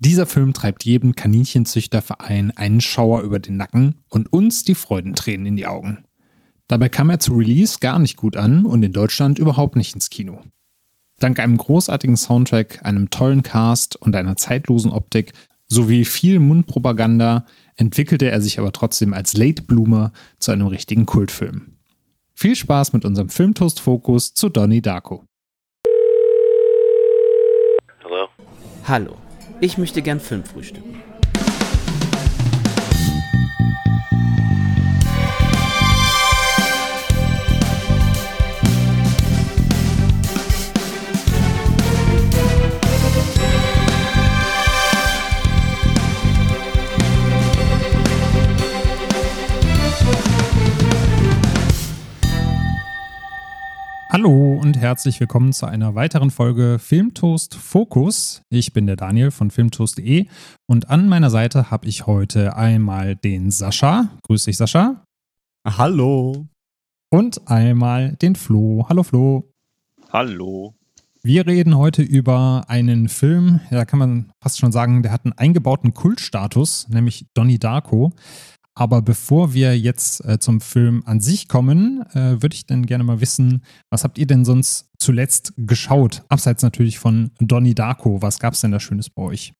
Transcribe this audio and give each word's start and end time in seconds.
Dieser 0.00 0.26
Film 0.26 0.52
treibt 0.52 0.84
jedem 0.84 1.16
Kaninchenzüchterverein 1.16 2.52
einen 2.56 2.80
Schauer 2.80 3.22
über 3.22 3.40
den 3.40 3.56
Nacken 3.56 3.96
und 4.08 4.32
uns 4.32 4.62
die 4.62 4.76
Freudentränen 4.76 5.46
in 5.46 5.56
die 5.56 5.66
Augen. 5.66 6.04
Dabei 6.68 6.88
kam 6.88 7.10
er 7.10 7.18
zu 7.18 7.34
Release 7.34 7.78
gar 7.80 7.98
nicht 7.98 8.16
gut 8.16 8.36
an 8.36 8.64
und 8.64 8.82
in 8.84 8.92
Deutschland 8.92 9.40
überhaupt 9.40 9.74
nicht 9.74 9.94
ins 9.94 10.08
Kino. 10.08 10.42
Dank 11.18 11.40
einem 11.40 11.56
großartigen 11.56 12.16
Soundtrack, 12.16 12.84
einem 12.84 13.10
tollen 13.10 13.42
Cast 13.42 13.96
und 13.96 14.14
einer 14.14 14.36
zeitlosen 14.36 14.92
Optik 14.92 15.32
sowie 15.66 16.04
viel 16.04 16.38
Mundpropaganda 16.38 17.44
entwickelte 17.74 18.30
er 18.30 18.40
sich 18.40 18.60
aber 18.60 18.70
trotzdem 18.70 19.12
als 19.12 19.36
Late 19.36 19.62
Bloomer 19.62 20.12
zu 20.38 20.52
einem 20.52 20.68
richtigen 20.68 21.06
Kultfilm. 21.06 21.78
Viel 22.34 22.54
Spaß 22.54 22.92
mit 22.92 23.04
unserem 23.04 23.30
Filmtoast-Fokus 23.30 24.32
zu 24.34 24.48
Donnie 24.48 24.80
Darko. 24.80 25.24
Hallo. 28.04 28.28
Hallo. 28.86 29.27
Ich 29.60 29.76
möchte 29.76 30.02
gern 30.02 30.20
Film 30.20 30.44
frühstücken. 30.44 31.02
Hallo 54.18 54.58
und 54.60 54.76
herzlich 54.76 55.20
willkommen 55.20 55.52
zu 55.52 55.66
einer 55.66 55.94
weiteren 55.94 56.32
Folge 56.32 56.80
Filmtoast 56.80 57.54
Fokus. 57.54 58.42
Ich 58.50 58.72
bin 58.72 58.88
der 58.88 58.96
Daniel 58.96 59.30
von 59.30 59.52
filmtoast.de 59.52 60.26
und 60.66 60.90
an 60.90 61.08
meiner 61.08 61.30
Seite 61.30 61.70
habe 61.70 61.86
ich 61.86 62.08
heute 62.08 62.56
einmal 62.56 63.14
den 63.14 63.52
Sascha. 63.52 64.08
Grüß 64.24 64.46
dich, 64.46 64.56
Sascha. 64.56 65.04
Hallo. 65.64 66.48
Und 67.10 67.48
einmal 67.48 68.16
den 68.16 68.34
Flo. 68.34 68.86
Hallo, 68.88 69.04
Flo. 69.04 69.52
Hallo. 70.12 70.74
Wir 71.22 71.46
reden 71.46 71.78
heute 71.78 72.02
über 72.02 72.64
einen 72.66 73.08
Film, 73.08 73.60
da 73.70 73.84
kann 73.84 74.00
man 74.00 74.32
fast 74.42 74.58
schon 74.58 74.72
sagen, 74.72 75.04
der 75.04 75.12
hat 75.12 75.26
einen 75.26 75.38
eingebauten 75.38 75.94
Kultstatus, 75.94 76.88
nämlich 76.88 77.26
Donnie 77.34 77.60
Darko. 77.60 78.12
Aber 78.78 79.02
bevor 79.02 79.54
wir 79.54 79.76
jetzt 79.76 80.24
äh, 80.24 80.38
zum 80.38 80.60
Film 80.60 81.02
an 81.04 81.18
sich 81.18 81.48
kommen, 81.48 82.04
äh, 82.14 82.40
würde 82.40 82.54
ich 82.54 82.64
dann 82.64 82.86
gerne 82.86 83.02
mal 83.02 83.20
wissen, 83.20 83.64
was 83.90 84.04
habt 84.04 84.18
ihr 84.18 84.26
denn 84.28 84.44
sonst 84.44 84.86
zuletzt 85.00 85.52
geschaut? 85.56 86.22
Abseits 86.28 86.62
natürlich 86.62 87.00
von 87.00 87.32
Donnie 87.40 87.74
Darko. 87.74 88.22
Was 88.22 88.38
gab 88.38 88.54
es 88.54 88.60
denn 88.60 88.70
da 88.70 88.78
Schönes 88.78 89.10
bei 89.10 89.22
euch? 89.22 89.52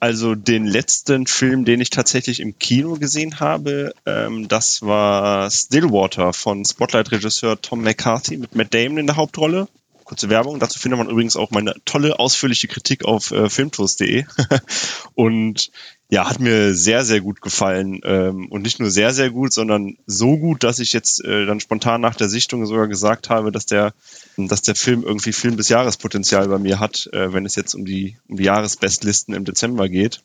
Also 0.00 0.34
den 0.34 0.64
letzten 0.64 1.26
Film, 1.26 1.66
den 1.66 1.82
ich 1.82 1.90
tatsächlich 1.90 2.40
im 2.40 2.58
Kino 2.58 2.94
gesehen 2.94 3.38
habe, 3.38 3.92
ähm, 4.06 4.48
das 4.48 4.80
war 4.80 5.50
Stillwater 5.50 6.32
von 6.32 6.64
Spotlight-Regisseur 6.64 7.60
Tom 7.60 7.82
McCarthy 7.82 8.38
mit 8.38 8.54
Matt 8.54 8.72
Damon 8.72 8.96
in 8.96 9.06
der 9.08 9.16
Hauptrolle. 9.16 9.68
Kurze 10.04 10.30
Werbung. 10.30 10.58
Dazu 10.58 10.78
findet 10.78 10.96
man 10.96 11.10
übrigens 11.10 11.36
auch 11.36 11.50
meine 11.50 11.74
tolle, 11.84 12.18
ausführliche 12.18 12.66
Kritik 12.66 13.04
auf 13.04 13.30
äh, 13.30 13.50
filmtoast.de. 13.50 14.24
und 15.14 15.70
ja, 16.12 16.28
hat 16.28 16.40
mir 16.40 16.74
sehr, 16.74 17.06
sehr 17.06 17.22
gut 17.22 17.40
gefallen. 17.40 17.98
Ähm, 18.04 18.48
und 18.50 18.60
nicht 18.60 18.78
nur 18.78 18.90
sehr, 18.90 19.14
sehr 19.14 19.30
gut, 19.30 19.54
sondern 19.54 19.96
so 20.04 20.36
gut, 20.36 20.62
dass 20.62 20.78
ich 20.78 20.92
jetzt 20.92 21.24
äh, 21.24 21.46
dann 21.46 21.58
spontan 21.58 22.02
nach 22.02 22.14
der 22.14 22.28
Sichtung 22.28 22.66
sogar 22.66 22.86
gesagt 22.86 23.30
habe, 23.30 23.50
dass 23.50 23.64
der, 23.64 23.94
dass 24.36 24.60
der 24.60 24.74
Film 24.74 25.04
irgendwie 25.04 25.32
Film 25.32 25.56
des 25.56 25.70
Jahrespotenzial 25.70 26.48
bei 26.48 26.58
mir 26.58 26.80
hat, 26.80 27.08
äh, 27.14 27.32
wenn 27.32 27.46
es 27.46 27.56
jetzt 27.56 27.74
um 27.74 27.86
die, 27.86 28.18
um 28.28 28.36
die 28.36 28.44
Jahresbestlisten 28.44 29.34
im 29.34 29.46
Dezember 29.46 29.88
geht. 29.88 30.20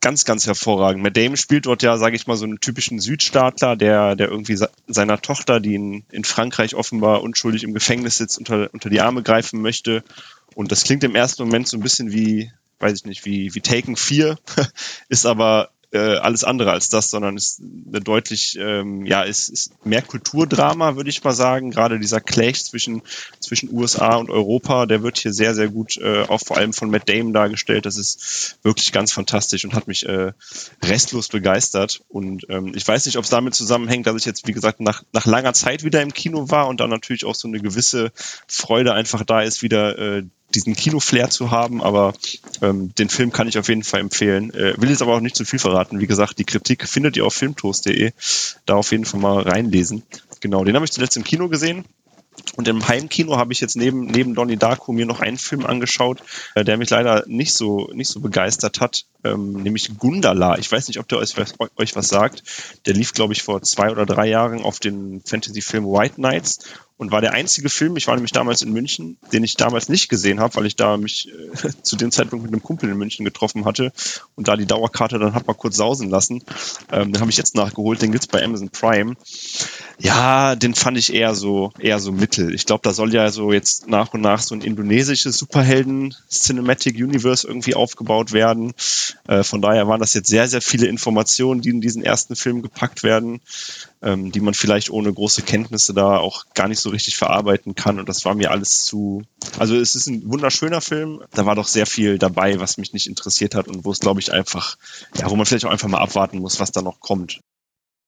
Ganz, 0.00 0.24
ganz 0.24 0.48
hervorragend. 0.48 1.04
Matt 1.04 1.16
Damon 1.16 1.36
spielt 1.36 1.66
dort 1.66 1.84
ja, 1.84 1.98
sage 1.98 2.16
ich 2.16 2.26
mal, 2.26 2.36
so 2.36 2.44
einen 2.44 2.58
typischen 2.58 2.98
Südstaatler, 2.98 3.76
der, 3.76 4.16
der 4.16 4.26
irgendwie 4.26 4.58
seiner 4.88 5.22
Tochter, 5.22 5.60
die 5.60 5.76
in, 5.76 6.04
in 6.10 6.24
Frankreich 6.24 6.74
offenbar 6.74 7.22
unschuldig 7.22 7.62
im 7.62 7.74
Gefängnis 7.74 8.16
sitzt, 8.16 8.38
unter, 8.38 8.70
unter 8.72 8.90
die 8.90 9.00
Arme 9.00 9.22
greifen 9.22 9.62
möchte. 9.62 10.02
Und 10.56 10.72
das 10.72 10.82
klingt 10.82 11.04
im 11.04 11.14
ersten 11.14 11.44
Moment 11.44 11.68
so 11.68 11.76
ein 11.76 11.82
bisschen 11.82 12.10
wie, 12.10 12.50
weiß 12.82 12.98
ich 12.98 13.04
nicht, 13.04 13.24
wie, 13.24 13.54
wie 13.54 13.60
Taken 13.60 13.96
4, 13.96 14.38
ist 15.08 15.26
aber 15.26 15.70
äh, 15.92 16.16
alles 16.16 16.42
andere 16.42 16.72
als 16.72 16.88
das, 16.88 17.10
sondern 17.10 17.36
ist 17.36 17.60
eine 17.60 18.00
deutlich, 18.00 18.56
ähm, 18.58 19.04
ja, 19.04 19.22
ist, 19.22 19.48
ist 19.48 19.84
mehr 19.84 20.02
Kulturdrama, 20.02 20.96
würde 20.96 21.10
ich 21.10 21.22
mal 21.22 21.32
sagen. 21.32 21.70
Gerade 21.70 21.98
dieser 22.00 22.20
Clash 22.20 22.64
zwischen, 22.64 23.02
zwischen 23.52 23.76
USA 23.76 24.16
und 24.16 24.30
Europa, 24.30 24.86
der 24.86 25.02
wird 25.02 25.18
hier 25.18 25.34
sehr, 25.34 25.54
sehr 25.54 25.68
gut, 25.68 25.98
äh, 25.98 26.22
auch 26.22 26.40
vor 26.40 26.56
allem 26.56 26.72
von 26.72 26.90
Matt 26.90 27.06
Damon 27.06 27.34
dargestellt. 27.34 27.84
Das 27.84 27.98
ist 27.98 28.56
wirklich 28.62 28.92
ganz 28.92 29.12
fantastisch 29.12 29.66
und 29.66 29.74
hat 29.74 29.88
mich 29.88 30.08
äh, 30.08 30.32
restlos 30.82 31.28
begeistert. 31.28 32.00
Und 32.08 32.46
ähm, 32.48 32.72
ich 32.74 32.88
weiß 32.88 33.04
nicht, 33.04 33.18
ob 33.18 33.24
es 33.24 33.30
damit 33.30 33.54
zusammenhängt, 33.54 34.06
dass 34.06 34.16
ich 34.16 34.24
jetzt, 34.24 34.48
wie 34.48 34.52
gesagt, 34.52 34.80
nach, 34.80 35.02
nach 35.12 35.26
langer 35.26 35.52
Zeit 35.52 35.84
wieder 35.84 36.00
im 36.00 36.14
Kino 36.14 36.48
war 36.48 36.66
und 36.66 36.80
dann 36.80 36.88
natürlich 36.88 37.26
auch 37.26 37.34
so 37.34 37.46
eine 37.46 37.60
gewisse 37.60 38.10
Freude 38.48 38.94
einfach 38.94 39.22
da 39.22 39.42
ist, 39.42 39.62
wieder 39.62 39.98
äh, 39.98 40.22
diesen 40.54 40.74
Kino-Flair 40.74 41.28
zu 41.28 41.50
haben, 41.50 41.82
aber 41.82 42.14
ähm, 42.62 42.94
den 42.94 43.10
Film 43.10 43.32
kann 43.32 43.48
ich 43.48 43.58
auf 43.58 43.68
jeden 43.68 43.84
Fall 43.84 44.00
empfehlen. 44.00 44.52
Äh, 44.54 44.80
will 44.80 44.88
jetzt 44.88 45.02
aber 45.02 45.14
auch 45.14 45.20
nicht 45.20 45.36
zu 45.36 45.44
viel 45.44 45.58
verraten. 45.58 46.00
Wie 46.00 46.06
gesagt, 46.06 46.38
die 46.38 46.44
Kritik 46.44 46.88
findet 46.88 47.18
ihr 47.18 47.26
auf 47.26 47.34
filmtoast.de. 47.34 48.12
Da 48.64 48.76
auf 48.76 48.92
jeden 48.92 49.04
Fall 49.04 49.20
mal 49.20 49.42
reinlesen. 49.42 50.04
Genau, 50.40 50.64
den 50.64 50.74
habe 50.74 50.86
ich 50.86 50.92
zuletzt 50.92 51.18
im 51.18 51.24
Kino 51.24 51.48
gesehen. 51.50 51.84
Und 52.56 52.68
im 52.68 52.86
Heimkino 52.86 53.36
habe 53.38 53.52
ich 53.52 53.60
jetzt 53.60 53.76
neben, 53.76 54.06
neben 54.06 54.34
Donnie 54.34 54.56
Darko 54.56 54.92
mir 54.92 55.06
noch 55.06 55.20
einen 55.20 55.38
Film 55.38 55.64
angeschaut, 55.64 56.22
äh, 56.54 56.64
der 56.64 56.76
mich 56.76 56.90
leider 56.90 57.24
nicht 57.26 57.54
so, 57.54 57.90
nicht 57.94 58.08
so 58.08 58.20
begeistert 58.20 58.80
hat, 58.80 59.06
ähm, 59.24 59.52
nämlich 59.62 59.98
Gundala. 59.98 60.58
Ich 60.58 60.70
weiß 60.70 60.88
nicht, 60.88 60.98
ob 60.98 61.08
der 61.08 61.18
euch, 61.18 61.34
euch 61.76 61.96
was 61.96 62.08
sagt. 62.08 62.42
Der 62.86 62.94
lief, 62.94 63.12
glaube 63.14 63.32
ich, 63.32 63.42
vor 63.42 63.62
zwei 63.62 63.90
oder 63.90 64.06
drei 64.06 64.28
Jahren 64.28 64.62
auf 64.62 64.80
den 64.80 65.22
Fantasy-Film 65.24 65.84
White 65.86 66.16
Knights 66.16 66.60
und 67.02 67.10
war 67.10 67.20
der 67.20 67.32
einzige 67.32 67.68
Film, 67.68 67.96
ich 67.96 68.06
war 68.06 68.14
nämlich 68.14 68.30
damals 68.30 68.62
in 68.62 68.72
München, 68.72 69.16
den 69.32 69.42
ich 69.42 69.56
damals 69.56 69.88
nicht 69.88 70.08
gesehen 70.08 70.38
habe, 70.38 70.54
weil 70.54 70.66
ich 70.66 70.76
da 70.76 70.96
mich 70.96 71.28
äh, 71.64 71.70
zu 71.82 71.96
dem 71.96 72.12
Zeitpunkt 72.12 72.44
mit 72.44 72.52
einem 72.52 72.62
Kumpel 72.62 72.88
in 72.88 72.96
München 72.96 73.24
getroffen 73.24 73.64
hatte 73.64 73.92
und 74.36 74.46
da 74.46 74.56
die 74.56 74.66
Dauerkarte 74.66 75.18
dann 75.18 75.34
hat 75.34 75.46
mal 75.46 75.54
kurz 75.54 75.76
sausen 75.76 76.10
lassen. 76.10 76.44
Ähm, 76.92 77.12
den 77.12 77.20
habe 77.20 77.30
ich 77.30 77.36
jetzt 77.36 77.56
nachgeholt, 77.56 78.02
den 78.02 78.12
gibt's 78.12 78.28
bei 78.28 78.42
Amazon 78.44 78.70
Prime. 78.70 79.16
Ja, 79.98 80.54
den 80.54 80.74
fand 80.74 80.96
ich 80.96 81.12
eher 81.12 81.34
so 81.34 81.72
eher 81.78 81.98
so 81.98 82.12
mittel. 82.12 82.41
Ich 82.50 82.66
glaube, 82.66 82.82
da 82.82 82.92
soll 82.92 83.12
ja 83.12 83.30
so 83.30 83.52
jetzt 83.52 83.88
nach 83.88 84.12
und 84.14 84.20
nach 84.20 84.40
so 84.40 84.54
ein 84.54 84.60
indonesisches 84.60 85.38
Superhelden 85.38 86.14
Cinematic 86.30 86.96
Universe 86.96 87.46
irgendwie 87.46 87.74
aufgebaut 87.74 88.32
werden. 88.32 88.72
Äh, 89.26 89.42
von 89.42 89.62
daher 89.62 89.88
waren 89.88 90.00
das 90.00 90.14
jetzt 90.14 90.28
sehr 90.28 90.48
sehr 90.48 90.62
viele 90.62 90.86
Informationen, 90.86 91.60
die 91.60 91.70
in 91.70 91.80
diesen 91.80 92.02
ersten 92.02 92.36
Film 92.36 92.62
gepackt 92.62 93.02
werden 93.02 93.40
ähm, 94.02 94.32
die 94.32 94.40
man 94.40 94.54
vielleicht 94.54 94.90
ohne 94.90 95.12
große 95.12 95.42
Kenntnisse 95.42 95.94
da 95.94 96.18
auch 96.18 96.46
gar 96.54 96.68
nicht 96.68 96.80
so 96.80 96.90
richtig 96.90 97.16
verarbeiten 97.16 97.74
kann. 97.74 97.98
Und 97.98 98.08
das 98.08 98.24
war 98.24 98.34
mir 98.34 98.50
alles 98.50 98.78
zu. 98.78 99.22
Also 99.58 99.76
es 99.76 99.94
ist 99.94 100.08
ein 100.08 100.28
wunderschöner 100.30 100.80
Film. 100.80 101.22
Da 101.32 101.46
war 101.46 101.54
doch 101.54 101.68
sehr 101.68 101.86
viel 101.86 102.18
dabei, 102.18 102.58
was 102.58 102.78
mich 102.78 102.92
nicht 102.92 103.06
interessiert 103.06 103.54
hat 103.54 103.68
und 103.68 103.84
wo 103.84 103.92
es, 103.92 104.00
glaube 104.00 104.20
ich, 104.20 104.32
einfach, 104.32 104.76
ja, 105.16 105.30
wo 105.30 105.36
man 105.36 105.46
vielleicht 105.46 105.64
auch 105.64 105.70
einfach 105.70 105.88
mal 105.88 106.00
abwarten 106.00 106.38
muss, 106.38 106.60
was 106.60 106.72
da 106.72 106.82
noch 106.82 107.00
kommt. 107.00 107.40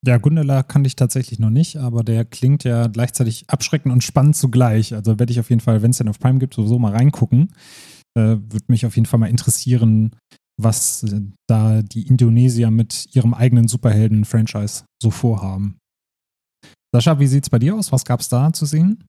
Ja, 0.07 0.19
Gundela 0.19 0.63
kannte 0.63 0.87
ich 0.87 0.97
tatsächlich 0.97 1.39
noch 1.39 1.51
nicht, 1.51 1.77
aber 1.77 2.05
der 2.05 2.27
klingt 2.27 2.65
ja 2.65 2.89
gleichzeitig 2.89 3.49
abschreckend 3.49 3.93
und 3.93 4.05
spannend 4.05 4.37
zugleich. 4.37 4.95
Also 4.95 5.19
werde 5.19 5.33
ich 5.33 5.41
auf 5.41 5.49
jeden 5.49 5.63
Fall, 5.63 5.83
wenn 5.83 5.93
es 5.93 5.99
den 5.99 6.09
auf 6.09 6.19
Prime 6.19 6.39
gibt, 6.39 6.55
sowieso 6.55 6.79
mal 6.79 6.93
reingucken. 6.93 7.55
Äh, 8.17 8.37
Würde 8.37 8.67
mich 8.69 8.85
auf 8.85 8.97
jeden 8.97 9.07
Fall 9.07 9.21
mal 9.21 9.31
interessieren, 9.31 10.15
was 10.61 11.05
da 11.49 11.83
die 11.83 12.07
Indonesier 12.07 12.71
mit 12.71 13.15
ihrem 13.15 13.33
eigenen 13.33 13.67
Superhelden-Franchise 13.67 14.85
so 15.03 15.11
vorhaben. 15.11 15.79
Sascha, 16.95 17.19
wie 17.19 17.27
sieht's 17.27 17.51
bei 17.51 17.59
dir 17.59 17.75
aus? 17.75 17.91
Was 17.91 18.05
gab's 18.05 18.29
da 18.29 18.53
zu 18.53 18.67
sehen? 18.67 19.05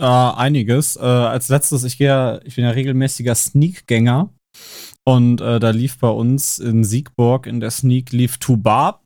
Äh, 0.00 0.04
einiges. 0.06 0.96
Äh, 0.96 1.00
als 1.00 1.48
letztes, 1.48 1.84
ich 1.84 1.98
gehe, 1.98 2.40
ich 2.44 2.56
bin 2.56 2.64
ja 2.64 2.70
regelmäßiger 2.70 3.34
Sneak-Gänger. 3.34 4.28
Und 5.04 5.40
äh, 5.40 5.60
da 5.60 5.70
lief 5.70 5.98
bei 5.98 6.10
uns 6.10 6.58
in 6.58 6.84
Siegburg 6.84 7.46
in 7.46 7.60
der 7.60 7.70
Sneak 7.70 8.12
lief 8.12 8.38
Tubab. 8.38 9.01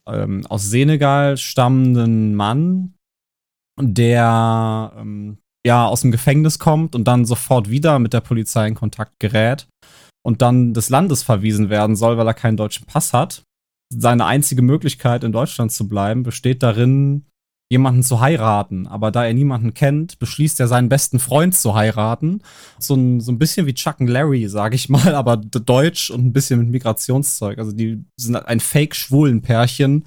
ähm, 0.07 0.45
aus 0.47 0.63
Senegal 0.63 1.37
stammenden 1.37 2.35
Mann, 2.35 2.95
der 3.79 4.93
ähm, 4.97 5.37
ja 5.65 5.85
aus 5.85 6.01
dem 6.01 6.11
Gefängnis 6.11 6.59
kommt 6.59 6.95
und 6.95 7.05
dann 7.05 7.25
sofort 7.25 7.69
wieder 7.69 7.99
mit 7.99 8.13
der 8.13 8.21
Polizei 8.21 8.67
in 8.67 8.75
Kontakt 8.75 9.19
gerät 9.19 9.67
und 10.25 10.41
dann 10.41 10.73
des 10.73 10.89
Landes 10.89 11.23
verwiesen 11.23 11.69
werden 11.69 11.95
soll, 11.95 12.17
weil 12.17 12.27
er 12.27 12.33
keinen 12.33 12.57
deutschen 12.57 12.85
Pass 12.85 13.13
hat. 13.13 13.43
Seine 13.93 14.25
einzige 14.25 14.61
Möglichkeit, 14.61 15.23
in 15.23 15.31
Deutschland 15.31 15.71
zu 15.71 15.87
bleiben, 15.87 16.23
besteht 16.23 16.63
darin, 16.63 17.25
jemanden 17.69 18.03
zu 18.03 18.21
heiraten. 18.21 18.87
Aber 18.87 19.11
da 19.11 19.25
er 19.25 19.33
niemanden 19.33 19.73
kennt, 19.73 20.19
beschließt 20.19 20.59
er 20.59 20.67
seinen 20.67 20.89
besten 20.89 21.19
Freund 21.19 21.55
zu 21.55 21.75
heiraten. 21.75 22.41
So 22.79 22.95
ein, 22.95 23.19
so 23.19 23.31
ein 23.31 23.39
bisschen 23.39 23.65
wie 23.65 23.73
Chuck 23.73 23.99
und 23.99 24.07
Larry, 24.07 24.47
sag 24.47 24.73
ich 24.73 24.89
mal, 24.89 25.15
aber 25.15 25.37
deutsch 25.37 26.09
und 26.09 26.25
ein 26.25 26.33
bisschen 26.33 26.59
mit 26.59 26.69
Migrationszeug. 26.69 27.59
Also 27.59 27.71
die 27.71 28.03
sind 28.15 28.35
ein 28.35 28.59
fake-schwulen 28.59 29.41
Pärchen 29.41 30.05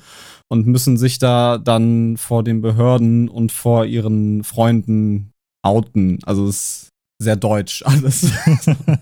und 0.49 0.67
müssen 0.67 0.97
sich 0.97 1.19
da 1.19 1.59
dann 1.59 2.17
vor 2.17 2.43
den 2.43 2.63
Behörden 2.63 3.29
und 3.29 3.53
vor 3.53 3.85
ihren 3.85 4.43
Freunden 4.43 5.33
outen. 5.63 6.19
Also 6.25 6.47
es 6.49 6.57
ist 6.57 6.89
sehr 7.19 7.37
deutsch 7.37 7.83
alles. 7.87 8.33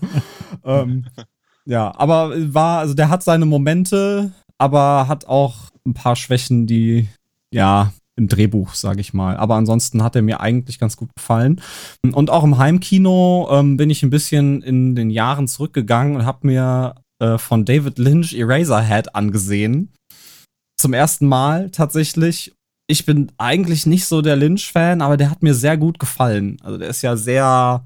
ähm, 0.65 1.05
ja, 1.65 1.93
aber 1.97 2.33
war, 2.53 2.79
also 2.79 2.93
der 2.93 3.09
hat 3.09 3.23
seine 3.23 3.45
Momente, 3.45 4.31
aber 4.57 5.07
hat 5.07 5.27
auch 5.27 5.69
ein 5.85 5.93
paar 5.93 6.15
Schwächen, 6.15 6.67
die 6.67 7.07
ja 7.51 7.93
im 8.19 8.27
Drehbuch, 8.27 8.75
sage 8.75 9.01
ich 9.01 9.13
mal. 9.13 9.37
Aber 9.37 9.55
ansonsten 9.55 10.03
hat 10.03 10.15
er 10.15 10.21
mir 10.21 10.41
eigentlich 10.41 10.77
ganz 10.77 10.97
gut 10.97 11.09
gefallen. 11.15 11.61
Und 12.11 12.29
auch 12.29 12.43
im 12.43 12.57
Heimkino 12.57 13.47
ähm, 13.51 13.77
bin 13.77 13.89
ich 13.89 14.03
ein 14.03 14.11
bisschen 14.11 14.61
in 14.61 14.95
den 14.95 15.09
Jahren 15.09 15.47
zurückgegangen 15.47 16.17
und 16.17 16.25
habe 16.25 16.45
mir 16.45 16.95
äh, 17.19 17.37
von 17.37 17.65
David 17.65 17.97
Lynch 17.97 18.33
Eraserhead 18.33 19.15
angesehen. 19.15 19.91
Zum 20.79 20.93
ersten 20.93 21.27
Mal 21.27 21.71
tatsächlich. 21.71 22.53
Ich 22.87 23.05
bin 23.05 23.31
eigentlich 23.37 23.85
nicht 23.85 24.05
so 24.05 24.21
der 24.21 24.35
Lynch-Fan, 24.35 25.01
aber 25.01 25.15
der 25.15 25.29
hat 25.29 25.43
mir 25.43 25.53
sehr 25.53 25.77
gut 25.77 25.99
gefallen. 25.99 26.57
Also 26.63 26.77
der 26.77 26.89
ist 26.89 27.01
ja 27.01 27.15
sehr 27.15 27.85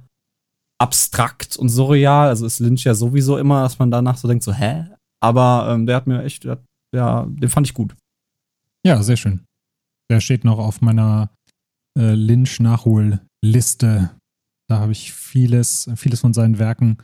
abstrakt 0.82 1.58
und 1.58 1.70
surreal. 1.70 2.30
Also 2.30 2.46
ist 2.46 2.60
Lynch 2.60 2.86
ja 2.86 2.94
sowieso 2.94 3.38
immer, 3.38 3.64
dass 3.64 3.80
man 3.80 3.92
danach 3.92 4.18
so 4.18 4.28
denkt, 4.28 4.44
so, 4.44 4.54
hä? 4.54 4.86
Aber 5.22 5.68
ähm, 5.70 5.86
der 5.86 5.98
hat 5.98 6.08
mir 6.08 6.24
echt, 6.24 6.44
der, 6.44 6.60
ja, 6.96 7.26
den 7.28 7.50
fand 7.50 7.68
ich 7.68 7.74
gut. 7.74 7.96
Ja, 8.86 9.02
sehr 9.02 9.18
schön. 9.18 9.46
Der 10.10 10.20
steht 10.20 10.44
noch 10.44 10.60
auf 10.60 10.82
meiner 10.82 11.30
äh, 11.98 12.14
Lynch-Nachholliste. 12.14 14.12
Da 14.70 14.80
habe 14.80 14.92
ich 14.92 15.14
vieles, 15.14 15.90
vieles 15.96 16.22
von 16.22 16.34
seinen 16.34 16.60
Werken 16.60 16.98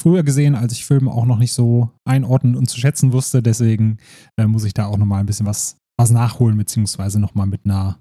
früher 0.00 0.22
gesehen, 0.22 0.54
als 0.54 0.72
ich 0.72 0.84
Filme 0.84 1.10
auch 1.12 1.26
noch 1.26 1.38
nicht 1.38 1.52
so 1.52 1.90
einordnen 2.04 2.56
und 2.56 2.68
zu 2.68 2.80
schätzen 2.80 3.12
wusste. 3.12 3.42
Deswegen 3.42 3.98
äh, 4.38 4.46
muss 4.46 4.64
ich 4.64 4.74
da 4.74 4.86
auch 4.86 4.96
nochmal 4.96 5.20
ein 5.20 5.26
bisschen 5.26 5.46
was, 5.46 5.76
was 5.98 6.10
nachholen, 6.10 6.56
beziehungsweise 6.56 7.20
nochmal 7.20 7.46
mit 7.46 7.64
einer, 7.64 8.00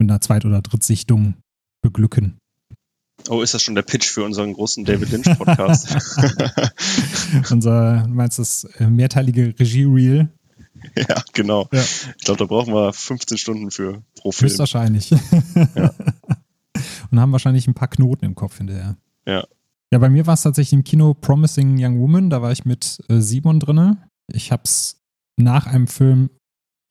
mit 0.00 0.10
einer 0.10 0.20
Zweit- 0.20 0.44
oder 0.44 0.62
Drittsichtung 0.62 1.34
beglücken. 1.82 2.38
Oh, 3.28 3.42
ist 3.42 3.52
das 3.52 3.62
schon 3.62 3.74
der 3.74 3.82
Pitch 3.82 4.08
für 4.08 4.24
unseren 4.24 4.54
großen 4.54 4.84
David 4.84 5.10
Lynch 5.10 5.36
Podcast? 5.36 5.88
Unser, 7.50 8.04
du 8.04 8.14
meinst 8.14 8.38
das 8.38 8.64
äh, 8.78 8.88
mehrteilige 8.88 9.54
Regie-Reel? 9.58 10.30
Ja, 10.96 11.22
genau. 11.32 11.68
Ja. 11.72 11.82
Ich 11.82 12.24
glaube, 12.24 12.38
da 12.38 12.44
brauchen 12.44 12.74
wir 12.74 12.92
15 12.92 13.38
Stunden 13.38 13.70
für 13.70 14.02
pro 14.16 14.32
Film. 14.32 14.48
Höchstwahrscheinlich. 14.48 15.10
Ja. 15.10 15.18
Und 17.10 17.20
haben 17.20 17.32
wahrscheinlich 17.32 17.66
ein 17.66 17.74
paar 17.74 17.88
Knoten 17.88 18.24
im 18.24 18.34
Kopf 18.34 18.58
hinterher. 18.58 18.96
Ja. 19.26 19.44
Ja, 19.92 19.98
bei 19.98 20.08
mir 20.08 20.26
war 20.26 20.34
es 20.34 20.42
tatsächlich 20.42 20.72
im 20.72 20.84
Kino 20.84 21.14
Promising 21.14 21.76
Young 21.78 21.98
Woman. 21.98 22.30
Da 22.30 22.42
war 22.42 22.52
ich 22.52 22.64
mit 22.64 23.00
äh, 23.08 23.20
Simon 23.20 23.58
drinne. 23.58 24.08
Ich 24.32 24.52
habe 24.52 24.62
es 24.64 25.00
nach 25.36 25.66
einem 25.66 25.88
Film 25.88 26.30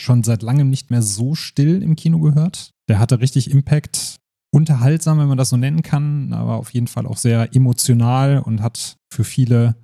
schon 0.02 0.24
seit 0.24 0.44
langem 0.44 0.70
nicht 0.70 0.92
mehr 0.92 1.02
so 1.02 1.36
still 1.36 1.82
im 1.82 1.96
Kino 1.96 2.20
gehört. 2.20 2.72
Der 2.90 3.00
hatte 3.00 3.22
richtig 3.22 3.52
Impact 3.52 4.18
unterhaltsam, 4.52 5.20
wenn 5.20 5.28
man 5.28 5.38
das 5.38 5.50
so 5.50 5.58
nennen 5.58 5.84
kann, 5.84 6.34
aber 6.34 6.56
auf 6.56 6.72
jeden 6.72 6.88
Fall 6.88 7.06
auch 7.06 7.18
sehr 7.18 7.56
emotional 7.56 8.40
und 8.40 8.62
hat 8.62 8.98
für 9.14 9.24
viele 9.24 9.76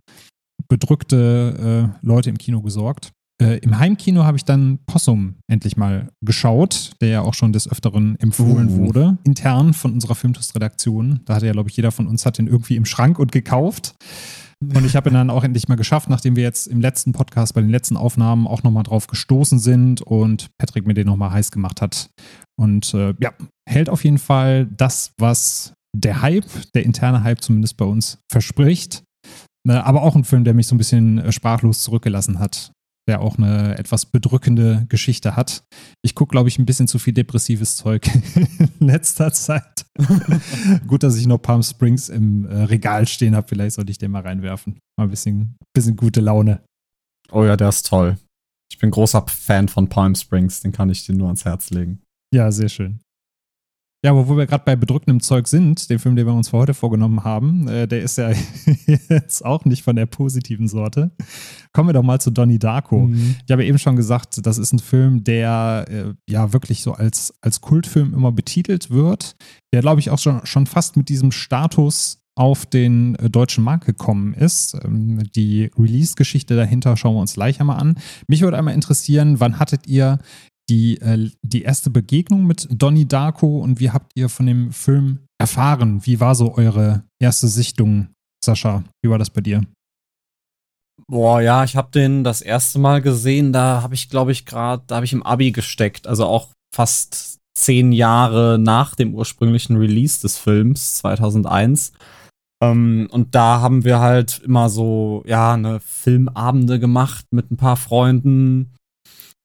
bedrückte 0.67 1.93
äh, 2.01 2.05
Leute 2.05 2.29
im 2.29 2.37
Kino 2.37 2.61
gesorgt. 2.61 3.11
Äh, 3.41 3.57
Im 3.59 3.77
Heimkino 3.77 4.23
habe 4.23 4.37
ich 4.37 4.45
dann 4.45 4.79
Possum 4.85 5.35
endlich 5.47 5.75
mal 5.75 6.09
geschaut, 6.21 6.93
der 7.01 7.09
ja 7.09 7.21
auch 7.21 7.33
schon 7.33 7.51
des 7.51 7.69
Öfteren 7.69 8.17
empfohlen 8.19 8.69
uh. 8.69 8.87
wurde, 8.87 9.17
intern 9.25 9.73
von 9.73 9.93
unserer 9.93 10.15
Filmtest-Redaktion. 10.15 11.21
Da 11.25 11.35
hatte 11.35 11.45
ja, 11.45 11.51
glaube 11.51 11.69
ich, 11.69 11.75
jeder 11.75 11.91
von 11.91 12.07
uns 12.07 12.25
hat 12.25 12.37
den 12.37 12.47
irgendwie 12.47 12.77
im 12.77 12.85
Schrank 12.85 13.19
und 13.19 13.31
gekauft. 13.31 13.95
Und 14.61 14.85
ich 14.85 14.95
habe 14.95 15.09
ihn 15.09 15.13
dann 15.13 15.29
auch 15.29 15.43
endlich 15.43 15.67
mal 15.67 15.75
geschafft, 15.75 16.09
nachdem 16.09 16.37
wir 16.37 16.43
jetzt 16.43 16.67
im 16.67 16.79
letzten 16.79 17.11
Podcast, 17.11 17.53
bei 17.53 17.61
den 17.61 17.69
letzten 17.69 17.97
Aufnahmen 17.97 18.47
auch 18.47 18.63
nochmal 18.63 18.83
drauf 18.83 19.07
gestoßen 19.07 19.59
sind 19.59 20.01
und 20.01 20.47
Patrick 20.57 20.87
mir 20.87 20.93
den 20.93 21.07
nochmal 21.07 21.31
heiß 21.31 21.51
gemacht 21.51 21.81
hat. 21.81 22.09
Und 22.57 22.93
äh, 22.93 23.13
ja, 23.19 23.33
hält 23.67 23.89
auf 23.89 24.03
jeden 24.05 24.17
Fall 24.17 24.67
das, 24.67 25.11
was 25.17 25.73
der 25.95 26.21
Hype, 26.21 26.45
der 26.73 26.83
interne 26.83 27.23
Hype 27.23 27.41
zumindest 27.41 27.75
bei 27.75 27.85
uns 27.85 28.19
verspricht. 28.31 29.03
Äh, 29.67 29.73
aber 29.73 30.03
auch 30.03 30.15
ein 30.15 30.23
Film, 30.23 30.45
der 30.45 30.53
mich 30.53 30.67
so 30.67 30.75
ein 30.75 30.77
bisschen 30.77 31.19
äh, 31.19 31.31
sprachlos 31.31 31.83
zurückgelassen 31.83 32.39
hat. 32.39 32.71
Der 33.07 33.21
auch 33.21 33.37
eine 33.37 33.77
etwas 33.77 34.07
bedrückende 34.07 34.85
Geschichte 34.89 35.35
hat. 35.35 35.63
Ich 36.01 36.15
gucke, 36.15 36.31
glaube 36.31 36.49
ich, 36.49 36.57
ein 36.57 36.65
bisschen 36.65 36.87
zu 36.87 36.97
viel 36.97 37.13
depressives 37.13 37.75
Zeug 37.75 38.07
in 38.79 38.87
letzter 38.87 39.31
Zeit. 39.31 39.85
Gut, 40.87 41.03
dass 41.03 41.15
ich 41.15 41.27
noch 41.27 41.37
Palm 41.37 41.61
Springs 41.61 42.09
im 42.09 42.45
äh, 42.45 42.63
Regal 42.63 43.07
stehen 43.07 43.35
habe. 43.35 43.47
Vielleicht 43.47 43.75
sollte 43.75 43.91
ich 43.91 43.99
den 43.99 44.11
mal 44.11 44.23
reinwerfen. 44.23 44.79
Mal 44.97 45.05
ein 45.05 45.09
bisschen, 45.11 45.55
bisschen 45.73 45.95
gute 45.95 46.21
Laune. 46.21 46.61
Oh 47.31 47.43
ja, 47.43 47.55
der 47.55 47.69
ist 47.69 47.87
toll. 47.87 48.17
Ich 48.71 48.79
bin 48.79 48.89
großer 48.89 49.23
Fan 49.27 49.67
von 49.67 49.87
Palm 49.87 50.15
Springs. 50.15 50.61
Den 50.61 50.71
kann 50.71 50.89
ich 50.89 51.05
dir 51.05 51.13
nur 51.13 51.27
ans 51.27 51.45
Herz 51.45 51.69
legen. 51.69 52.01
Ja, 52.33 52.51
sehr 52.51 52.69
schön. 52.69 52.99
Ja, 54.05 54.11
aber 54.11 54.27
wo 54.27 54.37
wir 54.37 54.45
gerade 54.45 54.63
bei 54.63 54.75
bedrückendem 54.75 55.19
Zeug 55.19 55.47
sind, 55.47 55.89
den 55.89 55.97
Film, 55.97 56.15
den 56.15 56.27
wir 56.27 56.33
uns 56.35 56.49
für 56.49 56.57
heute 56.57 56.75
vorgenommen 56.75 57.23
haben, 57.23 57.67
äh, 57.67 57.87
der 57.87 58.03
ist 58.03 58.19
ja 58.19 58.29
jetzt 59.09 59.43
auch 59.43 59.65
nicht 59.65 59.81
von 59.81 59.95
der 59.95 60.05
positiven 60.05 60.67
Sorte. 60.67 61.09
Kommen 61.73 61.89
wir 61.89 61.93
doch 61.93 62.03
mal 62.03 62.21
zu 62.21 62.29
Donnie 62.29 62.59
Darko. 62.59 63.07
Mhm. 63.07 63.37
Ich 63.43 63.51
habe 63.51 63.65
eben 63.65 63.79
schon 63.79 63.95
gesagt, 63.95 64.45
das 64.45 64.59
ist 64.59 64.73
ein 64.73 64.77
Film, 64.77 65.23
der 65.23 65.85
äh, 65.89 66.13
ja 66.29 66.53
wirklich 66.53 66.83
so 66.83 66.93
als, 66.93 67.33
als 67.41 67.61
Kultfilm 67.61 68.13
immer 68.13 68.31
betitelt 68.31 68.91
wird, 68.91 69.37
der, 69.73 69.81
glaube 69.81 70.01
ich, 70.01 70.11
auch 70.11 70.19
schon, 70.19 70.45
schon 70.45 70.67
fast 70.67 70.97
mit 70.97 71.09
diesem 71.09 71.31
Status 71.31 72.19
auf 72.35 72.67
den 72.67 73.15
äh, 73.15 73.31
deutschen 73.31 73.63
Markt 73.63 73.85
gekommen 73.85 74.35
ist. 74.35 74.77
Ähm, 74.85 75.23
die 75.35 75.71
Release-Geschichte 75.79 76.55
dahinter 76.55 76.95
schauen 76.95 77.15
wir 77.15 77.21
uns 77.21 77.33
gleich 77.33 77.59
einmal 77.59 77.79
an. 77.79 77.97
Mich 78.27 78.41
würde 78.41 78.57
einmal 78.57 78.75
interessieren, 78.75 79.39
wann 79.39 79.57
hattet 79.57 79.87
ihr 79.87 80.19
die, 80.69 80.99
äh, 81.01 81.29
die 81.41 81.63
erste 81.63 81.89
Begegnung 81.89 82.45
mit 82.45 82.67
Donnie 82.71 83.07
Darko 83.07 83.59
und 83.59 83.79
wie 83.79 83.91
habt 83.91 84.11
ihr 84.15 84.29
von 84.29 84.45
dem 84.45 84.71
Film 84.71 85.19
erfahren? 85.37 86.05
Wie 86.05 86.19
war 86.19 86.35
so 86.35 86.55
eure 86.55 87.03
erste 87.19 87.47
Sichtung, 87.47 88.09
Sascha? 88.43 88.83
Wie 89.03 89.09
war 89.09 89.19
das 89.19 89.29
bei 89.29 89.41
dir? 89.41 89.63
Boah, 91.07 91.41
ja, 91.41 91.63
ich 91.63 91.75
habe 91.75 91.91
den 91.91 92.23
das 92.23 92.41
erste 92.41 92.79
Mal 92.79 93.01
gesehen, 93.01 93.53
da 93.53 93.81
habe 93.83 93.93
ich, 93.93 94.09
glaube 94.09 94.31
ich, 94.31 94.45
gerade, 94.45 94.83
da 94.87 94.95
habe 94.95 95.05
ich 95.05 95.13
im 95.13 95.23
Abi 95.23 95.51
gesteckt, 95.51 96.07
also 96.07 96.25
auch 96.25 96.53
fast 96.73 97.39
zehn 97.55 97.91
Jahre 97.91 98.57
nach 98.59 98.95
dem 98.95 99.13
ursprünglichen 99.13 99.77
Release 99.77 100.21
des 100.21 100.37
Films, 100.37 100.97
2001. 100.97 101.93
Ähm, 102.63 103.07
und 103.11 103.35
da 103.35 103.61
haben 103.61 103.83
wir 103.83 103.99
halt 103.99 104.39
immer 104.39 104.69
so, 104.69 105.23
ja, 105.25 105.53
eine 105.53 105.79
Filmabende 105.79 106.79
gemacht 106.79 107.25
mit 107.31 107.51
ein 107.51 107.57
paar 107.57 107.77
Freunden 107.77 108.73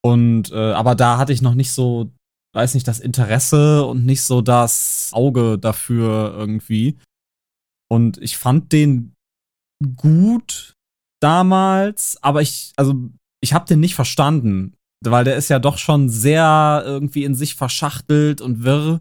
und 0.03 0.51
äh, 0.53 0.73
aber 0.73 0.95
da 0.95 1.19
hatte 1.19 1.33
ich 1.33 1.43
noch 1.43 1.55
nicht 1.55 1.73
so, 1.73 2.11
weiß 2.55 2.75
nicht, 2.75 2.89
das 2.89 3.01
Interesse 3.01 3.85
und 3.85 4.07
nicht 4.07 4.23
so 4.23 4.41
das 4.41 5.11
Auge 5.13 5.59
dafür 5.59 6.35
irgendwie. 6.37 6.99
Und 7.91 8.19
ich 8.19 8.37
fand 8.37 8.73
den 8.73 9.15
gut 9.97 10.75
damals, 11.21 12.23
aber 12.23 12.41
ich, 12.41 12.73
also 12.77 12.95
ich 13.43 13.53
habe 13.53 13.67
den 13.67 13.81
nicht 13.81 13.95
verstanden, 13.95 14.75
weil 15.05 15.25
der 15.25 15.37
ist 15.37 15.49
ja 15.49 15.59
doch 15.59 15.79
schon 15.79 16.09
sehr 16.09 16.83
irgendwie 16.85 17.25
in 17.25 17.35
sich 17.35 17.55
verschachtelt 17.55 18.41
und 18.41 18.65
wirr. 18.65 19.01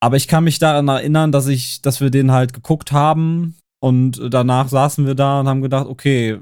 Aber 0.00 0.16
ich 0.16 0.28
kann 0.28 0.44
mich 0.44 0.58
daran 0.58 0.88
erinnern, 0.88 1.32
dass 1.32 1.46
ich, 1.46 1.80
dass 1.82 2.00
wir 2.00 2.10
den 2.10 2.32
halt 2.32 2.52
geguckt 2.52 2.92
haben 2.92 3.56
und 3.82 4.20
danach 4.30 4.68
saßen 4.68 5.06
wir 5.06 5.14
da 5.14 5.40
und 5.40 5.48
haben 5.48 5.62
gedacht, 5.62 5.86
okay, 5.86 6.40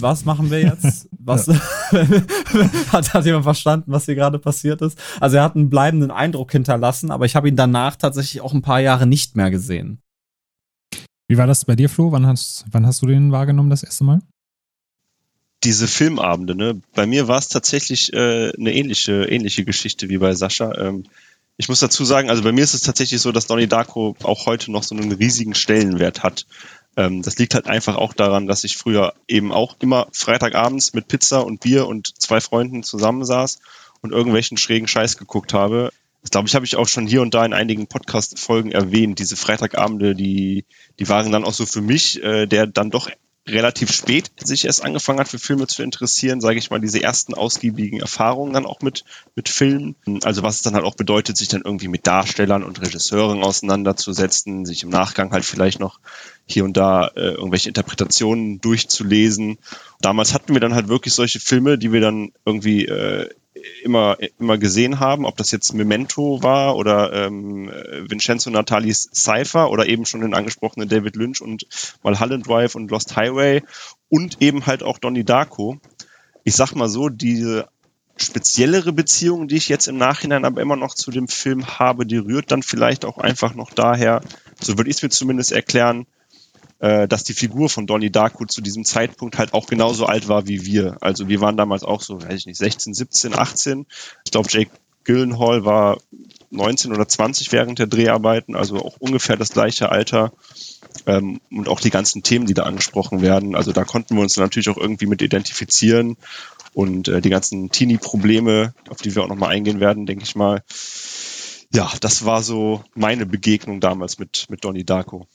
was 0.00 0.24
machen 0.24 0.50
wir 0.50 0.60
jetzt? 0.60 1.08
Was 1.26 1.48
hat, 2.92 3.14
hat 3.14 3.24
jemand 3.24 3.44
verstanden, 3.44 3.90
was 3.90 4.04
hier 4.04 4.14
gerade 4.14 4.38
passiert 4.38 4.82
ist? 4.82 4.98
Also 5.20 5.38
er 5.38 5.42
hat 5.42 5.56
einen 5.56 5.70
bleibenden 5.70 6.10
Eindruck 6.10 6.52
hinterlassen, 6.52 7.10
aber 7.10 7.24
ich 7.24 7.34
habe 7.34 7.48
ihn 7.48 7.56
danach 7.56 7.96
tatsächlich 7.96 8.42
auch 8.42 8.52
ein 8.52 8.60
paar 8.60 8.80
Jahre 8.80 9.06
nicht 9.06 9.34
mehr 9.34 9.50
gesehen. 9.50 10.02
Wie 11.26 11.38
war 11.38 11.46
das 11.46 11.64
bei 11.64 11.76
dir, 11.76 11.88
Flo? 11.88 12.12
Wann 12.12 12.26
hast, 12.26 12.66
wann 12.70 12.84
hast 12.86 13.00
du 13.00 13.06
den 13.06 13.32
wahrgenommen 13.32 13.70
das 13.70 13.82
erste 13.82 14.04
Mal? 14.04 14.20
Diese 15.62 15.88
Filmabende, 15.88 16.54
ne? 16.54 16.82
Bei 16.94 17.06
mir 17.06 17.26
war 17.26 17.38
es 17.38 17.48
tatsächlich 17.48 18.12
äh, 18.12 18.52
eine 18.52 18.74
ähnliche, 18.74 19.24
ähnliche 19.24 19.64
Geschichte 19.64 20.10
wie 20.10 20.18
bei 20.18 20.34
Sascha. 20.34 20.74
Ähm, 20.76 21.04
ich 21.56 21.68
muss 21.68 21.80
dazu 21.80 22.04
sagen, 22.04 22.28
also 22.28 22.42
bei 22.42 22.52
mir 22.52 22.64
ist 22.64 22.74
es 22.74 22.82
tatsächlich 22.82 23.20
so, 23.20 23.32
dass 23.32 23.46
Donnie 23.46 23.68
Darko 23.68 24.16
auch 24.22 24.44
heute 24.46 24.72
noch 24.72 24.82
so 24.82 24.94
einen 24.94 25.12
riesigen 25.12 25.54
Stellenwert 25.54 26.22
hat. 26.22 26.46
Ähm, 26.96 27.22
das 27.22 27.38
liegt 27.38 27.54
halt 27.54 27.66
einfach 27.66 27.96
auch 27.96 28.12
daran, 28.12 28.46
dass 28.46 28.64
ich 28.64 28.76
früher 28.76 29.14
eben 29.28 29.52
auch 29.52 29.76
immer 29.80 30.08
Freitagabends 30.12 30.94
mit 30.94 31.08
Pizza 31.08 31.44
und 31.44 31.60
Bier 31.60 31.86
und 31.86 32.20
zwei 32.20 32.40
Freunden 32.40 32.82
zusammensaß 32.82 33.58
und 34.00 34.12
irgendwelchen 34.12 34.56
schrägen 34.56 34.88
Scheiß 34.88 35.16
geguckt 35.16 35.54
habe. 35.54 35.90
Das 36.22 36.30
glaube 36.30 36.48
ich, 36.48 36.54
habe 36.54 36.64
ich 36.64 36.76
auch 36.76 36.88
schon 36.88 37.06
hier 37.06 37.20
und 37.20 37.34
da 37.34 37.44
in 37.44 37.52
einigen 37.52 37.86
Podcast-Folgen 37.86 38.72
erwähnt. 38.72 39.18
Diese 39.18 39.36
Freitagabende, 39.36 40.14
die, 40.14 40.64
die 40.98 41.08
waren 41.08 41.32
dann 41.32 41.44
auch 41.44 41.52
so 41.52 41.66
für 41.66 41.82
mich, 41.82 42.22
äh, 42.22 42.46
der 42.46 42.66
dann 42.66 42.90
doch 42.90 43.10
relativ 43.46 43.92
spät 43.92 44.30
sich 44.42 44.64
erst 44.64 44.82
angefangen 44.82 45.20
hat, 45.20 45.28
für 45.28 45.38
Filme 45.38 45.66
zu 45.66 45.82
interessieren, 45.82 46.40
sage 46.40 46.58
ich 46.58 46.70
mal, 46.70 46.80
diese 46.80 47.02
ersten 47.02 47.34
ausgiebigen 47.34 48.00
Erfahrungen 48.00 48.54
dann 48.54 48.64
auch 48.64 48.80
mit, 48.80 49.04
mit 49.34 49.48
Filmen. 49.48 49.96
Also 50.22 50.42
was 50.42 50.56
es 50.56 50.62
dann 50.62 50.74
halt 50.74 50.84
auch 50.84 50.94
bedeutet, 50.94 51.36
sich 51.36 51.48
dann 51.48 51.62
irgendwie 51.62 51.88
mit 51.88 52.06
Darstellern 52.06 52.62
und 52.62 52.80
Regisseuren 52.80 53.42
auseinanderzusetzen, 53.42 54.64
sich 54.64 54.82
im 54.82 54.88
Nachgang 54.88 55.30
halt 55.32 55.44
vielleicht 55.44 55.78
noch 55.78 56.00
hier 56.46 56.64
und 56.64 56.76
da 56.76 57.08
äh, 57.08 57.34
irgendwelche 57.34 57.68
Interpretationen 57.68 58.60
durchzulesen. 58.60 59.58
Damals 60.00 60.32
hatten 60.32 60.54
wir 60.54 60.60
dann 60.60 60.74
halt 60.74 60.88
wirklich 60.88 61.12
solche 61.12 61.40
Filme, 61.40 61.76
die 61.76 61.92
wir 61.92 62.00
dann 62.00 62.32
irgendwie 62.46 62.86
äh, 62.86 63.28
immer, 63.82 64.16
immer 64.38 64.58
gesehen 64.58 65.00
haben, 65.00 65.24
ob 65.24 65.36
das 65.36 65.50
jetzt 65.50 65.74
Memento 65.74 66.42
war 66.42 66.76
oder 66.76 67.12
ähm, 67.12 67.70
Vincenzo 68.08 68.50
Natalis 68.50 69.10
Cypher 69.14 69.70
oder 69.70 69.86
eben 69.86 70.06
schon 70.06 70.20
den 70.20 70.34
angesprochenen 70.34 70.88
David 70.88 71.16
Lynch 71.16 71.40
und 71.40 71.66
Mulholland 72.02 72.46
Drive 72.46 72.74
und 72.74 72.90
Lost 72.90 73.16
Highway 73.16 73.62
und 74.08 74.40
eben 74.40 74.66
halt 74.66 74.82
auch 74.82 74.98
Donnie 74.98 75.24
Darko. 75.24 75.78
Ich 76.44 76.56
sag 76.56 76.74
mal 76.74 76.88
so, 76.88 77.08
diese 77.08 77.68
speziellere 78.16 78.92
Beziehung, 78.92 79.48
die 79.48 79.56
ich 79.56 79.68
jetzt 79.68 79.88
im 79.88 79.96
Nachhinein 79.96 80.44
aber 80.44 80.60
immer 80.60 80.76
noch 80.76 80.94
zu 80.94 81.10
dem 81.10 81.26
Film 81.26 81.66
habe, 81.78 82.06
die 82.06 82.18
rührt 82.18 82.52
dann 82.52 82.62
vielleicht 82.62 83.04
auch 83.04 83.18
einfach 83.18 83.54
noch 83.54 83.72
daher, 83.72 84.20
so 84.60 84.78
würde 84.78 84.90
ich 84.90 84.96
es 84.96 85.02
mir 85.02 85.08
zumindest 85.08 85.52
erklären, 85.52 86.06
äh, 86.80 87.08
dass 87.08 87.24
die 87.24 87.34
Figur 87.34 87.68
von 87.68 87.86
Donnie 87.86 88.10
Darko 88.10 88.46
zu 88.46 88.60
diesem 88.60 88.84
Zeitpunkt 88.84 89.38
halt 89.38 89.54
auch 89.54 89.66
genauso 89.66 90.06
alt 90.06 90.28
war 90.28 90.46
wie 90.46 90.64
wir. 90.64 90.96
Also 91.00 91.28
wir 91.28 91.40
waren 91.40 91.56
damals 91.56 91.82
auch 91.82 92.02
so, 92.02 92.22
weiß 92.22 92.34
ich 92.34 92.46
nicht, 92.46 92.58
16, 92.58 92.94
17, 92.94 93.34
18. 93.34 93.86
Ich 94.24 94.32
glaube, 94.32 94.48
Jake 94.50 94.70
Gyllenhaal 95.04 95.64
war 95.64 95.98
19 96.50 96.92
oder 96.92 97.06
20 97.06 97.52
während 97.52 97.78
der 97.78 97.86
Dreharbeiten, 97.86 98.56
also 98.56 98.76
auch 98.76 98.96
ungefähr 98.98 99.36
das 99.36 99.50
gleiche 99.50 99.90
Alter. 99.90 100.32
Ähm, 101.06 101.40
und 101.50 101.68
auch 101.68 101.80
die 101.80 101.90
ganzen 101.90 102.22
Themen, 102.22 102.46
die 102.46 102.54
da 102.54 102.62
angesprochen 102.62 103.20
werden. 103.20 103.56
Also 103.56 103.72
da 103.72 103.84
konnten 103.84 104.14
wir 104.14 104.22
uns 104.22 104.36
natürlich 104.36 104.68
auch 104.68 104.76
irgendwie 104.76 105.06
mit 105.06 105.22
identifizieren 105.22 106.16
und 106.72 107.08
äh, 107.08 107.20
die 107.20 107.30
ganzen 107.30 107.70
Teenie-Probleme, 107.70 108.74
auf 108.88 109.02
die 109.02 109.14
wir 109.14 109.24
auch 109.24 109.28
nochmal 109.28 109.50
eingehen 109.50 109.80
werden, 109.80 110.06
denke 110.06 110.24
ich 110.24 110.36
mal. 110.36 110.62
Ja, 111.72 111.90
das 112.00 112.24
war 112.24 112.42
so 112.42 112.84
meine 112.94 113.26
Begegnung 113.26 113.80
damals 113.80 114.18
mit, 114.18 114.46
mit 114.48 114.64
Donnie 114.64 114.84
Darko. 114.84 115.26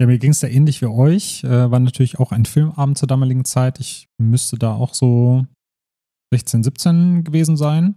Ja, 0.00 0.06
mir 0.06 0.18
ging 0.18 0.30
es 0.30 0.40
da 0.40 0.46
ähnlich 0.46 0.80
wie 0.80 0.86
euch. 0.86 1.44
Äh, 1.44 1.70
war 1.70 1.78
natürlich 1.78 2.18
auch 2.18 2.32
ein 2.32 2.46
Filmabend 2.46 2.96
zur 2.96 3.06
damaligen 3.06 3.44
Zeit. 3.44 3.78
Ich 3.80 4.08
müsste 4.18 4.56
da 4.56 4.72
auch 4.72 4.94
so 4.94 5.44
16, 6.32 6.62
17 6.62 7.24
gewesen 7.24 7.58
sein. 7.58 7.96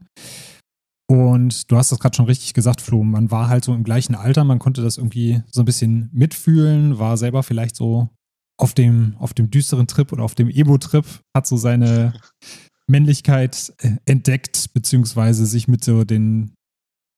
Und 1.09 1.71
du 1.71 1.77
hast 1.77 1.93
das 1.93 1.99
gerade 1.99 2.15
schon 2.15 2.25
richtig 2.25 2.53
gesagt, 2.53 2.81
Flo. 2.81 3.03
Man 3.03 3.31
war 3.31 3.47
halt 3.47 3.63
so 3.63 3.73
im 3.73 3.85
gleichen 3.85 4.15
Alter, 4.15 4.43
man 4.43 4.59
konnte 4.59 4.81
das 4.81 4.97
irgendwie 4.97 5.43
so 5.49 5.61
ein 5.61 5.65
bisschen 5.65 6.09
mitfühlen, 6.11 6.99
war 6.99 7.15
selber 7.15 7.41
vielleicht 7.41 7.77
so 7.77 8.09
auf 8.59 8.73
dem, 8.73 9.15
auf 9.19 9.33
dem 9.33 9.49
düsteren 9.49 9.87
Trip 9.87 10.11
oder 10.11 10.23
auf 10.23 10.35
dem 10.35 10.49
Ebo-Trip, 10.49 11.05
hat 11.35 11.47
so 11.47 11.55
seine 11.55 12.13
Männlichkeit 12.87 13.73
äh, 13.79 13.95
entdeckt, 14.03 14.73
beziehungsweise 14.73 15.45
sich 15.45 15.69
mit 15.69 15.85
so 15.85 16.03
den, 16.03 16.53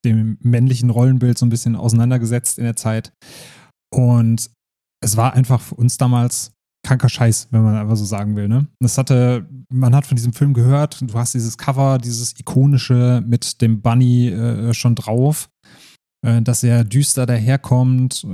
dem 0.05 0.37
männlichen 0.41 0.91
Rollenbild 0.91 1.39
so 1.39 1.45
ein 1.47 1.49
bisschen 1.49 1.75
auseinandergesetzt 1.75 2.59
in 2.59 2.65
der 2.65 2.75
Zeit. 2.75 3.13
Und 3.91 4.51
es 5.01 5.17
war 5.17 5.33
einfach 5.33 5.61
für 5.61 5.75
uns 5.75 5.97
damals 5.97 6.55
kranker 6.85 7.09
Scheiß, 7.09 7.47
wenn 7.51 7.63
man 7.63 7.75
einfach 7.75 7.97
so 7.97 8.05
sagen 8.05 8.35
will. 8.35 8.47
Ne? 8.47 8.67
Das 8.79 8.97
hatte, 8.97 9.47
man 9.69 9.95
hat 9.95 10.05
von 10.05 10.15
diesem 10.15 10.33
Film 10.33 10.53
gehört, 10.53 11.01
du 11.01 11.13
hast 11.15 11.33
dieses 11.33 11.57
Cover, 11.57 11.97
dieses 11.97 12.39
ikonische 12.39 13.23
mit 13.25 13.61
dem 13.61 13.81
Bunny 13.81 14.29
äh, 14.29 14.73
schon 14.73 14.95
drauf, 14.95 15.49
äh, 16.25 16.41
dass 16.41 16.63
er 16.63 16.83
düster 16.83 17.25
daherkommt. 17.25 18.25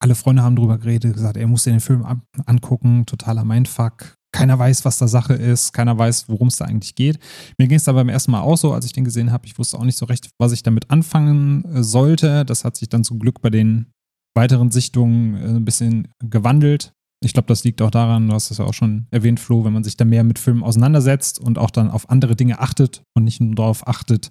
Alle 0.00 0.14
Freunde 0.16 0.42
haben 0.42 0.56
drüber 0.56 0.78
geredet, 0.78 1.14
gesagt, 1.14 1.36
er 1.36 1.46
muss 1.46 1.62
den 1.62 1.80
Film 1.80 2.04
angucken, 2.44 3.06
totaler 3.06 3.44
Mindfuck. 3.44 4.16
Keiner 4.34 4.58
weiß, 4.58 4.84
was 4.84 4.98
da 4.98 5.06
Sache 5.06 5.34
ist, 5.34 5.72
keiner 5.72 5.96
weiß, 5.96 6.28
worum 6.28 6.48
es 6.48 6.56
da 6.56 6.64
eigentlich 6.64 6.94
geht. 6.94 7.18
Mir 7.58 7.68
ging 7.68 7.76
es 7.76 7.84
da 7.84 7.92
beim 7.92 8.08
ersten 8.08 8.32
Mal 8.32 8.40
auch 8.40 8.56
so, 8.56 8.72
als 8.72 8.86
ich 8.86 8.92
den 8.92 9.04
gesehen 9.04 9.30
habe. 9.30 9.46
Ich 9.46 9.58
wusste 9.58 9.78
auch 9.78 9.84
nicht 9.84 9.98
so 9.98 10.06
recht, 10.06 10.30
was 10.38 10.52
ich 10.52 10.62
damit 10.62 10.90
anfangen 10.90 11.64
äh, 11.66 11.84
sollte. 11.84 12.44
Das 12.44 12.64
hat 12.64 12.76
sich 12.76 12.88
dann 12.88 13.04
zum 13.04 13.20
Glück 13.20 13.42
bei 13.42 13.50
den 13.50 13.92
weiteren 14.34 14.70
Sichtungen 14.70 15.34
äh, 15.34 15.56
ein 15.56 15.64
bisschen 15.64 16.08
gewandelt. 16.24 16.92
Ich 17.24 17.32
glaube, 17.32 17.46
das 17.46 17.62
liegt 17.62 17.80
auch 17.82 17.90
daran, 17.90 18.28
du 18.28 18.34
hast 18.34 18.50
es 18.50 18.58
ja 18.58 18.64
auch 18.64 18.74
schon 18.74 19.06
erwähnt, 19.10 19.38
Flo, 19.38 19.64
wenn 19.64 19.72
man 19.72 19.84
sich 19.84 19.96
da 19.96 20.04
mehr 20.04 20.24
mit 20.24 20.38
Filmen 20.40 20.64
auseinandersetzt 20.64 21.38
und 21.38 21.56
auch 21.56 21.70
dann 21.70 21.90
auf 21.90 22.10
andere 22.10 22.34
Dinge 22.34 22.58
achtet 22.58 23.02
und 23.14 23.24
nicht 23.24 23.40
nur 23.40 23.54
darauf 23.54 23.86
achtet, 23.86 24.30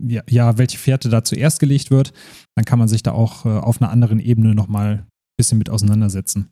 ja, 0.00 0.22
ja 0.28 0.56
welche 0.56 0.78
Fährte 0.78 1.10
da 1.10 1.22
zuerst 1.22 1.60
gelegt 1.60 1.90
wird, 1.90 2.12
dann 2.54 2.64
kann 2.64 2.78
man 2.78 2.88
sich 2.88 3.02
da 3.02 3.12
auch 3.12 3.44
äh, 3.44 3.50
auf 3.50 3.82
einer 3.82 3.90
anderen 3.90 4.20
Ebene 4.20 4.54
nochmal 4.54 4.90
ein 4.90 5.06
bisschen 5.36 5.58
mit 5.58 5.68
auseinandersetzen. 5.68 6.50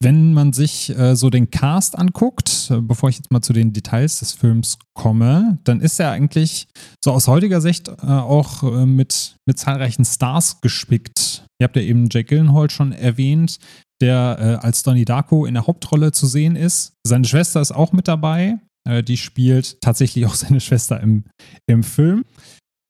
Wenn 0.00 0.32
man 0.32 0.52
sich 0.52 0.96
äh, 0.96 1.16
so 1.16 1.28
den 1.28 1.50
Cast 1.50 1.98
anguckt, 1.98 2.70
äh, 2.70 2.80
bevor 2.80 3.08
ich 3.08 3.16
jetzt 3.16 3.32
mal 3.32 3.42
zu 3.42 3.52
den 3.52 3.72
Details 3.72 4.20
des 4.20 4.32
Films 4.32 4.78
komme, 4.94 5.58
dann 5.64 5.80
ist 5.80 5.98
er 5.98 6.12
eigentlich 6.12 6.68
so 7.04 7.12
aus 7.12 7.26
heutiger 7.26 7.60
Sicht 7.60 7.88
äh, 7.88 8.06
auch 8.06 8.62
äh, 8.62 8.86
mit, 8.86 9.36
mit 9.46 9.58
zahlreichen 9.58 10.04
Stars 10.04 10.60
gespickt. 10.60 11.47
Ihr 11.60 11.64
habt 11.64 11.76
ja 11.76 11.82
eben 11.82 12.08
Jake 12.10 12.28
Gyllenhaal 12.28 12.70
schon 12.70 12.92
erwähnt, 12.92 13.58
der 14.00 14.36
äh, 14.62 14.66
als 14.66 14.82
Donnie 14.82 15.04
Darko 15.04 15.44
in 15.44 15.54
der 15.54 15.66
Hauptrolle 15.66 16.12
zu 16.12 16.26
sehen 16.26 16.54
ist. 16.54 16.92
Seine 17.04 17.24
Schwester 17.24 17.60
ist 17.60 17.72
auch 17.72 17.92
mit 17.92 18.06
dabei. 18.06 18.58
Äh, 18.88 19.02
die 19.02 19.16
spielt 19.16 19.80
tatsächlich 19.80 20.26
auch 20.26 20.34
seine 20.36 20.60
Schwester 20.60 21.00
im, 21.00 21.24
im 21.66 21.82
Film. 21.82 22.24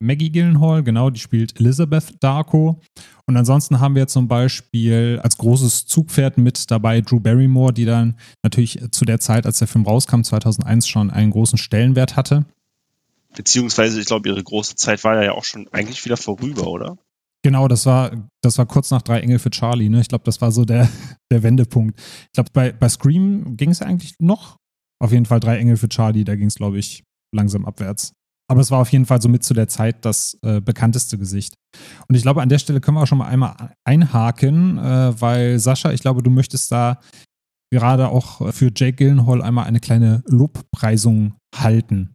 Maggie 0.01 0.31
Gyllenhaal, 0.31 0.85
genau, 0.85 1.11
die 1.11 1.19
spielt 1.19 1.59
Elizabeth 1.59 2.23
Darko. 2.23 2.81
Und 3.27 3.37
ansonsten 3.37 3.81
haben 3.81 3.97
wir 3.97 4.07
zum 4.07 4.29
Beispiel 4.29 5.19
als 5.23 5.39
großes 5.39 5.87
Zugpferd 5.87 6.39
mit 6.39 6.71
dabei 6.71 7.01
Drew 7.01 7.19
Barrymore, 7.19 7.73
die 7.73 7.85
dann 7.85 8.17
natürlich 8.45 8.81
zu 8.93 9.05
der 9.05 9.19
Zeit, 9.19 9.45
als 9.45 9.59
der 9.59 9.67
Film 9.67 9.85
rauskam, 9.85 10.23
2001 10.23 10.87
schon 10.87 11.11
einen 11.11 11.33
großen 11.33 11.59
Stellenwert 11.59 12.17
hatte. 12.17 12.45
Beziehungsweise, 13.35 14.01
ich 14.01 14.07
glaube, 14.07 14.29
ihre 14.29 14.43
große 14.43 14.77
Zeit 14.77 15.03
war 15.03 15.23
ja 15.23 15.33
auch 15.33 15.45
schon 15.45 15.69
eigentlich 15.73 16.05
wieder 16.05 16.17
vorüber, 16.17 16.69
oder? 16.69 16.97
Genau, 17.45 17.69
das 17.69 17.87
war, 17.87 18.11
das 18.43 18.59
war 18.59 18.67
kurz 18.67 18.91
nach 18.91 19.03
Drei 19.03 19.21
Engel 19.21 19.39
für 19.39 19.51
Charlie. 19.51 19.89
Ne? 19.89 20.01
Ich 20.01 20.09
glaube, 20.09 20.25
das 20.25 20.41
war 20.41 20.51
so 20.51 20.65
der, 20.65 20.89
der 21.33 21.43
Wendepunkt. 21.43 21.99
Ich 22.01 22.33
glaube, 22.33 22.51
bei, 22.53 22.73
bei 22.73 22.89
Scream 22.89 23.57
ging 23.57 23.71
es 23.71 23.83
eigentlich 23.83 24.15
noch. 24.19 24.57
Auf 25.01 25.13
jeden 25.13 25.27
Fall 25.27 25.41
Drei 25.41 25.59
Engel 25.59 25.77
für 25.77 25.89
Charlie, 25.89 26.25
da 26.25 26.35
ging 26.35 26.49
es, 26.49 26.57
glaube 26.57 26.79
ich, 26.79 27.05
langsam 27.35 27.65
abwärts. 27.65 28.13
Aber 28.51 28.61
es 28.61 28.71
war 28.71 28.81
auf 28.81 28.91
jeden 28.91 29.07
Fall 29.07 29.21
so 29.21 29.29
mit 29.29 29.45
zu 29.45 29.55
der 29.55 29.69
Zeit 29.69 30.05
das 30.05 30.39
äh, 30.43 30.61
bekannteste 30.61 31.19
Gesicht. 31.19 31.55
Und 32.09 32.15
ich 32.15 32.23
glaube, 32.23 32.43
an 32.43 32.49
der 32.49 32.59
Stelle 32.59 32.81
können 32.81 32.97
wir 32.97 33.03
auch 33.03 33.07
schon 33.07 33.19
mal 33.19 33.29
einmal 33.29 33.75
einhaken, 33.85 34.79
äh, 34.79 35.21
weil 35.21 35.59
Sascha, 35.59 35.93
ich 35.93 36.01
glaube, 36.01 36.23
du 36.23 36.31
möchtest 36.31 36.73
da 36.73 36.99
gerade 37.71 38.09
auch 38.09 38.53
für 38.53 38.73
Jake 38.75 38.95
Gyllenhaal 38.95 39.43
einmal 39.43 39.67
eine 39.67 39.81
kleine 39.81 40.23
Lobpreisung 40.27 41.35
halten. 41.55 42.15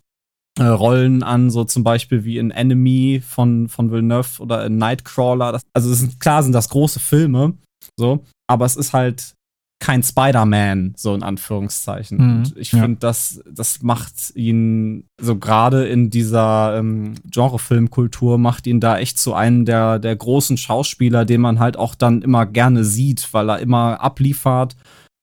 äh, 0.58 0.64
Rollen 0.64 1.24
an, 1.24 1.50
so 1.50 1.66
zum 1.66 1.84
Beispiel 1.84 2.24
wie 2.24 2.38
in 2.38 2.52
Enemy 2.52 3.22
von, 3.26 3.68
von 3.68 3.92
Villeneuve 3.92 4.42
oder 4.42 4.66
in 4.66 4.78
Nightcrawler. 4.78 5.52
Das, 5.52 5.64
also 5.74 5.94
sind, 5.94 6.20
klar 6.20 6.44
sind 6.44 6.54
das 6.54 6.70
große 6.70 7.00
Filme, 7.00 7.56
so, 7.98 8.24
aber 8.48 8.66
es 8.66 8.76
ist 8.76 8.94
halt 8.94 9.36
kein 9.82 10.04
Spider-Man, 10.04 10.94
so 10.98 11.16
in 11.16 11.24
Anführungszeichen. 11.24 12.18
Mhm, 12.18 12.38
und 12.38 12.58
ich 12.58 12.74
ja. 12.74 12.82
finde, 12.82 13.00
das, 13.00 13.42
das 13.50 13.82
macht 13.82 14.36
ihn, 14.36 15.06
so 15.20 15.38
gerade 15.38 15.88
in 15.88 16.10
dieser 16.10 16.78
ähm, 16.78 17.16
Genre-Filmkultur, 17.32 18.38
macht 18.38 18.68
ihn 18.68 18.82
da 18.82 18.98
echt 19.00 19.18
zu 19.18 19.34
einem 19.34 19.64
der, 19.64 20.00
der 20.00 20.16
großen 20.16 20.58
Schauspieler, 20.58 21.24
den 21.24 21.40
man 21.40 21.60
halt 21.60 21.78
auch 21.78 21.96
dann 21.96 22.22
immer 22.22 22.46
gerne 22.46 22.84
sieht, 22.84 23.34
weil 23.34 23.50
er 23.50 23.60
immer 23.60 24.02
abliefert 24.02 24.76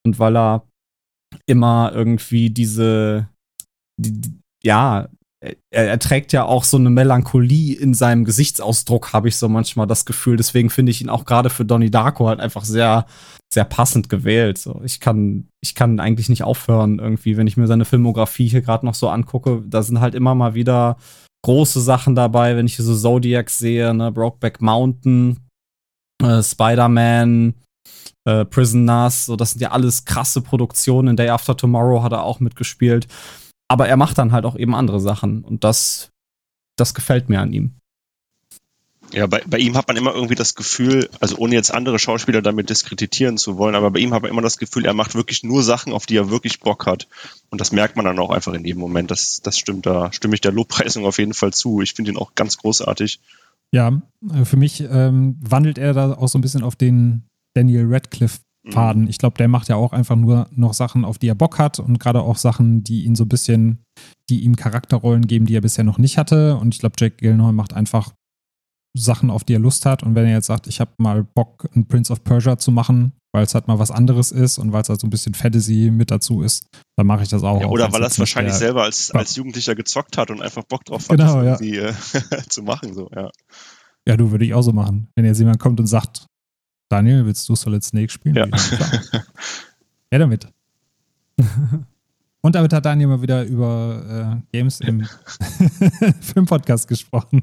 und 0.06 0.18
weil 0.18 0.36
er 0.36 0.62
immer 1.46 1.92
irgendwie 1.94 2.48
diese, 2.48 3.28
die, 4.00 4.40
ja, 4.64 5.08
er, 5.40 5.56
er, 5.70 5.98
trägt 5.98 6.32
ja 6.32 6.44
auch 6.44 6.64
so 6.64 6.76
eine 6.78 6.90
Melancholie 6.90 7.76
in 7.76 7.94
seinem 7.94 8.24
Gesichtsausdruck, 8.24 9.12
habe 9.12 9.28
ich 9.28 9.36
so 9.36 9.48
manchmal 9.48 9.86
das 9.86 10.06
Gefühl. 10.06 10.36
Deswegen 10.36 10.70
finde 10.70 10.90
ich 10.90 11.02
ihn 11.02 11.10
auch 11.10 11.24
gerade 11.24 11.50
für 11.50 11.64
Donnie 11.64 11.90
Darko 11.90 12.28
halt 12.28 12.40
einfach 12.40 12.64
sehr, 12.64 13.06
sehr 13.52 13.64
passend 13.64 14.08
gewählt. 14.08 14.58
So, 14.58 14.80
ich 14.84 14.98
kann, 15.00 15.48
ich 15.62 15.74
kann 15.74 16.00
eigentlich 16.00 16.28
nicht 16.28 16.42
aufhören 16.42 16.98
irgendwie, 16.98 17.36
wenn 17.36 17.46
ich 17.46 17.56
mir 17.56 17.66
seine 17.66 17.84
Filmografie 17.84 18.48
hier 18.48 18.62
gerade 18.62 18.86
noch 18.86 18.94
so 18.94 19.08
angucke. 19.08 19.62
Da 19.66 19.82
sind 19.82 20.00
halt 20.00 20.14
immer 20.14 20.34
mal 20.34 20.54
wieder 20.54 20.96
große 21.44 21.80
Sachen 21.80 22.14
dabei, 22.14 22.56
wenn 22.56 22.66
ich 22.66 22.76
hier 22.76 22.84
so 22.84 22.96
Zodiac 22.96 23.50
sehe, 23.50 23.94
ne, 23.94 24.10
Brokeback 24.10 24.62
Mountain, 24.62 25.38
äh, 26.22 26.42
Spider-Man, 26.42 27.54
äh, 28.26 28.44
Prisoners, 28.46 29.26
so 29.26 29.36
das 29.36 29.52
sind 29.52 29.60
ja 29.60 29.70
alles 29.70 30.04
krasse 30.06 30.40
Produktionen. 30.40 31.08
In 31.08 31.16
Day 31.16 31.28
After 31.28 31.56
Tomorrow 31.56 32.02
hat 32.02 32.12
er 32.12 32.24
auch 32.24 32.40
mitgespielt. 32.40 33.06
Aber 33.68 33.88
er 33.88 33.96
macht 33.96 34.18
dann 34.18 34.32
halt 34.32 34.44
auch 34.44 34.56
eben 34.56 34.74
andere 34.74 35.00
Sachen 35.00 35.42
und 35.42 35.64
das, 35.64 36.10
das 36.76 36.94
gefällt 36.94 37.28
mir 37.28 37.40
an 37.40 37.52
ihm. 37.52 37.74
Ja, 39.12 39.26
bei, 39.26 39.42
bei 39.46 39.58
ihm 39.58 39.76
hat 39.76 39.86
man 39.86 39.96
immer 39.96 40.14
irgendwie 40.14 40.34
das 40.34 40.54
Gefühl, 40.54 41.08
also 41.20 41.36
ohne 41.36 41.54
jetzt 41.54 41.72
andere 41.72 41.98
Schauspieler 41.98 42.42
damit 42.42 42.70
diskreditieren 42.70 43.38
zu 43.38 43.56
wollen, 43.56 43.74
aber 43.74 43.90
bei 43.92 44.00
ihm 44.00 44.12
hat 44.12 44.22
man 44.22 44.30
immer 44.30 44.42
das 44.42 44.58
Gefühl, 44.58 44.84
er 44.84 44.94
macht 44.94 45.14
wirklich 45.14 45.44
nur 45.44 45.62
Sachen, 45.62 45.92
auf 45.92 46.06
die 46.06 46.16
er 46.16 46.30
wirklich 46.30 46.60
Bock 46.60 46.86
hat. 46.86 47.06
Und 47.50 47.60
das 47.60 47.72
merkt 47.72 47.96
man 47.96 48.04
dann 48.04 48.18
auch 48.18 48.30
einfach 48.30 48.52
in 48.52 48.64
jedem 48.64 48.80
Moment. 48.80 49.10
Das, 49.10 49.40
das 49.42 49.58
stimmt, 49.58 49.86
da 49.86 50.12
stimme 50.12 50.34
ich 50.34 50.40
der 50.40 50.52
Lobpreisung 50.52 51.04
auf 51.06 51.18
jeden 51.18 51.34
Fall 51.34 51.52
zu. 51.52 51.82
Ich 51.82 51.94
finde 51.94 52.10
ihn 52.10 52.16
auch 52.16 52.34
ganz 52.34 52.56
großartig. 52.56 53.20
Ja, 53.72 54.02
äh, 54.32 54.44
für 54.44 54.56
mich 54.56 54.80
ähm, 54.80 55.36
wandelt 55.40 55.78
er 55.78 55.92
da 55.92 56.12
auch 56.14 56.28
so 56.28 56.38
ein 56.38 56.42
bisschen 56.42 56.62
auf 56.62 56.76
den 56.76 57.22
Daniel 57.54 57.86
Radcliffe 57.88 58.40
Faden. 58.72 59.08
Ich 59.08 59.18
glaube, 59.18 59.36
der 59.38 59.48
macht 59.48 59.68
ja 59.68 59.76
auch 59.76 59.92
einfach 59.92 60.16
nur 60.16 60.48
noch 60.50 60.74
Sachen, 60.74 61.04
auf 61.04 61.18
die 61.18 61.28
er 61.28 61.34
Bock 61.34 61.58
hat 61.58 61.78
und 61.78 61.98
gerade 61.98 62.20
auch 62.20 62.36
Sachen, 62.36 62.82
die 62.82 63.04
ihn 63.04 63.14
so 63.14 63.24
ein 63.24 63.28
bisschen, 63.28 63.84
die 64.28 64.40
ihm 64.44 64.56
Charakterrollen 64.56 65.26
geben, 65.26 65.46
die 65.46 65.56
er 65.56 65.60
bisher 65.60 65.84
noch 65.84 65.98
nicht 65.98 66.18
hatte. 66.18 66.56
Und 66.56 66.74
ich 66.74 66.80
glaube, 66.80 66.96
Jack 66.98 67.18
Gillenhall 67.18 67.52
macht 67.52 67.74
einfach 67.74 68.12
Sachen, 68.96 69.30
auf 69.30 69.44
die 69.44 69.54
er 69.54 69.60
Lust 69.60 69.86
hat. 69.86 70.02
Und 70.02 70.14
wenn 70.14 70.26
er 70.26 70.32
jetzt 70.32 70.46
sagt, 70.46 70.66
ich 70.66 70.80
habe 70.80 70.90
mal 70.98 71.22
Bock, 71.22 71.68
ein 71.74 71.86
Prince 71.86 72.12
of 72.12 72.24
Persia 72.24 72.58
zu 72.58 72.72
machen, 72.72 73.12
weil 73.32 73.44
es 73.44 73.54
halt 73.54 73.68
mal 73.68 73.78
was 73.78 73.90
anderes 73.90 74.32
ist 74.32 74.58
und 74.58 74.72
weil 74.72 74.82
es 74.82 74.88
halt 74.88 75.00
so 75.00 75.06
ein 75.06 75.10
bisschen 75.10 75.34
Fantasy 75.34 75.90
mit 75.92 76.10
dazu 76.10 76.42
ist, 76.42 76.66
dann 76.96 77.06
mache 77.06 77.22
ich 77.22 77.28
das 77.28 77.42
auch. 77.42 77.60
Ja, 77.60 77.66
oder 77.68 77.88
auch, 77.88 77.92
weil 77.92 78.02
er 78.02 78.08
es 78.08 78.18
wahrscheinlich 78.18 78.54
selber 78.54 78.84
als, 78.84 79.10
als 79.10 79.36
Jugendlicher 79.36 79.74
gezockt 79.74 80.16
hat 80.16 80.30
und 80.30 80.40
einfach 80.40 80.64
Bock 80.64 80.84
drauf 80.84 81.08
hat, 81.08 81.18
genau, 81.18 81.42
das 81.42 81.60
irgendwie 81.60 81.76
ja. 81.76 81.90
äh, 81.90 82.42
zu 82.48 82.62
machen. 82.62 82.94
So, 82.94 83.10
ja. 83.14 83.30
ja, 84.08 84.16
du 84.16 84.30
würde 84.30 84.44
ich 84.44 84.54
auch 84.54 84.62
so 84.62 84.72
machen. 84.72 85.08
Wenn 85.14 85.26
jetzt 85.26 85.38
jemand 85.38 85.58
kommt 85.58 85.78
und 85.78 85.86
sagt, 85.86 86.26
Daniel, 86.88 87.26
willst 87.26 87.48
du 87.48 87.54
Solid 87.54 87.82
Snake 87.82 88.10
spielen? 88.10 88.36
Ja. 88.36 88.46
ja, 90.12 90.18
damit. 90.18 90.48
Und 92.40 92.54
damit 92.54 92.72
hat 92.72 92.84
Daniel 92.84 93.08
mal 93.08 93.22
wieder 93.22 93.44
über 93.44 94.40
äh, 94.52 94.56
Games 94.56 94.80
im 94.80 95.04
Filmpodcast 96.20 96.86
gesprochen. 96.86 97.42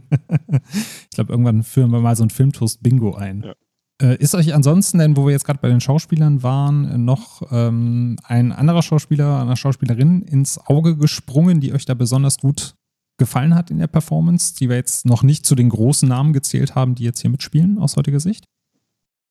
ich 1.10 1.16
glaube, 1.16 1.34
irgendwann 1.34 1.64
führen 1.64 1.92
wir 1.92 2.00
mal 2.00 2.16
so 2.16 2.24
ein 2.24 2.30
Filmtoast-Bingo 2.30 3.16
ein. 3.16 3.44
Ja. 3.44 3.54
Äh, 4.02 4.16
ist 4.18 4.34
euch 4.34 4.54
ansonsten 4.54 5.00
denn, 5.00 5.18
wo 5.18 5.26
wir 5.26 5.34
jetzt 5.34 5.46
gerade 5.46 5.60
bei 5.60 5.68
den 5.68 5.82
Schauspielern 5.82 6.42
waren, 6.42 7.04
noch 7.04 7.42
ähm, 7.52 8.18
ein 8.24 8.52
anderer 8.52 8.82
Schauspieler, 8.82 9.42
eine 9.42 9.58
Schauspielerin 9.58 10.22
ins 10.22 10.58
Auge 10.58 10.96
gesprungen, 10.96 11.60
die 11.60 11.74
euch 11.74 11.86
da 11.86 11.94
besonders 11.96 12.38
gut 12.38 12.76
gefallen 13.18 13.56
hat 13.56 13.72
in 13.72 13.80
der 13.80 13.88
Performance, 13.88 14.56
die 14.56 14.70
wir 14.70 14.78
jetzt 14.78 15.06
noch 15.06 15.22
nicht 15.22 15.46
zu 15.46 15.56
den 15.56 15.70
großen 15.70 16.08
Namen 16.10 16.34
gezählt 16.34 16.76
haben, 16.76 16.96
die 16.96 17.04
jetzt 17.04 17.22
hier 17.22 17.30
mitspielen 17.30 17.78
aus 17.78 17.96
heutiger 17.96 18.20
Sicht? 18.20 18.46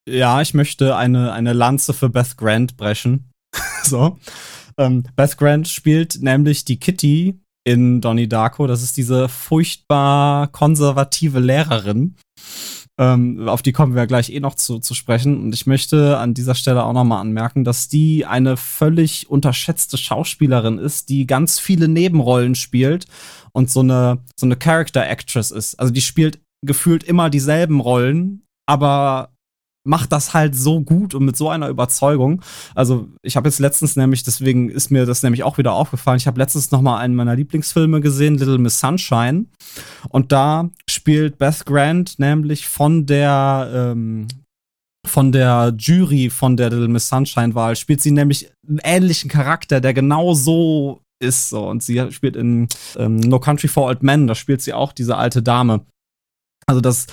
Ja, 0.08 0.40
ich 0.40 0.54
möchte 0.54 0.96
eine, 0.96 1.32
eine 1.32 1.52
Lanze 1.52 1.92
für 1.92 2.08
Beth 2.08 2.36
Grant 2.36 2.76
brechen. 2.76 3.30
so. 3.84 4.18
Ähm, 4.78 5.04
Beth 5.16 5.36
Grant 5.36 5.68
spielt 5.68 6.22
nämlich 6.22 6.64
die 6.64 6.80
Kitty 6.80 7.40
in 7.64 8.00
Donnie 8.00 8.28
Darko. 8.28 8.66
Das 8.66 8.82
ist 8.82 8.96
diese 8.96 9.28
furchtbar 9.28 10.48
konservative 10.48 11.38
Lehrerin. 11.38 12.16
Ähm, 12.98 13.48
auf 13.48 13.62
die 13.62 13.72
kommen 13.72 13.94
wir 13.94 14.06
gleich 14.06 14.30
eh 14.30 14.40
noch 14.40 14.54
zu, 14.54 14.78
zu 14.78 14.94
sprechen. 14.94 15.40
Und 15.40 15.54
ich 15.54 15.66
möchte 15.66 16.18
an 16.18 16.34
dieser 16.34 16.54
Stelle 16.54 16.84
auch 16.84 16.92
nochmal 16.92 17.20
anmerken, 17.20 17.64
dass 17.64 17.88
die 17.88 18.26
eine 18.26 18.56
völlig 18.56 19.30
unterschätzte 19.30 19.96
Schauspielerin 19.96 20.78
ist, 20.78 21.08
die 21.08 21.26
ganz 21.26 21.58
viele 21.58 21.88
Nebenrollen 21.88 22.54
spielt 22.54 23.06
und 23.52 23.70
so 23.70 23.80
eine, 23.80 24.18
so 24.38 24.46
eine 24.46 24.56
Character 24.56 25.08
Actress 25.08 25.50
ist. 25.50 25.78
Also 25.80 25.92
die 25.92 26.00
spielt 26.00 26.40
gefühlt 26.64 27.02
immer 27.02 27.30
dieselben 27.30 27.80
Rollen, 27.80 28.42
aber 28.66 29.31
macht 29.84 30.12
das 30.12 30.32
halt 30.32 30.54
so 30.54 30.80
gut 30.80 31.14
und 31.14 31.24
mit 31.24 31.36
so 31.36 31.48
einer 31.48 31.68
Überzeugung. 31.68 32.42
Also 32.74 33.08
ich 33.22 33.36
habe 33.36 33.48
jetzt 33.48 33.58
letztens 33.58 33.96
nämlich, 33.96 34.22
deswegen 34.22 34.68
ist 34.68 34.90
mir 34.90 35.06
das 35.06 35.22
nämlich 35.22 35.42
auch 35.42 35.58
wieder 35.58 35.72
aufgefallen, 35.72 36.18
ich 36.18 36.26
habe 36.26 36.38
letztens 36.38 36.70
noch 36.70 36.82
mal 36.82 36.98
einen 36.98 37.14
meiner 37.14 37.34
Lieblingsfilme 37.34 38.00
gesehen, 38.00 38.38
Little 38.38 38.58
Miss 38.58 38.78
Sunshine. 38.78 39.46
Und 40.08 40.32
da 40.32 40.70
spielt 40.88 41.38
Beth 41.38 41.66
Grant 41.66 42.18
nämlich 42.18 42.68
von 42.68 43.06
der 43.06 43.70
ähm, 43.74 44.28
von 45.04 45.32
der 45.32 45.74
Jury 45.76 46.30
von 46.30 46.56
der 46.56 46.70
Little 46.70 46.88
Miss 46.88 47.08
Sunshine 47.08 47.54
Wahl 47.56 47.74
spielt 47.74 48.00
sie 48.00 48.12
nämlich 48.12 48.52
einen 48.68 48.78
ähnlichen 48.84 49.28
Charakter, 49.28 49.80
der 49.80 49.94
genau 49.94 50.34
so 50.34 51.00
ist 51.20 51.48
so 51.48 51.68
und 51.68 51.82
sie 51.82 52.10
spielt 52.12 52.36
in 52.36 52.68
ähm, 52.96 53.16
No 53.16 53.40
Country 53.40 53.68
for 53.68 53.86
Old 53.86 54.02
Men, 54.02 54.28
da 54.28 54.34
spielt 54.34 54.62
sie 54.62 54.72
auch 54.72 54.92
diese 54.92 55.16
alte 55.16 55.42
Dame. 55.42 55.84
Also 56.66 56.80
das 56.80 57.06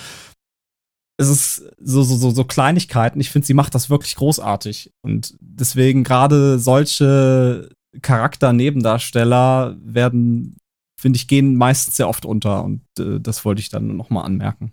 es 1.20 1.28
ist 1.28 1.58
so, 1.80 2.02
so, 2.02 2.16
so, 2.16 2.32
so 2.32 2.46
Kleinigkeiten. 2.46 3.20
Ich 3.20 3.30
finde, 3.30 3.46
sie 3.46 3.54
macht 3.54 3.76
das 3.76 3.90
wirklich 3.90 4.16
großartig. 4.16 4.92
Und 5.02 5.36
deswegen 5.42 6.06
gerade 6.06 6.60
solche 6.60 7.70
Charakter-Nebendarsteller 8.02 9.76
werden, 9.82 10.56
finde 10.98 11.18
ich, 11.18 11.28
gehen 11.28 11.56
meistens 11.56 11.98
sehr 11.98 12.08
oft 12.08 12.26
unter. 12.26 12.64
Und 12.64 12.84
äh, 12.98 13.20
das 13.20 13.44
wollte 13.44 13.60
ich 13.60 13.68
dann 13.68 13.98
nochmal 13.98 14.24
anmerken. 14.24 14.72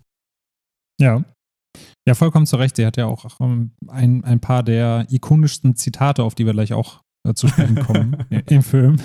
Ja. 1.00 1.24
Ja, 2.06 2.14
vollkommen 2.14 2.46
zu 2.46 2.56
Recht. 2.56 2.76
Sie 2.76 2.86
hat 2.86 2.96
ja 2.96 3.06
auch 3.06 3.26
ähm, 3.40 3.72
ein, 3.88 4.22
ein 4.22 4.38
paar 4.38 4.62
der 4.62 5.04
ikonischsten 5.10 5.74
Zitate, 5.74 6.22
auf 6.22 6.36
die 6.36 6.46
wir 6.46 6.52
gleich 6.52 6.72
auch 6.72 7.02
äh, 7.28 7.34
zu 7.34 7.48
sprechen 7.48 7.80
kommen 7.80 8.24
im 8.46 8.62
Film. 8.62 9.00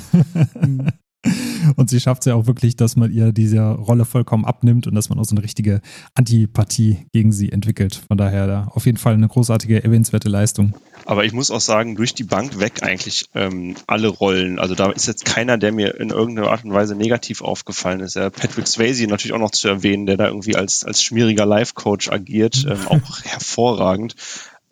Und 1.76 1.90
sie 1.90 2.00
schafft 2.00 2.22
es 2.22 2.26
ja 2.26 2.36
auch 2.36 2.48
wirklich, 2.48 2.76
dass 2.76 2.96
man 2.96 3.12
ihr 3.12 3.32
diese 3.32 3.62
Rolle 3.62 4.06
vollkommen 4.06 4.46
abnimmt 4.46 4.88
und 4.88 4.96
dass 4.96 5.10
man 5.10 5.20
auch 5.20 5.26
so 5.26 5.36
eine 5.36 5.44
richtige 5.44 5.82
Antipathie 6.16 7.06
gegen 7.14 7.32
sie 7.32 7.52
entwickelt. 7.52 8.02
Von 8.08 8.18
daher 8.18 8.48
da 8.48 8.72
auf 8.74 8.86
jeden 8.86 8.98
Fall 8.98 9.14
eine 9.14 9.28
großartige, 9.28 9.84
erwähnenswerte 9.84 10.30
Leistung. 10.30 10.74
Aber 11.06 11.26
ich 11.26 11.34
muss 11.34 11.52
auch 11.52 11.62
sagen, 11.62 11.96
durch 11.96 12.14
die 12.14 12.24
Bank 12.24 12.60
weg 12.60 12.84
eigentlich 12.84 13.26
ähm, 13.34 13.76
alle 13.88 14.08
Rollen. 14.08 14.60
Also 14.60 14.76
da 14.76 14.92
ist 14.92 15.08
jetzt 15.08 15.26
keiner, 15.26 15.58
der 15.58 15.72
mir 15.72 16.00
in 16.00 16.10
irgendeiner 16.10 16.50
Art 16.50 16.64
und 16.64 16.74
Weise 16.74 16.96
negativ 16.96 17.42
aufgefallen 17.42 18.02
ist. 18.02 18.16
Ja, 18.16 18.30
Patrick 18.30 18.68
Swayze 18.68 19.08
natürlich 19.08 19.34
auch 19.34 19.40
noch 19.40 19.52
zu 19.52 19.68
erwähnen, 19.68 20.06
der 20.06 20.18
da 20.18 20.28
irgendwie 20.28 20.56
als, 20.56 20.84
als 20.84 21.04
schmieriger 21.04 21.46
Life-Coach 21.46 22.10
agiert, 22.10 22.66
ähm, 22.70 22.88
auch 22.88 23.24
hervorragend. 23.24 24.16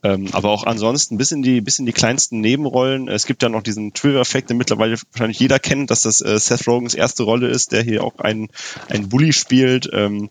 Ähm, 0.03 0.27
aber 0.31 0.49
auch 0.49 0.63
ansonsten 0.63 1.17
bis 1.17 1.31
in 1.31 1.41
die 1.41 1.61
bis 1.61 1.79
in 1.79 1.85
die 1.85 1.93
kleinsten 1.93 2.39
Nebenrollen. 2.39 3.07
Es 3.09 3.25
gibt 3.25 3.43
ja 3.43 3.49
noch 3.49 3.63
diesen 3.63 3.93
Trigger-Effekt, 3.93 4.49
den 4.49 4.57
mittlerweile 4.57 4.97
wahrscheinlich 5.11 5.39
jeder 5.39 5.59
kennt, 5.59 5.91
dass 5.91 6.01
das 6.01 6.21
äh, 6.21 6.39
Seth 6.39 6.67
Rogans 6.67 6.93
erste 6.93 7.23
Rolle 7.23 7.47
ist, 7.47 7.71
der 7.71 7.83
hier 7.83 8.03
auch 8.03 8.19
einen, 8.19 8.49
einen 8.87 9.09
Bully 9.09 9.33
spielt. 9.33 9.89
Ähm, 9.91 10.29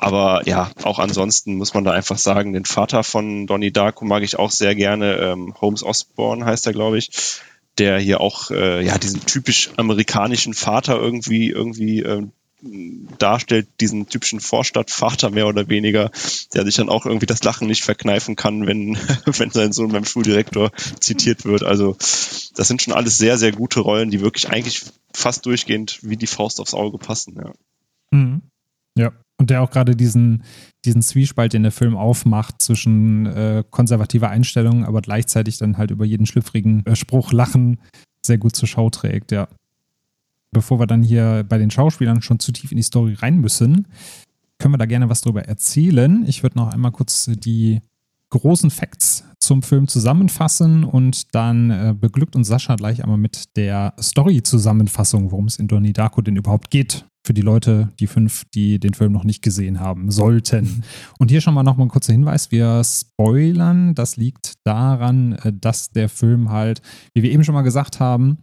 aber 0.00 0.42
ja, 0.46 0.70
auch 0.82 0.98
ansonsten 0.98 1.54
muss 1.54 1.74
man 1.74 1.84
da 1.84 1.92
einfach 1.92 2.18
sagen, 2.18 2.52
den 2.52 2.64
Vater 2.64 3.04
von 3.04 3.46
Donnie 3.46 3.72
Darko 3.72 4.04
mag 4.04 4.22
ich 4.22 4.38
auch 4.38 4.50
sehr 4.50 4.74
gerne. 4.74 5.16
Ähm, 5.16 5.54
Holmes 5.60 5.84
Osborne 5.84 6.44
heißt 6.44 6.66
er, 6.66 6.72
glaube 6.72 6.98
ich 6.98 7.40
der 7.78 7.98
hier 7.98 8.20
auch 8.20 8.50
äh, 8.50 8.84
ja 8.84 8.98
diesen 8.98 9.26
typisch 9.26 9.70
amerikanischen 9.76 10.54
Vater 10.54 10.96
irgendwie 10.96 11.50
irgendwie 11.50 12.02
äh, 12.02 12.26
darstellt, 13.18 13.68
diesen 13.80 14.08
typischen 14.08 14.40
Vorstadtvater 14.40 15.30
mehr 15.30 15.46
oder 15.46 15.68
weniger, 15.68 16.10
der 16.54 16.64
sich 16.64 16.76
dann 16.76 16.88
auch 16.88 17.06
irgendwie 17.06 17.26
das 17.26 17.42
Lachen 17.44 17.68
nicht 17.68 17.84
verkneifen 17.84 18.36
kann, 18.36 18.66
wenn, 18.66 18.96
wenn 19.26 19.50
sein 19.50 19.72
Sohn 19.72 19.92
beim 19.92 20.04
Schuldirektor 20.04 20.72
zitiert 21.00 21.44
wird. 21.44 21.62
Also 21.62 21.96
das 22.54 22.68
sind 22.68 22.82
schon 22.82 22.94
alles 22.94 23.18
sehr, 23.18 23.38
sehr 23.38 23.52
gute 23.52 23.80
Rollen, 23.80 24.10
die 24.10 24.20
wirklich 24.20 24.50
eigentlich 24.50 24.84
fast 25.12 25.46
durchgehend 25.46 26.00
wie 26.02 26.16
die 26.16 26.26
Faust 26.26 26.60
aufs 26.60 26.74
Auge 26.74 26.98
passen. 26.98 27.36
Ja. 27.36 27.52
Mhm. 28.10 28.42
Ja, 28.96 29.12
und 29.38 29.50
der 29.50 29.62
auch 29.62 29.70
gerade 29.70 29.96
diesen, 29.96 30.44
diesen 30.84 31.02
Zwiespalt, 31.02 31.52
den 31.52 31.64
der 31.64 31.72
Film 31.72 31.96
aufmacht 31.96 32.62
zwischen 32.62 33.26
äh, 33.26 33.64
konservativer 33.68 34.30
Einstellung, 34.30 34.84
aber 34.84 35.02
gleichzeitig 35.02 35.58
dann 35.58 35.76
halt 35.76 35.90
über 35.90 36.04
jeden 36.04 36.26
schlüpfrigen 36.26 36.86
äh, 36.86 36.94
Spruch 36.94 37.32
lachen, 37.32 37.80
sehr 38.24 38.38
gut 38.38 38.54
zur 38.54 38.68
Schau 38.68 38.90
trägt, 38.90 39.32
ja 39.32 39.48
bevor 40.54 40.80
wir 40.80 40.86
dann 40.86 41.02
hier 41.02 41.44
bei 41.46 41.58
den 41.58 41.70
Schauspielern 41.70 42.22
schon 42.22 42.38
zu 42.38 42.50
tief 42.52 42.72
in 42.72 42.78
die 42.78 42.82
Story 42.82 43.12
rein 43.12 43.38
müssen, 43.38 43.86
können 44.58 44.72
wir 44.72 44.78
da 44.78 44.86
gerne 44.86 45.10
was 45.10 45.20
drüber 45.20 45.42
erzählen. 45.42 46.24
Ich 46.26 46.42
würde 46.42 46.56
noch 46.56 46.72
einmal 46.72 46.92
kurz 46.92 47.30
die 47.34 47.82
großen 48.30 48.70
Facts 48.70 49.24
zum 49.38 49.62
Film 49.62 49.86
zusammenfassen 49.88 50.84
und 50.84 51.34
dann 51.34 51.70
äh, 51.70 51.94
beglückt 51.98 52.34
uns 52.34 52.48
Sascha 52.48 52.74
gleich 52.76 53.02
einmal 53.02 53.18
mit 53.18 53.56
der 53.56 53.94
Story-Zusammenfassung, 54.00 55.30
worum 55.30 55.46
es 55.46 55.58
in 55.58 55.68
Donnie 55.68 55.92
Darko 55.92 56.22
denn 56.22 56.36
überhaupt 56.36 56.70
geht. 56.70 57.04
Für 57.26 57.32
die 57.32 57.42
Leute, 57.42 57.90
die 58.00 58.06
fünf, 58.06 58.44
die 58.54 58.78
den 58.78 58.92
Film 58.92 59.12
noch 59.12 59.24
nicht 59.24 59.42
gesehen 59.42 59.80
haben 59.80 60.10
sollten. 60.10 60.82
Und 61.18 61.30
hier 61.30 61.40
schon 61.40 61.54
mal 61.54 61.62
noch 61.62 61.76
mal 61.76 61.84
ein 61.84 61.90
kurzer 61.90 62.12
Hinweis: 62.12 62.50
Wir 62.50 62.82
spoilern. 62.84 63.94
Das 63.94 64.16
liegt 64.16 64.54
daran, 64.64 65.32
äh, 65.32 65.52
dass 65.52 65.90
der 65.90 66.08
Film 66.08 66.50
halt, 66.50 66.82
wie 67.14 67.22
wir 67.22 67.30
eben 67.30 67.44
schon 67.44 67.54
mal 67.54 67.62
gesagt 67.62 68.00
haben, 68.00 68.38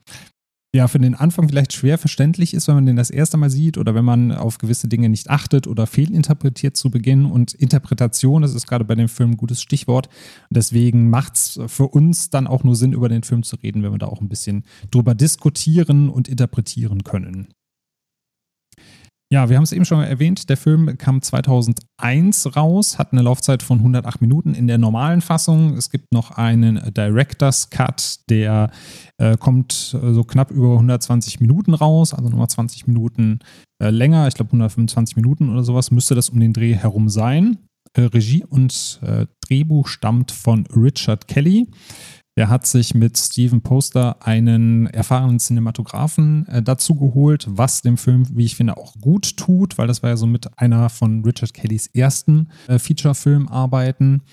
ja 0.74 0.88
für 0.88 1.00
den 1.00 1.16
Anfang 1.16 1.50
vielleicht 1.50 1.74
schwer 1.74 1.98
verständlich 1.98 2.54
ist, 2.54 2.68
wenn 2.68 2.76
man 2.76 2.86
den 2.86 2.96
das 2.96 3.10
erste 3.10 3.38
Mal 3.38 3.50
sieht 3.50 3.78
oder 3.78 3.94
wenn 3.94 4.06
man 4.06 4.32
auf 4.32 4.58
gewisse 4.58 4.88
Dinge 4.88 5.10
nicht 5.10 5.30
achtet 5.30 5.68
oder 5.68 5.86
fehlinterpretiert 5.86 6.78
zu 6.78 6.90
Beginn. 6.90 7.26
Und 7.26 7.54
Interpretation, 7.54 8.42
das 8.42 8.56
ist 8.56 8.68
gerade 8.68 8.86
bei 8.86 8.96
dem 8.96 9.10
Film 9.10 9.32
ein 9.32 9.38
gutes 9.38 9.62
Stichwort. 9.62 10.08
Deswegen 10.50 11.10
macht 11.10 11.36
es 11.36 11.60
für 11.68 11.88
uns 11.88 12.30
dann 12.30 12.48
auch 12.48 12.64
nur 12.64 12.76
Sinn, 12.76 12.94
über 12.94 13.10
den 13.10 13.24
Film 13.24 13.44
zu 13.44 13.58
reden, 13.58 13.84
wenn 13.84 13.92
wir 13.92 14.00
da 14.00 14.08
auch 14.08 14.22
ein 14.22 14.30
bisschen 14.30 14.64
drüber 14.92 15.14
diskutieren 15.14 16.10
und 16.10 16.30
interpretieren 16.30 17.04
können. 17.04 17.50
Ja, 19.32 19.48
wir 19.48 19.56
haben 19.56 19.64
es 19.64 19.72
eben 19.72 19.86
schon 19.86 20.04
erwähnt, 20.04 20.50
der 20.50 20.58
Film 20.58 20.98
kam 20.98 21.22
2001 21.22 22.58
raus, 22.58 23.00
hat 23.00 23.14
eine 23.14 23.22
Laufzeit 23.22 23.64
von 23.64 23.78
108 23.78 24.20
Minuten 24.20 24.54
in 24.54 24.68
der 24.68 24.78
normalen 24.78 25.22
Fassung. 25.22 25.78
Es 25.78 25.90
gibt 25.90 26.12
noch 26.12 26.32
einen 26.32 26.82
Director's 26.94 27.70
Cut, 27.70 28.30
der 28.30 28.72
äh, 29.18 29.38
kommt 29.38 29.72
so 29.72 30.26
knapp 30.26 30.52
über 30.52 30.74
120 30.74 31.40
Minuten 31.40 31.74
raus, 31.74 32.14
also 32.14 32.28
nochmal 32.28 32.50
20 32.50 32.88
Minuten 32.88 33.40
äh, 33.82 33.90
länger, 33.90 34.28
ich 34.28 34.34
glaube 34.34 34.50
125 34.50 35.16
Minuten 35.16 35.50
oder 35.50 35.64
sowas, 35.64 35.92
müsste 35.92 36.14
das 36.14 36.30
um 36.30 36.42
den 36.42 36.52
Dreh 36.52 36.74
herum 36.74 37.08
sein. 37.08 37.58
Äh, 37.94 38.02
Regie 38.02 38.44
und 38.44 39.00
äh, 39.02 39.28
Drehbuch 39.48 39.88
stammt 39.88 40.32
von 40.32 40.68
Richard 40.76 41.30
Kelly. 41.30 41.70
Der 42.38 42.48
hat 42.48 42.66
sich 42.66 42.96
mit 42.96 43.18
Steven 43.18 43.62
Poster 43.62 44.26
einen 44.26 44.88
erfahrenen 44.88 45.40
Cinematografen 45.40 46.48
äh, 46.48 46.64
dazu 46.64 46.96
geholt, 46.96 47.46
was 47.50 47.82
dem 47.82 47.98
Film, 47.98 48.26
wie 48.38 48.46
ich 48.46 48.56
finde, 48.56 48.78
auch 48.78 48.96
gut 49.02 49.36
tut, 49.36 49.78
weil 49.78 49.88
das 49.88 50.02
war 50.02 50.12
ja 50.12 50.18
so 50.18 50.28
mit 50.28 50.58
einer 50.58 50.90
von 50.90 51.26
Richard 51.26 51.54
Kellys 51.54 51.88
ersten 51.88 52.50
äh, 52.68 52.80
Feature-Filmarbeiten. 52.80 54.24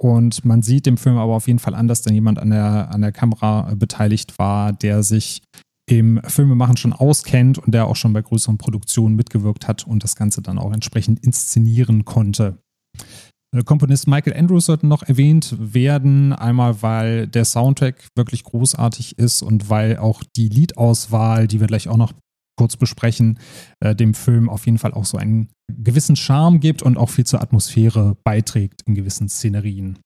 Und 0.00 0.44
man 0.44 0.62
sieht 0.62 0.86
dem 0.86 0.96
Film 0.96 1.18
aber 1.18 1.34
auf 1.34 1.48
jeden 1.48 1.58
Fall 1.58 1.74
an, 1.74 1.88
dass 1.88 2.02
da 2.02 2.12
jemand 2.12 2.38
an 2.38 2.50
der, 2.50 2.90
an 2.90 3.02
der 3.02 3.12
Kamera 3.12 3.72
äh, 3.72 3.76
beteiligt 3.76 4.38
war, 4.38 4.72
der 4.72 5.02
sich 5.02 5.42
im 5.90 6.20
Filmemachen 6.22 6.76
schon 6.76 6.92
auskennt 6.92 7.58
und 7.58 7.74
der 7.74 7.86
auch 7.86 7.96
schon 7.96 8.12
bei 8.12 8.22
größeren 8.22 8.58
Produktionen 8.58 9.16
mitgewirkt 9.16 9.66
hat 9.66 9.86
und 9.86 10.04
das 10.04 10.14
Ganze 10.14 10.40
dann 10.40 10.58
auch 10.58 10.72
entsprechend 10.72 11.18
inszenieren 11.24 12.04
konnte. 12.04 12.62
Komponist 13.64 14.06
Michael 14.06 14.36
Andrews 14.36 14.66
sollte 14.66 14.86
noch 14.86 15.02
erwähnt 15.02 15.56
werden. 15.58 16.32
Einmal, 16.32 16.82
weil 16.82 17.26
der 17.26 17.44
Soundtrack 17.44 18.08
wirklich 18.14 18.44
großartig 18.44 19.18
ist 19.18 19.42
und 19.42 19.68
weil 19.68 19.96
auch 19.96 20.22
die 20.36 20.48
Liedauswahl, 20.48 21.48
die 21.48 21.60
wir 21.60 21.66
gleich 21.66 21.88
auch 21.88 21.96
noch 21.96 22.12
kurz 22.56 22.76
besprechen, 22.76 23.38
äh, 23.80 23.94
dem 23.94 24.14
Film 24.14 24.48
auf 24.48 24.66
jeden 24.66 24.78
Fall 24.78 24.92
auch 24.92 25.04
so 25.04 25.16
einen 25.16 25.48
gewissen 25.72 26.14
Charme 26.14 26.60
gibt 26.60 26.82
und 26.82 26.96
auch 26.96 27.08
viel 27.08 27.26
zur 27.26 27.40
Atmosphäre 27.40 28.16
beiträgt 28.22 28.82
in 28.86 28.94
gewissen 28.94 29.28
Szenerien. 29.28 29.98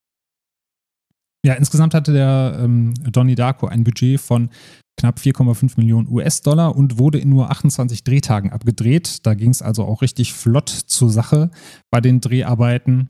Ja, 1.45 1.53
insgesamt 1.53 1.93
hatte 1.93 2.13
der 2.13 2.57
ähm, 2.59 2.95
Donnie 3.11 3.35
Darko 3.35 3.67
ein 3.67 3.83
Budget 3.83 4.19
von 4.19 4.49
knapp 4.97 5.19
4,5 5.19 5.73
Millionen 5.77 6.07
US-Dollar 6.09 6.75
und 6.75 6.97
wurde 6.97 7.19
in 7.19 7.29
nur 7.29 7.51
28 7.51 8.03
Drehtagen 8.03 8.51
abgedreht. 8.51 9.25
Da 9.25 9.35
ging 9.35 9.51
es 9.51 9.61
also 9.61 9.83
auch 9.83 10.01
richtig 10.01 10.33
flott 10.33 10.69
zur 10.69 11.11
Sache 11.11 11.51
bei 11.91 12.01
den 12.01 12.21
Dreharbeiten. 12.21 13.09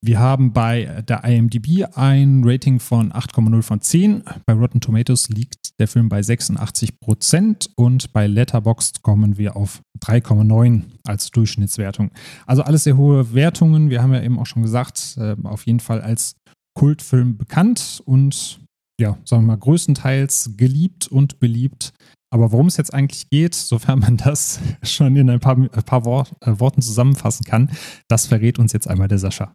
Wir 0.00 0.20
haben 0.20 0.52
bei 0.52 1.02
der 1.08 1.24
IMDb 1.24 1.84
ein 1.94 2.42
Rating 2.44 2.78
von 2.78 3.12
8,0 3.12 3.62
von 3.62 3.80
10. 3.80 4.22
Bei 4.46 4.52
Rotten 4.52 4.80
Tomatoes 4.80 5.28
liegt 5.28 5.78
der 5.80 5.88
Film 5.88 6.08
bei 6.08 6.22
86 6.22 7.00
Prozent 7.00 7.70
und 7.74 8.12
bei 8.12 8.28
Letterboxd 8.28 9.02
kommen 9.02 9.38
wir 9.38 9.56
auf 9.56 9.80
3,9 10.00 10.82
als 11.04 11.32
Durchschnittswertung. 11.32 12.12
Also 12.46 12.62
alles 12.62 12.84
sehr 12.84 12.96
hohe 12.96 13.34
Wertungen. 13.34 13.90
Wir 13.90 14.00
haben 14.00 14.14
ja 14.14 14.22
eben 14.22 14.38
auch 14.38 14.46
schon 14.46 14.62
gesagt, 14.62 15.16
äh, 15.18 15.34
auf 15.42 15.66
jeden 15.66 15.80
Fall 15.80 16.00
als 16.00 16.36
Kultfilm 16.78 17.36
bekannt 17.36 18.00
und 18.06 18.60
ja, 19.00 19.18
sagen 19.24 19.42
wir 19.42 19.48
mal, 19.48 19.58
größtenteils 19.58 20.52
geliebt 20.56 21.08
und 21.08 21.40
beliebt. 21.40 21.92
Aber 22.30 22.52
worum 22.52 22.66
es 22.66 22.76
jetzt 22.76 22.94
eigentlich 22.94 23.30
geht, 23.30 23.54
sofern 23.56 23.98
man 23.98 24.16
das 24.16 24.60
schon 24.84 25.16
in 25.16 25.28
ein 25.28 25.40
paar, 25.40 25.56
ein 25.56 25.68
paar 25.68 26.06
äh, 26.06 26.60
Worten 26.60 26.82
zusammenfassen 26.82 27.44
kann, 27.44 27.70
das 28.08 28.26
verrät 28.26 28.60
uns 28.60 28.72
jetzt 28.72 28.86
einmal 28.86 29.08
der 29.08 29.18
Sascha. 29.18 29.52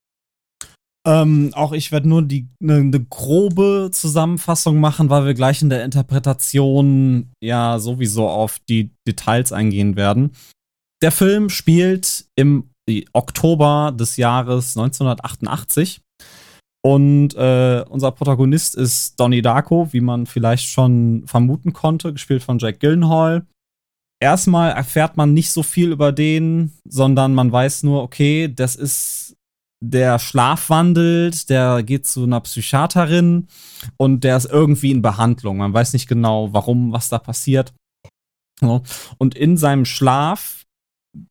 Ähm, 1.05 1.51
auch 1.53 1.73
ich 1.73 1.91
werde 1.91 2.07
nur 2.07 2.21
eine 2.21 2.47
ne 2.59 3.05
grobe 3.09 3.89
Zusammenfassung 3.91 4.79
machen, 4.79 5.09
weil 5.09 5.25
wir 5.25 5.33
gleich 5.33 5.61
in 5.61 5.69
der 5.69 5.83
Interpretation 5.83 7.31
ja 7.43 7.77
sowieso 7.79 8.29
auf 8.29 8.59
die 8.69 8.91
Details 9.05 9.51
eingehen 9.51 9.97
werden. 9.97 10.31
Der 11.01 11.11
Film 11.11 11.49
spielt 11.49 12.25
im 12.37 12.69
Oktober 13.11 13.93
des 13.97 14.15
Jahres 14.15 14.77
1988 14.77 16.01
und 16.85 17.35
äh, 17.35 17.83
unser 17.89 18.11
Protagonist 18.11 18.75
ist 18.75 19.19
Donnie 19.19 19.41
Darko, 19.41 19.91
wie 19.91 20.01
man 20.01 20.25
vielleicht 20.25 20.67
schon 20.67 21.23
vermuten 21.25 21.71
konnte, 21.71 22.11
gespielt 22.13 22.43
von 22.43 22.59
Jack 22.59 22.79
Gyllenhaal. 22.81 23.45
Erstmal 24.21 24.71
erfährt 24.71 25.17
man 25.17 25.33
nicht 25.33 25.51
so 25.51 25.63
viel 25.63 25.91
über 25.91 26.11
den, 26.11 26.71
sondern 26.87 27.33
man 27.33 27.51
weiß 27.51 27.83
nur, 27.83 28.03
okay, 28.03 28.51
das 28.53 28.75
ist 28.75 29.32
der 29.85 30.17
schlafwandelt, 30.17 31.49
der 31.49 31.83
geht 31.83 32.07
zu 32.07 32.23
einer 32.23 32.39
Psychiaterin 32.39 33.47
und 33.97 34.23
der 34.23 34.37
ist 34.37 34.45
irgendwie 34.45 34.91
in 34.91 35.01
Behandlung. 35.01 35.57
Man 35.57 35.73
weiß 35.73 35.91
nicht 35.91 36.07
genau, 36.07 36.53
warum, 36.53 36.93
was 36.93 37.09
da 37.09 37.19
passiert. 37.19 37.73
Und 39.17 39.35
in 39.35 39.57
seinem 39.57 39.83
Schlaf 39.83 40.63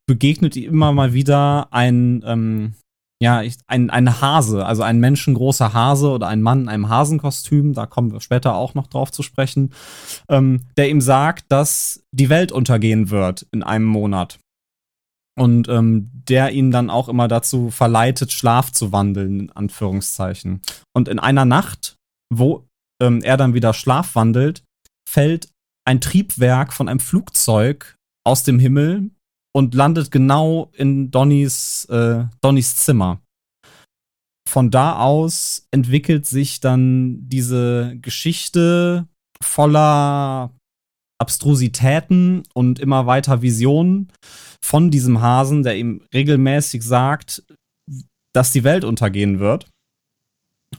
begegnet 0.07 0.55
ihm 0.57 0.71
immer 0.71 0.93
mal 0.93 1.15
wieder 1.15 1.69
ein, 1.73 2.23
ähm, 2.27 2.75
ja, 3.23 3.43
ein, 3.69 3.89
ein 3.89 4.21
Hase, 4.21 4.67
also 4.67 4.83
ein 4.83 5.01
menschengroßer 5.01 5.73
Hase 5.73 6.11
oder 6.11 6.29
ein 6.29 6.43
Mann 6.43 6.63
in 6.63 6.69
einem 6.69 6.89
Hasenkostüm, 6.91 7.73
da 7.73 7.87
kommen 7.87 8.13
wir 8.13 8.21
später 8.21 8.55
auch 8.55 8.75
noch 8.75 8.87
drauf 8.87 9.11
zu 9.13 9.23
sprechen, 9.23 9.73
ähm, 10.29 10.65
der 10.77 10.91
ihm 10.91 11.01
sagt, 11.01 11.47
dass 11.49 12.05
die 12.13 12.29
Welt 12.29 12.53
untergehen 12.53 13.09
wird 13.09 13.47
in 13.51 13.63
einem 13.63 13.87
Monat 13.87 14.39
und 15.39 15.69
ähm, 15.69 16.11
der 16.13 16.53
ihn 16.53 16.71
dann 16.71 16.91
auch 16.91 17.09
immer 17.09 17.29
dazu 17.29 17.71
verleitet, 17.71 18.33
Schlaf 18.33 18.71
zu 18.73 18.93
wandeln, 18.93 19.41
in 19.41 19.51
Anführungszeichen. 19.51 20.61
Und 20.95 21.09
in 21.09 21.19
einer 21.19 21.45
Nacht, 21.45 21.97
wo 22.33 22.67
ähm, 23.03 23.23
er 23.23 23.37
dann 23.37 23.55
wieder 23.55 23.73
Schlaf 23.73 24.15
wandelt, 24.15 24.63
fällt 25.09 25.49
ein 25.87 26.01
Triebwerk 26.01 26.73
von 26.73 26.89
einem 26.89 27.01
Flugzeug 27.01 27.97
aus 28.25 28.45
dem 28.45 28.59
Himmel 28.59 29.11
und 29.55 29.75
landet 29.75 30.11
genau 30.11 30.71
in 30.75 31.11
Donnys, 31.11 31.87
äh, 31.87 32.25
Donnys 32.41 32.77
Zimmer. 32.77 33.21
Von 34.49 34.71
da 34.71 34.99
aus 34.99 35.67
entwickelt 35.71 36.27
sich 36.27 36.61
dann 36.61 37.29
diese 37.29 37.97
Geschichte 38.01 39.09
voller 39.43 40.53
Abstrusitäten 41.23 42.43
und 42.53 42.81
immer 42.81 43.07
weiter 43.07 43.43
Visionen 43.43 44.09
von 44.61 44.91
diesem 44.91 45.23
Hasen, 45.23 45.63
der 45.63 45.77
ihm 45.77 46.03
regelmäßig 46.13 46.83
sagt, 46.83 47.45
dass 48.33 48.51
die 48.51 48.65
Welt 48.65 48.83
untergehen 48.83 49.39
wird. 49.39 49.69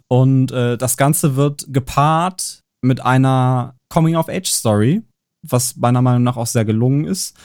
Und 0.09 0.51
äh, 0.51 0.77
das 0.77 0.97
Ganze 0.97 1.37
wird 1.37 1.65
gepaart 1.71 2.59
mit 2.81 2.99
einer 2.99 3.75
Coming-of-Age-Story, 3.87 5.03
was 5.47 5.77
meiner 5.77 6.01
Meinung 6.01 6.23
nach 6.23 6.35
auch 6.35 6.47
sehr 6.47 6.65
gelungen 6.65 7.05
ist, 7.05 7.37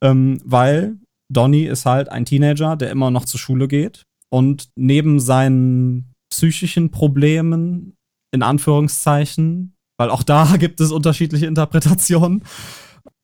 ähm, 0.00 0.40
weil 0.44 0.96
Donny 1.32 1.64
ist 1.64 1.86
halt 1.86 2.08
ein 2.10 2.24
Teenager, 2.24 2.76
der 2.76 2.90
immer 2.90 3.10
noch 3.10 3.24
zur 3.24 3.40
Schule 3.40 3.66
geht 3.66 4.04
und 4.30 4.68
neben 4.76 5.18
seinen 5.18 6.12
psychischen 6.30 6.90
Problemen, 6.90 7.94
in 8.32 8.42
Anführungszeichen, 8.42 9.73
weil 9.96 10.10
auch 10.10 10.22
da 10.22 10.56
gibt 10.58 10.80
es 10.80 10.92
unterschiedliche 10.92 11.46
Interpretationen, 11.46 12.44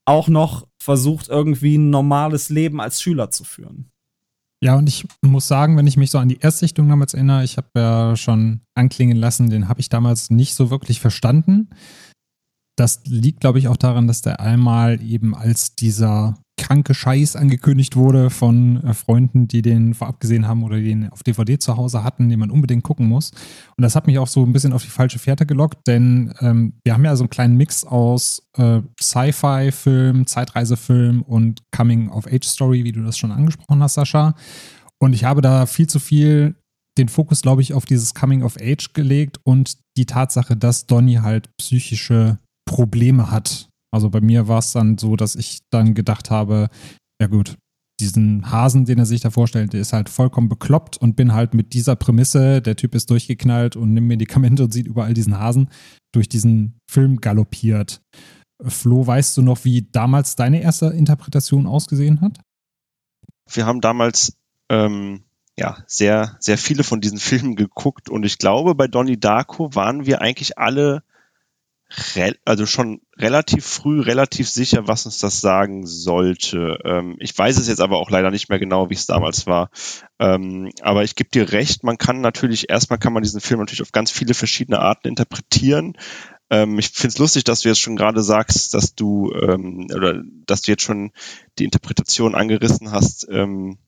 auch 0.04 0.28
noch 0.28 0.66
versucht, 0.82 1.28
irgendwie 1.28 1.76
ein 1.76 1.90
normales 1.90 2.48
Leben 2.48 2.80
als 2.80 3.00
Schüler 3.00 3.30
zu 3.30 3.44
führen. 3.44 3.90
Ja, 4.62 4.76
und 4.76 4.88
ich 4.88 5.06
muss 5.22 5.48
sagen, 5.48 5.76
wenn 5.76 5.86
ich 5.86 5.96
mich 5.96 6.10
so 6.10 6.18
an 6.18 6.28
die 6.28 6.40
Erstsichtung 6.40 6.88
damals 6.88 7.14
erinnere, 7.14 7.44
ich 7.44 7.56
habe 7.56 7.68
ja 7.76 8.16
schon 8.16 8.60
anklingen 8.74 9.16
lassen, 9.16 9.48
den 9.48 9.68
habe 9.68 9.80
ich 9.80 9.88
damals 9.88 10.28
nicht 10.28 10.54
so 10.54 10.70
wirklich 10.70 11.00
verstanden. 11.00 11.70
Das 12.76 13.00
liegt, 13.06 13.40
glaube 13.40 13.58
ich, 13.58 13.68
auch 13.68 13.78
daran, 13.78 14.06
dass 14.06 14.20
der 14.20 14.40
einmal 14.40 15.00
eben 15.02 15.34
als 15.34 15.76
dieser 15.76 16.36
kranke 16.60 16.94
Scheiß 16.94 17.36
angekündigt 17.36 17.96
wurde 17.96 18.28
von 18.28 18.84
äh, 18.84 18.92
Freunden, 18.94 19.48
die 19.48 19.62
den 19.62 19.94
vorab 19.94 20.20
gesehen 20.20 20.46
haben 20.46 20.62
oder 20.62 20.76
den 20.76 21.10
auf 21.10 21.22
DVD 21.22 21.58
zu 21.58 21.76
Hause 21.76 22.04
hatten, 22.04 22.28
den 22.28 22.38
man 22.38 22.50
unbedingt 22.50 22.84
gucken 22.84 23.08
muss. 23.08 23.30
Und 23.76 23.82
das 23.82 23.96
hat 23.96 24.06
mich 24.06 24.18
auch 24.18 24.28
so 24.28 24.44
ein 24.44 24.52
bisschen 24.52 24.74
auf 24.74 24.82
die 24.82 24.90
falsche 24.90 25.18
Fährte 25.18 25.46
gelockt, 25.46 25.86
denn 25.86 26.34
ähm, 26.40 26.74
wir 26.84 26.92
haben 26.92 27.04
ja 27.04 27.16
so 27.16 27.24
einen 27.24 27.30
kleinen 27.30 27.56
Mix 27.56 27.84
aus 27.84 28.42
äh, 28.58 28.80
Sci-Fi-Film, 29.00 30.26
Zeitreisefilm 30.26 31.22
und 31.22 31.62
Coming-of-Age-Story, 31.74 32.84
wie 32.84 32.92
du 32.92 33.02
das 33.02 33.16
schon 33.16 33.32
angesprochen 33.32 33.82
hast, 33.82 33.94
Sascha. 33.94 34.34
Und 34.98 35.14
ich 35.14 35.24
habe 35.24 35.40
da 35.40 35.64
viel 35.64 35.86
zu 35.86 35.98
viel 35.98 36.56
den 36.98 37.08
Fokus, 37.08 37.40
glaube 37.40 37.62
ich, 37.62 37.72
auf 37.72 37.86
dieses 37.86 38.14
Coming 38.14 38.42
of 38.42 38.58
Age 38.60 38.92
gelegt 38.92 39.40
und 39.44 39.78
die 39.96 40.04
Tatsache, 40.04 40.56
dass 40.56 40.86
Donny 40.86 41.14
halt 41.14 41.56
psychische 41.56 42.38
Probleme 42.66 43.30
hat. 43.30 43.69
Also 43.92 44.10
bei 44.10 44.20
mir 44.20 44.48
war 44.48 44.58
es 44.58 44.72
dann 44.72 44.98
so, 44.98 45.16
dass 45.16 45.34
ich 45.34 45.60
dann 45.70 45.94
gedacht 45.94 46.30
habe, 46.30 46.68
ja 47.20 47.26
gut, 47.26 47.56
diesen 48.00 48.50
Hasen, 48.50 48.86
den 48.86 48.98
er 48.98 49.06
sich 49.06 49.20
da 49.20 49.30
vorstellt, 49.30 49.72
der 49.72 49.80
ist 49.80 49.92
halt 49.92 50.08
vollkommen 50.08 50.48
bekloppt 50.48 50.96
und 50.96 51.16
bin 51.16 51.34
halt 51.34 51.54
mit 51.54 51.74
dieser 51.74 51.96
Prämisse, 51.96 52.62
der 52.62 52.76
Typ 52.76 52.94
ist 52.94 53.10
durchgeknallt 53.10 53.76
und 53.76 53.92
nimmt 53.92 54.08
Medikamente 54.08 54.64
und 54.64 54.72
sieht 54.72 54.86
überall 54.86 55.14
diesen 55.14 55.38
Hasen, 55.38 55.68
durch 56.12 56.28
diesen 56.28 56.78
Film 56.90 57.20
galoppiert. 57.20 58.00
Flo, 58.62 59.06
weißt 59.06 59.36
du 59.36 59.42
noch, 59.42 59.64
wie 59.64 59.88
damals 59.90 60.36
deine 60.36 60.62
erste 60.62 60.86
Interpretation 60.86 61.66
ausgesehen 61.66 62.20
hat? 62.20 62.40
Wir 63.52 63.66
haben 63.66 63.80
damals 63.80 64.36
ähm, 64.70 65.24
ja 65.58 65.78
sehr, 65.86 66.36
sehr 66.40 66.58
viele 66.58 66.84
von 66.84 67.00
diesen 67.00 67.18
Filmen 67.18 67.56
geguckt 67.56 68.08
und 68.08 68.24
ich 68.24 68.38
glaube, 68.38 68.74
bei 68.74 68.88
Donnie 68.88 69.18
Darko 69.18 69.74
waren 69.74 70.06
wir 70.06 70.20
eigentlich 70.20 70.58
alle 70.58 71.02
also 72.44 72.66
schon 72.66 73.00
relativ 73.16 73.66
früh 73.66 74.00
relativ 74.00 74.48
sicher, 74.48 74.86
was 74.86 75.06
uns 75.06 75.18
das 75.18 75.40
sagen 75.40 75.86
sollte. 75.86 76.78
Ähm, 76.84 77.16
ich 77.18 77.36
weiß 77.36 77.58
es 77.58 77.68
jetzt 77.68 77.80
aber 77.80 77.98
auch 77.98 78.10
leider 78.10 78.30
nicht 78.30 78.48
mehr 78.48 78.58
genau, 78.58 78.90
wie 78.90 78.94
es 78.94 79.06
damals 79.06 79.46
war. 79.46 79.70
Ähm, 80.18 80.70
aber 80.82 81.04
ich 81.04 81.16
gebe 81.16 81.30
dir 81.30 81.52
recht, 81.52 81.82
man 81.82 81.98
kann 81.98 82.20
natürlich, 82.20 82.70
erstmal 82.70 82.98
kann 82.98 83.12
man 83.12 83.22
diesen 83.22 83.40
Film 83.40 83.60
natürlich 83.60 83.82
auf 83.82 83.92
ganz 83.92 84.10
viele 84.10 84.34
verschiedene 84.34 84.78
Arten 84.80 85.08
interpretieren. 85.08 85.96
Ähm, 86.50 86.78
ich 86.78 86.90
finde 86.90 87.08
es 87.08 87.18
lustig, 87.18 87.44
dass 87.44 87.60
du 87.60 87.68
jetzt 87.68 87.80
schon 87.80 87.96
gerade 87.96 88.22
sagst, 88.22 88.74
dass 88.74 88.94
du 88.94 89.32
ähm, 89.32 89.88
oder 89.94 90.22
dass 90.46 90.62
du 90.62 90.72
jetzt 90.72 90.82
schon 90.82 91.12
die 91.58 91.64
Interpretation 91.64 92.34
angerissen 92.34 92.92
hast, 92.92 93.26
ähm, 93.30 93.78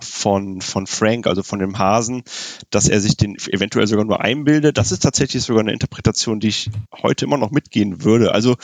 von, 0.00 0.60
von 0.60 0.86
Frank, 0.86 1.26
also 1.26 1.42
von 1.42 1.58
dem 1.58 1.78
Hasen, 1.78 2.22
dass 2.70 2.88
er 2.88 3.00
sich 3.00 3.16
den 3.16 3.36
eventuell 3.36 3.86
sogar 3.86 4.04
nur 4.04 4.20
einbildet. 4.20 4.78
Das 4.78 4.92
ist 4.92 5.02
tatsächlich 5.02 5.42
sogar 5.42 5.60
eine 5.60 5.72
Interpretation, 5.72 6.40
die 6.40 6.48
ich 6.48 6.70
heute 7.02 7.24
immer 7.24 7.38
noch 7.38 7.50
mitgehen 7.50 8.04
würde. 8.04 8.32
Also 8.32 8.56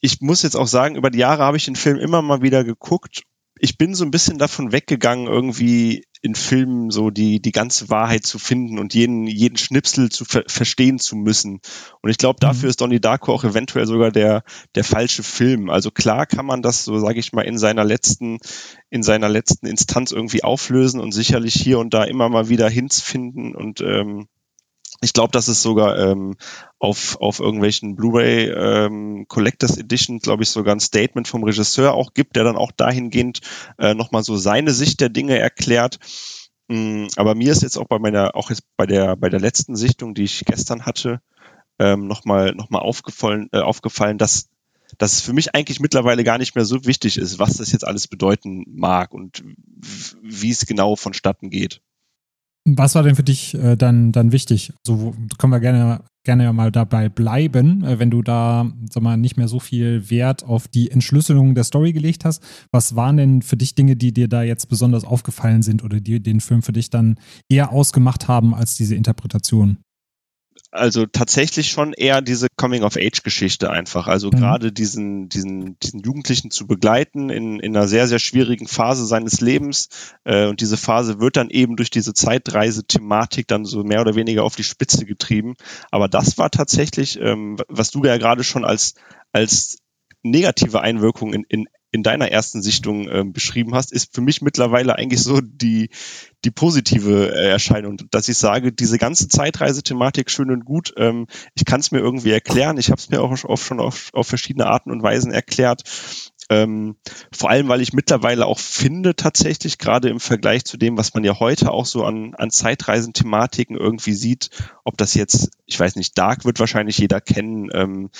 ich 0.00 0.20
muss 0.20 0.42
jetzt 0.42 0.56
auch 0.56 0.66
sagen, 0.66 0.96
über 0.96 1.10
die 1.10 1.18
Jahre 1.18 1.44
habe 1.44 1.56
ich 1.56 1.64
den 1.64 1.76
Film 1.76 1.98
immer 1.98 2.22
mal 2.22 2.42
wieder 2.42 2.64
geguckt. 2.64 3.22
Ich 3.64 3.78
bin 3.78 3.94
so 3.94 4.04
ein 4.04 4.10
bisschen 4.10 4.38
davon 4.38 4.72
weggegangen, 4.72 5.28
irgendwie 5.28 6.02
in 6.20 6.34
Filmen 6.34 6.90
so 6.90 7.10
die, 7.10 7.40
die 7.40 7.52
ganze 7.52 7.88
Wahrheit 7.90 8.26
zu 8.26 8.40
finden 8.40 8.80
und 8.80 8.92
jeden, 8.92 9.28
jeden 9.28 9.56
Schnipsel 9.56 10.08
zu 10.08 10.24
ver 10.24 10.42
verstehen 10.48 10.98
zu 10.98 11.14
müssen. 11.14 11.60
Und 12.00 12.10
ich 12.10 12.18
glaube, 12.18 12.40
dafür 12.40 12.64
mhm. 12.64 12.70
ist 12.70 12.80
Donnie 12.80 12.98
Darko 12.98 13.32
auch 13.32 13.44
eventuell 13.44 13.86
sogar 13.86 14.10
der, 14.10 14.42
der 14.74 14.82
falsche 14.82 15.22
Film. 15.22 15.70
Also 15.70 15.92
klar 15.92 16.26
kann 16.26 16.44
man 16.44 16.60
das, 16.60 16.84
so 16.84 16.98
sage 16.98 17.20
ich 17.20 17.32
mal, 17.32 17.42
in 17.42 17.56
seiner 17.56 17.84
letzten, 17.84 18.38
in 18.90 19.04
seiner 19.04 19.28
letzten 19.28 19.66
Instanz 19.66 20.10
irgendwie 20.10 20.42
auflösen 20.42 20.98
und 20.98 21.12
sicherlich 21.12 21.54
hier 21.54 21.78
und 21.78 21.94
da 21.94 22.02
immer 22.02 22.28
mal 22.28 22.48
wieder 22.48 22.68
Hints 22.68 23.00
finden 23.00 23.54
und 23.54 23.80
ähm, 23.80 24.26
ich 25.02 25.12
glaube, 25.12 25.32
dass 25.32 25.48
es 25.48 25.62
sogar 25.62 25.98
ähm, 25.98 26.36
auf, 26.78 27.20
auf 27.20 27.40
irgendwelchen 27.40 27.96
Blu-ray 27.96 28.50
ähm, 28.50 29.26
Collectors 29.28 29.76
Edition, 29.76 30.20
glaube 30.20 30.44
ich, 30.44 30.50
sogar 30.50 30.74
ein 30.74 30.80
Statement 30.80 31.26
vom 31.26 31.42
Regisseur 31.42 31.94
auch 31.94 32.14
gibt, 32.14 32.36
der 32.36 32.44
dann 32.44 32.56
auch 32.56 32.70
dahingehend 32.70 33.40
äh, 33.78 33.94
nochmal 33.94 34.22
so 34.22 34.36
seine 34.36 34.72
Sicht 34.72 35.00
der 35.00 35.08
Dinge 35.08 35.38
erklärt. 35.38 35.98
Mm, 36.68 37.06
aber 37.16 37.34
mir 37.34 37.50
ist 37.50 37.62
jetzt 37.62 37.76
auch 37.76 37.88
bei 37.88 37.98
meiner, 37.98 38.36
auch 38.36 38.50
jetzt 38.50 38.62
bei 38.76 38.86
der, 38.86 39.16
bei 39.16 39.28
der 39.28 39.40
letzten 39.40 39.74
Sichtung, 39.74 40.14
die 40.14 40.22
ich 40.22 40.44
gestern 40.44 40.86
hatte, 40.86 41.20
ähm, 41.80 42.06
nochmal 42.06 42.54
noch 42.54 42.70
mal 42.70 42.78
aufgefallen, 42.78 43.48
äh, 43.52 43.58
aufgefallen, 43.58 44.18
dass 44.18 44.48
dass 44.98 45.14
es 45.14 45.20
für 45.22 45.32
mich 45.32 45.54
eigentlich 45.54 45.80
mittlerweile 45.80 46.22
gar 46.22 46.36
nicht 46.36 46.54
mehr 46.54 46.66
so 46.66 46.84
wichtig 46.84 47.16
ist, 47.16 47.38
was 47.38 47.56
das 47.56 47.72
jetzt 47.72 47.86
alles 47.86 48.08
bedeuten 48.08 48.64
mag 48.68 49.14
und 49.14 49.42
wie 50.20 50.50
es 50.50 50.66
genau 50.66 50.96
vonstatten 50.96 51.48
geht. 51.48 51.80
Was 52.64 52.94
war 52.94 53.02
denn 53.02 53.16
für 53.16 53.24
dich 53.24 53.54
äh, 53.54 53.76
dann, 53.76 54.12
dann 54.12 54.30
wichtig? 54.30 54.72
So 54.86 55.14
können 55.36 55.52
wir 55.52 55.58
gerne, 55.58 56.04
gerne 56.24 56.52
mal 56.52 56.70
dabei 56.70 57.08
bleiben, 57.08 57.82
äh, 57.82 57.98
wenn 57.98 58.10
du 58.10 58.22
da 58.22 58.70
sag 58.88 59.02
mal, 59.02 59.16
nicht 59.16 59.36
mehr 59.36 59.48
so 59.48 59.58
viel 59.58 60.10
Wert 60.10 60.44
auf 60.44 60.68
die 60.68 60.90
Entschlüsselung 60.90 61.56
der 61.56 61.64
Story 61.64 61.92
gelegt 61.92 62.24
hast. 62.24 62.42
Was 62.70 62.94
waren 62.94 63.16
denn 63.16 63.42
für 63.42 63.56
dich 63.56 63.74
Dinge, 63.74 63.96
die 63.96 64.12
dir 64.12 64.28
da 64.28 64.42
jetzt 64.42 64.68
besonders 64.68 65.04
aufgefallen 65.04 65.62
sind 65.62 65.82
oder 65.82 66.00
die 66.00 66.22
den 66.22 66.40
Film 66.40 66.62
für 66.62 66.72
dich 66.72 66.88
dann 66.88 67.18
eher 67.48 67.72
ausgemacht 67.72 68.28
haben 68.28 68.54
als 68.54 68.76
diese 68.76 68.94
Interpretation? 68.94 69.78
Also 70.72 71.04
tatsächlich 71.04 71.70
schon 71.70 71.92
eher 71.92 72.22
diese 72.22 72.48
Coming-of-Age-Geschichte 72.56 73.70
einfach. 73.70 74.08
Also 74.08 74.28
mhm. 74.28 74.36
gerade 74.36 74.72
diesen, 74.72 75.28
diesen, 75.28 75.78
diesen 75.78 76.00
Jugendlichen 76.00 76.50
zu 76.50 76.66
begleiten 76.66 77.28
in, 77.28 77.60
in 77.60 77.76
einer 77.76 77.86
sehr, 77.86 78.08
sehr 78.08 78.18
schwierigen 78.18 78.66
Phase 78.66 79.06
seines 79.06 79.40
Lebens. 79.40 79.88
Äh, 80.24 80.46
und 80.46 80.60
diese 80.60 80.78
Phase 80.78 81.20
wird 81.20 81.36
dann 81.36 81.50
eben 81.50 81.76
durch 81.76 81.90
diese 81.90 82.14
Zeitreise-Thematik 82.14 83.46
dann 83.46 83.66
so 83.66 83.84
mehr 83.84 84.00
oder 84.00 84.16
weniger 84.16 84.44
auf 84.44 84.56
die 84.56 84.64
Spitze 84.64 85.04
getrieben. 85.04 85.54
Aber 85.90 86.08
das 86.08 86.38
war 86.38 86.50
tatsächlich, 86.50 87.20
ähm, 87.20 87.58
was 87.68 87.90
du 87.90 88.02
ja 88.04 88.16
gerade 88.16 88.42
schon 88.42 88.64
als, 88.64 88.94
als 89.32 89.76
negative 90.22 90.80
Einwirkung 90.80 91.34
in, 91.34 91.44
in 91.48 91.68
in 91.92 92.02
deiner 92.02 92.30
ersten 92.30 92.62
Sichtung 92.62 93.06
äh, 93.08 93.22
beschrieben 93.24 93.74
hast, 93.74 93.92
ist 93.92 94.14
für 94.14 94.22
mich 94.22 94.40
mittlerweile 94.40 94.96
eigentlich 94.96 95.22
so 95.22 95.40
die, 95.42 95.90
die 96.44 96.50
positive 96.50 97.28
äh, 97.34 97.50
Erscheinung, 97.50 97.98
dass 98.10 98.28
ich 98.28 98.38
sage, 98.38 98.72
diese 98.72 98.98
ganze 98.98 99.28
Zeitreisethematik 99.28 100.30
schön 100.30 100.50
und 100.50 100.64
gut, 100.64 100.94
ähm, 100.96 101.26
ich 101.54 101.66
kann 101.66 101.80
es 101.80 101.90
mir 101.92 101.98
irgendwie 101.98 102.30
erklären, 102.30 102.78
ich 102.78 102.90
habe 102.90 102.98
es 102.98 103.10
mir 103.10 103.20
auch 103.20 103.44
oft 103.44 103.64
schon 103.64 103.78
auf, 103.78 104.08
auf 104.14 104.26
verschiedene 104.26 104.66
Arten 104.66 104.90
und 104.90 105.02
Weisen 105.02 105.32
erklärt. 105.32 105.82
Ähm, 106.50 106.96
vor 107.32 107.50
allem, 107.50 107.68
weil 107.68 107.80
ich 107.80 107.92
mittlerweile 107.92 108.46
auch 108.46 108.58
finde, 108.58 109.14
tatsächlich, 109.14 109.78
gerade 109.78 110.08
im 110.08 110.20
Vergleich 110.20 110.64
zu 110.64 110.76
dem, 110.76 110.96
was 110.96 111.14
man 111.14 111.24
ja 111.24 111.38
heute 111.38 111.70
auch 111.70 111.86
so 111.86 112.04
an, 112.04 112.34
an 112.34 112.50
Zeitreisenthematiken 112.50 113.76
irgendwie 113.76 114.12
sieht, 114.12 114.50
ob 114.84 114.96
das 114.98 115.14
jetzt, 115.14 115.50
ich 115.72 115.80
weiß 115.80 115.96
nicht, 115.96 116.16
Dark 116.18 116.44
wird 116.44 116.60
wahrscheinlich 116.60 116.98
jeder 116.98 117.20
kennen, 117.20 117.70
ähm, 117.72 118.10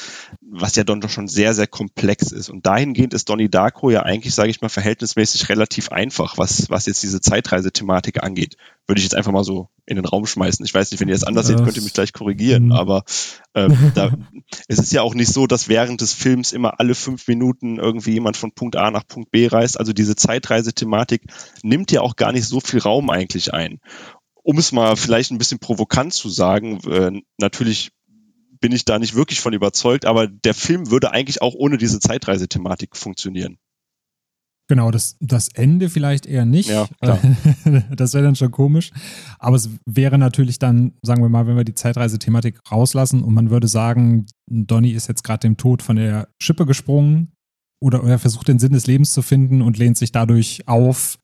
was 0.41 0.75
ja 0.77 0.85
dann 0.85 1.01
doch 1.01 1.11
schon 1.11 1.29
sehr, 1.29 1.53
sehr 1.53 1.67
komplex 1.67 2.33
ist. 2.33 2.49
Und 2.49 2.67
dahingehend 2.67 3.13
ist 3.13 3.29
Donnie 3.29 3.51
Darko 3.51 3.91
ja 3.91 4.03
eigentlich, 4.03 4.35
sage 4.35 4.51
ich 4.51 4.63
mal, 4.63 4.69
verhältnismäßig 4.69 5.49
relativ 5.49 5.91
einfach, 5.91 6.39
was, 6.39 6.71
was 6.71 6.87
jetzt 6.87 7.03
diese 7.03 7.21
Zeitreisethematik 7.21 8.23
angeht. 8.23 8.57
Würde 8.87 8.99
ich 8.99 9.05
jetzt 9.05 9.15
einfach 9.15 9.33
mal 9.33 9.45
so 9.45 9.69
in 9.85 9.97
den 9.97 10.05
Raum 10.05 10.27
schmeißen. 10.27 10.65
Ich 10.65 10.73
weiß 10.73 10.91
nicht, 10.91 11.01
wenn 11.01 11.09
ihr 11.09 11.15
das 11.15 11.25
anders 11.25 11.47
seht, 11.47 11.59
könnt 11.59 11.77
ihr 11.77 11.83
mich 11.83 11.93
gleich 11.93 12.13
korrigieren. 12.13 12.67
Mhm. 12.67 12.73
Aber 12.73 13.05
ähm, 13.55 13.77
da, 13.95 14.13
es 14.69 14.79
ist 14.79 14.93
ja 14.93 15.03
auch 15.03 15.15
nicht 15.15 15.33
so, 15.33 15.47
dass 15.47 15.69
während 15.69 16.01
des 16.01 16.15
Films 16.15 16.53
immer 16.53 16.81
alle 16.81 16.95
fünf 16.95 17.29
Minuten 17.29 17.79
irgendwie 17.79 18.13
jemand 18.13 18.37
von 18.37 18.53
Punkt 18.53 18.77
A 18.77 18.91
nach 18.91 19.07
Punkt 19.07 19.31
B 19.31 19.47
reist. 19.47 19.79
Also 19.79 19.93
diese 19.93 20.17
Zeitreisethematik 20.17 21.25
nimmt 21.63 21.93
ja 21.93 22.01
auch 22.01 22.17
gar 22.17 22.33
nicht 22.33 22.47
so 22.47 22.61
viel 22.61 22.81
Raum 22.81 23.11
eigentlich 23.11 23.53
ein. 23.53 23.81
Um 24.43 24.59
es 24.59 24.73
mal 24.73 24.97
vielleicht 24.97 25.31
ein 25.31 25.39
bisschen 25.39 25.59
provokant 25.59 26.13
zu 26.13 26.29
sagen, 26.29 26.81
äh, 26.89 27.23
natürlich 27.39 27.93
bin 28.61 28.73
ich 28.73 28.85
da 28.85 28.99
nicht 28.99 29.15
wirklich 29.15 29.41
von 29.41 29.53
überzeugt, 29.53 30.07
aber 30.07 30.27
der 30.27 30.55
Film 30.55 30.91
würde 30.91 31.11
eigentlich 31.11 31.43
auch 31.43 31.55
ohne 31.55 31.79
diese 31.79 32.01
Zeitreisethematik 32.01 32.97
funktionieren. 32.97 33.59
Genau, 34.69 34.91
das, 34.91 35.17
das 35.21 35.49
Ende 35.49 35.91
vielleicht 35.91 36.25
eher 36.25 36.47
nicht. 36.47 36.71
Ja, 36.71 36.87
klar. 37.01 37.19
das 37.95 38.15
wäre 38.15 38.25
dann 38.25 38.37
schon 38.37 38.53
komisch. 38.53 38.91
Aber 39.39 39.57
es 39.57 39.69
wäre 39.85 40.17
natürlich 40.17 40.59
dann, 40.59 40.95
sagen 41.03 41.21
wir 41.21 41.29
mal, 41.29 41.47
wenn 41.47 41.57
wir 41.57 41.65
die 41.65 41.75
Zeitreisethematik 41.75 42.59
rauslassen 42.71 43.23
und 43.23 43.35
man 43.35 43.51
würde 43.51 43.69
sagen, 43.69 44.27
Donny 44.49 44.93
ist 44.93 45.09
jetzt 45.09 45.25
gerade 45.25 45.41
dem 45.41 45.57
Tod 45.57 45.83
von 45.83 45.97
der 45.97 46.29
Schippe 46.41 46.65
gesprungen 46.65 47.33
oder 47.83 48.03
er 48.05 48.19
versucht 48.19 48.49
den 48.49 48.61
Sinn 48.61 48.73
des 48.73 48.87
Lebens 48.87 49.13
zu 49.13 49.21
finden 49.23 49.61
und 49.61 49.77
lehnt 49.77 49.99
sich 49.99 50.13
dadurch 50.13 50.67
auf, 50.69 51.19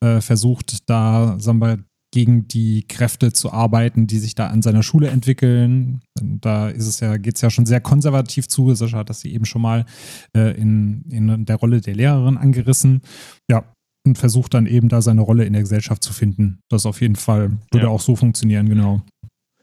äh, 0.00 0.20
versucht 0.20 0.88
da, 0.88 1.36
sagen 1.38 1.58
wir, 1.58 1.84
gegen 2.14 2.46
die 2.46 2.86
Kräfte 2.86 3.32
zu 3.32 3.52
arbeiten, 3.52 4.06
die 4.06 4.20
sich 4.20 4.36
da 4.36 4.46
an 4.46 4.62
seiner 4.62 4.84
Schule 4.84 5.08
entwickeln. 5.08 6.00
Da 6.14 6.68
ist 6.68 6.86
es 6.86 7.00
ja, 7.00 7.16
geht 7.16 7.34
es 7.34 7.40
ja 7.40 7.50
schon 7.50 7.66
sehr 7.66 7.80
konservativ 7.80 8.46
zu. 8.46 8.72
Sascha 8.72 8.98
hat 8.98 9.10
das 9.10 9.18
sie 9.18 9.34
eben 9.34 9.44
schon 9.46 9.62
mal 9.62 9.84
äh, 10.32 10.56
in, 10.56 11.02
in 11.10 11.44
der 11.44 11.56
Rolle 11.56 11.80
der 11.80 11.96
Lehrerin 11.96 12.36
angerissen. 12.36 13.02
Ja, 13.50 13.64
und 14.06 14.16
versucht 14.16 14.54
dann 14.54 14.66
eben 14.66 14.88
da 14.88 15.02
seine 15.02 15.22
Rolle 15.22 15.44
in 15.44 15.54
der 15.54 15.62
Gesellschaft 15.62 16.04
zu 16.04 16.12
finden. 16.12 16.60
Das 16.70 16.86
auf 16.86 17.00
jeden 17.00 17.16
Fall 17.16 17.58
würde 17.72 17.86
ja. 17.86 17.88
auch 17.88 18.00
so 18.00 18.14
funktionieren, 18.14 18.68
genau. 18.68 19.02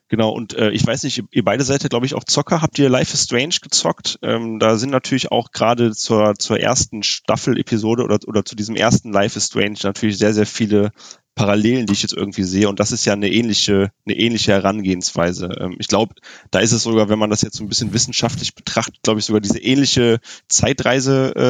Genau, 0.10 0.32
und 0.32 0.54
äh, 0.56 0.72
ich 0.72 0.86
weiß 0.86 1.04
nicht, 1.04 1.24
ihr 1.32 1.46
beide 1.46 1.64
seid 1.64 1.84
ja, 1.84 1.88
glaube 1.88 2.06
ich, 2.06 2.16
auch 2.16 2.26
Zocker. 2.26 2.62
Habt 2.62 2.78
ihr 2.80 2.90
Life 2.90 3.14
is 3.14 3.24
Strange 3.24 3.56
gezockt? 3.62 4.20
Ähm, 4.22 4.60
da 4.60 4.76
sind 4.76 4.90
natürlich 4.90 5.32
auch 5.32 5.52
gerade 5.54 5.94
zur, 5.94 6.36
zur 6.38 6.60
ersten 6.60 7.02
Staffel-Episode 7.02 8.04
oder, 8.04 8.20
oder 8.28 8.44
zu 8.44 8.58
diesem 8.58 8.76
ersten 8.76 9.14
Life 9.14 9.38
is 9.38 9.46
Strange 9.46 9.78
natürlich 9.84 10.18
sehr, 10.18 10.34
sehr 10.34 10.46
viele 10.46 10.92
Parallelen, 11.36 11.86
die 11.86 11.94
ich 11.94 12.02
jetzt 12.02 12.14
irgendwie 12.14 12.44
sehe. 12.44 12.68
Und 12.68 12.80
das 12.80 12.92
ist 12.92 13.06
ja 13.06 13.14
eine 13.14 13.32
ähnliche, 13.32 13.92
eine 14.06 14.18
ähnliche 14.18 14.52
Herangehensweise. 14.52 15.50
Ähm, 15.60 15.76
ich 15.80 15.88
glaube, 15.88 16.16
da 16.52 16.60
ist 16.60 16.74
es 16.74 16.84
sogar, 16.84 17.10
wenn 17.10 17.20
man 17.20 17.30
das 17.30 17.42
jetzt 17.42 17.58
so 17.58 17.64
ein 17.64 17.70
bisschen 17.70 17.94
wissenschaftlich 17.94 18.54
betrachtet, 18.54 19.02
glaube 19.04 19.20
ich, 19.20 19.26
sogar 19.26 19.42
diese 19.42 19.60
ähnliche 19.60 20.20
Zeitreise-Thematik, 20.50 21.44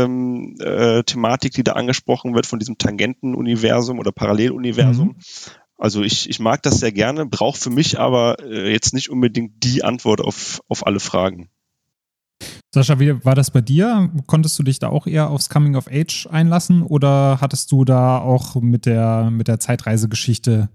ähm, 0.55 0.57
äh, 0.61 1.57
die 1.57 1.63
da 1.63 1.73
angesprochen 1.73 2.35
wird 2.35 2.45
von 2.45 2.59
diesem 2.59 2.77
Tangentenuniversum 2.77 3.99
oder 3.99 4.11
Paralleluniversum. 4.11 5.07
Mhm. 5.07 5.15
Also 5.77 6.03
ich, 6.03 6.29
ich 6.29 6.39
mag 6.39 6.61
das 6.61 6.79
sehr 6.79 6.91
gerne, 6.91 7.25
brauche 7.25 7.59
für 7.59 7.71
mich 7.71 7.99
aber 7.99 8.37
äh, 8.39 8.71
jetzt 8.71 8.93
nicht 8.93 9.09
unbedingt 9.09 9.63
die 9.63 9.83
Antwort 9.83 10.21
auf, 10.21 10.61
auf 10.67 10.85
alle 10.85 10.99
Fragen. 10.99 11.49
Sascha, 12.73 12.99
wie 12.99 13.25
war 13.25 13.35
das 13.35 13.51
bei 13.51 13.59
dir? 13.59 14.09
Konntest 14.27 14.57
du 14.57 14.63
dich 14.63 14.79
da 14.79 14.87
auch 14.87 15.05
eher 15.05 15.29
aufs 15.29 15.49
Coming 15.49 15.75
of 15.75 15.87
Age 15.91 16.27
einlassen 16.31 16.83
oder 16.83 17.39
hattest 17.41 17.71
du 17.71 17.83
da 17.83 18.17
auch 18.19 18.55
mit 18.61 18.85
der, 18.85 19.29
mit 19.29 19.49
der 19.49 19.59
Zeitreisegeschichte 19.59 20.69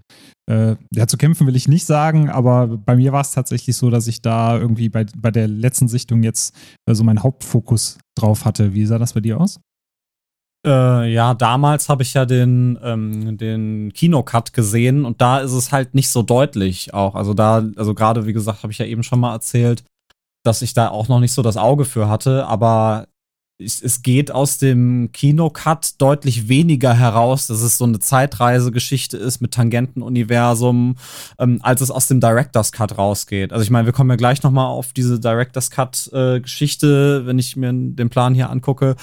äh, 0.49 0.75
ja, 0.93 1.07
zu 1.07 1.17
kämpfen 1.17 1.45
will 1.45 1.55
ich 1.55 1.67
nicht 1.67 1.85
sagen, 1.85 2.29
aber 2.29 2.67
bei 2.67 2.95
mir 2.95 3.11
war 3.11 3.21
es 3.21 3.31
tatsächlich 3.31 3.75
so, 3.75 3.89
dass 3.89 4.07
ich 4.07 4.21
da 4.21 4.57
irgendwie 4.57 4.89
bei, 4.89 5.05
bei 5.17 5.29
der 5.29 5.47
letzten 5.47 5.87
Sichtung 5.87 6.23
jetzt 6.23 6.55
äh, 6.85 6.95
so 6.95 7.03
meinen 7.03 7.23
Hauptfokus 7.23 7.97
drauf 8.17 8.45
hatte. 8.45 8.73
Wie 8.73 8.85
sah 8.85 8.97
das 8.97 9.13
bei 9.13 9.19
dir 9.19 9.41
aus? 9.41 9.59
Äh, 10.65 11.11
ja, 11.11 11.33
damals 11.33 11.89
habe 11.89 12.03
ich 12.03 12.13
ja 12.13 12.25
den, 12.25 12.79
ähm, 12.81 13.37
den 13.37 13.91
Kinocut 13.93 14.53
gesehen 14.53 15.03
und 15.03 15.19
da 15.21 15.39
ist 15.39 15.51
es 15.51 15.71
halt 15.71 15.93
nicht 15.95 16.09
so 16.09 16.23
deutlich 16.23 16.93
auch. 16.93 17.15
Also 17.15 17.33
da, 17.33 17.67
also 17.75 17.93
gerade 17.93 18.25
wie 18.25 18.33
gesagt, 18.33 18.63
habe 18.63 18.71
ich 18.71 18.79
ja 18.79 18.85
eben 18.85 19.03
schon 19.03 19.19
mal 19.19 19.33
erzählt, 19.33 19.83
dass 20.47 20.61
ich 20.61 20.73
da 20.73 20.89
auch 20.89 21.07
noch 21.07 21.19
nicht 21.19 21.33
so 21.33 21.41
das 21.41 21.57
Auge 21.57 21.85
für 21.85 22.09
hatte, 22.09 22.47
aber 22.47 23.07
es 23.59 24.03
geht 24.03 24.31
aus 24.31 24.59
dem 24.59 25.11
Kinocut 25.11 25.99
deutlich 25.99 26.47
weniger 26.47 26.93
heraus, 26.93 27.47
dass 27.47 27.61
es 27.61 27.79
so 27.79 27.85
eine 27.85 27.99
Zeitreisegeschichte 27.99 29.17
ist 29.17 29.41
mit 29.41 29.53
Tangentenuniversum, 29.53 30.95
ähm, 31.39 31.59
als 31.63 31.81
es 31.81 31.89
aus 31.89 32.07
dem 32.07 32.19
Director's 32.19 32.71
Cut 32.71 32.97
rausgeht. 32.99 33.51
Also 33.51 33.63
ich 33.63 33.71
meine, 33.71 33.87
wir 33.87 33.93
kommen 33.93 34.11
ja 34.11 34.15
gleich 34.15 34.43
noch 34.43 34.51
mal 34.51 34.67
auf 34.67 34.93
diese 34.93 35.19
Director's 35.19 35.71
Cut 35.71 36.07
äh, 36.13 36.39
Geschichte, 36.39 37.25
wenn 37.25 37.39
ich 37.39 37.55
mir 37.55 37.73
den 37.73 38.09
Plan 38.09 38.35
hier 38.35 38.51
angucke. 38.51 38.95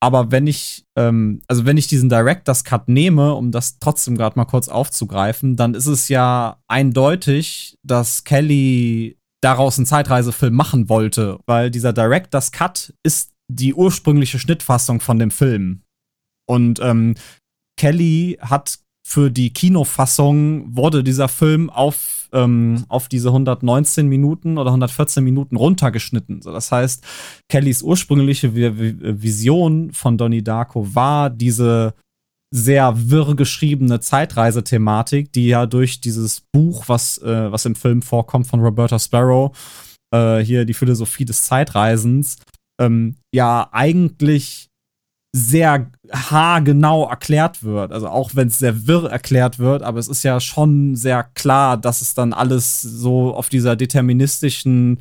Aber 0.00 0.30
wenn 0.30 0.46
ich, 0.46 0.84
ähm, 0.96 1.40
also 1.48 1.64
wenn 1.64 1.78
ich 1.78 1.86
diesen 1.86 2.10
Director's 2.10 2.62
Cut 2.64 2.88
nehme, 2.88 3.34
um 3.34 3.52
das 3.52 3.78
trotzdem 3.78 4.18
gerade 4.18 4.38
mal 4.38 4.44
kurz 4.44 4.68
aufzugreifen, 4.68 5.56
dann 5.56 5.72
ist 5.72 5.86
es 5.86 6.08
ja 6.08 6.58
eindeutig, 6.68 7.78
dass 7.82 8.24
Kelly 8.24 9.16
daraus 9.44 9.78
einen 9.78 9.86
Zeitreisefilm 9.86 10.54
machen 10.54 10.88
wollte, 10.88 11.38
weil 11.46 11.70
dieser 11.70 11.92
Director's 11.92 12.50
Cut 12.50 12.94
ist 13.02 13.32
die 13.48 13.74
ursprüngliche 13.74 14.38
Schnittfassung 14.38 15.00
von 15.00 15.18
dem 15.18 15.30
Film. 15.30 15.82
Und 16.46 16.80
ähm, 16.80 17.14
Kelly 17.76 18.38
hat 18.40 18.78
für 19.06 19.30
die 19.30 19.52
Kinofassung 19.52 20.74
wurde 20.74 21.04
dieser 21.04 21.28
Film 21.28 21.68
auf, 21.68 22.30
ähm, 22.32 22.86
auf 22.88 23.08
diese 23.08 23.28
119 23.28 24.08
Minuten 24.08 24.56
oder 24.56 24.70
114 24.70 25.22
Minuten 25.22 25.56
runtergeschnitten. 25.56 26.40
So, 26.40 26.50
das 26.50 26.72
heißt, 26.72 27.04
Kellys 27.50 27.82
ursprüngliche 27.82 28.54
Vision 28.54 29.92
von 29.92 30.16
Donnie 30.16 30.42
Darko 30.42 30.94
war 30.94 31.28
diese 31.28 31.94
sehr 32.56 33.10
wirr 33.10 33.34
geschriebene 33.34 33.98
Zeitreisethematik, 33.98 35.32
die 35.32 35.48
ja 35.48 35.66
durch 35.66 36.00
dieses 36.00 36.40
Buch, 36.40 36.84
was, 36.86 37.18
äh, 37.18 37.50
was 37.50 37.64
im 37.64 37.74
Film 37.74 38.00
vorkommt 38.00 38.46
von 38.46 38.60
Roberta 38.60 38.96
Sparrow, 38.96 39.50
äh, 40.14 40.38
hier 40.38 40.64
die 40.64 40.74
Philosophie 40.74 41.24
des 41.24 41.42
Zeitreisens, 41.42 42.38
ähm, 42.80 43.16
ja 43.34 43.68
eigentlich 43.72 44.68
sehr 45.34 45.90
haargenau 46.12 47.08
erklärt 47.08 47.64
wird. 47.64 47.90
Also 47.90 48.08
auch 48.08 48.36
wenn 48.36 48.46
es 48.46 48.60
sehr 48.60 48.86
wirr 48.86 49.10
erklärt 49.10 49.58
wird, 49.58 49.82
aber 49.82 49.98
es 49.98 50.06
ist 50.06 50.22
ja 50.22 50.38
schon 50.38 50.94
sehr 50.94 51.24
klar, 51.34 51.76
dass 51.76 52.02
es 52.02 52.14
dann 52.14 52.32
alles 52.32 52.80
so 52.80 53.34
auf 53.34 53.48
dieser 53.48 53.74
deterministischen 53.74 54.98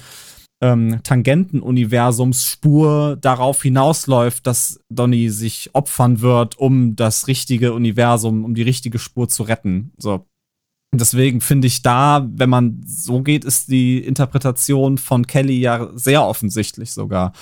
ähm, 0.63 1.02
Tangentenuniversumsspur 1.04 3.17
darauf 3.19 3.62
hinausläuft, 3.62 4.47
dass 4.47 4.80
Donny 4.89 5.30
sich 5.30 5.71
opfern 5.73 6.21
wird, 6.21 6.58
um 6.58 6.95
das 6.95 7.28
richtige 7.28 7.73
Universum, 7.73 8.45
um 8.45 8.56
die 8.56 8.62
richtige 8.62 8.97
Spur 8.97 9.28
zu 9.28 9.43
retten. 9.43 9.91
So. 9.97 10.26
Deswegen 10.93 11.41
finde 11.41 11.67
ich 11.67 11.82
da, 11.82 12.26
wenn 12.34 12.49
man 12.49 12.82
so 12.86 13.21
geht, 13.21 13.43
ist 13.43 13.69
die 13.69 13.97
Interpretation 13.97 14.97
von 14.97 15.28
Kelly 15.28 15.60
ja 15.60 15.89
sehr 15.95 16.23
offensichtlich 16.23 16.93
sogar. 16.93 17.34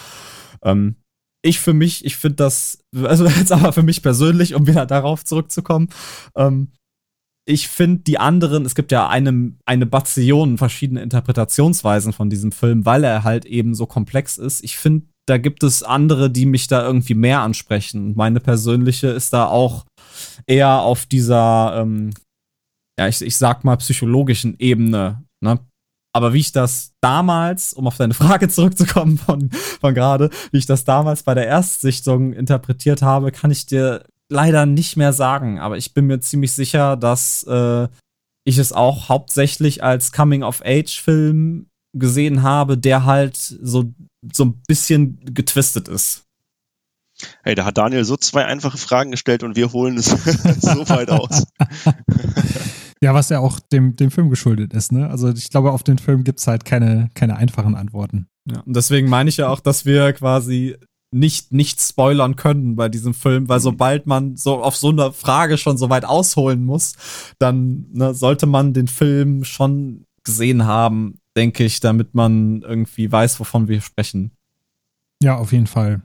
Ähm, 0.63 0.95
ich 1.43 1.59
für 1.59 1.73
mich, 1.73 2.03
ich 2.03 2.15
finde 2.15 2.37
das, 2.37 2.83
also 3.03 3.27
jetzt 3.27 3.51
aber 3.51 3.71
für 3.71 3.83
mich 3.83 4.01
persönlich, 4.01 4.55
um 4.55 4.65
wieder 4.65 4.87
darauf 4.87 5.23
zurückzukommen, 5.25 5.89
ähm, 6.35 6.71
ich 7.45 7.67
finde 7.67 8.03
die 8.03 8.19
anderen, 8.19 8.65
es 8.65 8.75
gibt 8.75 8.91
ja 8.91 9.07
eine, 9.07 9.53
eine 9.65 9.85
Bazillion 9.85 10.57
verschiedene 10.57 11.01
Interpretationsweisen 11.01 12.13
von 12.13 12.29
diesem 12.29 12.51
Film, 12.51 12.85
weil 12.85 13.03
er 13.03 13.23
halt 13.23 13.45
eben 13.45 13.73
so 13.73 13.85
komplex 13.85 14.37
ist. 14.37 14.63
Ich 14.63 14.77
finde, 14.77 15.07
da 15.27 15.37
gibt 15.37 15.63
es 15.63 15.83
andere, 15.83 16.29
die 16.29 16.45
mich 16.45 16.67
da 16.67 16.85
irgendwie 16.85 17.13
mehr 17.13 17.41
ansprechen. 17.41 18.13
Meine 18.15 18.39
persönliche 18.39 19.07
ist 19.07 19.33
da 19.33 19.47
auch 19.47 19.85
eher 20.45 20.81
auf 20.81 21.05
dieser, 21.05 21.81
ähm, 21.81 22.11
ja, 22.99 23.07
ich, 23.07 23.21
ich 23.21 23.37
sag 23.37 23.63
mal, 23.63 23.77
psychologischen 23.77 24.55
Ebene. 24.59 25.23
Ne? 25.43 25.59
Aber 26.13 26.33
wie 26.33 26.39
ich 26.39 26.51
das 26.51 26.93
damals, 27.01 27.73
um 27.73 27.87
auf 27.87 27.97
deine 27.97 28.13
Frage 28.13 28.49
zurückzukommen 28.49 29.17
von, 29.17 29.49
von 29.51 29.93
gerade, 29.93 30.29
wie 30.51 30.57
ich 30.57 30.65
das 30.65 30.83
damals 30.83 31.23
bei 31.23 31.33
der 31.33 31.47
Erstsichtung 31.47 32.33
interpretiert 32.33 33.01
habe, 33.01 33.31
kann 33.31 33.51
ich 33.51 33.65
dir 33.65 34.05
leider 34.31 34.65
nicht 34.65 34.97
mehr 34.97 35.13
sagen. 35.13 35.59
Aber 35.59 35.77
ich 35.77 35.93
bin 35.93 36.07
mir 36.07 36.19
ziemlich 36.19 36.53
sicher, 36.53 36.97
dass 36.97 37.43
äh, 37.43 37.87
ich 38.43 38.57
es 38.57 38.73
auch 38.73 39.09
hauptsächlich 39.09 39.83
als 39.83 40.11
Coming-of-Age-Film 40.11 41.67
gesehen 41.93 42.41
habe, 42.41 42.77
der 42.77 43.05
halt 43.05 43.37
so, 43.37 43.93
so 44.31 44.45
ein 44.45 44.61
bisschen 44.67 45.19
getwistet 45.33 45.87
ist. 45.87 46.23
Hey, 47.43 47.53
da 47.53 47.65
hat 47.65 47.77
Daniel 47.77 48.03
so 48.03 48.17
zwei 48.17 48.45
einfache 48.45 48.77
Fragen 48.77 49.11
gestellt 49.11 49.43
und 49.43 49.55
wir 49.55 49.71
holen 49.73 49.97
es 49.97 50.05
so 50.61 50.89
weit 50.89 51.09
aus. 51.09 51.43
Ja, 53.03 53.13
was 53.13 53.29
ja 53.29 53.39
auch 53.39 53.59
dem, 53.59 53.95
dem 53.95 54.11
Film 54.11 54.29
geschuldet 54.29 54.73
ist, 54.73 54.91
ne? 54.91 55.09
Also 55.09 55.29
ich 55.29 55.49
glaube, 55.49 55.71
auf 55.71 55.83
den 55.83 55.97
Film 55.97 56.23
gibt 56.23 56.39
es 56.39 56.47
halt 56.47 56.65
keine, 56.65 57.09
keine 57.15 57.35
einfachen 57.35 57.75
Antworten. 57.75 58.27
Ja, 58.49 58.61
und 58.61 58.75
deswegen 58.75 59.09
meine 59.09 59.29
ich 59.29 59.37
ja 59.37 59.49
auch, 59.49 59.59
dass 59.59 59.85
wir 59.85 60.13
quasi 60.13 60.77
nicht, 61.13 61.51
nicht 61.51 61.81
spoilern 61.81 62.35
können 62.35 62.75
bei 62.75 62.89
diesem 62.89 63.13
Film, 63.13 63.49
weil 63.49 63.59
mhm. 63.59 63.63
sobald 63.63 64.07
man 64.07 64.37
so 64.37 64.63
auf 64.63 64.75
so 64.75 64.89
eine 64.89 65.11
Frage 65.11 65.57
schon 65.57 65.77
so 65.77 65.89
weit 65.89 66.05
ausholen 66.05 66.65
muss, 66.65 66.93
dann 67.39 67.85
ne, 67.91 68.13
sollte 68.13 68.45
man 68.45 68.73
den 68.73 68.87
Film 68.87 69.43
schon 69.43 70.05
gesehen 70.23 70.65
haben, 70.65 71.19
denke 71.35 71.63
ich, 71.63 71.79
damit 71.79 72.15
man 72.15 72.61
irgendwie 72.61 73.11
weiß, 73.11 73.39
wovon 73.39 73.67
wir 73.67 73.81
sprechen. 73.81 74.31
Ja, 75.21 75.37
auf 75.37 75.51
jeden 75.51 75.67
Fall. 75.67 76.01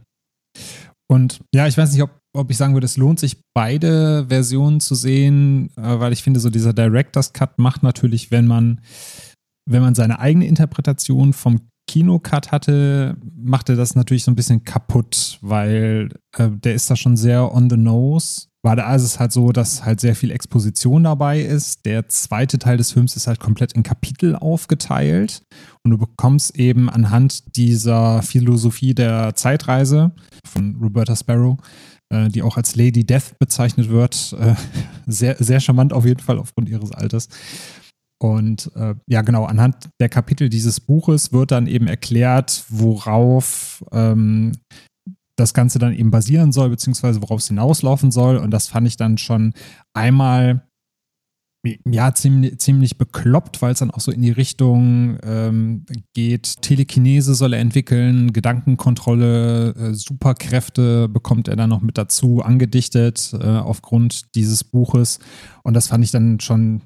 Und 1.08 1.40
ja, 1.54 1.66
ich 1.66 1.76
weiß 1.76 1.92
nicht, 1.92 2.02
ob 2.02 2.10
ob 2.36 2.50
ich 2.50 2.56
sagen 2.56 2.74
würde, 2.74 2.84
es 2.84 2.96
lohnt 2.96 3.18
sich, 3.18 3.40
beide 3.54 4.26
Versionen 4.28 4.80
zu 4.80 4.94
sehen, 4.94 5.70
äh, 5.76 5.98
weil 5.98 6.12
ich 6.12 6.22
finde, 6.22 6.38
so 6.38 6.50
dieser 6.50 6.72
Director's 6.72 7.32
Cut 7.32 7.58
macht 7.58 7.82
natürlich, 7.82 8.30
wenn 8.30 8.46
man, 8.46 8.80
wenn 9.68 9.82
man 9.82 9.94
seine 9.94 10.20
eigene 10.20 10.46
Interpretation 10.46 11.32
vom 11.32 11.68
Kinocut 11.86 12.52
hatte, 12.52 13.16
machte 13.36 13.76
das 13.76 13.94
natürlich 13.94 14.24
so 14.24 14.30
ein 14.30 14.36
bisschen 14.36 14.64
kaputt, 14.64 15.38
weil 15.40 16.10
äh, 16.36 16.48
der 16.50 16.74
ist 16.74 16.90
da 16.90 16.96
schon 16.96 17.16
sehr 17.16 17.54
on 17.54 17.70
the 17.70 17.76
nose. 17.76 18.48
War 18.62 18.74
da 18.74 18.94
ist 18.94 19.02
es 19.02 19.20
halt 19.20 19.30
so, 19.30 19.52
dass 19.52 19.84
halt 19.84 20.00
sehr 20.00 20.16
viel 20.16 20.32
Exposition 20.32 21.04
dabei 21.04 21.40
ist. 21.40 21.86
Der 21.86 22.08
zweite 22.08 22.58
Teil 22.58 22.76
des 22.76 22.90
Films 22.90 23.14
ist 23.14 23.28
halt 23.28 23.38
komplett 23.38 23.72
in 23.74 23.84
Kapitel 23.84 24.34
aufgeteilt 24.34 25.42
und 25.84 25.92
du 25.92 25.98
bekommst 25.98 26.56
eben 26.56 26.90
anhand 26.90 27.56
dieser 27.56 28.22
Philosophie 28.22 28.94
der 28.94 29.36
Zeitreise 29.36 30.12
von 30.44 30.76
Roberta 30.82 31.14
Sparrow 31.14 31.58
äh, 32.10 32.28
die 32.28 32.42
auch 32.42 32.56
als 32.56 32.76
Lady 32.76 33.04
Death 33.04 33.38
bezeichnet 33.38 33.88
wird. 33.88 34.34
Äh, 34.38 34.54
sehr, 35.06 35.36
sehr 35.38 35.60
charmant 35.60 35.92
auf 35.92 36.04
jeden 36.04 36.20
Fall 36.20 36.38
aufgrund 36.38 36.68
ihres 36.68 36.92
Alters. 36.92 37.28
Und 38.18 38.70
äh, 38.74 38.94
ja, 39.06 39.22
genau, 39.22 39.44
anhand 39.44 39.90
der 40.00 40.08
Kapitel 40.08 40.48
dieses 40.48 40.80
Buches 40.80 41.32
wird 41.32 41.50
dann 41.50 41.66
eben 41.66 41.86
erklärt, 41.86 42.64
worauf 42.68 43.84
ähm, 43.92 44.52
das 45.36 45.52
Ganze 45.52 45.78
dann 45.78 45.92
eben 45.92 46.10
basieren 46.10 46.50
soll, 46.52 46.70
beziehungsweise 46.70 47.20
worauf 47.20 47.40
es 47.40 47.48
hinauslaufen 47.48 48.10
soll. 48.10 48.38
Und 48.38 48.50
das 48.50 48.68
fand 48.68 48.86
ich 48.86 48.96
dann 48.96 49.18
schon 49.18 49.52
einmal 49.94 50.66
ja, 51.84 52.14
ziemlich, 52.14 52.58
ziemlich 52.58 52.98
bekloppt, 52.98 53.60
weil 53.60 53.72
es 53.72 53.80
dann 53.80 53.90
auch 53.90 54.00
so 54.00 54.12
in 54.12 54.22
die 54.22 54.30
Richtung 54.30 55.18
ähm, 55.22 55.84
geht. 56.14 56.62
Telekinese 56.62 57.34
soll 57.34 57.54
er 57.54 57.60
entwickeln, 57.60 58.32
Gedankenkontrolle, 58.32 59.74
äh, 59.74 59.94
Superkräfte 59.94 61.08
bekommt 61.08 61.48
er 61.48 61.56
dann 61.56 61.70
noch 61.70 61.82
mit 61.82 61.98
dazu, 61.98 62.42
angedichtet 62.42 63.32
äh, 63.40 63.46
aufgrund 63.46 64.34
dieses 64.34 64.64
Buches. 64.64 65.18
Und 65.62 65.74
das 65.74 65.88
fand 65.88 66.04
ich 66.04 66.10
dann 66.10 66.40
schon, 66.40 66.82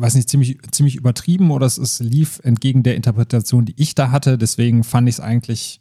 weiß 0.00 0.14
nicht, 0.14 0.28
ziemlich, 0.28 0.58
ziemlich 0.70 0.96
übertrieben 0.96 1.50
oder 1.50 1.66
es 1.66 1.78
ist, 1.78 2.00
lief 2.00 2.40
entgegen 2.42 2.82
der 2.82 2.96
Interpretation, 2.96 3.64
die 3.64 3.74
ich 3.76 3.94
da 3.94 4.10
hatte. 4.10 4.38
Deswegen 4.38 4.84
fand 4.84 5.08
ich 5.08 5.16
es 5.16 5.20
eigentlich 5.20 5.80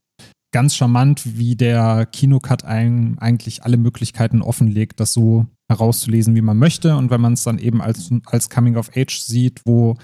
ganz 0.51 0.75
charmant, 0.75 1.37
wie 1.37 1.55
der 1.55 2.05
Kinocut 2.05 2.63
einem 2.63 3.17
eigentlich 3.19 3.63
alle 3.63 3.77
Möglichkeiten 3.77 4.41
offenlegt, 4.41 4.99
das 4.99 5.11
so 5.11 5.47
herauszulesen, 5.67 6.35
wie 6.35 6.41
man 6.41 6.57
möchte. 6.57 6.95
Und 6.95 7.09
wenn 7.09 7.21
man 7.21 7.33
es 7.33 7.43
dann 7.43 7.59
eben 7.59 7.81
als, 7.81 8.09
als 8.25 8.49
Coming 8.49 8.77
of 8.77 8.91
Age 8.95 9.19
sieht, 9.19 9.61
wo 9.65 9.97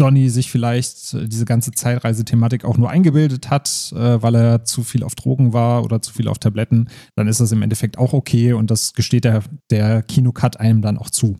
Donny 0.00 0.30
sich 0.30 0.50
vielleicht 0.50 1.14
äh, 1.14 1.28
diese 1.28 1.44
ganze 1.44 1.72
Zeitreisethematik 1.72 2.64
auch 2.64 2.78
nur 2.78 2.90
eingebildet 2.90 3.50
hat, 3.50 3.92
äh, 3.94 4.22
weil 4.22 4.34
er 4.34 4.64
zu 4.64 4.82
viel 4.82 5.04
auf 5.04 5.14
Drogen 5.14 5.52
war 5.52 5.84
oder 5.84 6.00
zu 6.00 6.12
viel 6.12 6.28
auf 6.28 6.38
Tabletten, 6.38 6.88
dann 7.16 7.28
ist 7.28 7.40
das 7.40 7.52
im 7.52 7.62
Endeffekt 7.62 7.98
auch 7.98 8.14
okay 8.14 8.54
und 8.54 8.70
das 8.70 8.94
gesteht 8.94 9.24
der, 9.24 9.42
der 9.70 10.02
Kinocut 10.02 10.58
einem 10.58 10.80
dann 10.80 10.96
auch 10.96 11.10
zu. 11.10 11.38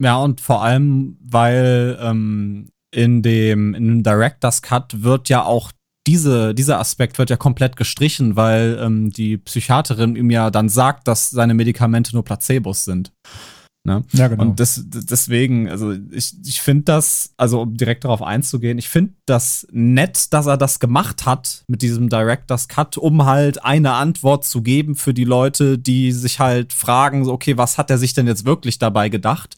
Ja, 0.00 0.16
und 0.16 0.40
vor 0.40 0.62
allem, 0.62 1.18
weil 1.22 1.98
ähm, 2.00 2.68
in, 2.90 3.22
dem, 3.22 3.74
in 3.74 3.86
dem 3.86 4.02
Director's 4.02 4.62
Cut 4.62 5.02
wird 5.02 5.28
ja 5.28 5.44
auch 5.44 5.72
diese, 6.06 6.54
dieser 6.54 6.80
Aspekt 6.80 7.18
wird 7.18 7.28
ja 7.28 7.36
komplett 7.36 7.76
gestrichen, 7.76 8.34
weil 8.34 8.78
ähm, 8.80 9.10
die 9.10 9.36
Psychiaterin 9.36 10.16
ihm 10.16 10.30
ja 10.30 10.50
dann 10.50 10.70
sagt, 10.70 11.06
dass 11.06 11.28
seine 11.30 11.52
Medikamente 11.52 12.14
nur 12.14 12.24
Placebos 12.24 12.84
sind. 12.86 13.12
Ne? 13.82 14.04
Ja, 14.12 14.28
genau. 14.28 14.42
Und 14.42 14.60
das, 14.60 14.82
deswegen, 14.84 15.68
also 15.70 15.92
ich, 16.10 16.34
ich 16.44 16.60
finde 16.60 16.84
das, 16.84 17.32
also 17.38 17.62
um 17.62 17.76
direkt 17.76 18.04
darauf 18.04 18.22
einzugehen, 18.22 18.76
ich 18.76 18.90
finde 18.90 19.14
das 19.24 19.66
nett, 19.72 20.32
dass 20.34 20.46
er 20.46 20.58
das 20.58 20.80
gemacht 20.80 21.24
hat 21.24 21.64
mit 21.66 21.80
diesem 21.80 22.10
Director's 22.10 22.68
Cut, 22.68 22.98
um 22.98 23.24
halt 23.24 23.64
eine 23.64 23.92
Antwort 23.94 24.44
zu 24.44 24.60
geben 24.60 24.96
für 24.96 25.14
die 25.14 25.24
Leute, 25.24 25.78
die 25.78 26.12
sich 26.12 26.40
halt 26.40 26.74
fragen, 26.74 27.24
so, 27.24 27.32
okay, 27.32 27.56
was 27.56 27.78
hat 27.78 27.90
er 27.90 27.96
sich 27.96 28.12
denn 28.12 28.26
jetzt 28.26 28.44
wirklich 28.44 28.78
dabei 28.78 29.08
gedacht? 29.08 29.56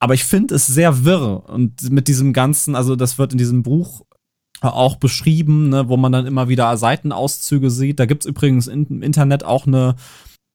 Aber 0.00 0.14
ich 0.14 0.24
finde 0.24 0.54
es 0.54 0.66
sehr 0.66 1.04
wirr 1.04 1.44
und 1.48 1.90
mit 1.90 2.08
diesem 2.08 2.32
ganzen, 2.32 2.74
also 2.74 2.96
das 2.96 3.18
wird 3.18 3.32
in 3.32 3.38
diesem 3.38 3.62
Buch 3.62 4.02
auch 4.62 4.96
beschrieben, 4.96 5.68
ne, 5.68 5.88
wo 5.88 5.96
man 5.96 6.12
dann 6.12 6.26
immer 6.26 6.48
wieder 6.48 6.76
Seitenauszüge 6.76 7.70
sieht. 7.70 8.00
Da 8.00 8.06
gibt's 8.06 8.26
übrigens 8.26 8.66
im 8.66 9.02
Internet 9.02 9.44
auch 9.44 9.66
eine 9.66 9.96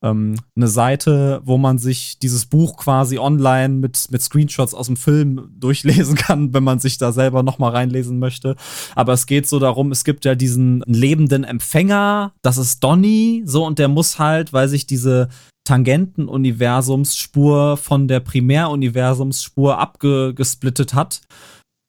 ähm, 0.03 0.35
eine 0.55 0.67
Seite, 0.67 1.41
wo 1.43 1.57
man 1.57 1.79
sich 1.79 2.19
dieses 2.19 2.45
Buch 2.45 2.77
quasi 2.77 3.17
online 3.17 3.75
mit, 3.75 4.07
mit 4.11 4.21
Screenshots 4.21 4.73
aus 4.73 4.87
dem 4.87 4.97
Film 4.97 5.49
durchlesen 5.57 6.15
kann, 6.15 6.53
wenn 6.53 6.63
man 6.63 6.79
sich 6.79 6.97
da 6.97 7.11
selber 7.11 7.43
nochmal 7.43 7.71
reinlesen 7.71 8.19
möchte. 8.19 8.55
Aber 8.95 9.13
es 9.13 9.25
geht 9.25 9.47
so 9.47 9.59
darum, 9.59 9.91
es 9.91 10.03
gibt 10.03 10.25
ja 10.25 10.35
diesen 10.35 10.83
lebenden 10.85 11.43
Empfänger, 11.43 12.33
das 12.41 12.57
ist 12.57 12.83
Donny, 12.83 13.43
so, 13.45 13.65
und 13.65 13.79
der 13.79 13.87
muss 13.87 14.19
halt, 14.19 14.53
weil 14.53 14.67
sich 14.67 14.85
diese 14.85 15.29
Tangenten-Universumsspur 15.67 17.77
von 17.77 18.07
der 18.07 18.21
Primäruniversumsspur 18.21 19.77
abgesplittet 19.77 20.93
hat, 20.93 21.21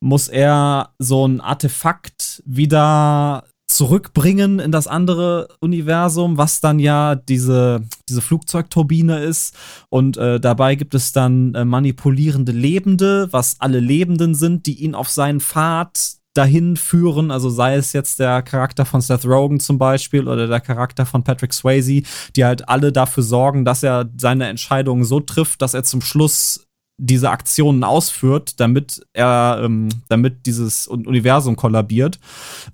muss 0.01 0.29
er 0.29 0.91
so 0.99 1.27
ein 1.27 1.41
Artefakt 1.41 2.43
wieder 2.45 3.45
zurückbringen 3.69 4.59
in 4.59 4.73
das 4.73 4.87
andere 4.87 5.49
Universum, 5.61 6.39
was 6.39 6.61
dann 6.61 6.79
ja 6.79 7.15
diese, 7.15 7.83
diese 8.09 8.23
Flugzeugturbine 8.23 9.21
ist. 9.21 9.55
Und 9.91 10.17
äh, 10.17 10.41
dabei 10.41 10.75
gibt 10.75 10.95
es 10.95 11.13
dann 11.13 11.55
äh, 11.55 11.65
manipulierende 11.65 12.53
Lebende, 12.53 13.29
was 13.31 13.61
alle 13.61 13.79
Lebenden 13.79 14.35
sind, 14.35 14.67
die 14.67 14.83
ihn 14.83 14.95
auf 14.95 15.11
seinen 15.11 15.41
Pfad 15.41 16.19
dahin 16.35 16.77
führen, 16.77 17.33
also 17.33 17.51
sei 17.51 17.75
es 17.75 17.93
jetzt 17.93 18.21
der 18.21 18.43
Charakter 18.43 18.85
von 18.85 19.01
Seth 19.01 19.25
Rogen 19.25 19.59
zum 19.59 19.77
Beispiel 19.77 20.29
oder 20.29 20.47
der 20.47 20.61
Charakter 20.61 21.05
von 21.05 21.25
Patrick 21.25 21.53
Swayze, 21.53 22.03
die 22.37 22.45
halt 22.45 22.69
alle 22.69 22.93
dafür 22.93 23.25
sorgen, 23.25 23.65
dass 23.65 23.83
er 23.83 24.09
seine 24.17 24.47
Entscheidungen 24.47 25.05
so 25.05 25.19
trifft, 25.19 25.63
dass 25.63 25.75
er 25.75 25.83
zum 25.83 26.01
Schluss 26.01 26.68
diese 26.99 27.31
Aktionen 27.31 27.85
ausführt, 27.85 28.61
damit 28.61 29.07
er, 29.13 29.61
ähm, 29.63 29.89
damit 30.09 30.47
dieses 30.47 30.89
Universum 30.89 31.57
kollabiert. 31.57 32.19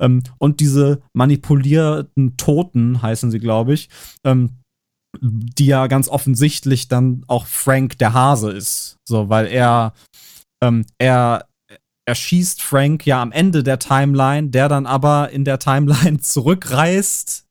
Ähm, 0.00 0.22
und 0.38 0.60
diese 0.60 1.02
manipulierten 1.12 2.36
Toten 2.36 3.02
heißen 3.02 3.30
sie, 3.30 3.38
glaube 3.38 3.74
ich, 3.74 3.90
ähm, 4.24 4.50
die 5.20 5.66
ja 5.66 5.86
ganz 5.86 6.08
offensichtlich 6.08 6.88
dann 6.88 7.24
auch 7.28 7.46
Frank 7.46 7.98
der 7.98 8.14
Hase 8.14 8.50
ist. 8.50 8.96
So, 9.06 9.28
weil 9.28 9.46
er, 9.46 9.92
ähm, 10.62 10.84
er, 10.98 11.46
er 12.06 12.14
schießt 12.14 12.62
Frank 12.62 13.06
ja 13.06 13.22
am 13.22 13.30
Ende 13.30 13.62
der 13.62 13.78
Timeline, 13.78 14.48
der 14.48 14.68
dann 14.68 14.86
aber 14.86 15.30
in 15.30 15.44
der 15.44 15.58
Timeline 15.58 16.18
zurückreist 16.20 17.43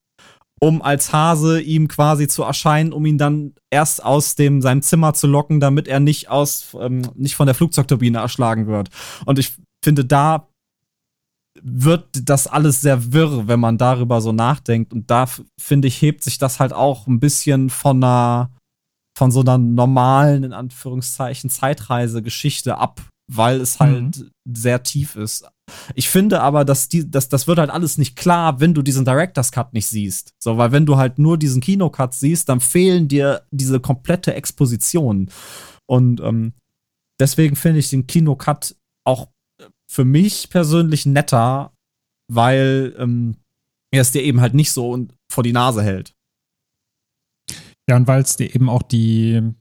um 0.64 0.82
als 0.82 1.12
Hase 1.12 1.60
ihm 1.60 1.90
quasi 1.90 2.30
zu 2.30 2.42
erscheinen, 2.42 2.94
um 2.94 3.06
ihn 3.06 3.18
dann 3.18 3.54
erst 3.70 4.02
aus 4.02 4.36
dem 4.36 4.62
seinem 4.62 4.82
Zimmer 4.82 5.14
zu 5.14 5.28
locken, 5.28 5.60
damit 5.60 5.90
er 5.90 6.00
nicht 6.00 6.30
aus 6.30 6.74
ähm, 6.80 7.02
nicht 7.16 7.36
von 7.36 7.48
der 7.48 7.56
Flugzeugturbine 7.56 8.20
erschlagen 8.20 8.66
wird. 8.68 8.90
Und 9.26 9.40
ich 9.40 9.58
finde, 9.84 10.06
da 10.06 10.48
wird 11.62 12.30
das 12.30 12.48
alles 12.48 12.80
sehr 12.80 13.12
wirr, 13.12 13.50
wenn 13.50 13.60
man 13.60 13.78
darüber 13.78 14.22
so 14.22 14.32
nachdenkt. 14.32 14.94
Und 14.94 15.12
da 15.12 15.28
finde 15.60 15.90
ich 15.90 16.02
hebt 16.02 16.24
sich 16.24 16.38
das 16.38 16.62
halt 16.62 16.72
auch 16.72 17.08
ein 17.08 17.20
bisschen 17.20 17.70
von 17.70 18.02
einer 18.02 18.50
von 19.18 19.32
so 19.32 19.42
einer 19.42 19.58
normalen 19.58 20.46
in 20.46 20.54
Anführungszeichen 20.54 21.50
Zeitreisegeschichte 21.50 22.78
ab, 22.78 23.02
weil 23.32 23.62
es 23.62 23.80
halt 23.80 24.18
mhm. 24.18 24.32
sehr 24.46 24.84
tief 24.84 25.16
ist. 25.16 25.46
Ich 25.96 26.10
finde 26.10 26.42
aber, 26.42 26.66
dass 26.66 26.90
die, 26.90 27.10
dass, 27.10 27.30
das 27.30 27.48
wird 27.48 27.60
halt 27.60 27.70
alles 27.70 27.98
nicht 27.98 28.16
klar, 28.16 28.60
wenn 28.60 28.74
du 28.74 28.82
diesen 28.82 29.06
Director's 29.06 29.52
Cut 29.52 29.74
nicht 29.74 29.88
siehst. 29.88 30.34
So, 30.44 30.58
weil 30.58 30.72
wenn 30.72 30.86
du 30.86 30.98
halt 30.98 31.20
nur 31.20 31.38
diesen 31.38 31.62
Kinocut 31.62 32.14
siehst, 32.14 32.50
dann 32.50 32.60
fehlen 32.60 33.08
dir 33.08 33.46
diese 33.52 33.80
komplette 33.80 34.34
Exposition. 34.34 35.30
Und 35.88 36.20
ähm, 36.22 36.54
deswegen 37.20 37.56
finde 37.56 37.80
ich 37.80 37.90
den 37.90 38.08
Kinocut 38.08 38.76
auch 39.06 39.30
für 39.90 40.06
mich 40.06 40.50
persönlich 40.50 41.06
netter, 41.06 41.74
weil 42.32 42.96
ähm, 42.98 43.38
er 43.92 44.02
es 44.02 44.12
dir 44.12 44.24
eben 44.24 44.42
halt 44.42 44.54
nicht 44.54 44.72
so 44.72 45.08
vor 45.32 45.44
die 45.44 45.54
Nase 45.54 45.84
hält. 45.84 46.14
Ja, 47.88 47.96
und 47.96 48.08
weil 48.08 48.22
es 48.22 48.36
dir 48.36 48.54
eben 48.54 48.70
auch 48.70 48.82
die 48.82 49.54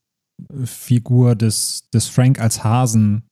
Figur 0.65 1.35
des, 1.35 1.89
des 1.93 2.09
Frank 2.09 2.41
als 2.41 2.65
Hasen 2.65 3.29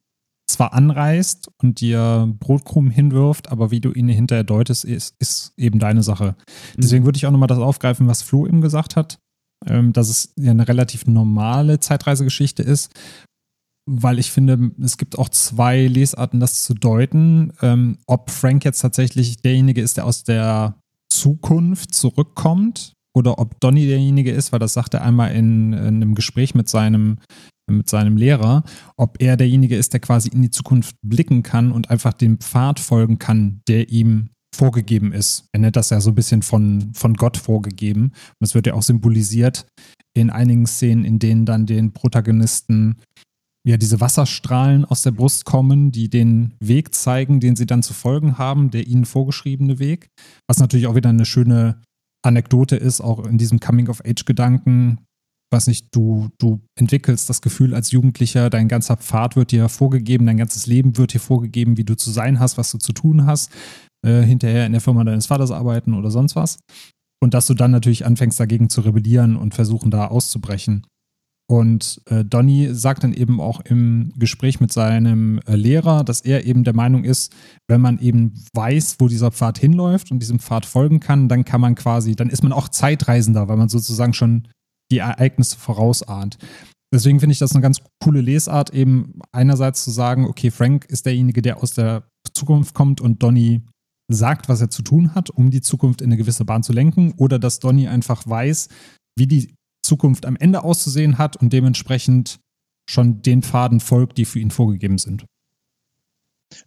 zwar 0.53 0.73
anreißt 0.73 1.51
und 1.63 1.81
dir 1.81 2.33
Brotkrumen 2.39 2.91
hinwirft, 2.91 3.51
aber 3.51 3.71
wie 3.71 3.81
du 3.81 3.93
ihn 3.93 4.09
hinterher 4.09 4.45
deutest, 4.45 4.85
ist, 4.85 5.15
ist 5.19 5.53
eben 5.57 5.79
deine 5.79 6.03
Sache. 6.03 6.37
Mhm. 6.77 6.81
Deswegen 6.81 7.05
würde 7.05 7.17
ich 7.17 7.27
auch 7.27 7.31
nochmal 7.31 7.49
das 7.49 7.59
aufgreifen, 7.59 8.07
was 8.07 8.23
Flo 8.23 8.47
eben 8.47 8.61
gesagt 8.61 8.97
hat, 8.97 9.19
ähm, 9.67 9.93
dass 9.93 10.09
es 10.09 10.33
ja 10.37 10.51
eine 10.51 10.69
relativ 10.69 11.07
normale 11.07 11.81
Zeitreisegeschichte 11.81 12.63
ist, 12.63 12.93
weil 13.87 14.19
ich 14.19 14.31
finde, 14.31 14.73
es 14.83 14.99
gibt 14.99 15.19
auch 15.19 15.29
zwei 15.29 15.87
Lesarten, 15.87 16.41
das 16.41 16.63
zu 16.63 16.75
deuten, 16.75 17.53
ähm, 17.63 17.99
ob 18.07 18.31
Frank 18.31 18.65
jetzt 18.65 18.81
tatsächlich 18.81 19.43
derjenige 19.43 19.81
ist, 19.81 19.97
der 19.97 20.07
aus 20.07 20.25
der 20.25 20.77
Zukunft 21.13 21.95
zurückkommt 21.95 22.93
oder 23.15 23.39
ob 23.39 23.61
Donny 23.61 23.87
derjenige 23.87 24.31
ist, 24.31 24.53
weil 24.53 24.61
das 24.61 24.75
sagt 24.75 24.95
er 24.95 25.03
einmal 25.03 25.33
in, 25.33 25.73
in 25.73 25.79
einem 25.79 26.15
Gespräch 26.15 26.55
mit 26.55 26.69
seinem 26.69 27.19
mit 27.71 27.89
seinem 27.89 28.17
Lehrer, 28.17 28.65
ob 28.97 29.21
er 29.23 29.37
derjenige 29.37 29.77
ist, 29.77 29.93
der 29.93 30.01
quasi 30.01 30.29
in 30.29 30.43
die 30.43 30.51
Zukunft 30.51 30.97
blicken 31.03 31.43
kann 31.43 31.73
und 31.73 31.91
einfach 31.91 32.13
dem 32.13 32.39
Pfad 32.39 32.81
folgen 32.81 33.19
kann, 33.19 33.61
der 33.69 33.91
ihm 33.91 34.31
vorgegeben 34.55 35.13
ist. 35.13 35.47
Er 35.53 35.61
nennt 35.61 35.77
das 35.77 35.91
ja 35.91 36.01
so 36.01 36.11
ein 36.11 36.15
bisschen 36.15 36.43
von, 36.43 36.93
von 36.95 37.15
Gott 37.15 37.37
vorgegeben. 37.37 38.05
Und 38.05 38.37
das 38.41 38.55
wird 38.55 38.67
ja 38.67 38.75
auch 38.75 38.83
symbolisiert 38.83 39.67
in 40.15 40.31
einigen 40.31 40.67
Szenen, 40.67 41.05
in 41.05 41.19
denen 41.19 41.47
dann 41.47 41.67
den 41.67 41.93
Protagonisten 41.93 42.97
ja 43.67 43.77
diese 43.77 44.01
Wasserstrahlen 44.01 44.85
aus 44.85 45.03
der 45.03 45.13
Brust 45.13 45.45
kommen, 45.45 45.93
die 45.93 46.09
den 46.09 46.55
Weg 46.61 46.95
zeigen, 46.95 47.41
den 47.41 47.57
sie 47.57 47.67
dann 47.67 47.83
zu 47.83 47.93
folgen 47.93 48.39
haben, 48.39 48.71
der 48.71 48.87
ihnen 48.87 49.05
vorgeschriebene 49.05 49.79
Weg. 49.79 50.09
Was 50.49 50.59
natürlich 50.59 50.87
auch 50.87 50.95
wieder 50.95 51.11
eine 51.11 51.27
schöne 51.27 51.81
Anekdote 52.23 52.77
ist, 52.77 53.01
auch 53.01 53.27
in 53.27 53.39
diesem 53.39 53.61
Coming-of-Age-Gedanken, 53.61 54.99
weiß 55.53 55.67
nicht, 55.67 55.89
du, 55.93 56.29
du 56.39 56.61
entwickelst 56.77 57.29
das 57.29 57.43
Gefühl 57.43 57.75
als 57.75 57.91
Jugendlicher, 57.91 58.51
dein 58.51 58.69
ganzer 58.69 58.97
Pfad 58.97 59.37
wird 59.37 59.51
dir 59.51 59.69
vorgegeben, 59.69 60.27
dein 60.27 60.37
ganzes 60.37 60.67
Leben 60.67 60.97
wird 60.97 61.13
dir 61.13 61.21
vorgegeben, 61.21 61.77
wie 61.77 61.85
du 61.85 61.97
zu 61.97 62.11
sein 62.11 62.39
hast, 62.39 62.57
was 62.57 62.71
du 62.71 62.79
zu 62.79 62.93
tun 62.93 63.27
hast, 63.27 63.51
äh, 64.07 64.23
hinterher 64.23 64.67
in 64.67 64.73
der 64.73 64.81
Firma 64.81 65.05
deines 65.05 65.27
Vaters 65.27 65.51
arbeiten 65.51 65.95
oder 65.95 66.11
sonst 66.11 66.37
was. 66.37 66.59
Und 67.23 67.35
dass 67.35 67.47
du 67.47 67.55
dann 67.55 67.71
natürlich 67.71 68.07
anfängst, 68.07 68.41
dagegen 68.41 68.71
zu 68.71 68.81
rebellieren 68.81 69.37
und 69.37 69.55
versuchen, 69.55 69.91
da 69.91 70.07
auszubrechen. 70.07 70.87
Und 71.51 72.01
äh, 72.07 72.25
Donny 72.25 72.69
sagt 72.71 73.03
dann 73.03 73.13
eben 73.13 73.41
auch 73.41 73.61
im 73.63 74.13
Gespräch 74.17 74.61
mit 74.61 74.73
seinem 74.73 75.41
äh, 75.47 75.57
Lehrer, 75.57 76.05
dass 76.05 76.21
er 76.21 76.47
eben 76.47 76.63
der 76.63 76.77
Meinung 76.77 77.03
ist, 77.03 77.35
wenn 77.69 77.81
man 77.81 77.99
eben 77.99 78.35
weiß, 78.55 78.97
wo 79.01 79.09
dieser 79.09 79.33
Pfad 79.33 79.59
hinläuft 79.59 80.13
und 80.13 80.21
diesem 80.21 80.39
Pfad 80.39 80.65
folgen 80.65 81.01
kann, 81.01 81.29
dann 81.29 81.45
kann 81.45 81.61
man 81.61 81.75
quasi, 81.75 82.15
dann 82.15 82.31
ist 82.31 82.45
man 82.45 82.53
auch 82.53 82.69
Zeitreisender, 82.69 83.49
weil 83.49 83.57
man 83.57 83.69
sozusagen 83.69 84.15
schon 84.15 84.47
die 84.91 84.99
Ereignisse 84.99 85.57
vorausahnt. 85.59 86.39
Deswegen 86.93 87.21
finde 87.21 87.33
ich 87.33 87.39
das 87.39 87.53
eine 87.53 87.63
ganz 87.63 87.81
coole 88.03 88.21
Lesart, 88.21 88.75
eben 88.75 89.21
einerseits 89.33 89.85
zu 89.85 89.91
sagen, 89.91 90.27
okay, 90.27 90.51
Frank 90.51 90.87
ist 90.87 91.07
derjenige, 91.07 91.41
der 91.41 91.63
aus 91.63 91.73
der 91.73 92.05
Zukunft 92.35 92.75
kommt 92.75 93.01
und 93.01 93.23
Donny 93.23 93.63
sagt, 94.13 94.49
was 94.49 94.61
er 94.61 94.71
zu 94.71 94.83
tun 94.83 95.15
hat, 95.15 95.31
um 95.31 95.51
die 95.51 95.61
Zukunft 95.61 96.01
in 96.01 96.09
eine 96.09 96.17
gewisse 96.17 96.45
Bahn 96.45 96.65
zu 96.65 96.73
lenken, 96.73 97.15
oder 97.17 97.39
dass 97.39 97.61
Donny 97.61 97.87
einfach 97.87 98.27
weiß, 98.27 98.69
wie 99.17 99.29
die 99.29 99.55
Zukunft 99.85 100.27
am 100.27 100.37
Ende 100.37 100.65
auszusehen 100.65 101.19
hat 101.19 101.37
und 101.37 101.53
dementsprechend 101.53 102.41
schon 102.89 103.23
den 103.23 103.43
Pfaden 103.43 103.79
folgt, 103.79 104.19
die 104.19 104.25
für 104.25 104.41
ihn 104.41 104.51
vorgegeben 104.51 104.99
sind. 104.99 105.25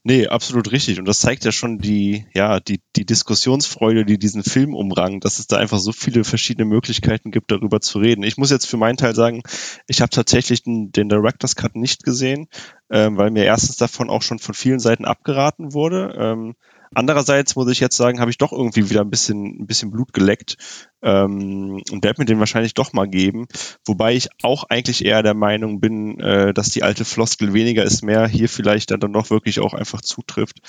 Nee, 0.04 0.28
absolut 0.28 0.72
richtig. 0.72 1.00
Und 1.00 1.06
das 1.06 1.20
zeigt 1.20 1.44
ja 1.46 1.52
schon 1.52 1.78
die, 1.78 2.26
ja, 2.34 2.60
die, 2.60 2.82
die 2.96 3.06
Diskussionsfreude, 3.06 4.06
die 4.06 4.18
diesen 4.18 4.44
Film 4.44 4.74
umrangt, 4.74 5.26
dass 5.26 5.40
es 5.40 5.48
da 5.48 5.58
einfach 5.58 5.80
so 5.80 5.92
viele 5.92 6.24
verschiedene 6.24 6.66
Möglichkeiten 6.66 7.32
gibt, 7.32 7.52
darüber 7.52 7.82
zu 7.82 8.00
reden. 8.00 8.24
Ich 8.24 8.38
muss 8.38 8.50
jetzt 8.50 8.66
für 8.66 8.78
meinen 8.78 8.98
Teil 8.98 9.14
sagen, 9.16 9.44
ich 9.88 10.02
habe 10.02 10.10
tatsächlich 10.10 10.64
den, 10.64 10.92
den 10.92 11.10
Director's 11.10 11.56
Cut 11.56 11.76
nicht 11.76 12.04
gesehen, 12.04 12.48
ähm, 12.90 13.18
weil 13.18 13.32
mir 13.32 13.44
erstens 13.44 13.76
davon 13.78 14.10
auch 14.10 14.22
schon 14.22 14.40
von 14.40 14.54
vielen 14.54 14.80
Seiten 14.80 15.06
abgeraten 15.06 15.74
wurde. 15.74 16.16
Ähm, 16.18 16.56
Andererseits 16.96 17.56
muss 17.56 17.72
ich 17.72 17.80
jetzt 17.80 17.98
sagen, 17.98 18.20
habe 18.20 18.32
ich 18.32 18.38
doch 18.38 18.52
irgendwie 18.52 18.90
wieder 18.90 19.02
ein 19.02 19.10
bisschen, 19.10 19.62
ein 19.62 19.68
bisschen 19.68 19.92
Blut 19.92 20.14
geleckt 20.14 20.58
ähm, 21.02 21.82
und 21.92 22.04
werde 22.04 22.22
mir 22.22 22.26
den 22.26 22.40
wahrscheinlich 22.40 22.74
doch 22.74 22.94
mal 22.94 23.08
geben. 23.08 23.48
Wobei 23.86 24.16
ich 24.16 24.30
auch 24.42 24.66
eigentlich 24.66 25.06
eher 25.06 25.24
der 25.24 25.34
Meinung 25.34 25.80
bin, 25.80 26.20
äh, 26.20 26.54
dass 26.54 26.70
die 26.70 26.84
alte 26.84 27.06
Floskel 27.06 27.54
weniger 27.54 27.84
ist 27.84 28.04
mehr 28.04 28.28
hier 28.28 28.50
vielleicht 28.50 28.92
dann 28.92 29.14
doch 29.14 29.30
wirklich 29.30 29.60
auch 29.60 29.74
einfach 29.74 30.02
zutrifft. 30.02 30.60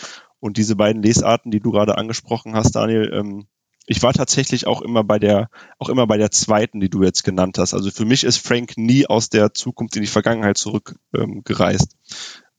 Und 0.40 0.56
diese 0.56 0.76
beiden 0.76 1.02
Lesarten, 1.02 1.50
die 1.50 1.60
du 1.60 1.72
gerade 1.72 1.98
angesprochen 1.98 2.54
hast, 2.54 2.72
Daniel, 2.72 3.10
ähm, 3.12 3.46
ich 3.86 4.02
war 4.02 4.12
tatsächlich 4.12 4.66
auch 4.66 4.80
immer 4.80 5.04
bei 5.04 5.18
der, 5.18 5.50
auch 5.78 5.88
immer 5.88 6.06
bei 6.06 6.16
der 6.16 6.30
zweiten, 6.30 6.80
die 6.80 6.88
du 6.88 7.02
jetzt 7.02 7.22
genannt 7.22 7.58
hast. 7.58 7.74
Also 7.74 7.90
für 7.90 8.04
mich 8.04 8.24
ist 8.24 8.38
Frank 8.38 8.76
nie 8.76 9.06
aus 9.06 9.28
der 9.28 9.52
Zukunft 9.52 9.96
in 9.96 10.02
die 10.02 10.08
Vergangenheit 10.08 10.56
zurückgereist. 10.56 11.96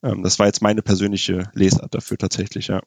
Ähm, 0.04 0.24
das 0.24 0.40
war 0.40 0.46
jetzt 0.46 0.62
meine 0.62 0.82
persönliche 0.82 1.50
Lesart 1.54 1.96
dafür 1.96 2.18
tatsächlich, 2.18 2.68
ja. 2.68 2.82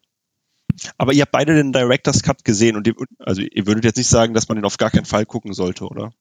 Aber 0.96 1.12
ihr 1.12 1.22
habt 1.22 1.32
beide 1.32 1.54
den 1.54 1.72
Director's 1.72 2.22
Cut 2.22 2.44
gesehen 2.44 2.76
und 2.76 2.86
ihr, 2.86 2.94
also 3.18 3.42
ihr 3.42 3.66
würdet 3.66 3.84
jetzt 3.84 3.96
nicht 3.96 4.08
sagen, 4.08 4.34
dass 4.34 4.48
man 4.48 4.56
den 4.56 4.64
auf 4.64 4.76
gar 4.76 4.90
keinen 4.90 5.04
Fall 5.04 5.26
gucken 5.26 5.52
sollte, 5.52 5.86
oder? 5.86 6.12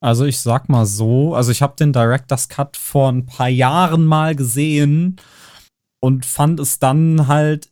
Also 0.00 0.24
ich 0.24 0.40
sag 0.40 0.68
mal 0.68 0.86
so, 0.86 1.34
also 1.34 1.50
ich 1.50 1.62
habe 1.62 1.76
den 1.76 1.92
Director's 1.92 2.48
Cut 2.48 2.76
vor 2.76 3.10
ein 3.10 3.26
paar 3.26 3.48
Jahren 3.48 4.04
mal 4.04 4.34
gesehen 4.34 5.16
und 6.00 6.26
fand 6.26 6.60
es 6.60 6.78
dann 6.78 7.26
halt 7.26 7.70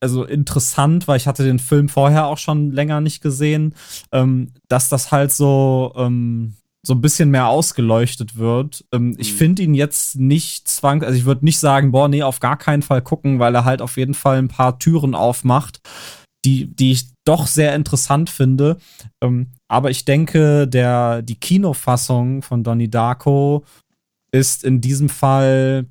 also 0.00 0.24
interessant, 0.24 1.08
weil 1.08 1.16
ich 1.16 1.26
hatte 1.26 1.44
den 1.44 1.58
Film 1.58 1.88
vorher 1.88 2.26
auch 2.26 2.36
schon 2.36 2.70
länger 2.72 3.00
nicht 3.00 3.22
gesehen, 3.22 3.74
ähm, 4.12 4.52
dass 4.68 4.90
das 4.90 5.12
halt 5.12 5.32
so 5.32 5.92
ähm, 5.96 6.54
so 6.86 6.94
ein 6.94 7.00
bisschen 7.00 7.30
mehr 7.30 7.48
ausgeleuchtet 7.48 8.36
wird. 8.36 8.84
Ähm, 8.92 9.16
ich 9.18 9.32
mhm. 9.32 9.36
finde 9.36 9.62
ihn 9.62 9.74
jetzt 9.74 10.16
nicht 10.16 10.68
zwang, 10.68 11.02
also 11.02 11.16
ich 11.16 11.24
würde 11.24 11.44
nicht 11.44 11.58
sagen, 11.58 11.92
boah, 11.92 12.08
nee, 12.08 12.22
auf 12.22 12.40
gar 12.40 12.56
keinen 12.56 12.82
Fall 12.82 13.02
gucken, 13.02 13.38
weil 13.38 13.54
er 13.54 13.64
halt 13.64 13.82
auf 13.82 13.96
jeden 13.96 14.14
Fall 14.14 14.38
ein 14.38 14.48
paar 14.48 14.78
Türen 14.78 15.14
aufmacht, 15.14 15.80
die, 16.44 16.66
die 16.66 16.92
ich 16.92 17.08
doch 17.26 17.46
sehr 17.46 17.74
interessant 17.74 18.28
finde. 18.28 18.76
Ähm, 19.22 19.48
aber 19.68 19.90
ich 19.90 20.04
denke, 20.04 20.68
der, 20.68 21.22
die 21.22 21.40
Kinofassung 21.40 22.42
von 22.42 22.62
Donnie 22.62 22.90
Darko 22.90 23.64
ist 24.30 24.62
in 24.62 24.80
diesem 24.80 25.08
Fall, 25.08 25.86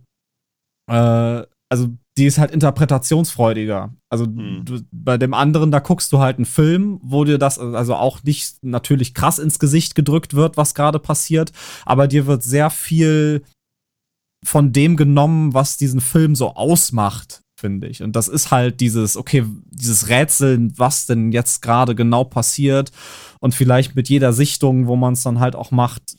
äh, 0.91 1.43
also 1.69 1.89
die 2.18 2.26
ist 2.26 2.38
halt 2.38 2.51
interpretationsfreudiger. 2.51 3.93
Also 4.09 4.26
mhm. 4.26 4.66
du, 4.66 4.82
bei 4.91 5.18
dem 5.18 5.34
anderen, 5.34 5.72
da 5.72 5.80
guckst 5.80 6.11
du 6.14 6.20
halt 6.20 6.38
einen 6.38 6.45
Film, 6.45 6.99
wo 7.01 7.24
dir 7.24 7.38
das 7.38 7.57
also 7.57 7.95
auch 7.95 8.22
nicht 8.24 8.64
natürlich 8.64 9.14
krass 9.14 9.39
ins 9.39 9.59
Gesicht 9.59 9.95
gedrückt 9.95 10.34
wird, 10.34 10.57
was 10.57 10.76
gerade 10.76 10.99
passiert, 10.99 11.51
aber 11.86 12.07
dir 12.07 12.28
wird 12.28 12.43
sehr 12.43 12.70
viel 12.70 13.43
von 14.45 14.74
dem 14.74 14.97
genommen, 14.97 15.53
was 15.53 15.78
diesen 15.78 16.01
Film 16.01 16.36
so 16.36 16.55
ausmacht, 16.55 17.41
finde 17.59 17.88
ich. 17.88 18.03
Und 18.03 18.16
das 18.16 18.28
ist 18.28 18.51
halt 18.51 18.82
dieses, 18.82 19.16
okay, 19.18 19.45
dieses 19.72 20.09
Rätseln, 20.09 20.74
was 20.78 21.05
denn 21.05 21.32
jetzt 21.32 21.61
gerade 21.61 21.95
genau 21.95 22.26
passiert 22.26 22.91
und 23.39 23.55
vielleicht 23.55 23.95
mit 23.95 24.09
jeder 24.09 24.34
Sichtung, 24.34 24.86
wo 24.86 24.95
man 24.95 25.14
es 25.14 25.24
dann 25.24 25.39
halt 25.39 25.55
auch 25.55 25.72
macht, 25.72 26.18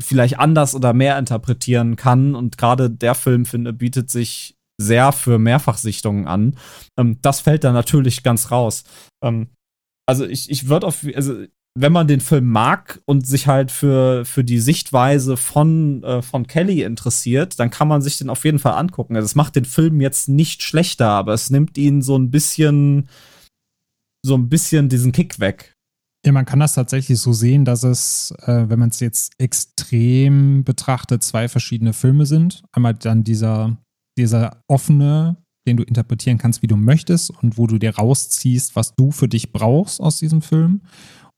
vielleicht 0.00 0.38
anders 0.38 0.74
oder 0.74 0.92
mehr 0.92 1.18
interpretieren 1.18 1.96
kann. 1.96 2.34
Und 2.34 2.56
gerade 2.56 2.88
der 2.88 3.14
Film, 3.16 3.46
finde, 3.46 3.72
bietet 3.72 4.10
sich 4.10 4.56
sehr 4.80 5.12
für 5.12 5.38
Mehrfachsichtungen 5.38 6.26
an. 6.26 6.56
Ähm, 6.98 7.18
das 7.22 7.40
fällt 7.40 7.64
da 7.64 7.72
natürlich 7.72 8.22
ganz 8.22 8.50
raus. 8.50 8.84
Ähm, 9.22 9.48
also 10.06 10.24
ich, 10.24 10.50
ich 10.50 10.68
würde 10.68 10.86
auf, 10.86 11.04
also 11.14 11.44
wenn 11.78 11.92
man 11.92 12.08
den 12.08 12.20
Film 12.20 12.46
mag 12.50 13.00
und 13.04 13.26
sich 13.26 13.46
halt 13.46 13.70
für, 13.70 14.24
für 14.24 14.44
die 14.44 14.60
Sichtweise 14.60 15.36
von, 15.36 16.02
äh, 16.04 16.22
von 16.22 16.46
Kelly 16.46 16.82
interessiert, 16.82 17.60
dann 17.60 17.70
kann 17.70 17.86
man 17.86 18.00
sich 18.00 18.16
den 18.16 18.30
auf 18.30 18.44
jeden 18.44 18.58
Fall 18.58 18.74
angucken. 18.74 19.14
Also 19.14 19.26
es 19.26 19.34
macht 19.34 19.56
den 19.56 19.66
Film 19.66 20.00
jetzt 20.00 20.28
nicht 20.28 20.62
schlechter, 20.62 21.08
aber 21.08 21.34
es 21.34 21.50
nimmt 21.50 21.76
ihn 21.76 22.00
so 22.00 22.16
ein 22.16 22.30
bisschen, 22.30 23.08
so 24.24 24.36
ein 24.36 24.48
bisschen 24.48 24.88
diesen 24.88 25.12
Kick 25.12 25.38
weg. 25.38 25.74
Ja, 26.24 26.32
man 26.32 26.46
kann 26.46 26.60
das 26.60 26.74
tatsächlich 26.74 27.18
so 27.18 27.32
sehen, 27.32 27.64
dass 27.64 27.82
es, 27.82 28.32
äh, 28.46 28.68
wenn 28.68 28.78
man 28.78 28.88
es 28.88 29.00
jetzt 29.00 29.34
extrem 29.38 30.64
betrachtet, 30.64 31.22
zwei 31.22 31.46
verschiedene 31.48 31.92
Filme 31.92 32.24
sind. 32.24 32.64
Einmal 32.72 32.94
dann 32.94 33.22
dieser 33.22 33.76
dieser 34.16 34.62
offene, 34.68 35.36
den 35.66 35.76
du 35.76 35.82
interpretieren 35.82 36.38
kannst, 36.38 36.62
wie 36.62 36.68
du 36.68 36.76
möchtest 36.76 37.30
und 37.30 37.58
wo 37.58 37.66
du 37.66 37.78
dir 37.78 37.96
rausziehst, 37.96 38.76
was 38.76 38.94
du 38.94 39.10
für 39.10 39.28
dich 39.28 39.52
brauchst 39.52 40.00
aus 40.00 40.18
diesem 40.18 40.42
Film. 40.42 40.82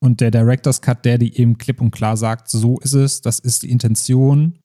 Und 0.01 0.21
der 0.21 0.31
Director's 0.31 0.81
Cut, 0.81 1.03
der 1.03 1.17
dir 1.17 1.37
eben 1.37 1.57
klipp 1.57 1.81
und 1.81 1.91
klar 1.91 2.15
sagt, 2.15 2.49
so 2.49 2.79
ist 2.79 2.93
es, 2.93 3.21
das 3.21 3.39
ist 3.39 3.63
die 3.63 3.71
Intention 3.71 4.59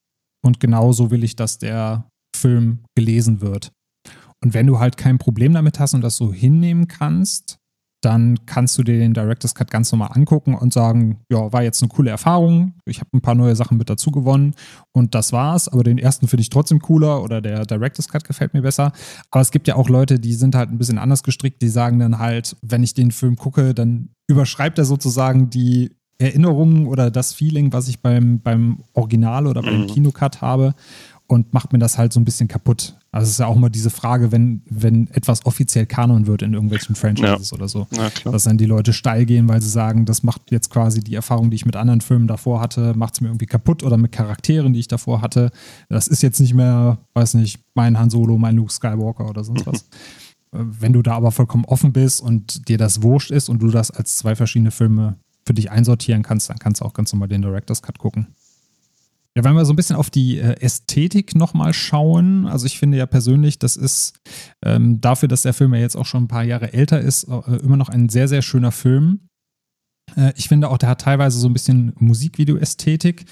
und 0.45 0.61
genauso 0.61 1.11
will 1.11 1.25
ich, 1.25 1.35
dass 1.35 1.59
der 1.59 2.09
Film 2.37 2.85
gelesen 2.95 3.41
wird. 3.41 3.73
Und 4.45 4.53
wenn 4.53 4.67
du 4.67 4.79
halt 4.79 4.97
kein 4.97 5.19
Problem 5.19 5.55
damit 5.55 5.81
hast 5.81 5.95
und 5.95 6.03
das 6.03 6.17
so 6.17 6.33
hinnehmen 6.33 6.87
kannst, 6.87 7.57
dann 8.05 8.47
kannst 8.47 8.77
du 8.79 8.83
dir 8.83 8.99
den 8.99 9.15
Director's 9.15 9.55
Cut 9.55 9.71
ganz 9.71 9.91
normal 9.93 10.11
angucken 10.13 10.55
und 10.55 10.73
sagen, 10.73 11.21
ja, 11.31 11.53
war 11.53 11.63
jetzt 11.63 11.83
eine 11.83 11.89
coole 11.89 12.11
Erfahrung, 12.11 12.75
ich 12.85 13.01
habe 13.01 13.11
ein 13.15 13.21
paar 13.21 13.35
neue 13.35 13.57
Sachen 13.57 13.79
mit 13.79 13.89
dazu 13.89 14.11
gewonnen 14.11 14.55
und 14.93 15.15
das 15.15 15.33
war's, 15.33 15.69
aber 15.69 15.83
den 15.83 15.99
ersten 15.99 16.29
finde 16.29 16.43
ich 16.43 16.51
trotzdem 16.51 16.81
cooler 16.81 17.23
oder 17.23 17.41
der 17.41 17.65
Director's 17.67 18.09
Cut 18.09 18.25
gefällt 18.25 18.55
mir 18.55 18.63
besser. 18.63 18.93
Aber 19.31 19.41
es 19.41 19.51
gibt 19.51 19.69
ja 19.69 19.77
auch 19.77 19.89
Leute, 19.89 20.21
die 20.21 20.35
sind 20.35 20.55
halt 20.55 20.71
ein 20.71 20.79
bisschen 20.79 20.99
anders 20.99 21.23
gestrickt, 21.23 21.63
die 21.63 21.69
sagen 21.69 21.99
dann 21.99 22.19
halt, 22.19 22.57
wenn 22.63 22.83
ich 22.83 22.95
den 22.95 23.11
Film 23.11 23.37
gucke, 23.37 23.75
dann 23.75 24.11
überschreibt 24.27 24.79
er 24.79 24.85
sozusagen 24.85 25.51
die 25.51 25.97
Erinnerungen 26.19 26.87
oder 26.87 27.11
das 27.11 27.33
Feeling, 27.33 27.73
was 27.73 27.89
ich 27.89 28.01
beim, 28.01 28.41
beim 28.41 28.85
Original 28.93 29.47
oder 29.47 29.63
beim 29.63 29.83
mhm. 29.83 29.87
Kinocut 29.89 30.41
habe 30.41 30.75
und 31.27 31.55
macht 31.55 31.73
mir 31.73 31.79
das 31.79 31.97
halt 31.97 32.13
so 32.13 32.21
ein 32.21 32.25
bisschen 32.25 32.49
kaputt. 32.49 32.97
Also 33.11 33.25
es 33.25 33.31
ist 33.33 33.39
ja 33.39 33.47
auch 33.47 33.57
immer 33.57 33.71
diese 33.71 33.91
Frage, 33.91 34.31
wenn, 34.31 34.63
wenn 34.69 35.09
etwas 35.13 35.47
offiziell 35.47 35.87
Kanon 35.87 36.27
wird 36.27 36.43
in 36.43 36.53
irgendwelchen 36.53 36.95
Franchises 36.97 37.51
ja. 37.51 37.57
oder 37.57 37.69
so. 37.69 37.87
Ja, 37.97 38.11
dass 38.31 38.45
dann 38.45 38.59
die 38.59 38.67
Leute 38.67 38.93
steil 38.93 39.25
gehen, 39.25 39.49
weil 39.49 39.63
sie 39.63 39.71
sagen, 39.71 40.05
das 40.05 40.23
macht 40.23 40.51
jetzt 40.51 40.71
quasi 40.71 41.01
die 41.01 41.15
Erfahrung, 41.15 41.51
die 41.51 41.57
ich 41.57 41.65
mit 41.65 41.77
anderen 41.77 42.03
Filmen 42.03 42.27
davor 42.27 42.61
hatte, 42.61 42.95
macht 42.95 43.15
es 43.15 43.21
mir 43.21 43.29
irgendwie 43.29 43.47
kaputt 43.47 43.83
oder 43.83 43.97
mit 43.97 44.13
Charakteren, 44.13 44.73
die 44.75 44.81
ich 44.81 44.89
davor 44.89 45.23
hatte. 45.23 45.51
Das 45.89 46.09
ist 46.09 46.23
jetzt 46.23 46.41
nicht 46.41 46.55
mehr, 46.55 46.99
weiß 47.15 47.35
nicht, 47.35 47.61
mein 47.75 47.99
Han 47.99 48.11
Solo, 48.11 48.37
mein 48.37 48.57
Luke 48.57 48.73
Skywalker 48.73 49.29
oder 49.29 49.45
sonst 49.45 49.67
was. 49.67 49.87
wenn 50.55 50.93
du 50.93 51.03
da 51.03 51.15
aber 51.15 51.33
vollkommen 51.33 51.65
offen 51.65 51.93
bist 51.93 52.21
und 52.21 52.69
dir 52.69 52.79
das 52.79 53.03
wurscht 53.03 53.31
ist 53.31 53.49
und 53.49 53.61
du 53.61 53.71
das 53.71 53.91
als 53.91 54.17
zwei 54.17 54.37
verschiedene 54.37 54.71
Filme 54.71 55.17
für 55.45 55.55
dich 55.55 55.71
einsortieren 55.71 56.23
kannst, 56.23 56.49
dann 56.49 56.59
kannst 56.59 56.81
du 56.81 56.85
auch 56.85 56.95
ganz 56.95 57.13
normal 57.13 57.29
den 57.29 57.43
Director's 57.43 57.83
Cut 57.83 57.99
gucken. 57.99 58.29
Ja, 59.37 59.43
wenn 59.43 59.55
wir 59.55 59.65
so 59.65 59.73
ein 59.73 59.77
bisschen 59.77 59.97
auf 59.97 60.11
die 60.11 60.39
äh, 60.39 60.61
Ästhetik 60.61 61.35
nochmal 61.35 61.73
schauen, 61.73 62.47
also 62.47 62.67
ich 62.67 62.79
finde 62.79 62.99
ja 62.99 63.07
persönlich, 63.07 63.59
das 63.59 63.75
ist 63.75 64.21
ähm, 64.65 65.01
dafür, 65.01 65.29
dass 65.29 65.43
der 65.43 65.55
Film 65.55 65.75
ja 65.75 65.81
jetzt 65.81 65.97
auch 65.97 66.07
schon 66.07 66.25
ein 66.25 66.29
paar 66.29 66.45
Jahre 66.45 66.73
älter 66.73 67.01
ist, 67.01 67.25
äh, 67.25 67.57
immer 67.57 67.77
noch 67.77 67.89
ein 67.89 68.09
sehr, 68.09 68.29
sehr 68.29 68.43
schöner 68.43 68.71
Film. 68.71 69.27
Äh, 70.17 70.33
ich 70.37 70.49
finde 70.49 70.69
auch, 70.69 70.79
der 70.79 70.91
hat 70.91 71.01
teilweise 71.01 71.39
so 71.39 71.49
ein 71.49 71.53
bisschen 71.53 71.93
Musikvideo-Ästhetik. 71.99 73.25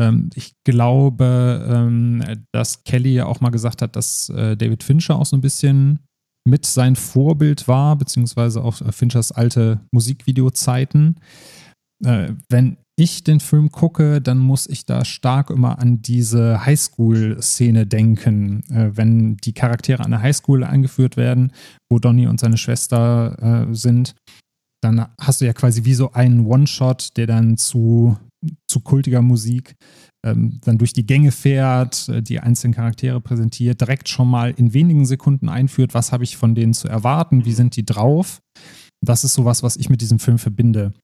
Ähm, 0.00 0.30
ich 0.34 0.54
glaube, 0.64 1.66
ähm, 1.70 2.24
dass 2.52 2.84
Kelly 2.84 3.14
ja 3.14 3.26
auch 3.26 3.40
mal 3.40 3.50
gesagt 3.50 3.82
hat, 3.82 3.96
dass 3.96 4.30
äh, 4.30 4.56
David 4.56 4.82
Fincher 4.82 5.16
auch 5.16 5.26
so 5.26 5.36
ein 5.36 5.42
bisschen 5.42 6.00
mit 6.46 6.66
sein 6.66 6.96
Vorbild 6.96 7.68
war, 7.68 7.96
beziehungsweise 7.96 8.62
auch 8.62 8.80
äh, 8.80 8.92
Finchers 8.92 9.32
alte 9.32 9.80
Musikvideo-Zeiten. 9.92 11.20
Äh, 12.04 12.32
wenn 12.48 12.76
ich 12.96 13.24
den 13.24 13.40
Film 13.40 13.70
gucke, 13.72 14.20
dann 14.20 14.38
muss 14.38 14.68
ich 14.68 14.86
da 14.86 15.04
stark 15.04 15.50
immer 15.50 15.78
an 15.78 16.00
diese 16.00 16.64
Highschool-Szene 16.64 17.86
denken, 17.86 18.62
äh, 18.70 18.90
wenn 18.94 19.36
die 19.38 19.52
Charaktere 19.52 20.04
an 20.04 20.12
der 20.12 20.22
Highschool 20.22 20.62
eingeführt 20.64 21.16
werden, 21.16 21.52
wo 21.90 21.98
Donny 21.98 22.26
und 22.26 22.38
seine 22.38 22.56
Schwester 22.56 23.66
äh, 23.68 23.74
sind. 23.74 24.14
Dann 24.80 25.06
hast 25.20 25.40
du 25.40 25.46
ja 25.46 25.52
quasi 25.52 25.84
wie 25.84 25.94
so 25.94 26.12
einen 26.12 26.46
One-Shot, 26.46 27.16
der 27.16 27.26
dann 27.26 27.56
zu, 27.56 28.16
zu 28.68 28.80
kultiger 28.80 29.22
Musik 29.22 29.74
ähm, 30.24 30.60
dann 30.64 30.78
durch 30.78 30.92
die 30.92 31.06
Gänge 31.06 31.32
fährt, 31.32 32.08
äh, 32.08 32.22
die 32.22 32.40
einzelnen 32.40 32.74
Charaktere 32.74 33.20
präsentiert, 33.20 33.80
direkt 33.80 34.08
schon 34.08 34.28
mal 34.28 34.52
in 34.56 34.72
wenigen 34.72 35.04
Sekunden 35.04 35.48
einführt, 35.48 35.94
was 35.94 36.12
habe 36.12 36.24
ich 36.24 36.36
von 36.36 36.54
denen 36.54 36.74
zu 36.74 36.88
erwarten, 36.88 37.44
wie 37.44 37.52
sind 37.52 37.76
die 37.76 37.84
drauf. 37.84 38.40
Das 39.04 39.24
ist 39.24 39.34
sowas, 39.34 39.62
was 39.62 39.76
ich 39.76 39.90
mit 39.90 40.00
diesem 40.00 40.18
Film 40.18 40.38
verbinde. 40.38 40.94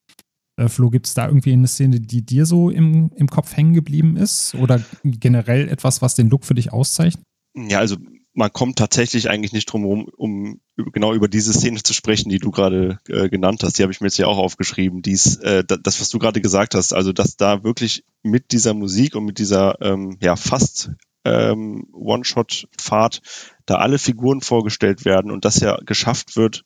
Äh, 0.61 0.68
Flo, 0.68 0.90
gibt 0.90 1.06
es 1.06 1.14
da 1.14 1.26
irgendwie 1.26 1.52
eine 1.52 1.66
Szene, 1.66 2.00
die 2.00 2.22
dir 2.22 2.44
so 2.44 2.68
im, 2.68 3.11
im 3.16 3.28
Kopf 3.28 3.56
hängen 3.56 3.72
geblieben 3.72 4.16
ist? 4.16 4.54
Oder 4.56 4.80
generell 5.04 5.68
etwas, 5.68 6.02
was 6.02 6.14
den 6.14 6.28
Look 6.28 6.44
für 6.44 6.54
dich 6.54 6.72
auszeichnet? 6.72 7.24
Ja, 7.54 7.78
also 7.78 7.96
man 8.34 8.52
kommt 8.52 8.78
tatsächlich 8.78 9.30
eigentlich 9.30 9.52
nicht 9.52 9.66
drum 9.66 9.82
herum, 9.82 10.08
um 10.16 10.61
genau 10.76 11.14
über 11.14 11.28
diese 11.28 11.52
Szene 11.52 11.82
zu 11.82 11.94
sprechen, 11.94 12.28
die 12.28 12.38
du 12.38 12.50
gerade 12.50 12.98
äh, 13.08 13.28
genannt 13.28 13.62
hast. 13.62 13.78
Die 13.78 13.82
habe 13.82 13.92
ich 13.92 14.00
mir 14.00 14.08
jetzt 14.08 14.18
ja 14.18 14.26
auch 14.26 14.38
aufgeschrieben. 14.38 15.02
Dies, 15.02 15.36
äh, 15.36 15.64
das, 15.64 16.00
was 16.00 16.11
du 16.11 16.18
gerade 16.18 16.42
gesagt 16.42 16.74
hast, 16.74 16.92
also 16.92 17.12
dass 17.12 17.36
da 17.36 17.64
wirklich 17.64 18.04
mit 18.22 18.52
dieser 18.52 18.74
Musik 18.74 19.16
und 19.16 19.24
mit 19.24 19.38
dieser 19.38 19.80
ähm, 19.80 20.18
ja 20.20 20.36
fast 20.36 20.90
ähm, 21.24 21.86
One-Shot-Fahrt 21.92 23.22
da 23.66 23.76
alle 23.76 23.98
Figuren 23.98 24.42
vorgestellt 24.42 25.04
werden 25.04 25.30
und 25.30 25.44
das 25.44 25.61
ja 25.61 25.78
geschafft 25.84 26.36
wird, 26.36 26.64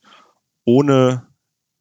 ohne 0.65 1.27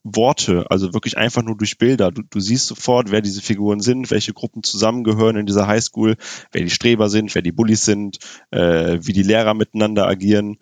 Worte, 0.04 0.66
also 0.70 0.92
wirklich 0.92 1.16
einfach 1.16 1.42
nur 1.42 1.56
durch 1.56 1.78
Bilder. 1.78 2.12
Du, 2.12 2.22
du 2.22 2.38
siehst 2.38 2.66
sofort, 2.66 3.10
wer 3.10 3.22
diese 3.22 3.40
Figuren 3.40 3.80
sind, 3.80 4.10
welche 4.10 4.34
Gruppen 4.34 4.62
zusammengehören 4.62 5.36
in 5.36 5.46
dieser 5.46 5.66
Highschool, 5.66 6.16
wer 6.52 6.62
die 6.62 6.70
Streber 6.70 7.08
sind, 7.08 7.34
wer 7.34 7.40
die 7.42 7.52
Bullies 7.52 7.86
sind, 7.86 8.18
äh, 8.50 8.98
wie 9.00 9.14
die 9.14 9.22
Lehrer 9.22 9.54
miteinander 9.54 10.06
agieren. 10.06 10.58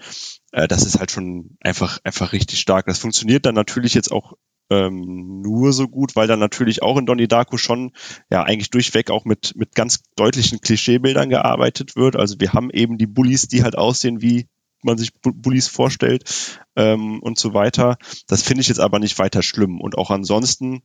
Äh, 0.53 0.69
das 0.69 0.87
ist 0.87 1.01
halt 1.01 1.11
schon 1.11 1.57
einfach, 1.61 1.99
einfach 2.05 2.33
richtig 2.33 2.61
stark. 2.61 2.87
Das 2.87 2.99
funktioniert 2.99 3.45
dann 3.45 3.57
natürlich 3.57 3.95
jetzt 3.95 4.13
auch 4.13 4.35
ähm, 4.71 5.43
nur 5.43 5.73
so 5.73 5.89
gut, 5.89 6.15
weil 6.15 6.29
dann 6.29 6.39
natürlich 6.39 6.83
auch 6.83 6.97
in 6.97 7.07
Donnie 7.07 7.27
Darko 7.27 7.57
schon 7.57 7.91
ja 8.31 8.45
eigentlich 8.45 8.71
durchweg 8.71 9.11
auch 9.11 9.25
mit, 9.25 9.55
mit 9.57 9.75
ganz 9.75 10.05
deutlichen 10.15 10.61
Klischeebildern 10.61 11.31
gearbeitet 11.31 11.97
wird. 11.97 12.15
Also 12.15 12.37
wir 12.39 12.53
haben 12.53 12.71
eben 12.71 12.97
die 12.97 13.09
Bullies, 13.09 13.49
die 13.49 13.65
halt 13.65 13.77
aussehen 13.77 14.23
wie 14.23 14.47
man 14.85 14.99
sich 14.99 15.13
Bullies 15.21 15.69
vorstellt 15.69 16.61
ähm, 16.77 17.21
und 17.21 17.39
so 17.39 17.55
weiter. 17.55 17.97
Das 18.27 18.43
finde 18.43 18.63
ich 18.63 18.69
jetzt 18.69 18.81
aber 18.81 18.99
nicht 18.99 19.19
weiter 19.19 19.43
schlimm. 19.43 19.81
Und 19.81 19.97
auch 19.97 20.11
ansonsten 20.11 20.83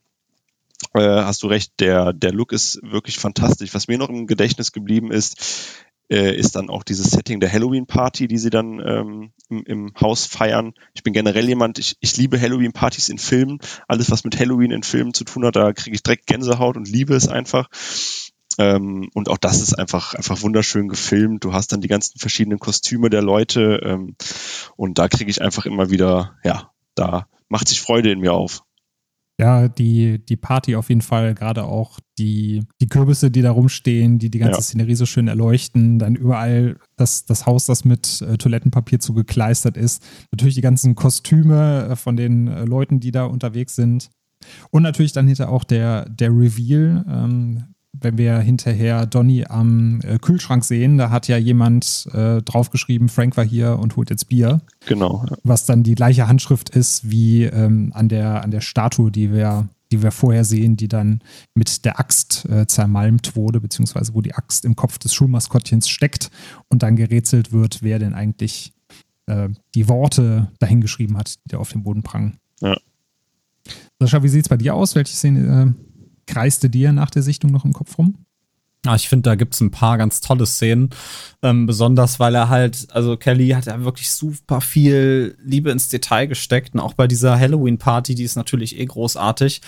äh, 0.94 1.02
hast 1.02 1.44
du 1.44 1.48
recht, 1.48 1.74
der, 1.80 2.14
der 2.14 2.32
Look 2.32 2.52
ist 2.52 2.80
wirklich 2.84 3.18
fantastisch. 3.18 3.74
Was 3.74 3.88
mir 3.88 3.98
noch 3.98 4.10
im 4.10 4.28
Gedächtnis 4.28 4.72
geblieben 4.72 5.12
ist, 5.12 5.86
äh, 6.10 6.36
ist 6.36 6.56
dann 6.56 6.70
auch 6.70 6.84
dieses 6.84 7.12
Setting 7.12 7.40
der 7.40 7.52
Halloween-Party, 7.52 8.28
die 8.28 8.38
sie 8.38 8.50
dann 8.50 8.80
ähm, 8.80 9.32
im, 9.50 9.64
im 9.66 9.94
Haus 10.00 10.26
feiern. 10.26 10.74
Ich 10.94 11.04
bin 11.04 11.14
generell 11.14 11.48
jemand, 11.48 11.80
ich, 11.80 11.98
ich 12.00 12.16
liebe 12.18 12.40
Halloween-Partys 12.40 13.10
in 13.10 13.18
Filmen. 13.18 13.60
Alles, 13.88 14.10
was 14.12 14.24
mit 14.24 14.40
Halloween 14.40 14.72
in 14.72 14.84
Filmen 14.84 15.14
zu 15.14 15.24
tun 15.24 15.46
hat, 15.46 15.56
da 15.56 15.74
kriege 15.74 15.96
ich 15.96 16.04
direkt 16.04 16.28
Gänsehaut 16.28 16.78
und 16.78 16.88
liebe 16.88 17.16
es 17.16 17.28
einfach. 17.28 17.70
Ähm, 18.58 19.10
und 19.14 19.30
auch 19.30 19.38
das 19.38 19.62
ist 19.62 19.78
einfach, 19.78 20.16
einfach 20.16 20.42
wunderschön 20.42 20.88
gefilmt. 20.88 21.44
Du 21.44 21.54
hast 21.54 21.72
dann 21.72 21.82
die 21.82 21.88
ganzen 21.88 22.20
verschiedenen 22.20 22.60
Kostüme 22.60 23.10
der 23.10 23.22
Leute 23.22 23.82
ähm, 23.84 24.16
und 24.76 24.98
da 24.98 25.08
kriege 25.08 25.30
ich 25.30 25.42
einfach 25.42 25.66
immer 25.66 25.90
wieder, 25.90 26.36
ja, 26.44 26.72
da 26.96 27.28
macht 27.50 27.68
sich 27.68 27.82
Freude 27.82 28.12
in 28.12 28.20
mir 28.20 28.34
auf. 28.34 28.64
Ja, 29.40 29.68
die, 29.68 30.26
die 30.26 30.36
Party 30.36 30.76
auf 30.76 30.90
jeden 30.90 31.04
Fall, 31.04 31.36
gerade 31.36 31.64
auch 31.66 32.00
die, 32.18 32.64
die 32.82 32.88
Kürbisse, 32.88 33.30
die 33.30 33.44
da 33.44 33.52
rumstehen, 33.52 34.18
die 34.18 34.32
die 34.32 34.40
ganze 34.40 34.58
ja. 34.58 34.64
Szenerie 34.64 34.96
so 34.96 35.06
schön 35.06 35.28
erleuchten, 35.28 36.00
dann 36.00 36.16
überall 36.16 36.78
das, 36.96 37.26
das 37.26 37.46
Haus, 37.46 37.68
das 37.68 37.86
mit 37.86 38.24
äh, 38.24 38.38
Toilettenpapier 38.38 39.00
zugekleistert 39.00 39.78
ist, 39.78 40.04
natürlich 40.32 40.56
die 40.56 40.62
ganzen 40.62 40.96
Kostüme 40.96 41.90
äh, 41.92 41.96
von 41.96 42.18
den 42.18 42.48
äh, 42.48 42.66
Leuten, 42.66 43.00
die 43.00 43.12
da 43.12 43.26
unterwegs 43.26 43.76
sind 43.76 44.10
und 44.72 44.82
natürlich 44.82 45.14
dann 45.14 45.28
hinter 45.28 45.50
auch 45.50 45.64
der, 45.64 46.10
der 46.10 46.32
Reveal, 46.32 47.06
ähm, 47.08 47.76
wenn 47.94 48.18
wir 48.18 48.40
hinterher 48.40 49.06
Donny 49.06 49.46
am 49.46 50.02
äh, 50.02 50.18
Kühlschrank 50.20 50.64
sehen, 50.64 50.98
da 50.98 51.10
hat 51.10 51.28
ja 51.28 51.38
jemand 51.38 52.08
äh, 52.14 52.42
draufgeschrieben, 52.42 53.10
Frank 53.10 53.38
war 53.38 53.46
hier 53.46 53.80
und 53.80 53.96
holt 53.96 54.10
jetzt 54.10 54.30
Bier. 54.30 54.62
Genau. 54.86 55.26
Ja. 55.30 55.38
Was 55.44 55.66
dann 55.66 55.84
die 55.84 55.96
gleiche 55.96 56.28
Handschrift 56.28 56.70
ist 56.70 57.10
wie 57.10 57.44
ähm, 57.44 57.92
an, 57.94 58.10
der, 58.10 58.44
an 58.44 58.52
der 58.52 58.62
Statue, 58.62 59.12
die 59.12 59.32
wir, 59.32 59.70
die 59.92 60.04
wir 60.04 60.12
vorher 60.12 60.44
sehen, 60.44 60.78
die 60.78 60.88
dann 60.88 61.22
mit 61.56 61.86
der 61.86 62.00
Axt 62.00 62.48
äh, 62.50 62.68
zermalmt 62.68 63.36
wurde, 63.36 63.60
beziehungsweise 63.60 64.14
wo 64.14 64.22
die 64.22 64.36
Axt 64.36 64.66
im 64.66 64.76
Kopf 64.76 64.98
des 64.98 65.14
Schulmaskottchens 65.14 65.90
steckt 65.90 66.30
und 66.68 66.84
dann 66.84 66.96
gerätselt 66.96 67.52
wird, 67.52 67.82
wer 67.82 68.00
denn 68.00 68.14
eigentlich 68.14 68.74
äh, 69.28 69.50
die 69.76 69.88
Worte 69.88 70.52
dahingeschrieben 70.60 71.18
hat, 71.18 71.36
die 71.46 71.50
da 71.50 71.58
auf 71.58 71.72
dem 71.72 71.84
Boden 71.84 72.04
prangen. 72.04 72.38
Ja. 72.62 72.76
Sascha, 74.00 74.22
wie 74.24 74.30
sieht 74.30 74.46
es 74.46 74.50
bei 74.50 74.58
dir 74.58 74.76
aus? 74.76 74.96
Welche 74.96 75.16
Szene 75.16 75.76
äh, 75.76 75.87
kreiste 76.28 76.70
dir 76.70 76.92
nach 76.92 77.10
der 77.10 77.24
Sichtung 77.24 77.52
noch 77.52 77.66
im 77.66 77.74
Kopf 77.74 77.98
rum? 77.98 78.16
Ja, 78.86 78.96
ich 78.96 79.10
finde, 79.10 79.24
da 79.24 79.36
gibt 79.36 79.54
es 79.54 79.60
ein 79.60 79.72
paar 79.72 79.98
ganz 79.98 80.22
tolle 80.22 80.46
Szenen. 80.46 80.92
Ähm, 81.42 81.66
besonders, 81.66 82.20
weil 82.20 82.36
er 82.36 82.48
halt, 82.50 82.88
also 82.92 83.18
Kelly 83.18 83.50
hat 83.50 83.66
ja 83.66 83.84
wirklich 83.84 84.12
super 84.12 84.62
viel 84.62 85.36
Liebe 85.44 85.72
ins 85.72 85.90
Detail 85.90 86.28
gesteckt. 86.28 86.74
Und 86.74 86.80
auch 86.80 86.94
bei 86.94 87.08
dieser 87.08 87.38
Halloween-Party, 87.38 88.16
die 88.16 88.24
ist 88.24 88.36
natürlich 88.36 88.80
eh 88.80 88.86
großartig. 88.86 89.62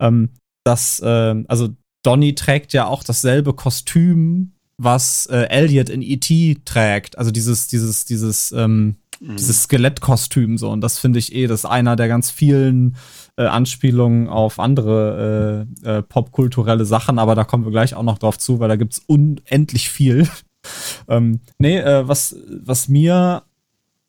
Ähm, 0.00 0.30
das, 0.64 1.00
äh, 1.00 1.44
also 1.48 1.68
Donny 2.02 2.34
trägt 2.34 2.72
ja 2.72 2.86
auch 2.86 3.02
dasselbe 3.02 3.54
Kostüm, 3.54 4.52
was 4.78 5.26
äh, 5.26 5.44
Elliot 5.48 5.88
in 5.88 6.02
E.T. 6.02 6.58
trägt. 6.64 7.16
Also 7.16 7.30
dieses, 7.30 7.68
dieses, 7.68 8.04
dieses, 8.04 8.52
ähm, 8.52 8.96
mhm. 9.20 9.36
dieses 9.36 9.62
Skelettkostüm 9.62 10.58
so. 10.58 10.70
Und 10.70 10.80
das 10.82 10.98
finde 10.98 11.18
ich 11.18 11.34
eh, 11.34 11.46
das 11.46 11.60
ist 11.60 11.70
einer 11.70 11.96
der 11.96 12.08
ganz 12.08 12.30
vielen 12.30 12.96
äh, 13.36 13.44
Anspielungen 13.44 14.28
auf 14.28 14.58
andere 14.58 15.66
äh, 15.84 15.88
äh, 15.98 16.02
popkulturelle 16.02 16.84
Sachen, 16.84 17.18
aber 17.18 17.34
da 17.34 17.44
kommen 17.44 17.64
wir 17.64 17.72
gleich 17.72 17.94
auch 17.94 18.02
noch 18.02 18.18
drauf 18.18 18.38
zu, 18.38 18.60
weil 18.60 18.68
da 18.68 18.76
gibt 18.76 18.94
es 18.94 19.02
unendlich 19.06 19.90
viel. 19.90 20.28
ähm, 21.08 21.40
nee, 21.58 21.78
äh, 21.78 22.08
was, 22.08 22.36
was 22.48 22.88
mir 22.88 23.42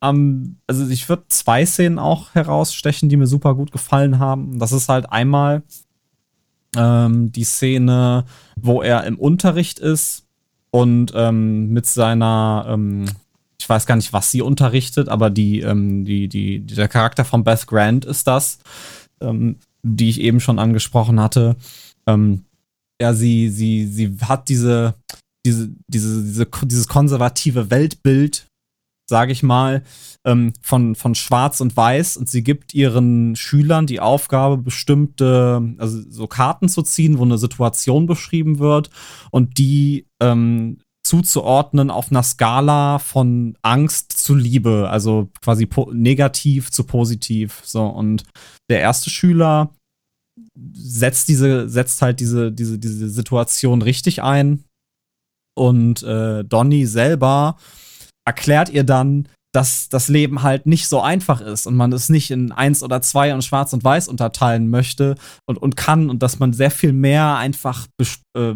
am, 0.00 0.56
also 0.66 0.88
ich 0.88 1.08
würde 1.08 1.24
zwei 1.28 1.66
Szenen 1.66 1.98
auch 1.98 2.34
herausstechen, 2.34 3.08
die 3.08 3.16
mir 3.16 3.26
super 3.26 3.54
gut 3.54 3.72
gefallen 3.72 4.18
haben. 4.18 4.58
Das 4.58 4.72
ist 4.72 4.88
halt 4.88 5.10
einmal 5.10 5.62
ähm, 6.76 7.32
die 7.32 7.44
Szene, 7.44 8.24
wo 8.56 8.80
er 8.80 9.04
im 9.04 9.18
Unterricht 9.18 9.78
ist 9.78 10.24
und 10.70 11.12
ähm, 11.14 11.68
mit 11.70 11.86
seiner 11.86 12.66
ähm, 12.68 13.06
ich 13.60 13.68
weiß 13.68 13.86
gar 13.86 13.96
nicht, 13.96 14.12
was 14.12 14.30
sie 14.30 14.40
unterrichtet, 14.40 15.08
aber 15.08 15.30
die, 15.30 15.60
ähm, 15.60 16.04
die, 16.04 16.28
die, 16.28 16.60
der 16.60 16.88
Charakter 16.88 17.24
von 17.24 17.42
Beth 17.42 17.66
Grant 17.66 18.04
ist 18.04 18.26
das 18.26 18.60
ähm, 19.20 19.56
die 19.82 20.08
ich 20.08 20.20
eben 20.20 20.40
schon 20.40 20.58
angesprochen 20.58 21.20
hatte. 21.20 21.56
Ähm, 22.06 22.44
ja, 23.00 23.14
sie, 23.14 23.48
sie, 23.48 23.86
sie 23.86 24.16
hat 24.22 24.48
diese, 24.48 24.94
diese, 25.46 25.70
diese, 25.86 26.22
diese, 26.22 26.46
dieses 26.46 26.88
konservative 26.88 27.70
Weltbild, 27.70 28.46
sage 29.08 29.32
ich 29.32 29.42
mal, 29.42 29.82
ähm, 30.26 30.52
von, 30.60 30.94
von 30.94 31.14
Schwarz 31.14 31.60
und 31.60 31.76
Weiß 31.76 32.16
und 32.16 32.28
sie 32.28 32.42
gibt 32.42 32.74
ihren 32.74 33.36
Schülern 33.36 33.86
die 33.86 34.00
Aufgabe, 34.00 34.58
bestimmte, 34.58 35.74
also 35.78 36.02
so 36.10 36.26
Karten 36.26 36.68
zu 36.68 36.82
ziehen, 36.82 37.18
wo 37.18 37.24
eine 37.24 37.38
Situation 37.38 38.06
beschrieben 38.06 38.58
wird 38.58 38.90
und 39.30 39.58
die 39.58 40.06
ähm, 40.20 40.78
zuzuordnen 41.08 41.90
auf 41.90 42.10
einer 42.10 42.22
Skala 42.22 42.98
von 42.98 43.56
Angst 43.62 44.12
zu 44.12 44.34
Liebe, 44.34 44.88
also 44.90 45.30
quasi 45.42 45.66
negativ 45.92 46.70
zu 46.70 46.84
positiv. 46.84 47.62
So, 47.64 47.86
und 47.86 48.24
der 48.70 48.80
erste 48.80 49.08
Schüler 49.08 49.70
setzt 50.54 51.28
diese, 51.28 51.68
setzt 51.68 52.02
halt 52.02 52.20
diese, 52.20 52.52
diese, 52.52 52.78
diese 52.78 53.08
Situation 53.08 53.80
richtig 53.80 54.22
ein. 54.22 54.64
Und 55.56 56.02
äh, 56.02 56.44
Donny 56.44 56.84
selber 56.84 57.56
erklärt 58.26 58.68
ihr 58.68 58.84
dann, 58.84 59.28
dass 59.54 59.88
das 59.88 60.08
Leben 60.08 60.42
halt 60.42 60.66
nicht 60.66 60.88
so 60.88 61.00
einfach 61.00 61.40
ist 61.40 61.66
und 61.66 61.74
man 61.74 61.90
es 61.92 62.10
nicht 62.10 62.30
in 62.30 62.52
eins 62.52 62.82
oder 62.82 63.00
zwei 63.00 63.32
und 63.32 63.42
schwarz 63.42 63.72
und 63.72 63.82
weiß 63.82 64.08
unterteilen 64.08 64.68
möchte 64.68 65.14
und, 65.46 65.56
und 65.56 65.74
kann 65.74 66.10
und 66.10 66.22
dass 66.22 66.38
man 66.38 66.52
sehr 66.52 66.70
viel 66.70 66.92
mehr 66.92 67.36
einfach 67.36 67.86
äh, 68.36 68.54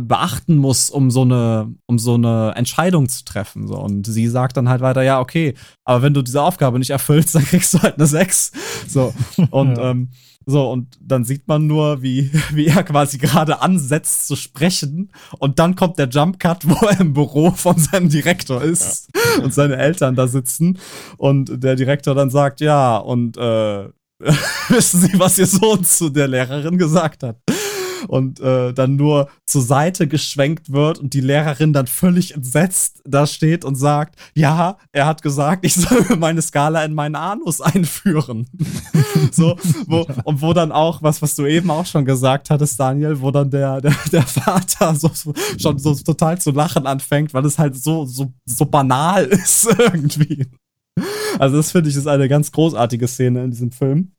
beachten 0.00 0.56
muss, 0.56 0.90
um 0.90 1.10
so 1.10 1.22
eine, 1.22 1.72
um 1.86 1.98
so 1.98 2.14
eine 2.14 2.52
Entscheidung 2.56 3.08
zu 3.08 3.24
treffen. 3.24 3.66
So. 3.66 3.78
Und 3.78 4.06
sie 4.06 4.28
sagt 4.28 4.56
dann 4.56 4.68
halt 4.68 4.80
weiter, 4.80 5.02
ja, 5.02 5.20
okay, 5.20 5.54
aber 5.84 6.02
wenn 6.02 6.14
du 6.14 6.22
diese 6.22 6.42
Aufgabe 6.42 6.78
nicht 6.78 6.90
erfüllst, 6.90 7.34
dann 7.34 7.44
kriegst 7.44 7.74
du 7.74 7.82
halt 7.82 7.96
eine 7.96 8.06
6. 8.06 8.52
So. 8.88 9.12
Und 9.50 9.76
ja. 9.76 9.90
ähm, 9.90 10.10
so, 10.50 10.70
und 10.70 10.96
dann 10.98 11.24
sieht 11.24 11.46
man 11.46 11.66
nur, 11.66 12.00
wie, 12.00 12.30
wie 12.52 12.68
er 12.68 12.82
quasi 12.82 13.18
gerade 13.18 13.60
ansetzt 13.60 14.26
zu 14.26 14.34
sprechen. 14.34 15.12
Und 15.38 15.58
dann 15.58 15.76
kommt 15.76 15.98
der 15.98 16.08
Jump 16.08 16.38
Cut, 16.40 16.66
wo 16.68 16.86
er 16.86 17.00
im 17.00 17.12
Büro 17.12 17.50
von 17.50 17.76
seinem 17.78 18.08
Direktor 18.08 18.62
ist 18.62 19.10
ja. 19.14 19.44
und 19.44 19.52
seine 19.52 19.76
Eltern 19.76 20.14
da 20.14 20.26
sitzen. 20.26 20.78
Und 21.18 21.62
der 21.62 21.76
Direktor 21.76 22.14
dann 22.14 22.30
sagt, 22.30 22.60
ja, 22.60 22.96
und 22.96 23.36
äh, 23.36 23.88
wissen 24.68 25.00
Sie, 25.00 25.18
was 25.18 25.38
Ihr 25.38 25.46
Sohn 25.46 25.84
zu 25.84 26.08
der 26.08 26.28
Lehrerin 26.28 26.78
gesagt 26.78 27.22
hat? 27.22 27.36
Und 28.06 28.40
äh, 28.40 28.72
dann 28.72 28.96
nur 28.96 29.28
zur 29.46 29.62
Seite 29.62 30.06
geschwenkt 30.06 30.72
wird 30.72 30.98
und 30.98 31.14
die 31.14 31.20
Lehrerin 31.20 31.72
dann 31.72 31.86
völlig 31.86 32.34
entsetzt 32.34 32.98
da 33.04 33.26
steht 33.26 33.64
und 33.64 33.74
sagt, 33.74 34.18
ja, 34.34 34.76
er 34.92 35.06
hat 35.06 35.22
gesagt, 35.22 35.64
ich 35.64 35.74
soll 35.74 36.04
meine 36.18 36.42
Skala 36.42 36.84
in 36.84 36.94
meinen 36.94 37.16
Anus 37.16 37.60
einführen. 37.60 38.46
so, 39.32 39.56
wo, 39.86 40.06
und 40.24 40.42
wo 40.42 40.52
dann 40.52 40.72
auch, 40.72 41.02
was, 41.02 41.22
was 41.22 41.34
du 41.34 41.46
eben 41.46 41.70
auch 41.70 41.86
schon 41.86 42.04
gesagt 42.04 42.50
hattest, 42.50 42.78
Daniel, 42.78 43.20
wo 43.20 43.30
dann 43.30 43.50
der, 43.50 43.80
der, 43.80 43.94
der 44.12 44.22
Vater 44.22 44.94
so, 44.94 45.10
so, 45.12 45.32
schon 45.58 45.78
so 45.78 45.94
total 45.94 46.40
zu 46.40 46.50
lachen 46.50 46.86
anfängt, 46.86 47.34
weil 47.34 47.44
es 47.46 47.58
halt 47.58 47.76
so, 47.76 48.04
so, 48.04 48.32
so 48.44 48.66
banal 48.66 49.24
ist 49.26 49.68
irgendwie. 49.78 50.46
Also 51.38 51.56
das 51.56 51.70
finde 51.72 51.90
ich 51.90 51.96
ist 51.96 52.06
eine 52.06 52.28
ganz 52.28 52.52
großartige 52.52 53.06
Szene 53.06 53.44
in 53.44 53.50
diesem 53.50 53.70
Film. 53.70 54.12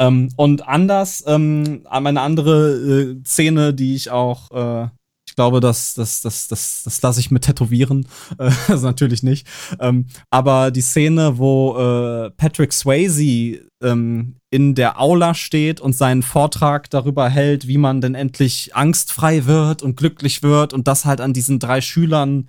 Ähm, 0.00 0.30
und 0.36 0.66
anders, 0.66 1.22
ähm, 1.26 1.82
eine 1.88 2.20
andere 2.22 2.70
äh, 2.70 3.24
Szene, 3.24 3.74
die 3.74 3.94
ich 3.94 4.10
auch, 4.10 4.50
äh, 4.50 4.88
ich 5.28 5.36
glaube, 5.36 5.60
das, 5.60 5.92
das, 5.94 6.22
das, 6.22 6.48
das, 6.48 6.82
das 6.84 7.02
lasse 7.02 7.20
ich 7.20 7.30
mit 7.30 7.44
tätowieren. 7.44 8.08
Äh, 8.38 8.50
also 8.68 8.86
natürlich 8.86 9.22
nicht. 9.22 9.46
Ähm, 9.78 10.06
aber 10.30 10.70
die 10.70 10.80
Szene, 10.80 11.36
wo 11.36 11.76
äh, 11.76 12.30
Patrick 12.30 12.72
Swayze 12.72 13.60
ähm, 13.82 14.36
in 14.50 14.74
der 14.74 14.98
Aula 14.98 15.34
steht 15.34 15.80
und 15.80 15.94
seinen 15.94 16.22
Vortrag 16.22 16.88
darüber 16.88 17.28
hält, 17.28 17.68
wie 17.68 17.78
man 17.78 18.00
denn 18.00 18.14
endlich 18.14 18.74
angstfrei 18.74 19.44
wird 19.44 19.82
und 19.82 19.96
glücklich 19.96 20.42
wird 20.42 20.72
und 20.72 20.88
das 20.88 21.04
halt 21.04 21.20
an 21.20 21.34
diesen 21.34 21.58
drei 21.58 21.82
Schülern 21.82 22.48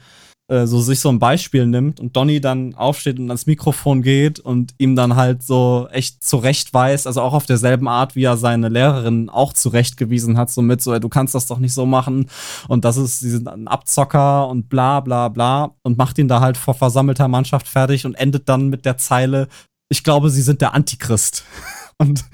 äh, 0.52 0.68
so 0.68 0.82
sich 0.82 1.00
so 1.00 1.08
ein 1.08 1.18
Beispiel 1.18 1.66
nimmt 1.66 2.02
und 2.02 2.18
Donny 2.18 2.42
dann 2.42 2.76
aufsteht 2.76 3.20
und 3.20 3.30
ans 3.30 3.46
Mikrofon 3.46 4.02
geht 4.02 4.38
und 4.38 4.74
ihm 4.80 4.98
dann 4.98 5.16
halt 5.16 5.44
so 5.44 5.88
echt 5.92 6.22
zurechtweist, 6.22 7.08
also 7.08 7.22
auch 7.22 7.34
auf 7.34 7.46
derselben 7.46 7.88
Art, 7.88 8.18
wie 8.18 8.26
er 8.26 8.36
seine 8.36 8.68
Lehrerin 8.68 9.30
auch 9.30 9.54
zurechtgewiesen 9.54 10.38
hat, 10.38 10.50
so 10.52 10.62
mit 10.62 10.82
so, 10.82 10.94
ey, 10.94 11.00
du 11.00 11.08
kannst 11.08 11.36
das 11.36 11.48
doch 11.48 11.60
nicht 11.60 11.74
so 11.74 11.86
machen 11.86 12.30
und 12.68 12.84
das 12.84 12.98
ist, 12.98 13.20
sie 13.22 13.30
sind 13.30 13.48
ein 13.48 13.70
Abzocker 13.70 14.50
und 14.50 14.68
bla 14.68 15.00
bla 15.00 15.30
bla 15.30 15.72
und 15.84 15.98
macht 15.98 16.18
ihn 16.18 16.28
da 16.28 16.42
halt 16.42 16.58
vor 16.58 16.74
versammelter 16.74 17.30
Mannschaft 17.30 17.70
fertig 17.70 18.06
und 18.06 18.16
endet 18.16 18.50
dann 18.50 18.68
mit 18.68 18.84
der 18.84 18.98
Zeile, 18.98 19.48
ich 19.88 20.04
glaube, 20.04 20.30
sie 20.30 20.42
sind 20.42 20.60
der 20.60 20.74
Antichrist. 20.74 21.46
Und, 21.98 22.26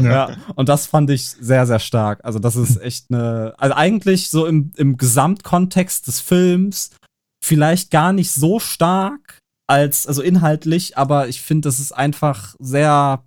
ja. 0.00 0.02
ja. 0.02 0.36
und 0.54 0.70
das 0.70 0.86
fand 0.86 1.10
ich 1.10 1.26
sehr, 1.26 1.66
sehr 1.66 1.78
stark. 1.78 2.20
Also, 2.22 2.38
das 2.38 2.56
ist 2.56 2.80
echt 2.80 3.10
eine, 3.10 3.52
also 3.58 3.74
eigentlich 3.74 4.30
so 4.30 4.46
im, 4.46 4.72
im 4.78 4.96
Gesamtkontext 4.96 6.06
des 6.06 6.20
Films 6.20 6.88
vielleicht 7.42 7.90
gar 7.90 8.12
nicht 8.12 8.30
so 8.30 8.60
stark 8.60 9.38
als, 9.68 10.06
also 10.06 10.22
inhaltlich, 10.22 10.96
aber 10.96 11.28
ich 11.28 11.40
finde, 11.40 11.68
das 11.68 11.80
ist 11.80 11.92
einfach 11.92 12.54
sehr, 12.58 13.24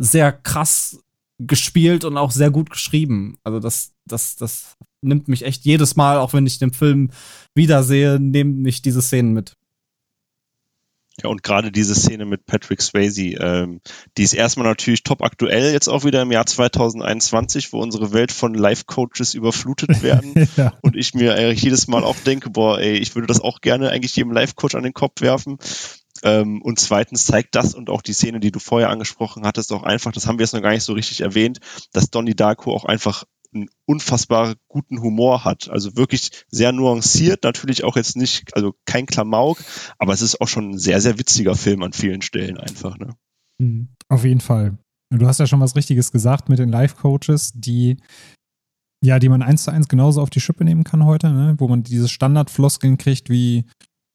sehr 0.00 0.32
krass 0.32 1.02
gespielt 1.40 2.04
und 2.04 2.16
auch 2.16 2.30
sehr 2.30 2.50
gut 2.50 2.70
geschrieben. 2.70 3.36
Also 3.44 3.60
das, 3.60 3.92
das, 4.06 4.36
das 4.36 4.76
nimmt 5.02 5.28
mich 5.28 5.44
echt 5.44 5.64
jedes 5.64 5.94
Mal, 5.94 6.18
auch 6.18 6.32
wenn 6.32 6.46
ich 6.46 6.58
den 6.58 6.72
Film 6.72 7.10
wiedersehe, 7.54 8.18
nehmen 8.18 8.62
mich 8.62 8.82
diese 8.82 9.02
Szenen 9.02 9.32
mit. 9.32 9.56
Ja, 11.22 11.30
und 11.30 11.42
gerade 11.42 11.72
diese 11.72 11.94
Szene 11.94 12.24
mit 12.26 12.46
Patrick 12.46 12.80
Swayze, 12.80 13.34
ähm, 13.40 13.80
die 14.16 14.22
ist 14.22 14.34
erstmal 14.34 14.68
natürlich 14.68 15.02
top 15.02 15.22
aktuell, 15.22 15.72
jetzt 15.72 15.88
auch 15.88 16.04
wieder 16.04 16.22
im 16.22 16.30
Jahr 16.30 16.46
2021, 16.46 17.72
wo 17.72 17.80
unsere 17.80 18.12
Welt 18.12 18.30
von 18.30 18.54
Life-Coaches 18.54 19.34
überflutet 19.34 20.02
werden. 20.02 20.48
ja. 20.56 20.74
Und 20.82 20.96
ich 20.96 21.14
mir 21.14 21.34
eigentlich 21.34 21.62
jedes 21.62 21.88
Mal 21.88 22.04
auch 22.04 22.16
denke, 22.16 22.50
boah, 22.50 22.78
ey, 22.78 22.96
ich 22.98 23.14
würde 23.16 23.26
das 23.26 23.40
auch 23.40 23.60
gerne 23.60 23.90
eigentlich 23.90 24.14
jedem 24.14 24.32
Life-Coach 24.32 24.76
an 24.76 24.84
den 24.84 24.94
Kopf 24.94 25.20
werfen. 25.20 25.58
Ähm, 26.22 26.62
und 26.62 26.78
zweitens 26.78 27.24
zeigt 27.24 27.54
das 27.54 27.74
und 27.74 27.90
auch 27.90 28.02
die 28.02 28.12
Szene, 28.12 28.40
die 28.40 28.50
du 28.50 28.58
vorher 28.58 28.90
angesprochen 28.90 29.44
hattest, 29.44 29.72
auch 29.72 29.82
einfach, 29.82 30.12
das 30.12 30.26
haben 30.26 30.38
wir 30.38 30.44
jetzt 30.44 30.54
noch 30.54 30.62
gar 30.62 30.72
nicht 30.72 30.84
so 30.84 30.92
richtig 30.92 31.20
erwähnt, 31.20 31.58
dass 31.92 32.10
Donnie 32.10 32.34
Darko 32.34 32.74
auch 32.74 32.84
einfach 32.84 33.24
einen 33.54 33.68
unfassbar 33.86 34.54
guten 34.68 35.00
Humor 35.00 35.44
hat. 35.44 35.68
Also 35.68 35.96
wirklich 35.96 36.44
sehr 36.50 36.72
nuanciert, 36.72 37.44
natürlich 37.44 37.84
auch 37.84 37.96
jetzt 37.96 38.16
nicht, 38.16 38.54
also 38.54 38.74
kein 38.84 39.06
Klamauk, 39.06 39.58
aber 39.98 40.12
es 40.12 40.22
ist 40.22 40.40
auch 40.40 40.48
schon 40.48 40.70
ein 40.70 40.78
sehr, 40.78 41.00
sehr 41.00 41.18
witziger 41.18 41.54
Film 41.54 41.82
an 41.82 41.92
vielen 41.92 42.22
Stellen 42.22 42.58
einfach. 42.58 42.98
Ne? 42.98 43.14
Mhm. 43.58 43.88
Auf 44.08 44.24
jeden 44.24 44.40
Fall. 44.40 44.78
Du 45.10 45.26
hast 45.26 45.40
ja 45.40 45.46
schon 45.46 45.60
was 45.60 45.76
Richtiges 45.76 46.12
gesagt 46.12 46.48
mit 46.48 46.58
den 46.58 46.68
Life-Coaches, 46.68 47.52
die 47.54 47.96
ja, 49.00 49.20
die 49.20 49.28
man 49.28 49.42
eins 49.42 49.62
zu 49.62 49.70
eins 49.70 49.86
genauso 49.86 50.20
auf 50.20 50.30
die 50.30 50.40
Schippe 50.40 50.64
nehmen 50.64 50.82
kann 50.82 51.04
heute, 51.04 51.30
ne? 51.30 51.54
wo 51.58 51.68
man 51.68 51.84
diese 51.84 52.08
Standardfloskeln 52.08 52.98
kriegt 52.98 53.30
wie 53.30 53.64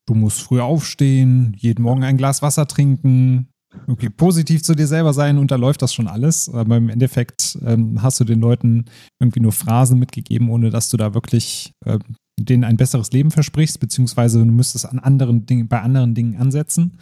du 0.06 0.16
musst 0.16 0.42
früher 0.42 0.66
aufstehen, 0.66 1.56
jeden 1.58 1.84
Morgen 1.84 2.04
ein 2.04 2.18
Glas 2.18 2.42
Wasser 2.42 2.68
trinken, 2.68 3.48
okay, 3.88 4.10
positiv 4.10 4.64
zu 4.64 4.76
dir 4.76 4.88
selber 4.88 5.14
sein 5.14 5.38
und 5.38 5.52
da 5.52 5.56
läuft 5.56 5.82
das 5.82 5.94
schon 5.94 6.08
alles. 6.08 6.50
Aber 6.50 6.78
im 6.78 6.90
Endeffekt 6.90 7.58
ähm, 7.66 8.02
hast 8.02 8.20
du 8.20 8.24
den 8.24 8.40
Leuten 8.40 8.86
irgendwie 9.20 9.40
nur 9.40 9.52
Phrasen 9.52 10.00
mitgegeben, 10.00 10.50
ohne 10.50 10.70
dass 10.70 10.90
du 10.90 10.98
da 10.98 11.14
wirklich 11.14 11.72
äh, 11.86 12.00
denen 12.40 12.64
ein 12.64 12.78
besseres 12.78 13.12
Leben 13.12 13.32
versprichst, 13.32 13.80
beziehungsweise 13.80 14.40
du 14.40 14.46
müsstest 14.46 14.86
an 14.86 15.00
anderen 15.00 15.46
Dingen, 15.46 15.68
bei 15.68 15.82
anderen 15.82 16.16
Dingen 16.16 16.38
ansetzen. 16.38 16.98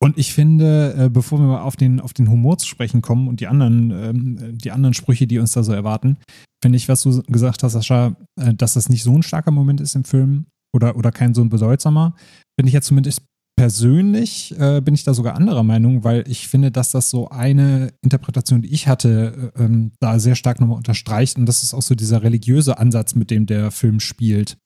Und 0.00 0.16
ich 0.16 0.32
finde, 0.32 0.94
äh, 0.96 1.08
bevor 1.10 1.40
wir 1.40 1.46
mal 1.46 1.62
auf 1.62 1.76
den, 1.76 2.00
auf 2.00 2.12
den 2.12 2.30
Humor 2.30 2.58
zu 2.58 2.68
sprechen 2.68 3.02
kommen 3.02 3.26
und 3.26 3.40
die 3.40 3.48
anderen, 3.48 3.90
ähm, 3.90 4.58
die 4.58 4.70
anderen 4.70 4.94
Sprüche, 4.94 5.26
die 5.26 5.40
uns 5.40 5.52
da 5.52 5.64
so 5.64 5.72
erwarten, 5.72 6.18
finde 6.62 6.76
ich, 6.76 6.88
was 6.88 7.02
du 7.02 7.22
gesagt 7.22 7.62
hast, 7.62 7.72
Sascha, 7.72 8.14
äh, 8.40 8.54
dass 8.54 8.74
das 8.74 8.88
nicht 8.88 9.02
so 9.02 9.12
ein 9.12 9.24
starker 9.24 9.50
Moment 9.50 9.80
ist 9.80 9.96
im 9.96 10.04
Film 10.04 10.46
oder, 10.72 10.96
oder 10.96 11.10
kein 11.10 11.34
so 11.34 11.42
ein 11.42 11.48
bedeutsamer, 11.48 12.14
finde 12.58 12.68
ich 12.68 12.74
ja 12.74 12.80
zumindest 12.80 13.22
persönlich 13.58 14.54
äh, 14.58 14.80
bin 14.80 14.94
ich 14.94 15.02
da 15.02 15.14
sogar 15.14 15.34
anderer 15.34 15.64
Meinung, 15.64 16.04
weil 16.04 16.24
ich 16.28 16.46
finde, 16.46 16.70
dass 16.70 16.92
das 16.92 17.10
so 17.10 17.28
eine 17.28 17.92
Interpretation, 18.02 18.62
die 18.62 18.72
ich 18.72 18.86
hatte, 18.86 19.52
äh, 19.56 19.64
ähm, 19.64 19.90
da 19.98 20.20
sehr 20.20 20.36
stark 20.36 20.60
nochmal 20.60 20.76
unterstreicht. 20.76 21.36
Und 21.36 21.46
das 21.46 21.64
ist 21.64 21.74
auch 21.74 21.82
so 21.82 21.96
dieser 21.96 22.22
religiöse 22.22 22.78
Ansatz, 22.78 23.16
mit 23.16 23.32
dem 23.32 23.46
der 23.46 23.72
Film 23.72 23.98
spielt. 23.98 24.58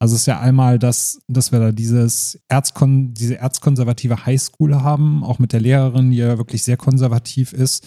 Also 0.00 0.14
es 0.14 0.22
ist 0.22 0.26
ja 0.26 0.40
einmal, 0.40 0.78
dass, 0.78 1.20
dass 1.28 1.52
wir 1.52 1.60
da 1.60 1.72
dieses 1.72 2.40
Erzkon 2.48 3.12
diese 3.12 3.36
erzkonservative 3.36 4.24
Highschool 4.24 4.82
haben, 4.82 5.22
auch 5.24 5.38
mit 5.38 5.52
der 5.52 5.60
Lehrerin, 5.60 6.10
die 6.10 6.16
ja 6.16 6.38
wirklich 6.38 6.62
sehr 6.62 6.78
konservativ 6.78 7.52
ist, 7.52 7.86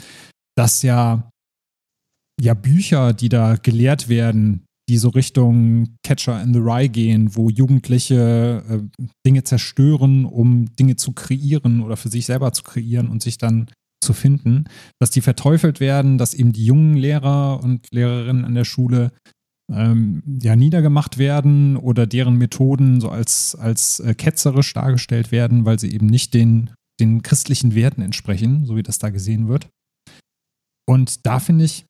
dass 0.56 0.84
ja, 0.84 1.30
ja 2.40 2.54
Bücher, 2.54 3.14
die 3.14 3.30
da 3.30 3.56
gelehrt 3.56 4.10
werden, 4.10 4.65
die 4.88 4.98
so 4.98 5.10
Richtung 5.10 5.96
Catcher 6.04 6.42
in 6.42 6.54
the 6.54 6.60
Rye 6.60 6.90
gehen, 6.90 7.36
wo 7.36 7.50
Jugendliche 7.50 8.64
äh, 8.70 9.06
Dinge 9.26 9.44
zerstören, 9.44 10.26
um 10.26 10.74
Dinge 10.76 10.96
zu 10.96 11.12
kreieren 11.14 11.82
oder 11.82 11.98
für 11.98 12.10
sich 12.10 12.26
selber 12.26 12.52
zu 12.54 12.64
kreieren 12.64 13.10
und 13.10 13.24
sich 13.24 13.38
dann 13.38 13.68
zu 14.04 14.14
finden, 14.14 14.66
dass 15.00 15.10
die 15.10 15.22
verteufelt 15.22 15.80
werden, 15.80 16.18
dass 16.18 16.34
eben 16.36 16.54
die 16.54 16.66
jungen 16.66 16.96
Lehrer 16.96 17.62
und 17.64 17.88
Lehrerinnen 17.92 18.46
an 18.46 18.54
der 18.54 18.66
Schule 18.66 19.12
ähm, 19.72 20.22
ja 20.42 20.56
niedergemacht 20.56 21.18
werden 21.18 21.76
oder 21.76 22.06
deren 22.06 22.38
Methoden 22.38 23.02
so 23.02 23.10
als, 23.10 23.56
als 23.56 24.00
äh, 24.00 24.14
ketzerisch 24.14 24.74
dargestellt 24.74 25.32
werden, 25.32 25.66
weil 25.66 25.80
sie 25.80 25.92
eben 25.92 26.06
nicht 26.06 26.36
den, 26.36 26.70
den 27.00 27.24
christlichen 27.24 27.74
Werten 27.74 28.02
entsprechen, 28.02 28.66
so 28.66 28.76
wie 28.76 28.84
das 28.84 29.00
da 29.00 29.10
gesehen 29.10 29.48
wird. 29.48 29.68
Und 30.88 31.26
da 31.26 31.40
finde 31.40 31.66
ich, 31.66 31.86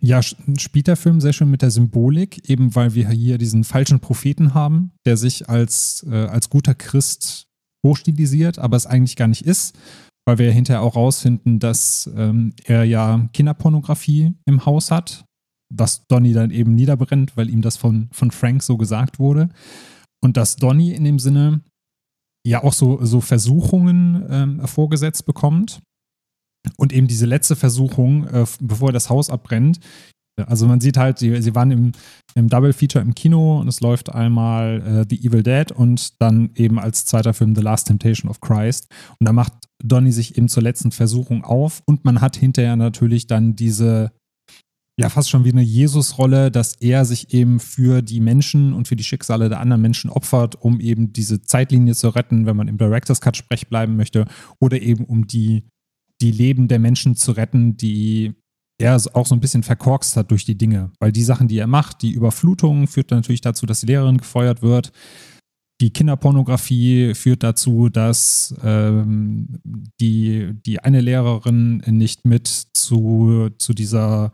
ja, 0.00 0.20
spielt 0.22 0.86
der 0.86 0.96
Film 0.96 1.20
sehr 1.20 1.32
schön 1.32 1.50
mit 1.50 1.62
der 1.62 1.70
Symbolik, 1.70 2.48
eben 2.48 2.74
weil 2.74 2.94
wir 2.94 3.08
hier 3.08 3.38
diesen 3.38 3.64
falschen 3.64 4.00
Propheten 4.00 4.54
haben, 4.54 4.92
der 5.06 5.16
sich 5.16 5.48
als, 5.48 6.06
äh, 6.08 6.26
als 6.26 6.50
guter 6.50 6.74
Christ 6.74 7.46
hochstilisiert, 7.86 8.58
aber 8.58 8.76
es 8.76 8.86
eigentlich 8.86 9.16
gar 9.16 9.28
nicht 9.28 9.42
ist, 9.42 9.78
weil 10.26 10.38
wir 10.38 10.52
hinterher 10.52 10.82
auch 10.82 10.96
rausfinden, 10.96 11.58
dass 11.58 12.10
ähm, 12.16 12.52
er 12.64 12.84
ja 12.84 13.28
Kinderpornografie 13.32 14.34
im 14.46 14.66
Haus 14.66 14.90
hat, 14.90 15.24
was 15.72 16.06
Donny 16.06 16.32
dann 16.32 16.50
eben 16.50 16.74
niederbrennt, 16.74 17.36
weil 17.36 17.48
ihm 17.48 17.62
das 17.62 17.76
von, 17.76 18.08
von 18.12 18.30
Frank 18.30 18.62
so 18.62 18.76
gesagt 18.76 19.18
wurde. 19.18 19.48
Und 20.22 20.36
dass 20.36 20.56
Donny 20.56 20.92
in 20.92 21.04
dem 21.04 21.18
Sinne 21.18 21.62
ja 22.46 22.62
auch 22.62 22.72
so, 22.72 23.04
so 23.04 23.20
Versuchungen 23.20 24.26
ähm, 24.28 24.66
vorgesetzt 24.66 25.26
bekommt, 25.26 25.80
und 26.76 26.92
eben 26.92 27.06
diese 27.06 27.26
letzte 27.26 27.56
Versuchung, 27.56 28.26
äh, 28.28 28.46
bevor 28.60 28.92
das 28.92 29.10
Haus 29.10 29.30
abbrennt. 29.30 29.80
Also 30.46 30.66
man 30.66 30.80
sieht 30.80 30.96
halt, 30.96 31.18
sie, 31.18 31.40
sie 31.42 31.54
waren 31.54 31.70
im, 31.70 31.92
im 32.34 32.48
Double 32.48 32.72
Feature 32.72 33.04
im 33.04 33.14
Kino 33.14 33.60
und 33.60 33.68
es 33.68 33.80
läuft 33.80 34.14
einmal 34.14 34.82
äh, 34.82 35.06
The 35.08 35.26
Evil 35.26 35.42
Dead 35.42 35.72
und 35.72 36.20
dann 36.22 36.50
eben 36.54 36.78
als 36.78 37.06
zweiter 37.06 37.34
Film 37.34 37.54
The 37.54 37.62
Last 37.62 37.88
Temptation 37.88 38.30
of 38.30 38.40
Christ. 38.40 38.86
Und 39.18 39.26
da 39.26 39.32
macht 39.32 39.52
Donny 39.82 40.12
sich 40.12 40.38
eben 40.38 40.48
zur 40.48 40.62
letzten 40.62 40.92
Versuchung 40.92 41.44
auf 41.44 41.82
und 41.86 42.04
man 42.04 42.20
hat 42.20 42.36
hinterher 42.36 42.76
natürlich 42.76 43.26
dann 43.26 43.56
diese, 43.56 44.12
ja, 45.00 45.08
fast 45.08 45.30
schon 45.30 45.44
wie 45.44 45.52
eine 45.52 45.62
Jesus-Rolle, 45.62 46.50
dass 46.50 46.76
er 46.76 47.04
sich 47.04 47.34
eben 47.34 47.60
für 47.60 48.02
die 48.02 48.20
Menschen 48.20 48.72
und 48.72 48.88
für 48.88 48.96
die 48.96 49.04
Schicksale 49.04 49.48
der 49.48 49.60
anderen 49.60 49.82
Menschen 49.82 50.10
opfert, 50.10 50.60
um 50.60 50.80
eben 50.80 51.12
diese 51.12 51.42
Zeitlinie 51.42 51.94
zu 51.94 52.08
retten, 52.10 52.46
wenn 52.46 52.56
man 52.56 52.68
im 52.68 52.78
Director's 52.78 53.20
Cut 53.20 53.36
sprech 53.36 53.68
bleiben 53.68 53.96
möchte, 53.96 54.26
oder 54.60 54.80
eben 54.80 55.04
um 55.04 55.26
die 55.26 55.64
die 56.20 56.30
Leben 56.30 56.68
der 56.68 56.78
Menschen 56.78 57.16
zu 57.16 57.32
retten, 57.32 57.76
die 57.76 58.34
er 58.80 59.00
auch 59.14 59.26
so 59.26 59.34
ein 59.34 59.40
bisschen 59.40 59.62
verkorkst 59.62 60.16
hat 60.16 60.30
durch 60.30 60.44
die 60.44 60.56
Dinge. 60.56 60.92
Weil 61.00 61.12
die 61.12 61.22
Sachen, 61.22 61.48
die 61.48 61.58
er 61.58 61.66
macht, 61.66 62.02
die 62.02 62.12
Überflutung 62.12 62.86
führt 62.86 63.10
natürlich 63.10 63.40
dazu, 63.40 63.66
dass 63.66 63.80
die 63.80 63.86
Lehrerin 63.86 64.18
gefeuert 64.18 64.62
wird. 64.62 64.92
Die 65.80 65.90
Kinderpornografie 65.90 67.14
führt 67.14 67.42
dazu, 67.42 67.88
dass 67.88 68.54
ähm, 68.62 69.60
die, 70.00 70.54
die 70.66 70.80
eine 70.80 71.00
Lehrerin 71.00 71.78
nicht 71.86 72.24
mit 72.24 72.48
zu, 72.48 73.50
zu 73.58 73.74
dieser 73.74 74.32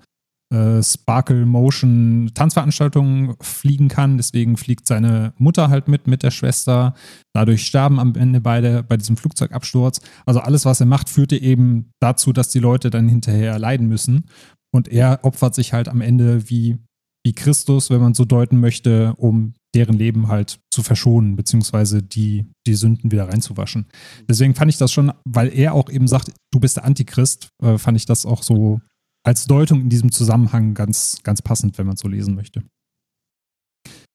äh, 0.55 0.83
Sparkle 0.83 1.45
Motion 1.47 2.31
Tanzveranstaltungen 2.35 3.35
fliegen 3.41 3.89
kann. 3.89 4.17
Deswegen 4.17 4.57
fliegt 4.57 4.87
seine 4.87 5.33
Mutter 5.37 5.69
halt 5.69 5.89
mit, 5.89 6.07
mit 6.07 6.23
der 6.23 6.31
Schwester. 6.31 6.95
Dadurch 7.35 7.67
sterben 7.67 7.99
am 7.99 8.15
Ende 8.15 8.41
beide 8.41 8.83
bei 8.83 8.97
diesem 8.97 9.17
Flugzeugabsturz. 9.17 10.01
Also 10.27 10.41
alles, 10.41 10.65
was 10.65 10.81
er 10.81 10.87
macht, 10.87 11.11
führte 11.11 11.37
eben 11.37 11.91
dazu, 12.01 12.33
dass 12.33 12.51
die 12.51 12.61
Leute 12.61 12.91
dann 12.91 13.09
hinterher 13.09 13.59
leiden 13.59 13.89
müssen. 13.89 14.27
Und 14.73 14.89
er 14.89 15.21
opfert 15.23 15.55
sich 15.55 15.73
halt 15.73 15.89
am 15.89 16.01
Ende 16.01 16.49
wie, 16.49 16.79
wie 17.25 17.33
Christus, 17.33 17.91
wenn 17.91 18.01
man 18.01 18.15
so 18.15 18.25
deuten 18.25 18.61
möchte, 18.61 19.15
um 19.17 19.55
deren 19.75 19.99
Leben 19.99 20.29
halt 20.29 20.61
zu 20.73 20.83
verschonen, 20.83 21.35
beziehungsweise 21.35 22.03
die, 22.03 22.47
die 22.67 22.75
Sünden 22.75 23.11
wieder 23.11 23.29
reinzuwaschen. 23.29 23.87
Deswegen 24.29 24.55
fand 24.55 24.71
ich 24.71 24.79
das 24.79 24.93
schon, 24.93 25.13
weil 25.25 25.53
er 25.53 25.75
auch 25.75 25.91
eben 25.91 26.07
sagt, 26.07 26.33
du 26.53 26.61
bist 26.61 26.77
der 26.77 26.85
Antichrist, 26.85 27.49
äh, 27.63 27.77
fand 27.77 27.97
ich 27.97 28.07
das 28.07 28.25
auch 28.25 28.43
so 28.45 28.81
als 29.25 29.47
Deutung 29.47 29.81
in 29.81 29.89
diesem 29.89 30.13
Zusammenhang 30.13 30.75
ganz, 30.75 31.19
ganz 31.23 31.43
passend, 31.43 31.79
wenn 31.79 31.87
man 31.87 31.97
so 31.97 32.09
lesen 32.09 32.35
möchte. 32.35 32.63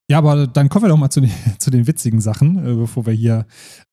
Ja, 0.10 0.18
aber 0.18 0.48
dann 0.48 0.70
kommen 0.70 0.86
wir 0.86 0.90
doch 0.90 0.98
mal 0.98 1.10
zu 1.10 1.22
den, 1.22 1.32
zu 1.60 1.70
den 1.70 1.88
witzigen 1.88 2.22
Sachen, 2.22 2.58
äh, 2.66 2.76
bevor 2.76 3.06
wir 3.06 3.14
hier 3.14 3.46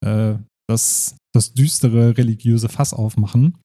äh, 0.05 0.35
das, 0.69 1.17
das 1.35 1.53
düstere 1.53 2.17
religiöse 2.17 2.69
Fass 2.69 2.93
aufmachen. 2.93 3.59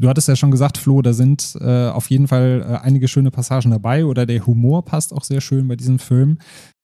Du 0.00 0.08
hattest 0.08 0.26
ja 0.26 0.34
schon 0.34 0.50
gesagt, 0.50 0.78
Flo, 0.78 1.00
da 1.00 1.12
sind 1.12 1.56
äh, 1.60 1.88
auf 1.88 2.10
jeden 2.10 2.26
Fall 2.26 2.66
äh, 2.66 2.84
einige 2.84 3.06
schöne 3.06 3.30
Passagen 3.30 3.70
dabei 3.70 4.04
oder 4.04 4.26
der 4.26 4.44
Humor 4.46 4.84
passt 4.84 5.12
auch 5.12 5.22
sehr 5.22 5.40
schön 5.40 5.68
bei 5.68 5.76
diesem 5.76 5.98
Film. 6.00 6.38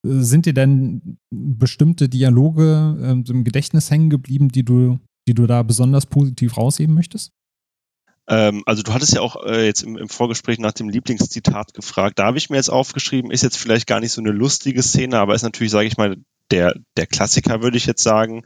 Äh, 0.07 0.21
sind 0.21 0.47
dir 0.47 0.55
denn 0.55 1.19
bestimmte 1.35 2.09
Dialoge 2.09 2.97
ähm, 3.03 3.25
im 3.29 3.45
Gedächtnis 3.45 3.91
hängen 3.91 4.11
geblieben, 4.11 4.51
die 4.51 4.65
du, 4.65 5.01
die 5.27 5.35
du 5.35 5.47
da 5.47 5.63
besonders 5.65 6.07
positiv 6.07 6.57
rausheben 6.57 6.95
möchtest? 6.95 7.33
Ähm, 8.29 8.63
also 8.67 8.83
du 8.83 8.93
hattest 8.93 9.15
ja 9.15 9.23
auch 9.23 9.43
äh, 9.45 9.65
jetzt 9.65 9.83
im, 9.83 9.97
im, 9.97 10.09
Vorgespräch 10.09 10.59
nach 10.59 10.73
dem 10.73 10.89
Lieblingszitat 10.89 11.73
gefragt. 11.73 12.19
Da 12.19 12.27
habe 12.27 12.39
ich 12.39 12.51
mir 12.51 12.57
jetzt 12.57 12.69
aufgeschrieben, 12.69 13.31
ist 13.31 13.43
jetzt 13.43 13.57
vielleicht 13.57 13.87
gar 13.87 14.01
nicht 14.01 14.13
so 14.13 14.21
eine 14.21 14.33
lustige 14.33 14.83
Szene, 14.83 15.19
aber 15.19 15.35
ist 15.35 15.43
natürlich, 15.43 15.73
sage 15.73 15.89
ich 15.89 15.97
mal, 15.97 16.17
der, 16.51 16.75
der 16.97 17.07
Klassiker, 17.07 17.63
würde 17.63 17.77
ich 17.77 17.87
jetzt 17.87 18.03
sagen. 18.03 18.43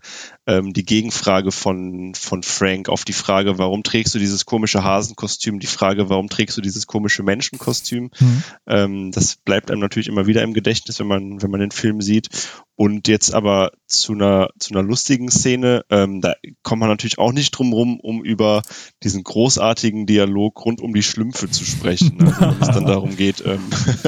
Ähm, 0.47 0.73
die 0.73 0.85
Gegenfrage 0.85 1.53
von, 1.53 2.15
von 2.15 2.43
Frank 2.43 2.89
auf 2.89 3.05
die 3.05 3.13
Frage, 3.13 3.59
warum 3.59 3.83
trägst 3.83 4.15
du 4.15 4.19
dieses 4.19 4.45
komische 4.45 4.83
Hasenkostüm? 4.83 5.61
Die 5.61 5.67
Frage, 5.67 6.09
warum 6.09 6.29
trägst 6.29 6.57
du 6.57 6.61
dieses 6.61 6.87
komische 6.87 7.23
Menschenkostüm? 7.23 8.11
Mhm. 8.19 8.43
Ähm, 8.67 9.13
das 9.13 9.37
bleibt 9.37 9.71
einem 9.71 9.81
natürlich 9.81 10.09
immer 10.09 10.27
wieder 10.27 10.43
im 10.43 10.55
Gedächtnis, 10.55 10.99
wenn 10.99 11.07
man, 11.07 11.43
wenn 11.43 11.51
man 11.51 11.61
den 11.61 11.71
Film 11.71 12.01
sieht. 12.01 12.29
Und 12.75 13.07
jetzt 13.07 13.33
aber 13.33 13.71
zu 13.87 14.13
einer, 14.13 14.49
zu 14.59 14.73
einer 14.73 14.83
lustigen 14.83 15.31
Szene, 15.31 15.85
ähm, 15.91 16.21
da 16.21 16.35
kommt 16.63 16.81
man 16.81 16.89
natürlich 16.89 17.19
auch 17.19 17.33
nicht 17.33 17.51
drum 17.53 17.73
rum, 17.73 18.01
um 18.01 18.25
über 18.25 18.63
diesen 19.03 19.23
großartigen 19.23 20.07
Dialog 20.07 20.65
rund 20.65 20.81
um 20.81 20.95
die 20.95 21.03
Schlümpfe 21.03 21.51
zu 21.51 21.65
sprechen. 21.65 22.17
Ne? 22.17 22.27
Also, 22.27 22.41
wenn 22.41 22.63
es 22.63 22.75
dann 22.75 22.87
darum 22.87 23.17
geht, 23.17 23.45
ähm, 23.47 23.61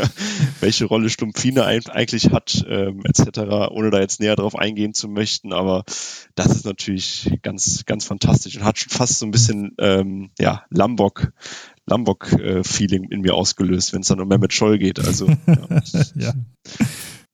welche 0.60 0.86
Rolle 0.86 1.10
Schlumpfine 1.10 1.64
eigentlich 1.66 2.30
hat, 2.30 2.64
ähm, 2.68 3.02
etc., 3.04 3.70
ohne 3.84 3.90
da 3.90 4.00
jetzt 4.00 4.20
näher 4.20 4.36
drauf 4.36 4.56
eingehen 4.56 4.94
zu 4.94 5.08
möchten. 5.08 5.52
Aber 5.52 5.84
das 6.34 6.48
ist 6.48 6.64
natürlich 6.64 7.38
ganz, 7.42 7.84
ganz 7.84 8.04
fantastisch 8.04 8.56
und 8.56 8.64
hat 8.64 8.78
schon 8.78 8.90
fast 8.90 9.18
so 9.18 9.26
ein 9.26 9.30
bisschen 9.30 9.74
ähm, 9.78 10.30
ja, 10.38 10.64
Lambok, 10.70 11.32
Lambok-Feeling 11.86 13.04
in 13.10 13.20
mir 13.20 13.34
ausgelöst, 13.34 13.92
wenn 13.92 14.00
es 14.00 14.08
dann 14.08 14.20
um 14.20 14.28
Mehmet 14.28 14.52
Scholl 14.52 14.78
geht. 14.78 14.98
Also 15.04 15.26
ja. 15.46 16.02
ja. 16.16 16.34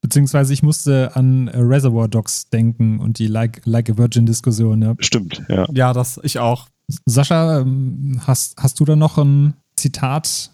Beziehungsweise 0.02 0.52
ich 0.52 0.62
musste 0.62 1.14
an 1.14 1.48
äh, 1.48 1.58
Reservoir 1.58 2.08
Dogs 2.08 2.48
denken 2.48 3.00
und 3.00 3.18
die 3.18 3.26
Like, 3.26 3.62
like 3.64 3.90
a 3.90 3.98
Virgin-Diskussion. 3.98 4.82
Ja. 4.82 4.94
Stimmt, 4.98 5.42
ja. 5.48 5.66
Ja, 5.72 5.92
das 5.92 6.18
ich 6.22 6.38
auch. 6.38 6.68
Sascha, 7.06 7.60
ähm, 7.60 8.20
hast, 8.26 8.60
hast 8.60 8.80
du 8.80 8.84
da 8.84 8.96
noch 8.96 9.18
ein 9.18 9.54
Zitat 9.76 10.52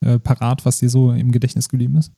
äh, 0.00 0.18
parat, 0.18 0.64
was 0.64 0.78
dir 0.78 0.88
so 0.88 1.12
im 1.12 1.32
Gedächtnis 1.32 1.68
geblieben 1.68 1.96
ist? 1.96 2.12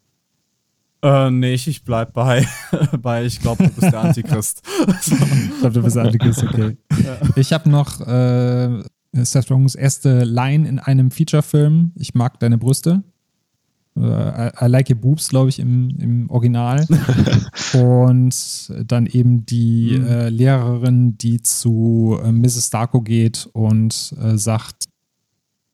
Äh, 1.03 1.31
nee, 1.31 1.55
ich, 1.55 1.69
ich 1.69 1.85
bleib 1.85 2.13
bei, 2.13 2.47
bei 3.01 3.25
ich 3.25 3.41
glaube, 3.41 3.65
du 3.65 3.71
bist 3.71 3.93
der 3.93 4.01
Antichrist. 4.01 4.63
ich 5.01 5.61
glaube, 5.61 5.75
du 5.75 5.83
bist 5.83 5.97
der 5.97 6.05
Antichrist, 6.05 6.43
okay. 6.43 6.77
Ja. 7.05 7.19
Ich 7.37 7.53
habe 7.53 7.69
noch 7.69 8.01
äh, 8.01 8.83
Seth 9.13 9.51
Rogans 9.51 9.75
erste 9.75 10.25
Line 10.25 10.69
in 10.69 10.79
einem 10.79 11.11
Feature-Film. 11.11 11.93
Ich 11.97 12.15
mag 12.15 12.41
deine 12.41 12.59
Brüste. 12.59 13.03
I, 13.99 14.51
I 14.61 14.67
Like 14.67 14.91
Your 14.91 14.97
Boobs, 14.97 15.29
glaube 15.29 15.49
ich, 15.49 15.59
im, 15.59 15.89
im 15.99 16.31
Original. 16.31 16.87
und 17.73 18.73
dann 18.85 19.07
eben 19.07 19.47
die 19.47 19.99
mhm. 19.99 20.07
äh, 20.07 20.29
Lehrerin, 20.29 21.17
die 21.17 21.41
zu 21.41 22.19
äh, 22.23 22.31
Mrs. 22.31 22.69
Darko 22.69 23.01
geht 23.01 23.49
und 23.55 24.15
äh, 24.21 24.37
sagt, 24.37 24.85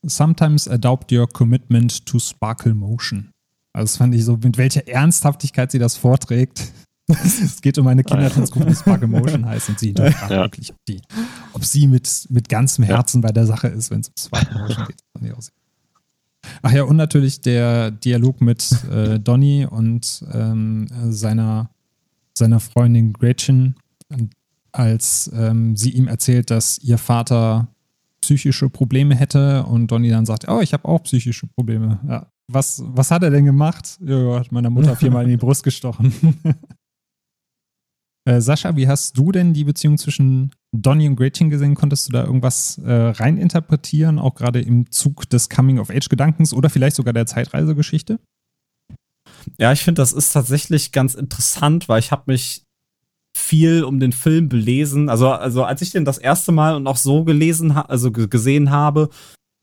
Sometimes 0.04 0.66
adopt 0.66 1.12
your 1.12 1.28
commitment 1.28 2.04
to 2.06 2.18
sparkle 2.18 2.74
motion. 2.74 3.31
Also 3.72 3.84
das 3.84 3.96
fand 3.96 4.14
ich 4.14 4.24
so, 4.24 4.36
mit 4.36 4.58
welcher 4.58 4.86
Ernsthaftigkeit 4.86 5.72
sie 5.72 5.78
das 5.78 5.96
vorträgt. 5.96 6.72
es 7.08 7.60
geht 7.60 7.78
um 7.78 7.86
eine 7.86 8.04
Kindertanzgruppe, 8.04 8.66
die 8.66 8.74
Sparkle 8.74 9.08
Motion 9.08 9.44
heißt 9.46 9.70
und 9.70 9.78
sie 9.78 9.88
hinterfragt 9.88 10.30
ja. 10.30 10.42
wirklich, 10.42 10.70
ob, 10.70 10.84
die, 10.88 11.00
ob 11.52 11.64
sie 11.64 11.86
mit, 11.86 12.26
mit 12.30 12.48
ganzem 12.48 12.84
Herzen 12.84 13.22
ja. 13.22 13.28
bei 13.28 13.32
der 13.32 13.46
Sache 13.46 13.68
ist, 13.68 13.90
wenn 13.90 14.00
es 14.00 14.08
um 14.08 14.14
Sparkle 14.18 14.58
Motion 14.60 14.86
geht. 14.86 15.02
Ach 16.62 16.72
ja, 16.72 16.82
und 16.84 16.96
natürlich 16.96 17.40
der 17.40 17.90
Dialog 17.90 18.40
mit 18.40 18.84
äh, 18.90 19.18
Donny 19.18 19.66
und 19.66 20.24
ähm, 20.32 20.86
seiner, 21.10 21.70
seiner 22.36 22.60
Freundin 22.60 23.12
Gretchen, 23.12 23.76
als 24.72 25.30
ähm, 25.34 25.76
sie 25.76 25.90
ihm 25.90 26.08
erzählt, 26.08 26.50
dass 26.50 26.78
ihr 26.78 26.98
Vater 26.98 27.68
psychische 28.20 28.70
Probleme 28.70 29.14
hätte 29.14 29.64
und 29.64 29.90
Donny 29.90 30.08
dann 30.08 30.26
sagt, 30.26 30.48
oh, 30.48 30.60
ich 30.60 30.72
habe 30.72 30.86
auch 30.86 31.02
psychische 31.02 31.46
Probleme. 31.46 32.00
Ja. 32.08 32.26
Was, 32.52 32.82
was 32.84 33.10
hat 33.10 33.22
er 33.22 33.30
denn 33.30 33.44
gemacht? 33.44 33.98
Ja, 34.04 34.40
hat 34.40 34.52
meiner 34.52 34.70
Mutter 34.70 34.96
viermal 34.96 35.24
in 35.24 35.30
die 35.30 35.36
Brust 35.36 35.62
gestochen. 35.64 36.12
äh, 38.28 38.40
Sascha, 38.40 38.76
wie 38.76 38.88
hast 38.88 39.16
du 39.16 39.32
denn 39.32 39.54
die 39.54 39.64
Beziehung 39.64 39.98
zwischen 39.98 40.52
Donny 40.74 41.08
und 41.08 41.16
Gretchen 41.16 41.50
gesehen, 41.50 41.74
konntest 41.74 42.08
du 42.08 42.12
da 42.12 42.24
irgendwas 42.24 42.78
äh, 42.78 42.92
reininterpretieren, 42.92 44.18
auch 44.18 44.34
gerade 44.34 44.60
im 44.60 44.90
Zug 44.90 45.28
des 45.28 45.48
Coming-of-Age-Gedankens 45.48 46.54
oder 46.54 46.70
vielleicht 46.70 46.96
sogar 46.96 47.12
der 47.12 47.26
Zeitreisegeschichte? 47.26 48.18
Ja, 49.58 49.72
ich 49.72 49.82
finde, 49.82 50.00
das 50.00 50.12
ist 50.12 50.32
tatsächlich 50.32 50.92
ganz 50.92 51.14
interessant, 51.14 51.88
weil 51.88 52.00
ich 52.00 52.12
habe 52.12 52.24
mich 52.26 52.64
viel 53.36 53.84
um 53.84 53.98
den 53.98 54.12
Film 54.12 54.48
belesen. 54.48 55.08
Also, 55.08 55.30
also 55.30 55.64
als 55.64 55.82
ich 55.82 55.90
den 55.90 56.04
das 56.04 56.18
erste 56.18 56.52
Mal 56.52 56.74
und 56.74 56.86
auch 56.86 56.96
so 56.96 57.24
gelesen, 57.24 57.72
also 57.72 58.12
gesehen 58.12 58.70
habe, 58.70 59.08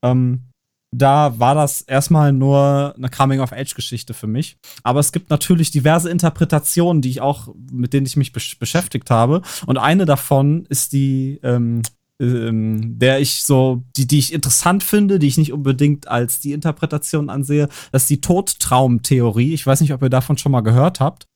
ähm, 0.04 0.49
da 0.92 1.38
war 1.38 1.54
das 1.54 1.82
erstmal 1.82 2.32
nur 2.32 2.94
eine 2.96 3.08
Coming-of-Age-Geschichte 3.08 4.12
für 4.12 4.26
mich. 4.26 4.56
Aber 4.82 5.00
es 5.00 5.12
gibt 5.12 5.30
natürlich 5.30 5.70
diverse 5.70 6.10
Interpretationen, 6.10 7.00
die 7.00 7.10
ich 7.10 7.20
auch, 7.20 7.54
mit 7.70 7.92
denen 7.92 8.06
ich 8.06 8.16
mich 8.16 8.32
besch 8.32 8.58
beschäftigt 8.58 9.10
habe. 9.10 9.42
Und 9.66 9.78
eine 9.78 10.04
davon 10.04 10.66
ist 10.68 10.92
die, 10.92 11.38
ähm, 11.44 11.82
ähm, 12.20 12.98
der 12.98 13.20
ich 13.20 13.44
so, 13.44 13.84
die, 13.96 14.06
die 14.06 14.18
ich 14.18 14.32
interessant 14.32 14.82
finde, 14.82 15.20
die 15.20 15.28
ich 15.28 15.38
nicht 15.38 15.52
unbedingt 15.52 16.08
als 16.08 16.40
die 16.40 16.52
Interpretation 16.52 17.30
ansehe, 17.30 17.68
das 17.92 18.02
ist 18.02 18.10
die 18.10 18.20
Todtraumtheorie. 18.20 19.54
Ich 19.54 19.66
weiß 19.66 19.80
nicht, 19.80 19.92
ob 19.92 20.02
ihr 20.02 20.10
davon 20.10 20.38
schon 20.38 20.52
mal 20.52 20.60
gehört 20.60 20.98
habt. 20.98 21.28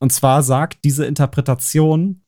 Und 0.00 0.12
zwar 0.12 0.42
sagt 0.42 0.84
diese 0.84 1.04
Interpretation, 1.04 2.22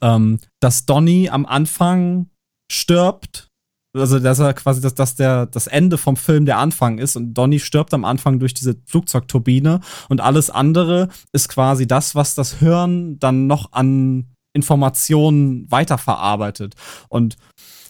ähm, 0.00 0.38
dass 0.60 0.86
Donny 0.86 1.28
am 1.28 1.44
Anfang 1.44 2.30
stirbt 2.70 3.47
also 3.94 4.18
dass 4.18 4.38
er 4.38 4.54
quasi, 4.54 4.80
dass, 4.80 4.94
dass 4.94 5.14
der, 5.14 5.46
das 5.46 5.66
Ende 5.66 5.98
vom 5.98 6.16
Film 6.16 6.44
der 6.46 6.58
Anfang 6.58 6.98
ist 6.98 7.16
und 7.16 7.34
Donny 7.34 7.58
stirbt 7.58 7.94
am 7.94 8.04
Anfang 8.04 8.38
durch 8.38 8.54
diese 8.54 8.76
Flugzeugturbine 8.86 9.80
und 10.08 10.20
alles 10.20 10.50
andere 10.50 11.08
ist 11.32 11.48
quasi 11.48 11.86
das, 11.86 12.14
was 12.14 12.34
das 12.34 12.54
Hirn 12.54 13.18
dann 13.18 13.46
noch 13.46 13.72
an 13.72 14.26
Informationen 14.52 15.70
weiterverarbeitet. 15.70 16.74
Und 17.08 17.36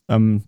ähm, 0.08 0.44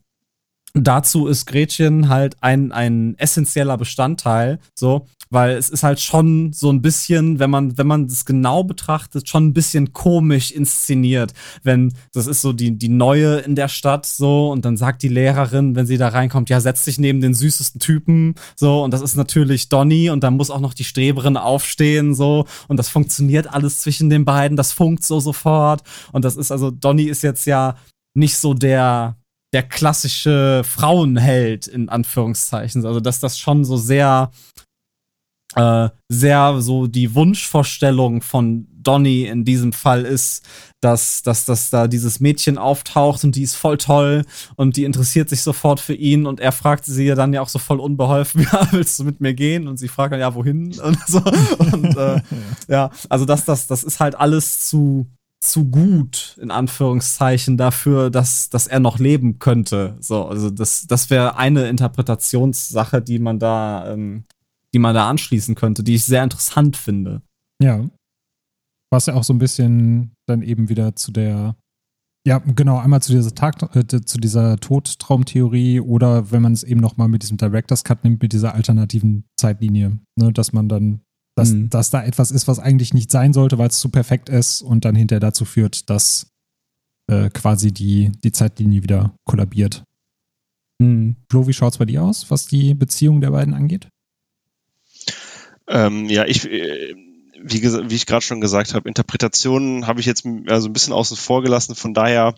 dazu 0.75 1.27
ist 1.27 1.47
Gretchen 1.47 2.09
halt 2.09 2.37
ein, 2.41 2.73
ein 2.73 3.19
essentieller 3.19 3.77
Bestandteil, 3.77 4.59
so, 4.75 5.07
weil 5.31 5.57
es 5.57 5.71
ist 5.71 5.83
halt 5.83 6.01
schon 6.01 6.53
so 6.53 6.71
ein 6.71 6.83
bisschen, 6.83 7.39
wenn 7.39 7.51
man, 7.51 7.79
wenn 7.79 7.87
man 7.87 8.09
das 8.09 8.25
genau 8.25 8.65
betrachtet, 8.65 9.29
schon 9.29 9.47
ein 9.47 9.53
bisschen 9.53 9.93
komisch 9.93 10.51
inszeniert. 10.51 11.33
Wenn, 11.63 11.93
das 12.13 12.27
ist 12.27 12.41
so 12.41 12.53
die, 12.53 12.77
die 12.77 12.89
Neue 12.89 13.39
in 13.39 13.55
der 13.55 13.69
Stadt, 13.69 14.07
so, 14.07 14.51
und 14.51 14.65
dann 14.65 14.77
sagt 14.77 15.03
die 15.03 15.09
Lehrerin, 15.09 15.77
wenn 15.77 15.87
sie 15.87 15.99
da 15.99 16.09
reinkommt, 16.09 16.51
ja, 16.51 16.61
setz 16.61 16.85
dich 16.85 16.99
neben 16.99 17.21
den 17.21 17.35
süßesten 17.35 17.81
Typen, 17.81 18.35
so, 18.57 18.83
und 18.83 18.93
das 18.93 19.03
ist 19.03 19.17
natürlich 19.17 19.69
Donny, 19.69 20.11
und 20.11 20.23
dann 20.25 20.37
muss 20.37 20.51
auch 20.51 20.61
noch 20.61 20.75
die 20.75 20.85
Streberin 20.85 21.37
aufstehen, 21.37 22.15
so, 22.15 22.47
und 22.69 22.77
das 22.77 22.89
funktioniert 22.89 23.53
alles 23.53 23.81
zwischen 23.81 24.11
den 24.11 24.25
beiden, 24.25 24.57
das 24.57 24.73
funkt 24.73 25.05
so 25.05 25.21
sofort, 25.21 25.83
und 26.13 26.25
das 26.25 26.37
ist 26.37 26.51
also, 26.51 26.71
Donny 26.71 27.05
ist 27.05 27.23
jetzt 27.23 27.47
ja 27.47 27.77
nicht 28.15 28.37
so 28.37 28.55
der, 28.55 29.17
der 29.53 29.63
klassische 29.63 30.63
Frauenheld 30.65 31.67
in 31.67 31.89
Anführungszeichen. 31.89 32.85
Also 32.87 33.01
dass 33.01 33.21
das 33.21 33.39
schon 33.39 33.65
so 33.65 33.77
sehr, 33.77 34.31
äh, 35.55 35.89
sehr 36.09 36.61
so 36.61 36.87
die 36.87 37.15
Wunschvorstellung 37.15 38.23
von 38.23 38.67
Donny 38.83 39.25
in 39.25 39.45
diesem 39.45 39.73
Fall 39.73 40.05
ist, 40.05 40.47
dass, 40.81 41.23
dass, 41.23 41.45
dass 41.45 41.71
da 41.71 41.89
dieses 41.89 42.21
Mädchen 42.21 42.57
auftaucht 42.57 43.25
und 43.25 43.37
die 43.37 43.43
ist 43.43 43.57
voll 43.57 43.77
toll 43.77 44.25
und 44.57 44.77
die 44.77 44.85
interessiert 44.85 45.29
sich 45.29 45.43
sofort 45.43 45.81
für 45.81 45.95
ihn 45.95 46.27
und 46.27 46.41
er 46.41 46.53
fragt 46.53 46.87
sie 46.87 47.05
ja 47.05 47.15
dann 47.15 47.33
ja 47.33 47.43
auch 47.43 47.49
so 47.49 47.59
voll 47.59 47.81
unbeholfen, 47.81 48.43
ja, 48.53 48.69
willst 48.71 48.99
du 48.99 49.05
mit 49.05 49.21
mir 49.21 49.35
gehen? 49.35 49.69
Und 49.69 49.77
sie 49.77 49.89
fragt 49.89 50.13
dann, 50.13 50.21
ja, 50.21 50.35
wohin? 50.35 50.79
Und 50.81 50.99
so. 51.07 51.23
Und 51.59 51.97
äh, 51.97 52.23
ja, 52.69 52.91
also 53.09 53.25
das, 53.25 53.45
das, 53.45 53.67
das 53.67 53.83
ist 53.85 54.01
halt 54.01 54.15
alles 54.15 54.69
zu, 54.69 55.07
zu 55.41 55.65
gut, 55.65 56.39
in 56.41 56.51
Anführungszeichen, 56.51 57.57
dafür, 57.57 58.11
dass, 58.11 58.51
dass 58.51 58.67
er 58.67 58.79
noch 58.79 58.99
leben 58.99 59.39
könnte. 59.39 59.97
So, 60.01 60.27
also 60.27 60.51
das, 60.51 60.87
das 60.87 61.09
wäre 61.09 61.37
eine 61.37 61.69
Interpretationssache, 61.69 63.01
die 63.01 63.19
man 63.19 63.39
da, 63.39 63.91
ähm, 63.93 64.25
die 64.75 64.79
man 64.79 64.95
da 64.95 65.09
anschließen 65.09 65.55
könnte, 65.55 65.83
die 65.83 65.95
ich 65.95 66.05
sehr 66.05 66.23
interessant 66.23 66.77
finde. 66.77 67.23
Ja. 67.61 67.89
Was 68.91 69.07
ja 69.07 69.15
auch 69.15 69.25
so 69.25 69.33
ein 69.33 69.39
bisschen 69.39 70.13
dann 70.27 70.43
eben 70.43 70.69
wieder 70.69 70.95
zu 70.95 71.11
der, 71.11 71.57
ja, 72.27 72.39
genau, 72.39 72.79
einmal 72.79 73.01
zu 73.01 73.13
dieser 73.13 73.35
Tag, 73.35 73.75
äh, 73.75 73.87
zu 73.87 74.19
dieser 74.19 74.59
Todtraumtheorie 74.59 75.81
oder 75.81 76.31
wenn 76.31 76.43
man 76.43 76.53
es 76.53 76.65
eben 76.65 76.81
nochmal 76.81 77.09
mit 77.09 77.23
diesem 77.23 77.39
Director's 77.39 77.85
Cut 77.85 78.05
nimmt, 78.05 78.21
mit 78.21 78.35
dieser 78.35 78.55
alternativen 78.55 79.25
Zeitlinie, 79.39 80.01
ne, 80.17 80.33
dass 80.33 80.53
man 80.53 80.69
dann 80.69 81.01
dass, 81.35 81.51
mhm. 81.51 81.71
dass 81.71 81.91
da 81.91 82.05
etwas 82.05 82.31
ist, 82.31 82.49
was 82.49 82.59
eigentlich 82.59 82.95
nicht 82.95 83.11
sein 83.11 83.33
sollte, 83.33 83.59
weil 83.59 83.69
es 83.69 83.79
zu 83.79 83.89
perfekt 83.89 84.29
ist 84.29 84.63
und 84.63 84.85
dann 84.85 84.95
hinterher 84.95 85.21
dazu 85.21 85.45
führt, 85.45 85.89
dass 85.91 86.31
äh, 87.09 87.31
quasi 87.31 87.73
die, 87.73 88.13
die 88.23 88.33
Zeitlinie 88.33 88.83
wieder 88.83 89.15
kollabiert. 89.25 89.85
Mhm. 90.79 91.17
Flo, 91.29 91.47
wie 91.47 91.53
schaut 91.53 91.75
es 91.75 91.79
bei 91.79 91.85
dir 91.85 92.03
aus, 92.03 92.31
was 92.31 92.47
die 92.47 92.75
Beziehung 92.75 93.21
der 93.21 93.31
beiden 93.31 93.55
angeht? 93.55 93.89
Ähm, 95.69 96.07
ja, 96.09 96.25
ich, 96.25 96.51
äh, 96.51 96.95
wie, 97.43 97.63
wie 97.63 97.95
ich 97.95 98.07
gerade 98.07 98.23
schon 98.25 98.41
gesagt 98.41 98.75
habe, 98.75 98.89
Interpretationen 98.89 99.87
habe 99.87 100.01
ich 100.01 100.07
jetzt 100.07 100.27
also 100.47 100.69
ein 100.69 100.73
bisschen 100.73 100.93
außen 100.93 101.17
vor 101.17 101.43
gelassen. 101.43 101.75
Von 101.75 101.95
daher 101.95 102.35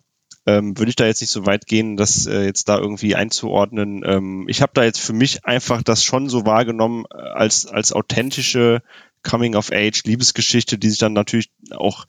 ähm, 0.47 0.77
würde 0.77 0.91
ich 0.91 0.97
da 0.97 1.07
jetzt 1.07 1.21
nicht 1.21 1.31
so 1.31 1.47
weit 1.47 1.67
gehen, 1.67 1.97
das 1.97 2.27
äh, 2.27 2.45
jetzt 2.45 2.69
da 2.69 2.79
irgendwie 2.79 3.15
einzuordnen. 3.15 4.03
Ähm, 4.05 4.47
ich 4.49 4.61
habe 4.61 4.73
da 4.75 4.85
jetzt 4.85 5.01
für 5.01 5.13
mich 5.13 5.45
einfach 5.45 5.83
das 5.83 6.03
schon 6.03 6.29
so 6.29 6.45
wahrgenommen 6.47 7.05
äh, 7.13 7.17
als, 7.17 7.67
als 7.67 7.93
authentische 7.93 8.83
Coming-of-Age-Liebesgeschichte, 9.23 10.79
die 10.79 10.91
sich 10.91 10.99
dann 10.99 11.13
natürlich 11.13 11.51
auch 11.71 12.07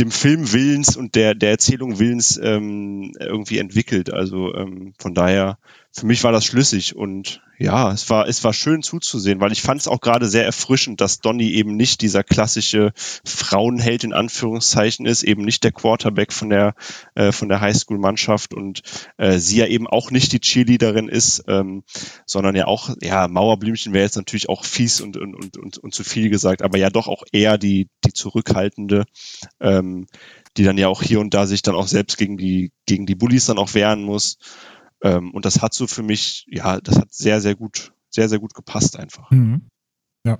dem 0.00 0.10
Film 0.10 0.52
Willens 0.52 0.96
und 0.96 1.14
der, 1.14 1.34
der 1.34 1.50
Erzählung 1.50 1.98
Willens 1.98 2.40
ähm, 2.42 3.12
irgendwie 3.20 3.58
entwickelt. 3.58 4.12
Also 4.12 4.54
ähm, 4.54 4.94
von 4.98 5.14
daher 5.14 5.58
für 5.96 6.06
mich 6.06 6.24
war 6.24 6.32
das 6.32 6.44
schlüssig 6.44 6.96
und 6.96 7.40
ja, 7.56 7.92
es 7.92 8.10
war, 8.10 8.26
es 8.26 8.42
war 8.42 8.52
schön 8.52 8.82
zuzusehen, 8.82 9.40
weil 9.40 9.52
ich 9.52 9.62
fand 9.62 9.80
es 9.80 9.86
auch 9.86 10.00
gerade 10.00 10.26
sehr 10.26 10.44
erfrischend, 10.44 11.00
dass 11.00 11.20
Donny 11.20 11.52
eben 11.52 11.76
nicht 11.76 12.00
dieser 12.00 12.24
klassische 12.24 12.92
Frauenheld 13.24 14.02
in 14.02 14.12
Anführungszeichen 14.12 15.06
ist, 15.06 15.22
eben 15.22 15.44
nicht 15.44 15.62
der 15.62 15.70
Quarterback 15.70 16.32
von 16.32 16.50
der, 16.50 16.74
äh, 17.14 17.30
von 17.30 17.48
der 17.48 17.60
Highschool-Mannschaft 17.60 18.54
und 18.54 18.82
äh, 19.18 19.38
sie 19.38 19.58
ja 19.58 19.66
eben 19.66 19.86
auch 19.86 20.10
nicht 20.10 20.32
die 20.32 20.40
Cheerleaderin 20.40 21.08
ist, 21.08 21.44
ähm, 21.46 21.84
sondern 22.26 22.56
ja 22.56 22.66
auch, 22.66 22.90
ja, 23.00 23.28
Mauerblümchen 23.28 23.92
wäre 23.92 24.04
jetzt 24.04 24.16
natürlich 24.16 24.48
auch 24.48 24.64
fies 24.64 25.00
und, 25.00 25.16
und, 25.16 25.36
und, 25.36 25.56
und, 25.56 25.78
und 25.78 25.94
zu 25.94 26.02
viel 26.02 26.28
gesagt, 26.28 26.62
aber 26.62 26.76
ja 26.76 26.90
doch 26.90 27.06
auch 27.06 27.22
eher 27.30 27.56
die, 27.56 27.88
die 28.04 28.12
zurückhaltende, 28.12 29.04
ähm, 29.60 30.06
die 30.56 30.64
dann 30.64 30.78
ja 30.78 30.88
auch 30.88 31.02
hier 31.02 31.20
und 31.20 31.34
da 31.34 31.46
sich 31.46 31.62
dann 31.62 31.76
auch 31.76 31.86
selbst 31.86 32.18
gegen 32.18 32.36
die, 32.36 32.72
gegen 32.86 33.06
die 33.06 33.14
Bullies 33.14 33.46
dann 33.46 33.58
auch 33.58 33.74
wehren 33.74 34.02
muss. 34.02 34.38
Ähm, 35.04 35.30
und 35.32 35.44
das 35.44 35.62
hat 35.62 35.74
so 35.74 35.86
für 35.86 36.02
mich, 36.02 36.46
ja, 36.48 36.80
das 36.80 36.98
hat 36.98 37.12
sehr, 37.12 37.40
sehr 37.40 37.54
gut, 37.54 37.92
sehr, 38.10 38.28
sehr 38.28 38.38
gut 38.38 38.54
gepasst 38.54 38.98
einfach. 38.98 39.30
Mhm. 39.30 39.68
Ja. 40.26 40.38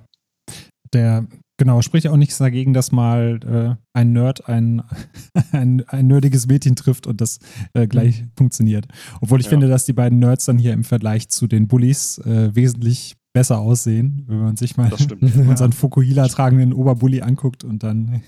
Der, 0.91 1.27
genau, 1.57 1.81
spricht 1.81 2.07
auch 2.07 2.17
nichts 2.17 2.39
dagegen, 2.39 2.73
dass 2.73 2.91
mal 2.91 3.39
äh, 3.45 3.81
ein 3.93 4.11
Nerd 4.11 4.49
ein, 4.49 4.81
ein, 5.51 5.87
ein 5.87 6.07
nerdiges 6.07 6.47
Mädchen 6.47 6.75
trifft 6.75 7.05
und 7.05 7.21
das 7.21 7.39
äh, 7.73 7.87
gleich 7.87 8.23
mhm. 8.23 8.31
funktioniert. 8.35 8.87
Obwohl 9.21 9.39
ich 9.39 9.45
ja. 9.45 9.51
finde, 9.51 9.67
dass 9.67 9.85
die 9.85 9.93
beiden 9.93 10.17
Nerds 10.17 10.45
dann 10.45 10.57
hier 10.57 10.73
im 10.73 10.83
Vergleich 10.83 11.29
zu 11.29 11.45
den 11.45 11.67
Bullies 11.67 12.17
äh, 12.19 12.53
wesentlich 12.55 13.15
besser 13.33 13.59
aussehen, 13.59 14.23
wenn 14.27 14.39
man 14.39 14.57
sich 14.57 14.77
mal 14.77 14.97
stimmt, 14.97 15.21
unseren 15.35 15.71
ja. 15.71 15.77
Fukuhila 15.77 16.27
tragenden 16.27 16.73
Oberbully 16.73 17.21
anguckt 17.21 17.63
und 17.63 17.83
dann. 17.83 18.23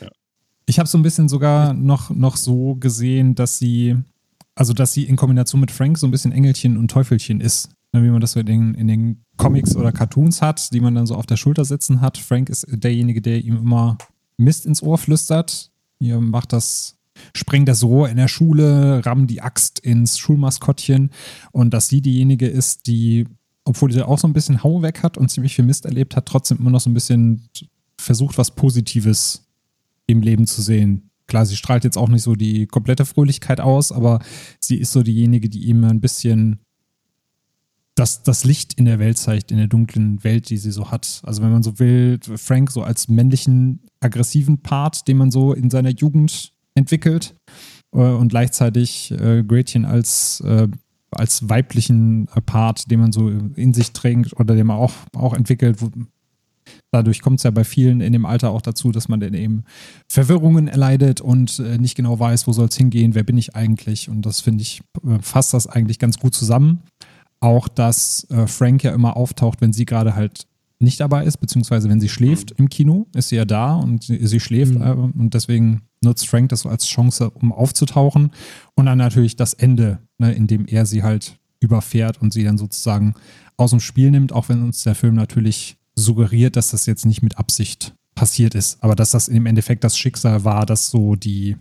ja. 0.00 0.08
Ich 0.66 0.78
habe 0.78 0.88
so 0.88 0.96
ein 0.96 1.02
bisschen 1.02 1.28
sogar 1.28 1.74
noch, 1.74 2.08
noch 2.08 2.38
so 2.38 2.76
gesehen, 2.76 3.34
dass 3.34 3.58
sie 3.58 3.98
also, 4.54 4.72
dass 4.72 4.92
sie 4.92 5.04
in 5.04 5.16
Kombination 5.16 5.60
mit 5.60 5.70
Frank 5.70 5.98
so 5.98 6.06
ein 6.06 6.10
bisschen 6.10 6.32
Engelchen 6.32 6.76
und 6.76 6.90
Teufelchen 6.90 7.40
ist. 7.40 7.70
Ne, 7.92 8.02
wie 8.02 8.10
man 8.10 8.20
das 8.20 8.32
so 8.32 8.40
in 8.40 8.46
den, 8.46 8.74
in 8.74 8.88
den 8.88 9.24
Comics 9.36 9.76
oder 9.76 9.92
Cartoons 9.92 10.42
hat, 10.42 10.72
die 10.72 10.80
man 10.80 10.96
dann 10.96 11.06
so 11.06 11.14
auf 11.14 11.26
der 11.26 11.36
Schulter 11.36 11.64
sitzen 11.64 12.00
hat. 12.00 12.18
Frank 12.18 12.48
ist 12.48 12.66
derjenige, 12.68 13.22
der 13.22 13.44
ihm 13.44 13.56
immer 13.56 13.98
Mist 14.36 14.66
ins 14.66 14.82
Ohr 14.82 14.98
flüstert. 14.98 15.70
Ihr 16.00 16.20
macht 16.20 16.52
das, 16.52 16.96
sprengt 17.36 17.68
das 17.68 17.84
Rohr 17.84 18.08
in 18.08 18.16
der 18.16 18.26
Schule, 18.26 19.06
rammt 19.06 19.30
die 19.30 19.42
Axt 19.42 19.78
ins 19.78 20.18
Schulmaskottchen. 20.18 21.10
Und 21.52 21.72
dass 21.72 21.88
sie 21.88 22.00
diejenige 22.00 22.48
ist, 22.48 22.88
die, 22.88 23.26
obwohl 23.64 23.92
sie 23.92 24.04
auch 24.04 24.18
so 24.18 24.26
ein 24.26 24.32
bisschen 24.32 24.64
Hau 24.64 24.82
weg 24.82 25.04
hat 25.04 25.16
und 25.16 25.30
ziemlich 25.30 25.54
viel 25.54 25.64
Mist 25.64 25.84
erlebt 25.84 26.16
hat, 26.16 26.26
trotzdem 26.26 26.58
immer 26.58 26.70
noch 26.70 26.80
so 26.80 26.90
ein 26.90 26.94
bisschen 26.94 27.48
versucht, 27.96 28.38
was 28.38 28.56
Positives 28.56 29.46
im 30.06 30.20
Leben 30.20 30.48
zu 30.48 30.62
sehen. 30.62 31.10
Klar, 31.34 31.46
sie 31.46 31.56
strahlt 31.56 31.82
jetzt 31.82 31.98
auch 31.98 32.08
nicht 32.08 32.22
so 32.22 32.36
die 32.36 32.68
komplette 32.68 33.04
Fröhlichkeit 33.04 33.60
aus, 33.60 33.90
aber 33.90 34.20
sie 34.60 34.76
ist 34.76 34.92
so 34.92 35.02
diejenige, 35.02 35.48
die 35.48 35.64
ihm 35.64 35.82
ein 35.82 36.00
bisschen 36.00 36.60
das, 37.96 38.22
das 38.22 38.44
Licht 38.44 38.74
in 38.74 38.84
der 38.84 39.00
Welt 39.00 39.18
zeigt, 39.18 39.50
in 39.50 39.56
der 39.56 39.66
dunklen 39.66 40.22
Welt, 40.22 40.48
die 40.48 40.58
sie 40.58 40.70
so 40.70 40.92
hat. 40.92 41.22
Also 41.24 41.42
wenn 41.42 41.50
man 41.50 41.64
so 41.64 41.80
will, 41.80 42.20
Frank 42.36 42.70
so 42.70 42.84
als 42.84 43.08
männlichen, 43.08 43.80
aggressiven 43.98 44.62
Part, 44.62 45.08
den 45.08 45.16
man 45.16 45.32
so 45.32 45.52
in 45.52 45.70
seiner 45.70 45.90
Jugend 45.90 46.52
entwickelt 46.76 47.34
äh, 47.92 47.98
und 47.98 48.28
gleichzeitig 48.28 49.10
äh, 49.10 49.42
Gretchen 49.42 49.86
als, 49.86 50.40
äh, 50.42 50.68
als 51.10 51.48
weiblichen 51.48 52.28
Part, 52.46 52.92
den 52.92 53.00
man 53.00 53.10
so 53.10 53.28
in 53.28 53.74
sich 53.74 53.90
trägt 53.90 54.38
oder 54.38 54.54
den 54.54 54.68
man 54.68 54.76
auch, 54.76 54.92
auch 55.16 55.34
entwickelt, 55.34 55.82
wo, 55.82 55.90
Dadurch 56.94 57.22
kommt 57.22 57.40
es 57.40 57.42
ja 57.42 57.50
bei 57.50 57.64
vielen 57.64 58.00
in 58.00 58.12
dem 58.12 58.24
Alter 58.24 58.50
auch 58.50 58.62
dazu, 58.62 58.92
dass 58.92 59.08
man 59.08 59.18
dann 59.18 59.34
eben 59.34 59.64
Verwirrungen 60.08 60.68
erleidet 60.68 61.20
und 61.20 61.58
äh, 61.58 61.76
nicht 61.76 61.96
genau 61.96 62.20
weiß, 62.20 62.46
wo 62.46 62.52
soll 62.52 62.68
es 62.68 62.76
hingehen, 62.76 63.16
wer 63.16 63.24
bin 63.24 63.36
ich 63.36 63.56
eigentlich. 63.56 64.08
Und 64.08 64.22
das 64.22 64.40
finde 64.40 64.62
ich, 64.62 64.80
äh, 65.04 65.18
fasst 65.20 65.54
das 65.54 65.66
eigentlich 65.66 65.98
ganz 65.98 66.20
gut 66.20 66.36
zusammen. 66.36 66.82
Auch, 67.40 67.66
dass 67.66 68.30
äh, 68.30 68.46
Frank 68.46 68.84
ja 68.84 68.94
immer 68.94 69.16
auftaucht, 69.16 69.60
wenn 69.60 69.72
sie 69.72 69.86
gerade 69.86 70.14
halt 70.14 70.46
nicht 70.78 71.00
dabei 71.00 71.24
ist, 71.24 71.38
beziehungsweise 71.38 71.88
wenn 71.88 71.98
sie 72.00 72.08
schläft 72.08 72.52
im 72.52 72.68
Kino, 72.68 73.08
ist 73.12 73.30
sie 73.30 73.36
ja 73.36 73.44
da 73.44 73.74
und 73.74 74.04
sie, 74.04 74.24
sie 74.24 74.38
schläft 74.38 74.74
mhm. 74.74 75.12
und 75.18 75.34
deswegen 75.34 75.82
nutzt 76.00 76.28
Frank 76.28 76.50
das 76.50 76.60
so 76.60 76.68
als 76.68 76.86
Chance, 76.86 77.28
um 77.30 77.50
aufzutauchen. 77.50 78.30
Und 78.76 78.86
dann 78.86 78.98
natürlich 78.98 79.34
das 79.34 79.52
Ende, 79.52 79.98
ne, 80.18 80.32
in 80.32 80.46
dem 80.46 80.66
er 80.66 80.86
sie 80.86 81.02
halt 81.02 81.40
überfährt 81.58 82.22
und 82.22 82.32
sie 82.32 82.44
dann 82.44 82.56
sozusagen 82.56 83.14
aus 83.56 83.70
dem 83.70 83.80
Spiel 83.80 84.12
nimmt, 84.12 84.32
auch 84.32 84.48
wenn 84.48 84.62
uns 84.62 84.84
der 84.84 84.94
Film 84.94 85.16
natürlich 85.16 85.76
suggeriert, 85.94 86.56
dass 86.56 86.70
das 86.70 86.86
jetzt 86.86 87.06
nicht 87.06 87.22
mit 87.22 87.38
Absicht 87.38 87.94
passiert 88.14 88.54
ist, 88.54 88.82
aber 88.82 88.94
dass 88.94 89.10
das 89.10 89.28
im 89.28 89.46
Endeffekt 89.46 89.84
das 89.84 89.98
Schicksal 89.98 90.44
war, 90.44 90.66
das 90.66 90.90
so 90.90 91.16
die, 91.16 91.56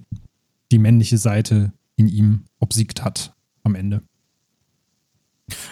die 0.71 0.77
männliche 0.77 1.17
Seite 1.17 1.73
in 1.95 2.07
ihm 2.07 2.45
obsiegt 2.59 3.03
hat 3.03 3.35
am 3.63 3.75
Ende. 3.75 4.03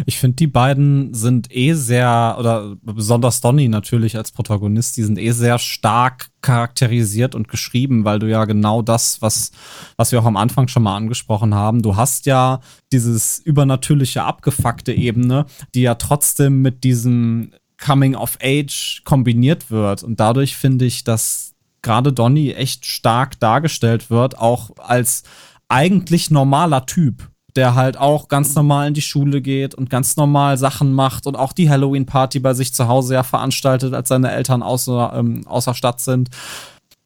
Ich 0.05 0.20
finde, 0.20 0.36
die 0.36 0.47
beiden 0.47 1.14
sind 1.14 1.47
eh 1.55 1.74
sehr, 1.74 2.36
oder 2.38 2.76
besonders 2.82 3.39
Donny 3.39 3.70
natürlich 3.70 4.18
als 4.18 4.32
Protagonist, 4.32 4.97
die 4.97 5.03
sind 5.03 5.18
eh 5.18 5.32
sehr 5.32 5.59
stark 5.59 6.30
charakterisiert 6.41 7.36
und 7.36 7.47
geschrieben, 7.47 8.03
weil 8.03 8.20
du 8.20 8.30
ja 8.30 8.43
genau 8.45 8.82
das, 8.82 9.22
was, 9.22 9.51
was 9.95 10.12
wir 10.12 10.20
auch 10.20 10.26
am 10.26 10.36
Anfang 10.36 10.68
schon 10.68 10.84
mal 10.84 10.97
angesprochen 10.97 11.55
haben, 11.55 11.82
du 11.82 11.95
hast 11.95 12.26
ja 12.26 12.59
dieses 12.91 13.39
übernatürliche, 13.39 14.24
abgefuckte 14.24 14.93
Ebene, 14.93 15.45
die 15.74 15.82
ja 15.82 15.95
trotzdem 15.95 16.62
mit 16.62 16.84
diesem 16.84 17.53
Coming 17.84 18.15
of 18.15 18.38
Age 18.41 19.01
kombiniert 19.03 19.71
wird. 19.71 20.03
Und 20.03 20.19
dadurch 20.19 20.55
finde 20.55 20.86
ich, 20.86 21.03
dass 21.03 21.53
gerade 21.82 22.13
Donny 22.13 22.51
echt 22.51 22.86
stark 22.86 23.39
dargestellt 23.39 24.09
wird, 24.09 24.38
auch 24.38 24.71
als 24.77 25.23
eigentlich 25.67 26.29
normaler 26.29 26.86
Typ, 26.86 27.29
der 27.55 27.75
halt 27.75 27.97
auch 27.97 28.27
ganz 28.27 28.55
normal 28.55 28.89
in 28.89 28.93
die 28.93 29.01
Schule 29.01 29.41
geht 29.41 29.73
und 29.73 29.89
ganz 29.89 30.15
normal 30.15 30.57
Sachen 30.57 30.93
macht 30.93 31.27
und 31.27 31.36
auch 31.36 31.53
die 31.53 31.69
Halloween-Party 31.69 32.39
bei 32.39 32.53
sich 32.53 32.73
zu 32.73 32.88
Hause 32.88 33.15
ja 33.15 33.23
veranstaltet, 33.23 33.93
als 33.93 34.09
seine 34.09 34.32
Eltern 34.32 34.63
außer, 34.63 35.13
ähm, 35.15 35.45
außer 35.47 35.73
Stadt 35.73 35.99
sind. 35.99 36.29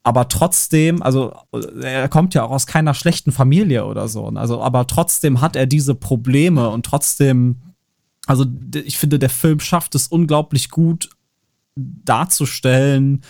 Aber 0.02 0.28
trotzdem, 0.28 1.02
also 1.02 1.32
er 1.82 2.08
kommt 2.08 2.34
ja 2.34 2.44
auch 2.44 2.52
aus 2.52 2.66
keiner 2.66 2.94
schlechten 2.94 3.32
Familie 3.32 3.86
oder 3.86 4.06
so. 4.06 4.26
Also, 4.28 4.62
aber 4.62 4.86
trotzdem 4.86 5.40
hat 5.40 5.56
er 5.56 5.66
diese 5.66 5.96
Probleme 5.96 6.68
und 6.68 6.86
trotzdem 6.86 7.56
also 8.26 8.44
ich 8.74 8.98
finde, 8.98 9.18
der 9.18 9.30
Film 9.30 9.60
schafft 9.60 9.94
es 9.94 10.08
unglaublich 10.08 10.68
gut 10.68 11.10
darzustellen, 11.76 13.22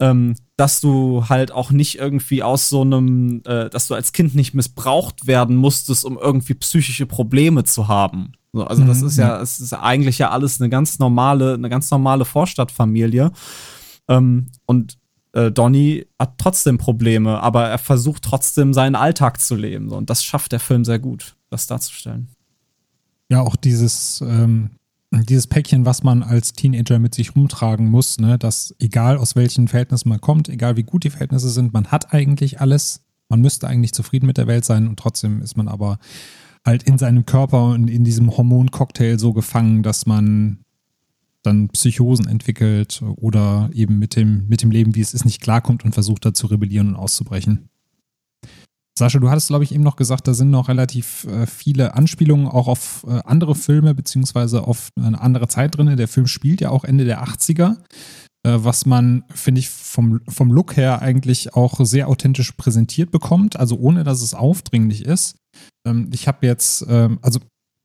ähm, 0.00 0.34
dass 0.56 0.80
du 0.80 1.28
halt 1.28 1.52
auch 1.52 1.70
nicht 1.70 1.98
irgendwie 1.98 2.42
aus 2.42 2.68
so 2.68 2.82
einem, 2.82 3.42
äh, 3.46 3.70
dass 3.70 3.86
du 3.86 3.94
als 3.94 4.12
Kind 4.12 4.34
nicht 4.34 4.52
missbraucht 4.52 5.26
werden 5.26 5.56
musstest, 5.56 6.04
um 6.04 6.18
irgendwie 6.18 6.54
psychische 6.54 7.06
Probleme 7.06 7.64
zu 7.64 7.88
haben. 7.88 8.32
So, 8.52 8.64
also 8.64 8.82
mhm. 8.82 8.88
das 8.88 9.02
ist 9.02 9.16
ja, 9.16 9.40
es 9.40 9.60
ist 9.60 9.72
eigentlich 9.72 10.18
ja 10.18 10.30
alles 10.30 10.60
eine 10.60 10.68
ganz 10.68 10.98
normale, 10.98 11.54
eine 11.54 11.68
ganz 11.68 11.90
normale 11.90 12.24
Vorstadtfamilie. 12.24 13.30
Ähm, 14.08 14.48
und 14.66 14.98
äh, 15.32 15.50
Donny 15.50 16.06
hat 16.18 16.34
trotzdem 16.38 16.78
Probleme, 16.78 17.42
aber 17.42 17.66
er 17.66 17.78
versucht 17.78 18.22
trotzdem 18.22 18.74
seinen 18.74 18.96
Alltag 18.96 19.40
zu 19.40 19.54
leben. 19.54 19.88
So, 19.88 19.96
und 19.96 20.10
das 20.10 20.24
schafft 20.24 20.52
der 20.52 20.60
Film 20.60 20.84
sehr 20.84 20.98
gut, 20.98 21.36
das 21.50 21.66
darzustellen 21.66 22.35
ja 23.30 23.40
auch 23.40 23.56
dieses, 23.56 24.22
ähm, 24.26 24.70
dieses 25.10 25.46
Päckchen, 25.46 25.84
was 25.84 26.02
man 26.02 26.22
als 26.22 26.52
Teenager 26.52 26.98
mit 26.98 27.14
sich 27.14 27.34
rumtragen 27.34 27.90
muss, 27.90 28.18
ne, 28.18 28.38
dass 28.38 28.74
egal 28.78 29.16
aus 29.16 29.36
welchen 29.36 29.68
Verhältnissen 29.68 30.08
man 30.08 30.20
kommt, 30.20 30.48
egal 30.48 30.76
wie 30.76 30.82
gut 30.82 31.04
die 31.04 31.10
Verhältnisse 31.10 31.48
sind, 31.48 31.72
man 31.72 31.88
hat 31.88 32.12
eigentlich 32.12 32.60
alles. 32.60 33.02
Man 33.28 33.40
müsste 33.40 33.66
eigentlich 33.66 33.92
zufrieden 33.92 34.26
mit 34.26 34.36
der 34.36 34.46
Welt 34.46 34.64
sein 34.64 34.86
und 34.86 34.98
trotzdem 34.98 35.42
ist 35.42 35.56
man 35.56 35.68
aber 35.68 35.98
halt 36.64 36.84
in 36.84 36.98
seinem 36.98 37.26
Körper 37.26 37.70
und 37.70 37.88
in 37.88 38.04
diesem 38.04 38.36
Hormoncocktail 38.36 39.18
so 39.18 39.32
gefangen, 39.32 39.82
dass 39.82 40.06
man 40.06 40.58
dann 41.42 41.68
Psychosen 41.68 42.26
entwickelt 42.26 43.02
oder 43.16 43.70
eben 43.72 43.98
mit 43.98 44.16
dem, 44.16 44.48
mit 44.48 44.62
dem 44.62 44.70
Leben, 44.70 44.94
wie 44.94 45.00
es 45.00 45.14
ist, 45.14 45.24
nicht 45.24 45.40
klarkommt 45.40 45.84
und 45.84 45.92
versucht 45.92 46.24
da 46.24 46.34
zu 46.34 46.48
rebellieren 46.48 46.88
und 46.88 46.96
auszubrechen. 46.96 47.68
Sascha, 48.98 49.18
du 49.18 49.28
hattest, 49.28 49.48
glaube 49.48 49.64
ich, 49.64 49.74
eben 49.74 49.84
noch 49.84 49.96
gesagt, 49.96 50.26
da 50.26 50.32
sind 50.32 50.50
noch 50.50 50.68
relativ 50.68 51.24
äh, 51.24 51.46
viele 51.46 51.94
Anspielungen 51.94 52.46
auch 52.46 52.66
auf 52.66 53.04
äh, 53.06 53.20
andere 53.24 53.54
Filme 53.54 53.94
beziehungsweise 53.94 54.66
auf 54.66 54.88
eine 54.98 55.20
andere 55.20 55.48
Zeit 55.48 55.76
drin. 55.76 55.94
Der 55.96 56.08
Film 56.08 56.26
spielt 56.26 56.62
ja 56.62 56.70
auch 56.70 56.82
Ende 56.82 57.04
der 57.04 57.22
80er, 57.22 57.76
äh, 58.46 58.56
was 58.56 58.86
man, 58.86 59.24
finde 59.34 59.58
ich, 59.58 59.68
vom, 59.68 60.20
vom 60.28 60.50
Look 60.50 60.78
her 60.78 61.02
eigentlich 61.02 61.54
auch 61.54 61.78
sehr 61.84 62.08
authentisch 62.08 62.52
präsentiert 62.52 63.10
bekommt, 63.10 63.58
also 63.58 63.76
ohne 63.78 64.02
dass 64.02 64.22
es 64.22 64.32
aufdringlich 64.32 65.04
ist. 65.04 65.36
Ähm, 65.86 66.08
ich 66.14 66.26
habe 66.26 66.46
jetzt, 66.46 66.86
ähm, 66.88 67.18
also, 67.20 67.40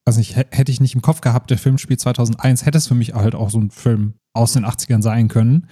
weiß 0.05 0.15
nicht, 0.15 0.37
hätte 0.37 0.71
ich 0.71 0.79
nicht 0.79 0.95
im 0.95 1.01
Kopf 1.01 1.19
gehabt, 1.19 1.49
der 1.49 1.57
Film 1.57 1.77
spielt 1.77 1.99
2001, 1.99 2.65
hätte 2.65 2.77
es 2.77 2.87
für 2.87 2.95
mich 2.95 3.13
halt 3.13 3.35
auch 3.35 3.49
so 3.49 3.59
ein 3.59 3.69
Film 3.69 4.13
aus 4.33 4.53
den 4.53 4.65
80ern 4.65 5.01
sein 5.01 5.27
können. 5.27 5.67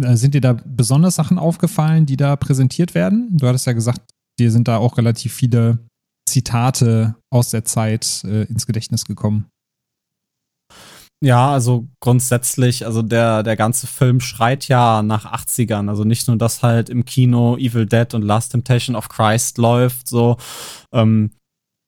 Äh, 0.00 0.16
sind 0.16 0.34
dir 0.34 0.40
da 0.40 0.54
besonders 0.64 1.14
Sachen 1.14 1.38
aufgefallen, 1.38 2.04
die 2.04 2.16
da 2.16 2.34
präsentiert 2.34 2.96
werden? 2.96 3.28
Du 3.36 3.46
hattest 3.46 3.66
ja 3.66 3.74
gesagt, 3.74 4.11
dir 4.38 4.50
sind 4.50 4.68
da 4.68 4.78
auch 4.78 4.98
relativ 4.98 5.32
viele 5.32 5.78
Zitate 6.28 7.16
aus 7.30 7.50
der 7.50 7.64
Zeit 7.64 8.22
äh, 8.24 8.44
ins 8.44 8.66
Gedächtnis 8.66 9.04
gekommen. 9.04 9.46
Ja, 11.24 11.52
also 11.52 11.86
grundsätzlich, 12.00 12.84
also 12.84 13.00
der, 13.00 13.44
der 13.44 13.54
ganze 13.56 13.86
Film 13.86 14.18
schreit 14.18 14.66
ja 14.66 15.02
nach 15.02 15.24
80ern. 15.24 15.88
Also 15.88 16.02
nicht 16.02 16.26
nur, 16.26 16.36
dass 16.36 16.64
halt 16.64 16.90
im 16.90 17.04
Kino 17.04 17.56
Evil 17.56 17.86
Dead 17.86 18.12
und 18.14 18.22
Last 18.22 18.50
Temptation 18.50 18.96
of 18.96 19.08
Christ 19.08 19.56
läuft, 19.56 20.08
so, 20.08 20.36
ähm, 20.92 21.30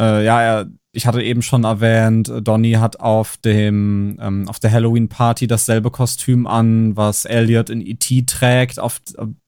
äh, 0.00 0.24
ja, 0.24 0.66
ich 0.94 1.06
hatte 1.06 1.22
eben 1.22 1.42
schon 1.42 1.64
erwähnt, 1.64 2.32
Donny 2.42 2.72
hat 2.72 3.00
auf 3.00 3.36
dem 3.38 4.16
ähm, 4.20 4.48
auf 4.48 4.60
der 4.60 4.70
Halloween 4.70 5.08
Party 5.08 5.46
dasselbe 5.46 5.90
Kostüm 5.90 6.46
an, 6.46 6.96
was 6.96 7.24
Elliot 7.24 7.68
in 7.68 7.84
E.T. 7.84 8.22
trägt, 8.22 8.78
auf, 8.78 9.00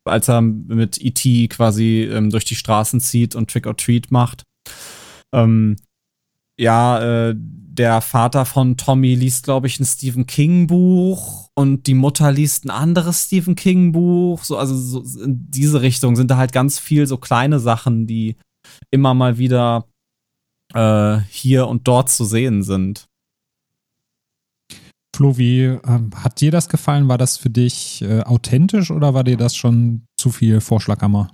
als 0.05 0.29
er 0.29 0.41
mit 0.41 1.01
E.T. 1.01 1.49
quasi 1.49 2.09
ähm, 2.13 2.31
durch 2.31 2.45
die 2.45 2.57
Straßen 2.57 3.01
zieht 3.01 3.35
und 3.35 3.51
Trick 3.51 3.67
or 3.67 3.77
Treat 3.77 4.11
macht. 4.11 4.43
Ähm, 5.33 5.77
ja, 6.59 7.29
äh, 7.29 7.35
der 7.37 8.01
Vater 8.01 8.45
von 8.45 8.77
Tommy 8.77 9.15
liest, 9.15 9.45
glaube 9.45 9.67
ich, 9.67 9.79
ein 9.79 9.85
Stephen 9.85 10.27
King 10.27 10.67
Buch 10.67 11.51
und 11.55 11.87
die 11.87 11.95
Mutter 11.95 12.33
liest 12.33 12.65
ein 12.65 12.71
anderes 12.71 13.27
Stephen 13.27 13.55
King 13.55 13.93
Buch. 13.93 14.43
So, 14.43 14.57
also 14.57 14.77
so 14.77 15.23
in 15.23 15.51
diese 15.51 15.83
Richtung 15.83 16.17
sind 16.17 16.31
da 16.31 16.39
halt 16.39 16.53
ganz 16.53 16.79
viel 16.79 17.07
so 17.07 17.19
kleine 17.19 17.61
Sachen, 17.61 18.07
die 18.07 18.37
immer 18.91 19.15
mal 19.15 19.39
wieder 19.39 19.85
äh, 20.77 21.21
hier 21.31 21.67
und 21.67 21.89
dort 21.89 22.11
zu 22.11 22.25
sehen 22.25 22.63
sind. 22.63 23.09
Flo, 25.17 25.39
wie 25.39 25.63
ähm, 25.63 26.11
hat 26.15 26.43
dir 26.43 26.51
das 26.51 26.69
gefallen? 26.69 27.09
War 27.09 27.17
das 27.17 27.39
für 27.39 27.49
dich 27.49 28.03
äh, 28.03 28.21
authentisch 28.21 28.91
oder 28.91 29.15
war 29.15 29.25
dir 29.25 29.39
das 29.39 29.57
schon 29.57 30.07
zu 30.19 30.31
viel 30.31 30.61
Vorschlaghammer? 30.61 31.33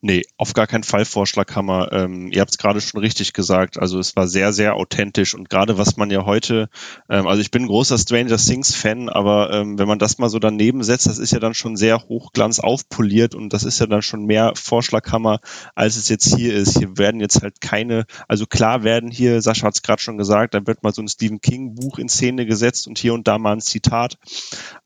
Nee, 0.00 0.22
auf 0.36 0.52
gar 0.52 0.66
keinen 0.66 0.84
Fall 0.84 1.04
Vorschlaghammer. 1.04 1.92
Ähm, 1.92 2.30
ihr 2.30 2.40
habt 2.40 2.52
es 2.52 2.58
gerade 2.58 2.80
schon 2.80 3.00
richtig 3.00 3.32
gesagt. 3.32 3.78
Also 3.78 3.98
es 3.98 4.14
war 4.14 4.28
sehr, 4.28 4.52
sehr 4.52 4.76
authentisch 4.76 5.34
und 5.34 5.50
gerade 5.50 5.78
was 5.78 5.96
man 5.96 6.10
ja 6.10 6.24
heute, 6.24 6.68
ähm, 7.08 7.26
also 7.26 7.40
ich 7.40 7.50
bin 7.50 7.66
großer 7.66 7.98
Stranger 7.98 8.36
Things 8.36 8.74
Fan, 8.74 9.08
aber 9.08 9.52
ähm, 9.52 9.78
wenn 9.78 9.88
man 9.88 9.98
das 9.98 10.18
mal 10.18 10.28
so 10.28 10.38
daneben 10.38 10.84
setzt, 10.84 11.06
das 11.06 11.18
ist 11.18 11.32
ja 11.32 11.40
dann 11.40 11.54
schon 11.54 11.76
sehr 11.76 12.04
hochglanz 12.04 12.60
aufpoliert 12.60 13.34
und 13.34 13.52
das 13.52 13.64
ist 13.64 13.80
ja 13.80 13.86
dann 13.86 14.02
schon 14.02 14.26
mehr 14.26 14.52
Vorschlaghammer, 14.54 15.40
als 15.74 15.96
es 15.96 16.08
jetzt 16.08 16.36
hier 16.36 16.54
ist. 16.54 16.78
Hier 16.78 16.96
werden 16.96 17.20
jetzt 17.20 17.42
halt 17.42 17.60
keine, 17.60 18.04
also 18.28 18.46
klar 18.46 18.84
werden 18.84 19.10
hier, 19.10 19.42
Sascha 19.42 19.66
hat 19.66 19.74
es 19.74 19.82
gerade 19.82 20.02
schon 20.02 20.18
gesagt, 20.18 20.54
da 20.54 20.66
wird 20.66 20.82
mal 20.82 20.94
so 20.94 21.02
ein 21.02 21.08
Stephen 21.08 21.40
King 21.40 21.74
Buch 21.74 21.98
in 21.98 22.08
Szene 22.08 22.46
gesetzt 22.46 22.86
und 22.86 22.98
hier 22.98 23.14
und 23.14 23.26
da 23.26 23.38
mal 23.38 23.54
ein 23.54 23.60
Zitat. 23.60 24.18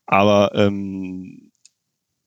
Aber 0.07 0.55
ähm, 0.55 1.47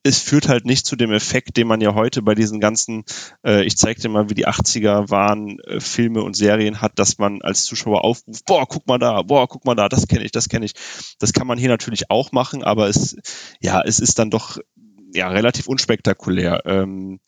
es 0.03 0.19
führt 0.19 0.47
halt 0.47 0.65
nicht 0.65 0.85
zu 0.85 0.95
dem 0.95 1.11
Effekt, 1.11 1.57
den 1.57 1.67
man 1.67 1.81
ja 1.81 1.93
heute 1.93 2.21
bei 2.21 2.33
diesen 2.33 2.59
ganzen, 2.59 3.03
äh, 3.45 3.63
ich 3.63 3.77
zeig 3.77 3.97
dir 3.97 4.09
mal, 4.09 4.29
wie 4.29 4.33
die 4.33 4.47
80er 4.47 5.09
waren, 5.09 5.59
äh, 5.59 5.79
Filme 5.79 6.23
und 6.23 6.35
Serien 6.35 6.81
hat, 6.81 6.97
dass 6.97 7.17
man 7.17 7.41
als 7.41 7.65
Zuschauer 7.65 8.03
aufruft, 8.03 8.45
boah, 8.45 8.67
guck 8.67 8.87
mal 8.87 8.97
da, 8.97 9.21
boah, 9.21 9.47
guck 9.47 9.65
mal 9.65 9.75
da, 9.75 9.89
das 9.89 10.07
kenne 10.07 10.23
ich, 10.23 10.31
das 10.31 10.49
kenne 10.49 10.65
ich. 10.65 10.73
Das 11.19 11.33
kann 11.33 11.47
man 11.47 11.57
hier 11.57 11.69
natürlich 11.69 12.09
auch 12.09 12.31
machen, 12.31 12.63
aber 12.63 12.87
es, 12.87 13.15
ja, 13.59 13.81
es 13.81 13.99
ist 13.99 14.17
dann 14.17 14.31
doch 14.31 14.57
ja 15.13 15.29
relativ 15.29 15.67
unspektakulär. 15.67 16.61
Ähm, 16.65 17.19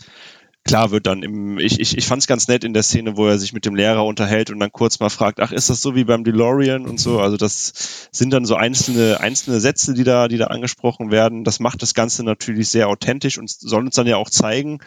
klar 0.63 0.91
wird 0.91 1.07
dann 1.07 1.23
im, 1.23 1.59
ich, 1.59 1.79
ich, 1.79 1.97
ich 1.97 2.05
fand 2.05 2.21
es 2.21 2.27
ganz 2.27 2.47
nett 2.47 2.63
in 2.63 2.73
der 2.73 2.83
Szene, 2.83 3.17
wo 3.17 3.27
er 3.27 3.37
sich 3.37 3.53
mit 3.53 3.65
dem 3.65 3.75
Lehrer 3.75 4.05
unterhält 4.05 4.49
und 4.49 4.59
dann 4.59 4.71
kurz 4.71 4.99
mal 4.99 5.09
fragt, 5.09 5.39
ach, 5.39 5.51
ist 5.51 5.69
das 5.69 5.81
so 5.81 5.95
wie 5.95 6.03
beim 6.03 6.23
DeLorean 6.23 6.85
und 6.85 6.99
so? 6.99 7.19
Also 7.19 7.37
das 7.37 8.09
sind 8.11 8.31
dann 8.31 8.45
so 8.45 8.55
einzelne, 8.55 9.19
einzelne 9.19 9.59
Sätze, 9.59 9.93
die 9.93 10.03
da, 10.03 10.27
die 10.27 10.37
da 10.37 10.47
angesprochen 10.47 11.11
werden. 11.11 11.43
Das 11.43 11.59
macht 11.59 11.81
das 11.81 11.93
Ganze 11.93 12.23
natürlich 12.23 12.69
sehr 12.69 12.87
authentisch 12.87 13.37
und 13.37 13.49
soll 13.49 13.83
uns 13.83 13.95
dann 13.95 14.07
ja 14.07 14.17
auch 14.17 14.29
zeigen, 14.29 14.79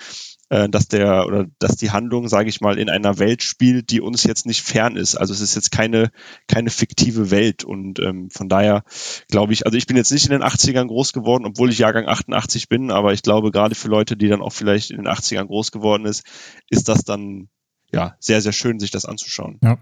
äh, 0.48 0.68
dass 0.68 0.88
der 0.88 1.26
oder 1.26 1.46
dass 1.58 1.76
die 1.76 1.90
Handlung, 1.90 2.28
sage 2.28 2.48
ich 2.48 2.60
mal, 2.60 2.78
in 2.78 2.88
einer 2.88 3.18
Welt 3.18 3.42
spielt, 3.42 3.90
die 3.90 4.00
uns 4.00 4.24
jetzt 4.24 4.46
nicht 4.46 4.62
fern 4.62 4.96
ist. 4.96 5.16
Also 5.16 5.32
es 5.32 5.40
ist 5.40 5.54
jetzt 5.54 5.72
keine 5.72 6.10
keine 6.48 6.70
fiktive 6.70 7.30
Welt 7.30 7.64
und 7.64 7.98
ähm, 7.98 8.30
von 8.30 8.48
daher 8.48 8.84
glaube 9.28 9.52
ich, 9.52 9.66
also 9.66 9.76
ich 9.76 9.86
bin 9.86 9.96
jetzt 9.96 10.12
nicht 10.12 10.26
in 10.26 10.32
den 10.32 10.42
80ern 10.42 10.86
groß 10.86 11.12
geworden, 11.12 11.46
obwohl 11.46 11.70
ich 11.70 11.78
Jahrgang 11.78 12.06
88 12.06 12.68
bin, 12.68 12.90
aber 12.90 13.12
ich 13.12 13.22
glaube 13.22 13.50
gerade 13.50 13.74
für 13.74 13.88
Leute, 13.88 14.16
die 14.16 14.28
dann 14.28 14.42
auch 14.42 14.52
vielleicht 14.52 14.90
in 14.90 14.98
den 14.98 15.08
80ern 15.08 15.46
groß 15.46 15.72
geworden 15.72 16.06
ist, 16.06 16.24
ist 16.70 16.88
das 16.88 17.02
dann 17.02 17.48
ja 17.92 18.16
sehr 18.20 18.40
sehr 18.40 18.52
schön, 18.52 18.78
sich 18.78 18.90
das 18.90 19.04
anzuschauen. 19.04 19.58
Ja, 19.62 19.78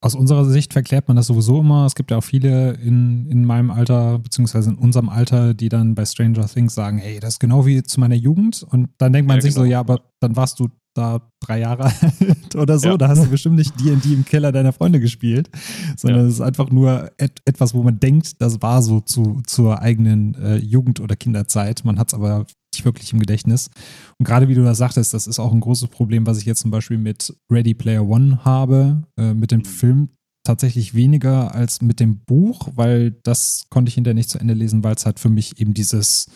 aus 0.00 0.14
unserer 0.14 0.44
Sicht 0.44 0.72
verklärt 0.72 1.08
man 1.08 1.16
das 1.16 1.26
sowieso 1.26 1.60
immer. 1.60 1.86
Es 1.86 1.94
gibt 1.94 2.10
ja 2.10 2.18
auch 2.18 2.24
viele 2.24 2.72
in, 2.74 3.26
in 3.30 3.44
meinem 3.44 3.70
Alter, 3.70 4.18
beziehungsweise 4.18 4.70
in 4.70 4.76
unserem 4.76 5.08
Alter, 5.08 5.54
die 5.54 5.68
dann 5.68 5.94
bei 5.94 6.04
Stranger 6.04 6.46
Things 6.46 6.74
sagen, 6.74 6.98
hey, 6.98 7.18
das 7.20 7.34
ist 7.34 7.40
genau 7.40 7.66
wie 7.66 7.82
zu 7.82 8.00
meiner 8.00 8.14
Jugend. 8.14 8.62
Und 8.62 8.88
dann 8.98 9.12
denkt 9.12 9.28
man 9.28 9.38
ja, 9.38 9.42
sich 9.42 9.54
genau. 9.54 9.64
so, 9.64 9.70
ja, 9.70 9.80
aber 9.80 10.02
dann 10.20 10.36
warst 10.36 10.60
du 10.60 10.68
da 10.94 11.20
drei 11.40 11.60
Jahre 11.60 11.84
alt 12.00 12.56
oder 12.56 12.78
so, 12.78 12.90
ja. 12.90 12.96
da 12.96 13.08
hast 13.08 13.22
du 13.22 13.28
bestimmt 13.28 13.56
nicht 13.56 13.78
D&D 13.78 14.14
im 14.14 14.24
Keller 14.24 14.50
deiner 14.50 14.72
Freunde 14.72 14.98
gespielt, 14.98 15.50
sondern 15.96 16.26
es 16.26 16.34
ist 16.34 16.40
einfach 16.40 16.70
nur 16.70 17.10
et 17.18 17.40
etwas, 17.44 17.74
wo 17.74 17.82
man 17.82 18.00
denkt, 18.00 18.40
das 18.40 18.62
war 18.62 18.82
so 18.82 19.00
zu, 19.00 19.42
zur 19.46 19.82
eigenen 19.82 20.34
äh, 20.36 20.56
Jugend- 20.56 21.00
oder 21.00 21.16
Kinderzeit. 21.16 21.84
Man 21.84 21.98
hat 21.98 22.08
es 22.08 22.14
aber 22.14 22.46
nicht 22.76 22.84
wirklich 22.84 23.12
im 23.12 23.18
Gedächtnis. 23.18 23.70
Und 24.18 24.26
gerade 24.26 24.48
wie 24.48 24.54
du 24.54 24.62
das 24.62 24.78
sagtest, 24.78 25.14
das 25.14 25.26
ist 25.26 25.38
auch 25.38 25.52
ein 25.52 25.60
großes 25.60 25.88
Problem, 25.88 26.26
was 26.26 26.38
ich 26.38 26.44
jetzt 26.44 26.60
zum 26.60 26.70
Beispiel 26.70 26.98
mit 26.98 27.34
Ready 27.50 27.74
Player 27.74 28.06
One 28.06 28.44
habe, 28.44 29.02
äh, 29.16 29.34
mit 29.34 29.50
dem 29.50 29.60
mhm. 29.60 29.64
Film 29.64 30.08
tatsächlich 30.44 30.94
weniger 30.94 31.54
als 31.54 31.82
mit 31.82 31.98
dem 31.98 32.20
Buch, 32.20 32.68
weil 32.74 33.10
das 33.22 33.66
konnte 33.68 33.88
ich 33.88 33.96
hinterher 33.96 34.14
nicht 34.14 34.30
zu 34.30 34.38
Ende 34.38 34.54
lesen, 34.54 34.84
weil 34.84 34.94
es 34.94 35.04
halt 35.04 35.18
für 35.18 35.28
mich 35.28 35.60
eben 35.60 35.74
dieses 35.74 36.26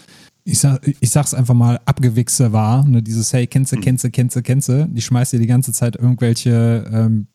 ich, 0.44 0.58
sag, 0.58 0.80
ich 1.00 1.10
sag's 1.10 1.34
einfach 1.34 1.54
mal, 1.54 1.80
Abgewichse 1.84 2.52
war. 2.52 2.84
Ne? 2.84 3.02
Dieses, 3.02 3.32
hey, 3.32 3.46
kennst 3.46 3.72
du, 3.72 3.76
hm. 3.76 3.82
kennst 3.82 4.04
du, 4.04 4.10
kennst 4.10 4.36
du, 4.36 4.42
kennst 4.42 4.68
du. 4.68 4.88
Die 4.88 5.02
schmeißt 5.02 5.32
dir 5.32 5.38
die 5.38 5.46
ganze 5.46 5.72
Zeit 5.72 5.96
irgendwelche, 5.96 6.88
ähm, 6.92 7.28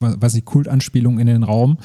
weiß 0.00 0.34
nicht, 0.34 0.46
Kultanspielungen 0.46 1.20
in 1.20 1.26
den 1.26 1.42
Raum. 1.42 1.78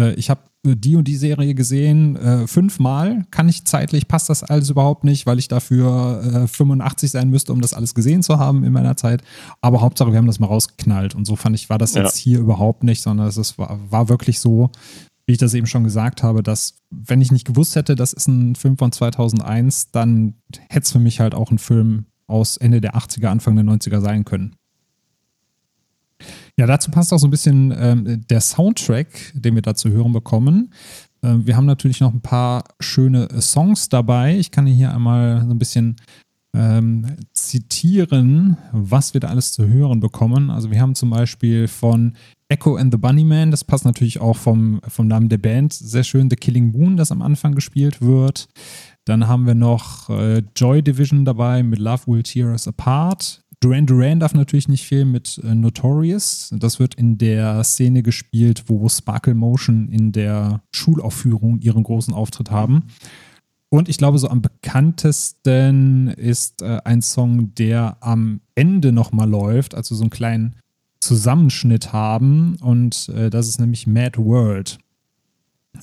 Äh, 0.00 0.14
ich 0.14 0.30
habe 0.30 0.40
die 0.64 0.96
und 0.96 1.06
die 1.06 1.16
Serie 1.16 1.54
gesehen, 1.54 2.16
äh, 2.16 2.46
fünfmal. 2.46 3.24
Kann 3.30 3.48
ich 3.48 3.64
zeitlich, 3.64 4.08
passt 4.08 4.30
das 4.30 4.42
alles 4.42 4.70
überhaupt 4.70 5.04
nicht, 5.04 5.26
weil 5.26 5.38
ich 5.38 5.48
dafür 5.48 6.44
äh, 6.44 6.48
85 6.48 7.10
sein 7.10 7.30
müsste, 7.30 7.52
um 7.52 7.60
das 7.60 7.74
alles 7.74 7.94
gesehen 7.94 8.22
zu 8.22 8.38
haben 8.38 8.64
in 8.64 8.72
meiner 8.72 8.96
Zeit. 8.96 9.22
Aber 9.60 9.80
Hauptsache, 9.80 10.10
wir 10.10 10.18
haben 10.18 10.26
das 10.26 10.40
mal 10.40 10.46
rausgeknallt. 10.46 11.14
Und 11.14 11.26
so 11.26 11.36
fand 11.36 11.54
ich, 11.56 11.68
war 11.68 11.78
das 11.78 11.94
ja. 11.94 12.02
jetzt 12.02 12.16
hier 12.16 12.38
überhaupt 12.38 12.82
nicht, 12.82 13.02
sondern 13.02 13.28
es 13.28 13.58
war, 13.58 13.78
war 13.90 14.08
wirklich 14.08 14.40
so, 14.40 14.70
wie 15.26 15.32
ich 15.32 15.38
das 15.38 15.54
eben 15.54 15.66
schon 15.66 15.84
gesagt 15.84 16.22
habe, 16.22 16.42
dass 16.42 16.76
wenn 16.90 17.20
ich 17.20 17.32
nicht 17.32 17.46
gewusst 17.46 17.76
hätte, 17.76 17.94
das 17.94 18.12
ist 18.12 18.28
ein 18.28 18.56
Film 18.56 18.76
von 18.76 18.92
2001, 18.92 19.90
dann 19.90 20.34
hätte 20.68 20.84
es 20.84 20.92
für 20.92 20.98
mich 20.98 21.20
halt 21.20 21.34
auch 21.34 21.50
ein 21.50 21.58
Film 21.58 22.06
aus 22.26 22.56
Ende 22.56 22.80
der 22.80 22.94
80er, 22.94 23.26
Anfang 23.26 23.56
der 23.56 23.64
90er 23.64 24.00
sein 24.00 24.24
können. 24.24 24.56
Ja, 26.56 26.66
dazu 26.66 26.90
passt 26.90 27.12
auch 27.12 27.18
so 27.18 27.26
ein 27.26 27.32
bisschen 27.32 27.74
ähm, 27.76 28.24
der 28.28 28.40
Soundtrack, 28.40 29.32
den 29.34 29.54
wir 29.56 29.62
da 29.62 29.74
zu 29.74 29.90
hören 29.90 30.12
bekommen. 30.12 30.72
Ähm, 31.22 31.46
wir 31.46 31.56
haben 31.56 31.66
natürlich 31.66 32.00
noch 32.00 32.12
ein 32.12 32.20
paar 32.20 32.64
schöne 32.78 33.28
Songs 33.40 33.88
dabei. 33.88 34.36
Ich 34.38 34.50
kann 34.50 34.66
hier 34.66 34.94
einmal 34.94 35.44
so 35.44 35.50
ein 35.50 35.58
bisschen 35.58 35.96
ähm, 36.54 37.16
zitieren, 37.32 38.56
was 38.72 39.14
wir 39.14 39.20
da 39.20 39.28
alles 39.28 39.52
zu 39.52 39.66
hören 39.66 39.98
bekommen. 39.98 40.50
Also 40.50 40.70
wir 40.70 40.80
haben 40.80 40.94
zum 40.94 41.10
Beispiel 41.10 41.66
von 41.66 42.14
Echo 42.48 42.76
and 42.76 42.92
the 42.92 42.98
Bunnyman, 42.98 43.50
das 43.50 43.64
passt 43.64 43.84
natürlich 43.84 44.20
auch 44.20 44.36
vom, 44.36 44.80
vom 44.86 45.08
Namen 45.08 45.28
der 45.28 45.38
Band, 45.38 45.72
sehr 45.72 46.04
schön 46.04 46.30
The 46.30 46.36
Killing 46.36 46.70
Moon, 46.70 46.96
das 46.96 47.10
am 47.10 47.22
Anfang 47.22 47.54
gespielt 47.54 48.00
wird. 48.00 48.46
Dann 49.04 49.26
haben 49.26 49.46
wir 49.46 49.54
noch 49.54 50.08
äh, 50.10 50.42
Joy 50.54 50.82
Division 50.82 51.24
dabei 51.24 51.62
mit 51.62 51.78
Love 51.80 52.06
Will 52.06 52.22
Tear 52.22 52.50
Us 52.50 52.68
Apart. 52.68 53.43
Duran 53.64 53.86
Duran 53.86 54.20
darf 54.20 54.34
natürlich 54.34 54.68
nicht 54.68 54.86
fehlen 54.86 55.10
mit 55.10 55.40
äh, 55.42 55.54
Notorious. 55.54 56.50
Das 56.58 56.78
wird 56.78 56.96
in 56.96 57.16
der 57.16 57.64
Szene 57.64 58.02
gespielt, 58.02 58.64
wo 58.66 58.86
Sparkle 58.90 59.32
Motion 59.32 59.88
in 59.88 60.12
der 60.12 60.60
Schulaufführung 60.74 61.60
ihren 61.60 61.82
großen 61.82 62.12
Auftritt 62.12 62.50
haben. 62.50 62.84
Und 63.70 63.88
ich 63.88 63.96
glaube, 63.96 64.18
so 64.18 64.28
am 64.28 64.42
bekanntesten 64.42 66.08
ist 66.08 66.60
äh, 66.60 66.78
ein 66.84 67.00
Song, 67.00 67.54
der 67.54 67.96
am 68.00 68.42
Ende 68.54 68.92
nochmal 68.92 69.30
läuft, 69.30 69.74
also 69.74 69.94
so 69.94 70.02
einen 70.02 70.10
kleinen 70.10 70.56
Zusammenschnitt 71.00 71.94
haben. 71.94 72.56
Und 72.60 73.08
äh, 73.08 73.30
das 73.30 73.48
ist 73.48 73.60
nämlich 73.60 73.86
Mad 73.86 74.18
World. 74.18 74.78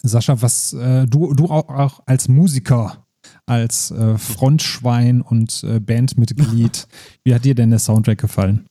Sascha, 0.03 0.39
was 0.43 0.73
äh, 0.73 1.07
du, 1.07 1.33
du 1.33 1.45
auch, 1.45 1.67
auch, 1.67 2.01
als 2.05 2.27
Musiker, 2.27 3.07
als 3.45 3.91
äh, 3.91 4.17
Frontschwein 4.17 5.21
und 5.21 5.63
äh, 5.63 5.79
Bandmitglied, 5.79 6.87
wie 7.23 7.33
hat 7.33 7.45
dir 7.45 7.55
denn 7.55 7.69
der 7.69 7.79
Soundtrack 7.79 8.19
gefallen? 8.19 8.65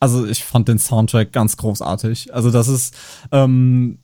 Also 0.00 0.26
ich 0.26 0.44
fand 0.44 0.68
den 0.68 0.78
Soundtrack 0.78 1.32
ganz 1.32 1.56
großartig. 1.56 2.32
Also 2.32 2.50
das 2.50 2.68
ist, 2.68 2.94
ähm, 3.32 3.98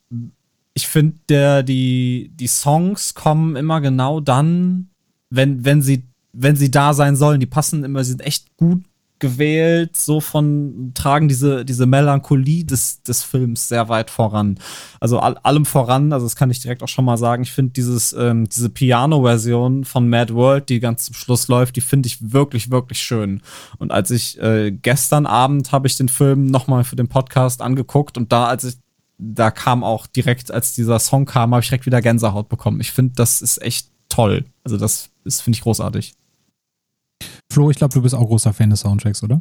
ich 0.74 0.88
finde, 0.88 1.18
der, 1.28 1.62
die, 1.62 2.32
die 2.34 2.48
Songs 2.48 3.14
kommen 3.14 3.54
immer 3.56 3.80
genau 3.80 4.20
dann, 4.20 4.90
wenn, 5.30 5.64
wenn 5.64 5.82
sie, 5.82 6.04
wenn 6.32 6.56
sie 6.56 6.70
da 6.70 6.94
sein 6.94 7.14
sollen. 7.14 7.38
Die 7.38 7.46
passen 7.46 7.84
immer, 7.84 8.02
sie 8.02 8.10
sind 8.10 8.26
echt 8.26 8.56
gut 8.56 8.82
gewählt, 9.24 9.96
so 9.96 10.20
von, 10.20 10.92
tragen 10.92 11.28
diese, 11.28 11.64
diese 11.64 11.86
Melancholie 11.86 12.62
des, 12.62 13.00
des 13.00 13.22
Films 13.22 13.68
sehr 13.68 13.88
weit 13.88 14.10
voran. 14.10 14.58
Also 15.00 15.18
all, 15.18 15.38
allem 15.38 15.64
voran, 15.64 16.12
also 16.12 16.26
das 16.26 16.36
kann 16.36 16.50
ich 16.50 16.60
direkt 16.60 16.82
auch 16.82 16.88
schon 16.88 17.06
mal 17.06 17.16
sagen, 17.16 17.42
ich 17.42 17.52
finde 17.52 17.72
dieses, 17.72 18.12
ähm, 18.12 18.46
diese 18.46 18.68
Piano-Version 18.68 19.84
von 19.84 20.10
Mad 20.10 20.34
World, 20.34 20.68
die 20.68 20.78
ganz 20.78 21.06
zum 21.06 21.14
Schluss 21.14 21.48
läuft, 21.48 21.76
die 21.76 21.80
finde 21.80 22.06
ich 22.06 22.32
wirklich, 22.32 22.70
wirklich 22.70 22.98
schön. 22.98 23.40
Und 23.78 23.92
als 23.92 24.10
ich 24.10 24.38
äh, 24.42 24.72
gestern 24.72 25.24
Abend 25.24 25.72
habe 25.72 25.86
ich 25.86 25.96
den 25.96 26.10
Film 26.10 26.44
nochmal 26.44 26.84
für 26.84 26.96
den 26.96 27.08
Podcast 27.08 27.62
angeguckt 27.62 28.18
und 28.18 28.30
da, 28.30 28.44
als 28.48 28.64
ich 28.64 28.74
da 29.16 29.50
kam 29.50 29.84
auch 29.84 30.06
direkt, 30.06 30.50
als 30.50 30.74
dieser 30.74 30.98
Song 30.98 31.24
kam, 31.24 31.54
habe 31.54 31.62
ich 31.62 31.68
direkt 31.68 31.86
wieder 31.86 32.02
Gänsehaut 32.02 32.50
bekommen. 32.50 32.80
Ich 32.82 32.92
finde, 32.92 33.14
das 33.16 33.40
ist 33.40 33.62
echt 33.62 33.88
toll. 34.10 34.44
Also 34.64 34.76
das 34.76 35.10
finde 35.24 35.56
ich, 35.56 35.62
großartig. 35.62 36.14
Flo, 37.50 37.70
ich 37.70 37.76
glaube, 37.76 37.94
du 37.94 38.02
bist 38.02 38.14
auch 38.14 38.26
großer 38.26 38.52
Fan 38.52 38.70
des 38.70 38.80
Soundtracks, 38.80 39.22
oder? 39.22 39.40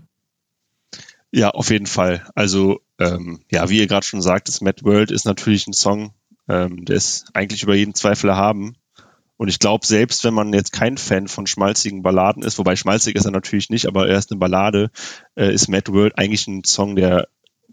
Ja, 1.31 1.49
auf 1.49 1.72
jeden 1.72 1.88
Fall. 1.88 2.23
Also 2.35 2.80
ähm, 2.99 3.41
ja, 3.51 3.69
wie 3.69 3.80
ihr 3.80 3.88
gerade 3.88 4.05
schon 4.05 4.22
sagt, 4.22 4.47
das 4.47 4.61
Mad 4.61 4.84
World 4.84 5.10
ist 5.10 5.26
natürlich 5.26 5.65
ein 5.65 5.73
Song, 5.73 6.14
ähm, 6.47 6.85
der 6.85 6.95
ist 6.95 7.26
eigentlich 7.34 7.64
über 7.64 7.76
jeden 7.76 7.95
Zweifel 7.95 8.30
erhaben. 8.30 8.76
Und 9.38 9.47
ich 9.47 9.60
glaube, 9.60 9.85
selbst 9.85 10.23
wenn 10.23 10.34
man 10.34 10.53
jetzt 10.53 10.72
kein 10.72 10.97
Fan 10.97 11.27
von 11.27 11.47
schmalzigen 11.47 12.03
Balladen 12.03 12.43
ist, 12.43 12.60
wobei 12.60 12.76
schmalzig 12.76 13.15
ist 13.15 13.26
er 13.26 13.31
natürlich 13.31 13.69
nicht, 13.69 13.88
aber 13.88 14.07
er 14.07 14.18
ist 14.18 14.31
eine 14.31 14.39
Ballade, 14.39 14.91
äh, 15.35 15.51
ist 15.51 15.69
Mad 15.69 15.91
World 15.91 16.18
eigentlich 16.18 16.47
ein 16.47 16.64
Song, 16.64 16.95
der, 16.95 17.27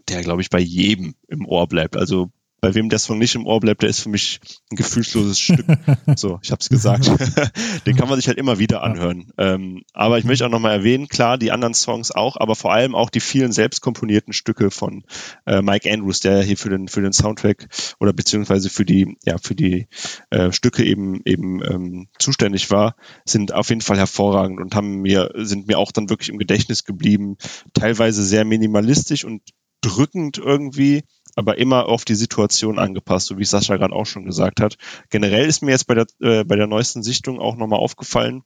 der 0.09 0.21
glaube 0.23 0.41
ich 0.41 0.49
bei 0.49 0.59
jedem 0.59 1.13
im 1.27 1.45
Ohr 1.45 1.67
bleibt. 1.67 1.95
Also 1.95 2.31
bei 2.61 2.75
wem 2.75 2.89
der 2.89 2.99
Song 2.99 3.17
nicht 3.17 3.33
im 3.33 3.47
Ohr 3.47 3.59
bleibt, 3.59 3.81
der 3.81 3.89
ist 3.89 4.01
für 4.01 4.09
mich 4.09 4.39
ein 4.71 4.75
gefühlsloses 4.75 5.39
Stück. 5.39 5.65
So, 6.15 6.39
ich 6.43 6.51
habe 6.51 6.59
es 6.59 6.69
gesagt. 6.69 7.09
Den 7.85 7.95
kann 7.95 8.07
man 8.07 8.17
sich 8.17 8.27
halt 8.27 8.37
immer 8.37 8.59
wieder 8.59 8.83
anhören. 8.83 9.31
Ähm, 9.37 9.83
aber 9.93 10.19
ich 10.19 10.25
möchte 10.25 10.45
auch 10.45 10.49
nochmal 10.49 10.77
erwähnen, 10.77 11.07
klar, 11.07 11.37
die 11.37 11.51
anderen 11.51 11.73
Songs 11.73 12.11
auch, 12.11 12.37
aber 12.37 12.55
vor 12.55 12.71
allem 12.71 12.93
auch 12.95 13.09
die 13.09 13.19
vielen 13.19 13.51
selbst 13.51 13.81
komponierten 13.81 14.33
Stücke 14.33 14.69
von 14.69 15.03
äh, 15.45 15.61
Mike 15.61 15.91
Andrews, 15.91 16.19
der 16.19 16.43
hier 16.43 16.57
für 16.57 16.69
den 16.69 16.87
für 16.87 17.01
den 17.01 17.13
Soundtrack 17.13 17.67
oder 17.99 18.13
beziehungsweise 18.13 18.69
für 18.69 18.85
die 18.85 19.17
ja 19.25 19.37
für 19.37 19.55
die 19.55 19.87
äh, 20.29 20.51
Stücke 20.51 20.83
eben 20.83 21.21
eben 21.25 21.63
ähm, 21.63 22.07
zuständig 22.19 22.69
war, 22.69 22.95
sind 23.25 23.53
auf 23.53 23.69
jeden 23.69 23.81
Fall 23.81 23.97
hervorragend 23.97 24.59
und 24.59 24.75
haben 24.75 25.01
mir 25.01 25.31
sind 25.35 25.67
mir 25.67 25.79
auch 25.79 25.91
dann 25.91 26.09
wirklich 26.09 26.29
im 26.29 26.37
Gedächtnis 26.37 26.83
geblieben. 26.83 27.37
Teilweise 27.73 28.23
sehr 28.23 28.45
minimalistisch 28.45 29.23
und 29.23 29.41
drückend 29.81 30.37
irgendwie 30.37 31.03
aber 31.35 31.57
immer 31.57 31.87
auf 31.87 32.05
die 32.05 32.15
Situation 32.15 32.79
angepasst, 32.79 33.27
so 33.27 33.37
wie 33.37 33.45
Sascha 33.45 33.77
gerade 33.77 33.95
auch 33.95 34.05
schon 34.05 34.25
gesagt 34.25 34.61
hat. 34.61 34.77
Generell 35.09 35.47
ist 35.47 35.61
mir 35.61 35.71
jetzt 35.71 35.87
bei 35.87 35.95
der, 35.95 36.05
äh, 36.21 36.43
bei 36.43 36.55
der 36.55 36.67
neuesten 36.67 37.03
Sichtung 37.03 37.39
auch 37.39 37.55
nochmal 37.55 37.79
aufgefallen, 37.79 38.43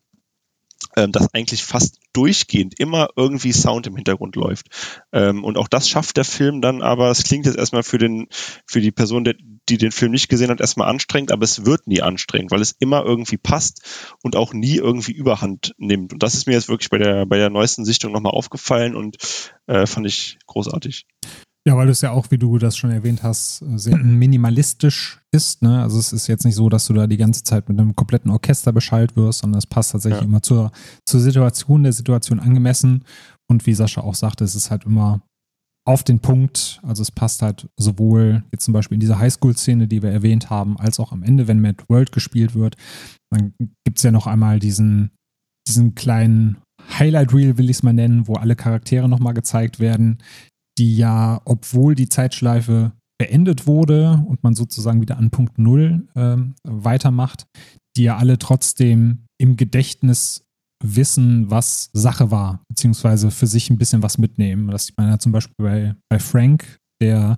ähm, 0.96 1.12
dass 1.12 1.34
eigentlich 1.34 1.64
fast 1.64 2.00
durchgehend 2.14 2.80
immer 2.80 3.10
irgendwie 3.16 3.52
Sound 3.52 3.88
im 3.88 3.96
Hintergrund 3.96 4.36
läuft. 4.36 4.68
Ähm, 5.12 5.44
und 5.44 5.58
auch 5.58 5.68
das 5.68 5.90
schafft 5.90 6.18
der 6.18 6.26
Film 6.26 6.62
dann, 6.62 6.82
aber 6.82 7.10
es 7.10 7.24
klingt 7.24 7.46
jetzt 7.46 7.58
erstmal 7.58 7.84
für 7.84 7.98
den, 7.98 8.28
für 8.66 8.82
die 8.82 8.92
Person, 8.92 9.24
der, 9.24 9.36
die 9.68 9.78
den 9.78 9.92
Film 9.92 10.12
nicht 10.12 10.30
gesehen 10.30 10.50
hat, 10.50 10.62
erstmal 10.62 10.88
anstrengend, 10.88 11.32
aber 11.32 11.44
es 11.44 11.66
wird 11.66 11.88
nie 11.88 12.02
anstrengend, 12.02 12.52
weil 12.52 12.62
es 12.62 12.76
immer 12.80 13.04
irgendwie 13.04 13.38
passt 13.38 14.16
und 14.24 14.36
auch 14.36 14.54
nie 14.54 14.78
irgendwie 14.78 15.12
Überhand 15.12 15.74
nimmt. 15.78 16.14
Und 16.14 16.24
das 16.24 16.36
ist 16.36 16.48
mir 16.48 16.54
jetzt 16.54 16.70
wirklich 16.70 16.90
bei 16.90 16.98
der, 16.98 17.26
bei 17.26 17.38
der 17.38 17.50
neuesten 17.50 17.84
Sichtung 17.84 18.12
nochmal 18.12 18.34
aufgefallen 18.34 18.96
und 18.96 19.18
äh, 19.68 19.86
fand 19.86 20.08
ich 20.08 20.38
großartig. 20.46 21.06
Ja, 21.68 21.76
weil 21.76 21.90
es 21.90 22.02
ja 22.02 22.12
auch, 22.12 22.30
wie 22.30 22.38
du 22.38 22.60
das 22.60 22.78
schon 22.78 22.92
erwähnt 22.92 23.24
hast, 23.24 23.64
sehr 23.76 23.98
minimalistisch 23.98 25.20
ist. 25.32 25.64
Ne? 25.64 25.82
Also 25.82 25.98
es 25.98 26.14
ist 26.14 26.28
jetzt 26.28 26.46
nicht 26.46 26.54
so, 26.54 26.70
dass 26.70 26.86
du 26.86 26.94
da 26.94 27.08
die 27.08 27.18
ganze 27.18 27.44
Zeit 27.44 27.68
mit 27.70 27.80
einem 27.80 27.96
kompletten 27.96 28.30
Orchester 28.30 28.72
beschallt 28.72 29.16
wirst, 29.16 29.40
sondern 29.40 29.58
es 29.58 29.66
passt 29.66 29.92
tatsächlich 29.92 30.22
ja. 30.22 30.28
immer 30.28 30.44
zur, 30.44 30.72
zur 31.08 31.20
Situation, 31.20 31.82
der 31.82 31.94
Situation 31.94 32.40
angemessen. 32.40 33.04
Und 33.50 33.66
wie 33.66 33.74
Sascha 33.74 34.02
auch 34.02 34.14
sagte, 34.14 34.44
es 34.44 34.54
ist 34.54 34.70
halt 34.70 34.86
immer 34.86 35.22
auf 35.88 36.04
den 36.04 36.20
Punkt. 36.20 36.80
Also 36.84 37.02
es 37.02 37.12
passt 37.12 37.42
halt 37.42 37.68
sowohl 37.78 38.44
jetzt 38.52 38.66
zum 38.66 38.74
Beispiel 38.74 38.96
in 38.96 39.00
dieser 39.00 39.18
Highschool-Szene, 39.18 39.88
die 39.88 40.04
wir 40.04 40.12
erwähnt 40.12 40.52
haben, 40.52 40.78
als 40.78 41.00
auch 41.00 41.12
am 41.12 41.24
Ende, 41.24 41.48
wenn 41.48 41.62
Mad 41.62 41.84
World 41.88 42.12
gespielt 42.12 42.54
wird. 42.54 42.76
Dann 43.32 43.54
gibt 43.84 43.98
es 43.98 44.04
ja 44.04 44.12
noch 44.12 44.28
einmal 44.28 44.60
diesen, 44.60 45.12
diesen 45.68 45.96
kleinen 45.96 46.58
Highlight 47.00 47.34
Reel, 47.34 47.58
will 47.58 47.72
ich 47.72 47.78
es 47.78 47.84
mal 47.84 47.94
nennen, 47.94 48.28
wo 48.28 48.36
alle 48.36 48.56
Charaktere 48.56 49.10
nochmal 49.10 49.34
gezeigt 49.34 49.80
werden, 49.80 50.20
die 50.78 50.98
ja, 50.98 51.42
obwohl 51.46 51.96
die 51.96 52.10
Zeitschleife 52.10 52.94
beendet 53.18 53.66
wurde 53.66 54.24
und 54.28 54.44
man 54.44 54.56
sozusagen 54.56 55.02
wieder 55.02 55.18
an 55.18 55.32
Punkt 55.32 55.58
Null 55.58 56.08
ähm, 56.16 56.56
weitermacht, 56.64 57.48
die 57.96 58.04
ja 58.04 58.18
alle 58.18 58.38
trotzdem 58.38 59.26
im 59.38 59.56
Gedächtnis 59.56 60.46
wissen, 60.84 61.50
was 61.50 61.90
Sache 61.94 62.32
war, 62.32 62.64
beziehungsweise 62.68 63.32
für 63.32 63.48
sich 63.48 63.70
ein 63.70 63.78
bisschen 63.78 64.04
was 64.04 64.18
mitnehmen. 64.18 64.68
Das 64.68 64.88
sieht 64.88 64.98
man 64.98 65.10
ja 65.10 65.20
zum 65.20 65.32
Beispiel 65.32 65.56
bei, 65.58 65.96
bei 66.10 66.20
Frank, 66.20 66.80
der 67.02 67.38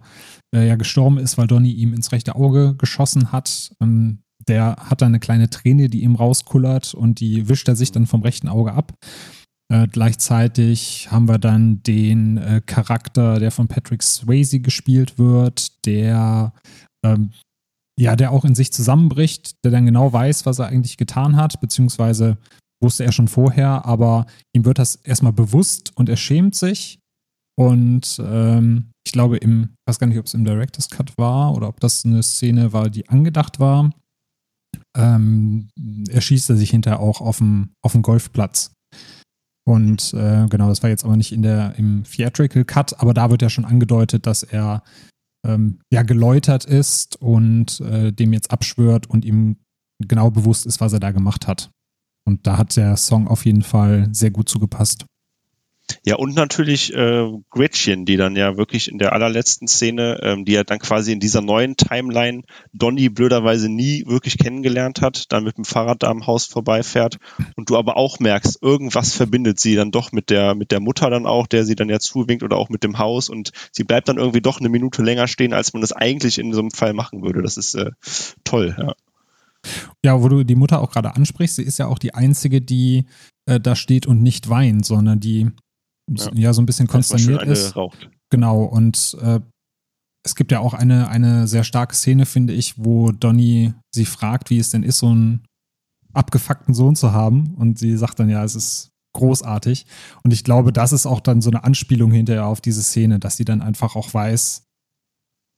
äh, 0.53 0.67
ja 0.67 0.75
gestorben 0.75 1.17
ist, 1.17 1.37
weil 1.37 1.47
Donny 1.47 1.71
ihm 1.71 1.93
ins 1.93 2.11
rechte 2.11 2.35
Auge 2.35 2.75
geschossen 2.75 3.31
hat. 3.31 3.71
Ähm, 3.81 4.19
der 4.47 4.77
hat 4.79 5.01
dann 5.01 5.09
eine 5.09 5.19
kleine 5.19 5.49
Träne, 5.49 5.89
die 5.89 6.03
ihm 6.03 6.15
rauskullert 6.15 6.93
und 6.93 7.19
die 7.19 7.49
wischt 7.49 7.67
er 7.67 7.75
sich 7.75 7.91
dann 7.91 8.07
vom 8.07 8.21
rechten 8.21 8.47
Auge 8.47 8.73
ab. 8.73 8.93
Äh, 9.69 9.87
gleichzeitig 9.87 11.11
haben 11.11 11.27
wir 11.27 11.39
dann 11.39 11.83
den 11.83 12.37
äh, 12.37 12.61
Charakter, 12.65 13.39
der 13.39 13.51
von 13.51 13.67
Patrick 13.67 14.01
Swayze 14.01 14.59
gespielt 14.59 15.17
wird, 15.17 15.85
der 15.85 16.53
ähm, 17.05 17.31
ja, 17.99 18.15
der 18.15 18.31
auch 18.31 18.45
in 18.45 18.55
sich 18.55 18.71
zusammenbricht, 18.71 19.63
der 19.63 19.71
dann 19.71 19.85
genau 19.85 20.13
weiß, 20.13 20.45
was 20.45 20.59
er 20.59 20.67
eigentlich 20.67 20.97
getan 20.97 21.35
hat, 21.35 21.59
beziehungsweise 21.59 22.37
wusste 22.81 23.03
er 23.03 23.11
schon 23.11 23.27
vorher, 23.27 23.85
aber 23.85 24.27
ihm 24.53 24.65
wird 24.65 24.77
das 24.77 24.95
erstmal 24.95 25.33
bewusst 25.33 25.91
und 25.95 26.07
er 26.09 26.17
schämt 26.17 26.53
sich. 26.53 26.99
Und 27.59 28.21
ähm, 28.23 28.91
ich 29.03 29.13
glaube, 29.13 29.37
im, 29.37 29.63
ich 29.63 29.89
weiß 29.89 29.97
gar 29.97 30.05
nicht, 30.05 30.19
ob 30.19 30.27
es 30.27 30.35
im 30.35 30.45
Director's 30.45 30.91
Cut 30.91 31.17
war 31.17 31.55
oder 31.55 31.69
ob 31.69 31.79
das 31.79 32.05
eine 32.05 32.21
Szene 32.21 32.71
war, 32.71 32.91
die 32.91 33.09
angedacht 33.09 33.59
war. 33.59 33.89
Ähm, 34.95 35.69
erschießt 36.07 36.51
er 36.51 36.55
sich 36.55 36.69
hinterher 36.69 36.99
auch 36.99 37.19
auf 37.19 37.39
dem, 37.39 37.71
auf 37.83 37.93
dem 37.93 38.03
Golfplatz. 38.03 38.73
Und 39.67 40.13
äh, 40.13 40.47
genau, 40.49 40.69
das 40.69 40.81
war 40.81 40.89
jetzt 40.89 41.03
aber 41.03 41.17
nicht 41.17 41.33
in 41.33 41.41
der 41.41 41.75
im 41.77 42.05
Theatrical 42.05 42.63
Cut, 42.63 43.01
aber 43.01 43.13
da 43.13 43.29
wird 43.29 43.41
ja 43.41 43.49
schon 43.49 43.65
angedeutet, 43.65 44.25
dass 44.25 44.43
er 44.43 44.81
ähm, 45.45 45.79
ja 45.91 46.03
geläutert 46.03 46.63
ist 46.63 47.21
und 47.21 47.81
äh, 47.81 48.13
dem 48.13 48.31
jetzt 48.31 48.49
abschwört 48.49 49.09
und 49.09 49.25
ihm 49.25 49.57
genau 49.99 50.31
bewusst 50.31 50.65
ist, 50.65 50.79
was 50.79 50.93
er 50.93 51.01
da 51.01 51.11
gemacht 51.11 51.47
hat. 51.47 51.69
Und 52.25 52.47
da 52.47 52.57
hat 52.57 52.77
der 52.77 52.95
Song 52.95 53.27
auf 53.27 53.45
jeden 53.45 53.61
Fall 53.61 54.07
sehr 54.13 54.31
gut 54.31 54.47
zugepasst. 54.47 55.05
Ja, 56.05 56.15
und 56.15 56.35
natürlich 56.35 56.93
äh, 56.93 57.27
Gretchen, 57.49 58.05
die 58.05 58.17
dann 58.17 58.35
ja 58.35 58.57
wirklich 58.57 58.89
in 58.91 58.97
der 58.97 59.13
allerletzten 59.13 59.67
Szene, 59.67 60.19
ähm, 60.21 60.45
die 60.45 60.53
ja 60.53 60.63
dann 60.63 60.79
quasi 60.79 61.11
in 61.11 61.19
dieser 61.19 61.41
neuen 61.41 61.77
Timeline 61.77 62.43
Donny 62.73 63.09
blöderweise 63.09 63.69
nie 63.69 64.05
wirklich 64.05 64.37
kennengelernt 64.37 65.01
hat, 65.01 65.31
dann 65.31 65.43
mit 65.43 65.57
dem 65.57 65.65
Fahrrad 65.65 66.03
da 66.03 66.09
am 66.09 66.27
Haus 66.27 66.45
vorbeifährt 66.45 67.17
und 67.55 67.69
du 67.69 67.77
aber 67.77 67.97
auch 67.97 68.19
merkst, 68.19 68.61
irgendwas 68.61 69.13
verbindet 69.13 69.59
sie 69.59 69.75
dann 69.75 69.91
doch 69.91 70.11
mit 70.11 70.29
der, 70.29 70.55
mit 70.55 70.71
der 70.71 70.79
Mutter 70.79 71.09
dann 71.09 71.25
auch, 71.25 71.47
der 71.47 71.65
sie 71.65 71.75
dann 71.75 71.89
ja 71.89 71.99
zuwinkt 71.99 72.43
oder 72.43 72.57
auch 72.57 72.69
mit 72.69 72.83
dem 72.83 72.99
Haus 72.99 73.29
und 73.29 73.51
sie 73.71 73.83
bleibt 73.83 74.09
dann 74.09 74.17
irgendwie 74.17 74.41
doch 74.41 74.59
eine 74.59 74.69
Minute 74.69 75.03
länger 75.03 75.27
stehen, 75.27 75.53
als 75.53 75.73
man 75.73 75.81
das 75.81 75.93
eigentlich 75.93 76.37
in 76.37 76.53
so 76.53 76.59
einem 76.59 76.71
Fall 76.71 76.93
machen 76.93 77.21
würde. 77.21 77.41
Das 77.41 77.57
ist 77.57 77.75
äh, 77.75 77.91
toll, 78.43 78.75
ja. 78.77 78.93
Ja, 80.03 80.21
wo 80.21 80.29
du 80.29 80.43
die 80.43 80.55
Mutter 80.55 80.81
auch 80.81 80.91
gerade 80.91 81.15
ansprichst, 81.15 81.57
sie 81.57 81.63
ist 81.63 81.79
ja 81.79 81.87
auch 81.87 81.99
die 81.99 82.13
einzige, 82.13 82.61
die 82.61 83.05
äh, 83.45 83.59
da 83.59 83.75
steht 83.75 84.05
und 84.05 84.21
nicht 84.21 84.49
weint, 84.49 84.85
sondern 84.85 85.19
die 85.19 85.47
ja, 86.09 86.31
ja 86.33 86.53
so 86.53 86.61
ein 86.61 86.65
bisschen 86.65 86.87
konsterniert 86.87 87.43
ist. 87.43 87.73
Genau, 88.29 88.63
und 88.63 89.17
äh, 89.21 89.39
es 90.25 90.35
gibt 90.35 90.51
ja 90.51 90.59
auch 90.59 90.73
eine, 90.73 91.07
eine 91.07 91.47
sehr 91.47 91.63
starke 91.63 91.95
Szene, 91.95 92.25
finde 92.25 92.53
ich, 92.53 92.77
wo 92.77 93.11
Donny 93.11 93.73
sie 93.93 94.05
fragt, 94.05 94.49
wie 94.49 94.59
es 94.59 94.69
denn 94.69 94.83
ist, 94.83 94.99
so 94.99 95.07
einen 95.07 95.45
abgefuckten 96.13 96.73
Sohn 96.73 96.95
zu 96.95 97.13
haben. 97.13 97.55
Und 97.55 97.79
sie 97.79 97.95
sagt 97.95 98.19
dann 98.19 98.29
ja, 98.29 98.43
es 98.43 98.55
ist 98.55 98.91
großartig. 99.13 99.85
Und 100.23 100.33
ich 100.33 100.43
glaube, 100.43 100.73
das 100.73 100.91
ist 100.91 101.05
auch 101.05 101.21
dann 101.21 101.41
so 101.41 101.49
eine 101.49 101.63
Anspielung 101.63 102.11
hinterher 102.11 102.45
auf 102.45 102.61
diese 102.61 102.83
Szene, 102.83 103.19
dass 103.19 103.37
sie 103.37 103.45
dann 103.45 103.61
einfach 103.61 103.95
auch 103.95 104.13
weiß, 104.13 104.63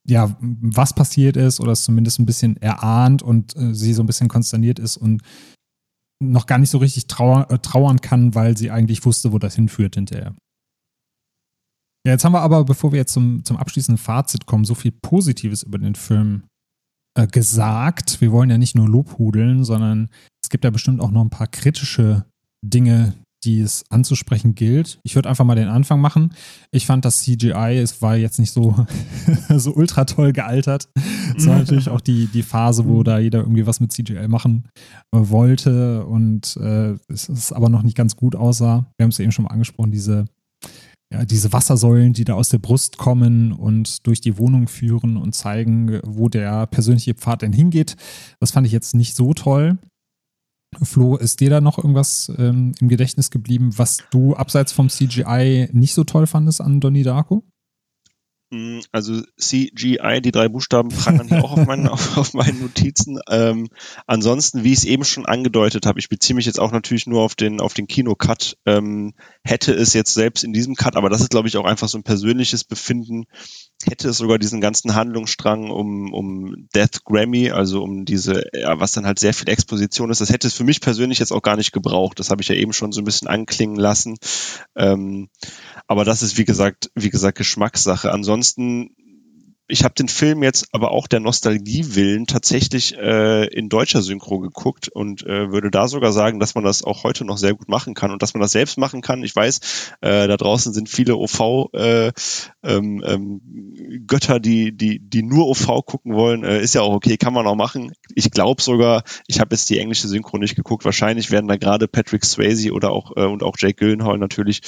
ja, 0.07 0.37
was 0.39 0.93
passiert 0.93 1.35
ist 1.35 1.59
oder 1.59 1.73
es 1.73 1.83
zumindest 1.83 2.19
ein 2.19 2.25
bisschen 2.25 2.57
erahnt 2.57 3.21
und 3.21 3.55
äh, 3.55 3.73
sie 3.73 3.93
so 3.93 4.01
ein 4.01 4.07
bisschen 4.07 4.29
konsterniert 4.29 4.79
ist 4.79 4.97
und 4.97 5.21
noch 6.21 6.45
gar 6.45 6.57
nicht 6.57 6.69
so 6.69 6.77
richtig 6.77 7.07
trauer, 7.07 7.49
äh, 7.49 7.59
trauern 7.59 8.01
kann, 8.01 8.35
weil 8.35 8.57
sie 8.57 8.71
eigentlich 8.71 9.05
wusste, 9.05 9.31
wo 9.31 9.39
das 9.39 9.55
hinführt 9.55 9.95
hinterher. 9.95 10.35
Ja, 12.05 12.13
jetzt 12.13 12.23
haben 12.23 12.33
wir 12.33 12.41
aber, 12.41 12.63
bevor 12.63 12.91
wir 12.91 12.99
jetzt 12.99 13.13
zum, 13.13 13.43
zum 13.43 13.57
abschließenden 13.57 13.97
Fazit 13.97 14.45
kommen, 14.45 14.65
so 14.65 14.75
viel 14.75 14.91
Positives 14.91 15.63
über 15.63 15.77
den 15.77 15.95
Film 15.95 16.43
äh, 17.17 17.27
gesagt. 17.27 18.21
Wir 18.21 18.31
wollen 18.31 18.49
ja 18.49 18.57
nicht 18.57 18.75
nur 18.75 18.87
Lobhudeln, 18.87 19.63
sondern 19.63 20.09
es 20.43 20.49
gibt 20.49 20.63
ja 20.63 20.69
bestimmt 20.69 21.01
auch 21.01 21.11
noch 21.11 21.21
ein 21.21 21.29
paar 21.29 21.47
kritische 21.47 22.25
Dinge, 22.65 23.15
die 23.43 23.61
es 23.61 23.83
anzusprechen 23.89 24.55
gilt. 24.55 24.99
Ich 25.03 25.15
würde 25.15 25.29
einfach 25.29 25.45
mal 25.45 25.55
den 25.55 25.67
Anfang 25.67 26.01
machen. 26.01 26.33
Ich 26.71 26.85
fand 26.85 27.05
das 27.05 27.21
CGI, 27.21 27.77
es 27.81 28.01
war 28.01 28.15
jetzt 28.15 28.39
nicht 28.39 28.51
so, 28.51 28.85
so 29.49 29.73
ultra 29.73 30.05
toll 30.05 30.33
gealtert. 30.33 30.89
Es 31.37 31.47
war 31.47 31.57
natürlich 31.57 31.89
auch 31.89 32.01
die, 32.01 32.27
die 32.27 32.43
Phase, 32.43 32.85
wo 32.85 33.03
da 33.03 33.19
jeder 33.19 33.39
irgendwie 33.39 33.65
was 33.65 33.79
mit 33.79 33.91
CGI 33.91 34.27
machen 34.27 34.67
äh, 35.13 35.19
wollte 35.19 36.05
und 36.05 36.57
äh, 36.57 36.95
es 37.07 37.29
ist 37.29 37.53
aber 37.53 37.69
noch 37.69 37.83
nicht 37.83 37.95
ganz 37.97 38.15
gut 38.15 38.35
aussah. 38.35 38.85
Wir 38.97 39.03
haben 39.03 39.11
es 39.11 39.19
eben 39.19 39.31
schon 39.31 39.45
mal 39.45 39.51
angesprochen, 39.51 39.91
diese, 39.91 40.25
ja, 41.11 41.25
diese 41.25 41.53
Wassersäulen, 41.53 42.13
die 42.13 42.25
da 42.25 42.33
aus 42.33 42.49
der 42.49 42.59
Brust 42.59 42.97
kommen 42.97 43.51
und 43.51 44.05
durch 44.05 44.21
die 44.21 44.37
Wohnung 44.37 44.67
führen 44.67 45.17
und 45.17 45.33
zeigen, 45.33 45.99
wo 46.05 46.29
der 46.29 46.67
persönliche 46.67 47.13
Pfad 47.13 47.41
denn 47.41 47.53
hingeht. 47.53 47.95
Das 48.39 48.51
fand 48.51 48.67
ich 48.67 48.73
jetzt 48.73 48.95
nicht 48.95 49.15
so 49.15 49.33
toll. 49.33 49.77
Flo, 50.81 51.17
ist 51.17 51.39
dir 51.39 51.49
da 51.49 51.61
noch 51.61 51.77
irgendwas 51.77 52.31
ähm, 52.37 52.73
im 52.79 52.89
Gedächtnis 52.89 53.31
geblieben, 53.31 53.71
was 53.77 53.99
du 54.11 54.35
abseits 54.35 54.71
vom 54.71 54.89
CGI 54.89 55.69
nicht 55.71 55.93
so 55.93 56.03
toll 56.03 56.27
fandest 56.27 56.61
an 56.61 56.79
Donnie 56.79 57.03
Darko? 57.03 57.43
Mm, 58.51 58.79
also 58.91 59.21
CGI, 59.39 60.21
die 60.21 60.31
drei 60.31 60.47
Buchstaben 60.49 60.89
prangern 60.89 61.27
hier 61.27 61.43
auch 61.43 61.51
auf 61.51 61.65
meinen, 61.67 61.87
auf, 61.87 62.17
auf 62.17 62.33
meinen 62.33 62.61
Notizen. 62.61 63.19
Ähm, 63.29 63.69
ansonsten, 64.07 64.63
wie 64.63 64.73
ich 64.73 64.79
es 64.79 64.85
eben 64.85 65.05
schon 65.05 65.25
angedeutet 65.25 65.85
habe, 65.85 65.99
ich 65.99 66.09
beziehe 66.09 66.35
mich 66.35 66.45
jetzt 66.45 66.59
auch 66.59 66.71
natürlich 66.71 67.05
nur 67.05 67.21
auf 67.21 67.35
den, 67.35 67.61
auf 67.61 67.73
den 67.73 67.87
Kinocut, 67.87 68.57
ähm, 68.65 69.13
hätte 69.43 69.73
es 69.73 69.93
jetzt 69.93 70.13
selbst 70.13 70.43
in 70.43 70.53
diesem 70.53 70.75
Cut, 70.75 70.95
aber 70.95 71.09
das 71.09 71.21
ist, 71.21 71.29
glaube 71.29 71.47
ich, 71.47 71.57
auch 71.57 71.65
einfach 71.65 71.87
so 71.87 71.97
ein 71.97 72.03
persönliches 72.03 72.63
Befinden, 72.63 73.25
hätte 73.85 74.09
es 74.09 74.17
sogar 74.17 74.39
diesen 74.39 74.61
ganzen 74.61 74.95
Handlungsstrang 74.95 75.69
um, 75.69 76.13
um 76.13 76.67
Death 76.75 77.03
Grammy, 77.05 77.51
also 77.51 77.83
um 77.83 78.03
diese, 78.03 78.45
ja, 78.53 78.79
was 78.79 78.91
dann 78.91 79.05
halt 79.05 79.19
sehr 79.19 79.33
viel 79.33 79.49
Exposition 79.49 80.09
ist, 80.09 80.21
das 80.21 80.31
hätte 80.31 80.47
es 80.47 80.53
für 80.53 80.63
mich 80.63 80.81
persönlich 80.81 81.19
jetzt 81.19 81.31
auch 81.31 81.41
gar 81.41 81.55
nicht 81.55 81.71
gebraucht. 81.71 82.19
Das 82.19 82.29
habe 82.29 82.41
ich 82.41 82.47
ja 82.47 82.55
eben 82.55 82.73
schon 82.73 82.91
so 82.91 83.01
ein 83.01 83.05
bisschen 83.05 83.27
anklingen 83.27 83.77
lassen. 83.77 84.17
Ähm, 84.75 85.29
aber 85.89 86.05
das 86.05 86.21
ist, 86.21 86.37
wie 86.37 86.45
gesagt, 86.45 86.91
wie 86.93 87.09
gesagt, 87.09 87.39
Geschmackssache. 87.39 88.11
Ansonsten 88.11 88.91
ich 89.69 89.83
habe 89.83 89.93
den 89.93 90.09
Film 90.09 90.41
jetzt 90.41 90.67
aber 90.71 90.91
auch 90.91 91.07
der 91.07 91.19
Nostalgie 91.19 91.95
willen 91.95 92.25
tatsächlich 92.25 92.97
äh, 92.97 93.45
in 93.45 93.69
deutscher 93.69 94.01
Synchro 94.01 94.39
geguckt 94.39 94.89
und 94.89 95.25
äh, 95.25 95.51
würde 95.51 95.69
da 95.69 95.87
sogar 95.87 96.11
sagen, 96.11 96.39
dass 96.39 96.55
man 96.55 96.63
das 96.63 96.83
auch 96.83 97.03
heute 97.03 97.23
noch 97.23 97.37
sehr 97.37 97.53
gut 97.53 97.69
machen 97.69 97.93
kann 97.93 98.11
und 98.11 98.23
dass 98.23 98.33
man 98.33 98.41
das 98.41 98.51
selbst 98.51 98.77
machen 98.79 99.01
kann. 99.01 99.23
Ich 99.23 99.35
weiß, 99.35 99.59
äh, 100.01 100.27
da 100.27 100.37
draußen 100.37 100.73
sind 100.73 100.89
viele 100.89 101.15
OV 101.15 101.69
äh, 101.73 102.11
ähm, 102.63 103.03
ähm, 103.05 103.41
Götter, 104.07 104.39
die 104.39 104.75
die 104.75 104.99
die 104.99 105.21
nur 105.21 105.47
OV 105.47 105.85
gucken 105.85 106.15
wollen. 106.15 106.43
Äh, 106.43 106.61
ist 106.61 106.73
ja 106.73 106.81
auch 106.81 106.93
okay, 106.93 107.17
kann 107.17 107.33
man 107.33 107.45
auch 107.45 107.55
machen. 107.55 107.91
Ich 108.15 108.31
glaube 108.31 108.63
sogar, 108.63 109.03
ich 109.27 109.39
habe 109.39 109.53
jetzt 109.53 109.69
die 109.69 109.77
englische 109.77 110.07
Synchro 110.07 110.39
nicht 110.39 110.55
geguckt. 110.55 110.83
Wahrscheinlich 110.83 111.29
werden 111.29 111.47
da 111.47 111.57
gerade 111.57 111.87
Patrick 111.87 112.25
Swayze 112.25 112.71
oder 112.71 112.91
auch 112.91 113.15
äh, 113.15 113.25
und 113.25 113.43
auch 113.43 113.55
Jake 113.57 113.75
Gyllenhaal 113.75 114.17
natürlich 114.17 114.61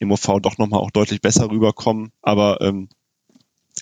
im 0.00 0.10
OV 0.10 0.40
doch 0.42 0.58
nochmal 0.58 0.80
auch 0.80 0.90
deutlich 0.90 1.20
besser 1.20 1.50
rüberkommen. 1.50 2.10
Aber 2.20 2.60
ähm, 2.60 2.88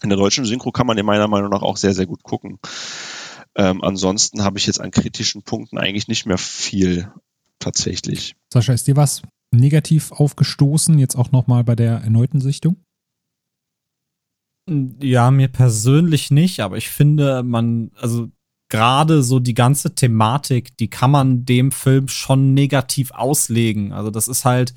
in 0.03 0.09
der 0.09 0.19
deutschen 0.19 0.45
Synchro 0.45 0.73
kann 0.73 0.87
man 0.87 0.99
in 0.99 1.07
meiner 1.07 1.29
Meinung 1.29 1.51
nach 1.51 1.63
auch 1.63 1.77
sehr, 1.77 1.95
sehr 1.95 2.07
gut 2.07 2.23
gucken. 2.23 2.59
Ähm, 3.55 3.83
ansonsten 3.83 4.45
habe 4.45 4.59
ich 4.59 4.67
jetzt 4.67 4.81
an 4.81 4.91
kritischen 4.91 5.43
Punkten 5.43 5.79
eigentlich 5.79 6.09
nicht 6.09 6.27
mehr 6.27 6.39
viel 6.39 7.11
tatsächlich. 7.59 8.37
Sascha, 8.53 8.73
ist 8.73 8.87
dir 8.87 8.97
was 8.97 9.23
negativ 9.51 10.13
aufgestoßen, 10.13 10.99
jetzt 10.99 11.17
auch 11.17 11.33
nochmal 11.33 11.65
bei 11.65 11.75
der 11.75 11.99
erneuten 11.99 12.41
Sichtung? 12.41 12.77
Ja, 15.01 15.31
mir 15.31 15.49
persönlich 15.49 16.31
nicht, 16.31 16.61
aber 16.61 16.77
ich 16.77 16.91
finde, 16.91 17.43
man, 17.43 17.91
also 17.97 18.29
gerade 18.69 19.23
so 19.23 19.41
die 19.41 19.55
ganze 19.55 19.95
Thematik, 19.95 20.77
die 20.77 20.89
kann 20.89 21.11
man 21.11 21.45
dem 21.47 21.73
Film 21.73 22.09
schon 22.09 22.53
negativ 22.53 23.11
auslegen. 23.13 23.93
Also 23.93 24.11
das 24.11 24.29
ist 24.29 24.45
halt 24.45 24.75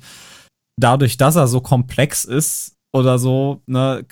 dadurch, 0.76 1.18
dass 1.18 1.36
er 1.36 1.46
so 1.46 1.60
komplex 1.60 2.24
ist 2.24 2.76
oder 2.92 3.18
so, 3.18 3.62
ne, 3.66 4.04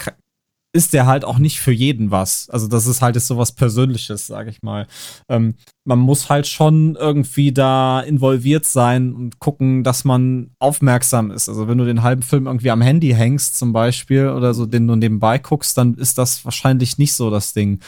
ist 0.72 0.92
der 0.92 1.06
halt 1.06 1.24
auch 1.24 1.38
nicht 1.38 1.60
für 1.60 1.72
jeden 1.72 2.10
was. 2.10 2.48
Also 2.50 2.68
das 2.68 2.86
ist 2.86 3.02
halt 3.02 3.20
so 3.20 3.36
was 3.36 3.52
Persönliches, 3.52 4.26
sage 4.26 4.50
ich 4.50 4.62
mal. 4.62 4.86
Ähm, 5.28 5.54
man 5.84 5.98
muss 5.98 6.30
halt 6.30 6.46
schon 6.46 6.94
irgendwie 6.94 7.52
da 7.52 8.00
involviert 8.00 8.64
sein 8.66 9.12
und 9.12 9.40
gucken, 9.40 9.82
dass 9.82 10.04
man 10.04 10.50
aufmerksam 10.60 11.32
ist. 11.32 11.48
Also 11.48 11.66
wenn 11.66 11.78
du 11.78 11.84
den 11.84 12.02
halben 12.02 12.22
Film 12.22 12.46
irgendwie 12.46 12.70
am 12.70 12.82
Handy 12.82 13.10
hängst 13.10 13.58
zum 13.58 13.72
Beispiel 13.72 14.28
oder 14.28 14.54
so, 14.54 14.64
den 14.66 14.86
du 14.86 14.94
nebenbei 14.94 15.38
guckst, 15.38 15.76
dann 15.76 15.94
ist 15.94 16.18
das 16.18 16.44
wahrscheinlich 16.44 16.98
nicht 16.98 17.14
so 17.14 17.30
das 17.30 17.52
Ding. 17.52 17.80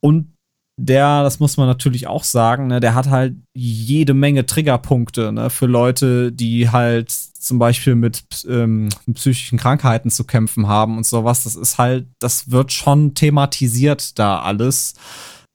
Und 0.00 0.34
der, 0.76 1.22
das 1.22 1.40
muss 1.40 1.56
man 1.56 1.66
natürlich 1.66 2.06
auch 2.06 2.24
sagen, 2.24 2.66
ne, 2.66 2.80
der 2.80 2.94
hat 2.94 3.08
halt 3.08 3.36
jede 3.54 4.14
Menge 4.14 4.46
Triggerpunkte 4.46 5.32
ne, 5.32 5.50
für 5.50 5.66
Leute, 5.66 6.32
die 6.32 6.70
halt 6.70 7.10
zum 7.44 7.58
Beispiel 7.58 7.94
mit, 7.94 8.24
ähm, 8.48 8.88
psychischen 9.12 9.58
Krankheiten 9.58 10.10
zu 10.10 10.24
kämpfen 10.24 10.68
haben 10.68 10.96
und 10.96 11.06
sowas. 11.06 11.44
Das 11.44 11.56
ist 11.56 11.78
halt, 11.78 12.06
das 12.18 12.50
wird 12.50 12.72
schon 12.72 13.14
thematisiert 13.14 14.18
da 14.18 14.40
alles. 14.40 14.94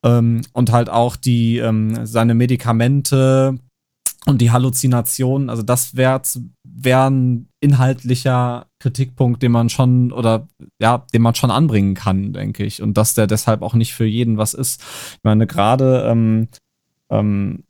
Ähm, 0.03 0.41
und 0.53 0.71
halt 0.71 0.89
auch 0.89 1.15
die, 1.15 1.57
ähm, 1.57 2.05
seine 2.05 2.33
Medikamente, 2.33 3.59
und 4.25 4.41
die 4.41 4.51
Halluzinationen, 4.51 5.49
also 5.49 5.63
das 5.63 5.95
wäre 5.95 6.21
wär 6.63 7.09
ein 7.09 7.47
inhaltlicher 7.61 8.67
Kritikpunkt, 8.79 9.41
den 9.41 9.51
man 9.51 9.69
schon 9.69 10.11
oder 10.11 10.47
ja, 10.79 11.05
den 11.13 11.21
man 11.21 11.35
schon 11.35 11.51
anbringen 11.51 11.95
kann, 11.95 12.33
denke 12.33 12.63
ich. 12.63 12.81
Und 12.81 12.97
dass 12.97 13.13
der 13.13 13.27
deshalb 13.27 13.61
auch 13.61 13.73
nicht 13.73 13.93
für 13.93 14.05
jeden 14.05 14.37
was 14.37 14.53
ist. 14.53 14.81
Ich 15.13 15.23
meine, 15.23 15.47
gerade 15.47 16.03
ähm, 16.07 16.47
ähm, 17.09 17.63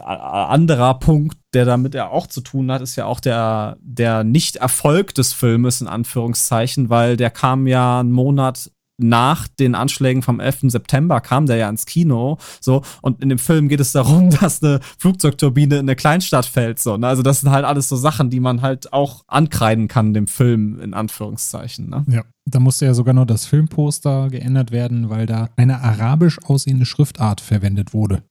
anderer 0.00 0.94
Punkt, 0.98 1.36
der 1.54 1.64
damit 1.64 1.94
ja 1.94 2.08
auch 2.08 2.26
zu 2.26 2.40
tun 2.40 2.70
hat, 2.70 2.82
ist 2.82 2.96
ja 2.96 3.06
auch 3.06 3.20
der, 3.20 3.76
der 3.80 4.24
Nicht-Erfolg 4.24 5.14
des 5.14 5.32
Filmes, 5.32 5.80
in 5.80 5.86
Anführungszeichen, 5.86 6.90
weil 6.90 7.16
der 7.16 7.30
kam 7.30 7.66
ja 7.66 8.00
einen 8.00 8.12
Monat 8.12 8.70
nach 8.98 9.46
den 9.46 9.74
Anschlägen 9.74 10.22
vom 10.22 10.40
11. 10.40 10.72
September 10.72 11.20
kam 11.20 11.46
der 11.46 11.56
ja 11.56 11.68
ins 11.68 11.86
Kino, 11.86 12.38
so, 12.60 12.82
und 13.00 13.22
in 13.22 13.28
dem 13.28 13.38
Film 13.38 13.68
geht 13.68 13.80
es 13.80 13.92
darum, 13.92 14.30
dass 14.40 14.62
eine 14.62 14.80
Flugzeugturbine 14.98 15.76
in 15.76 15.80
eine 15.82 15.96
Kleinstadt 15.96 16.46
fällt, 16.46 16.80
so, 16.80 16.96
ne? 16.96 17.06
Also 17.06 17.22
das 17.22 17.40
sind 17.40 17.50
halt 17.50 17.64
alles 17.64 17.88
so 17.88 17.96
Sachen, 17.96 18.28
die 18.28 18.40
man 18.40 18.60
halt 18.60 18.92
auch 18.92 19.22
ankreiden 19.28 19.88
kann, 19.88 20.14
dem 20.14 20.26
Film, 20.26 20.80
in 20.80 20.94
Anführungszeichen, 20.94 21.88
ne? 21.88 22.04
Ja, 22.08 22.24
da 22.44 22.60
musste 22.60 22.86
ja 22.86 22.94
sogar 22.94 23.14
noch 23.14 23.26
das 23.26 23.46
Filmposter 23.46 24.28
geändert 24.30 24.72
werden, 24.72 25.10
weil 25.10 25.26
da 25.26 25.48
eine 25.56 25.80
arabisch 25.80 26.38
aussehende 26.44 26.86
Schriftart 26.86 27.40
verwendet 27.40 27.94
wurde, 27.94 28.22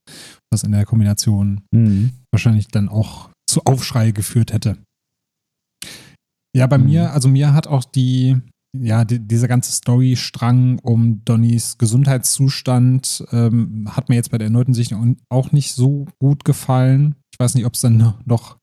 was 0.50 0.62
in 0.62 0.72
der 0.72 0.86
Kombination 0.86 1.62
mhm. 1.72 2.12
wahrscheinlich 2.32 2.68
dann 2.68 2.88
auch 2.88 3.30
zu 3.48 3.62
Aufschrei 3.64 4.10
geführt 4.10 4.52
hätte. 4.52 4.78
Ja, 6.56 6.66
bei 6.66 6.78
mhm. 6.78 6.86
mir, 6.86 7.12
also 7.12 7.28
mir 7.28 7.52
hat 7.54 7.66
auch 7.66 7.84
die, 7.84 8.36
ja, 8.76 9.04
die, 9.04 9.18
dieser 9.18 9.48
ganze 9.48 9.72
Storystrang 9.72 10.78
um 10.80 11.24
Donnys 11.24 11.78
Gesundheitszustand 11.78 13.24
ähm, 13.32 13.88
hat 13.90 14.08
mir 14.08 14.16
jetzt 14.16 14.30
bei 14.30 14.38
der 14.38 14.46
erneuten 14.46 14.74
Sichtung 14.74 15.16
auch 15.28 15.52
nicht 15.52 15.74
so 15.74 16.06
gut 16.18 16.44
gefallen. 16.44 17.16
Ich 17.32 17.38
weiß 17.38 17.54
nicht, 17.54 17.66
ob 17.66 17.74
es 17.74 17.80
dann 17.80 18.14
noch, 18.24 18.58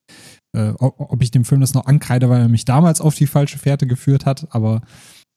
äh, 0.56 0.72
ob 0.80 1.22
ich 1.22 1.32
dem 1.32 1.46
Film 1.46 1.62
das 1.62 1.74
noch 1.74 1.86
ankreide, 1.86 2.30
weil 2.30 2.42
er 2.42 2.50
mich 2.50 2.66
damals 2.66 3.02
auf 3.02 3.16
die 3.16 3.28
falsche 3.28 3.58
Fährte 3.58 3.88
geführt 3.88 4.26
hat, 4.26 4.54
aber 4.54 4.82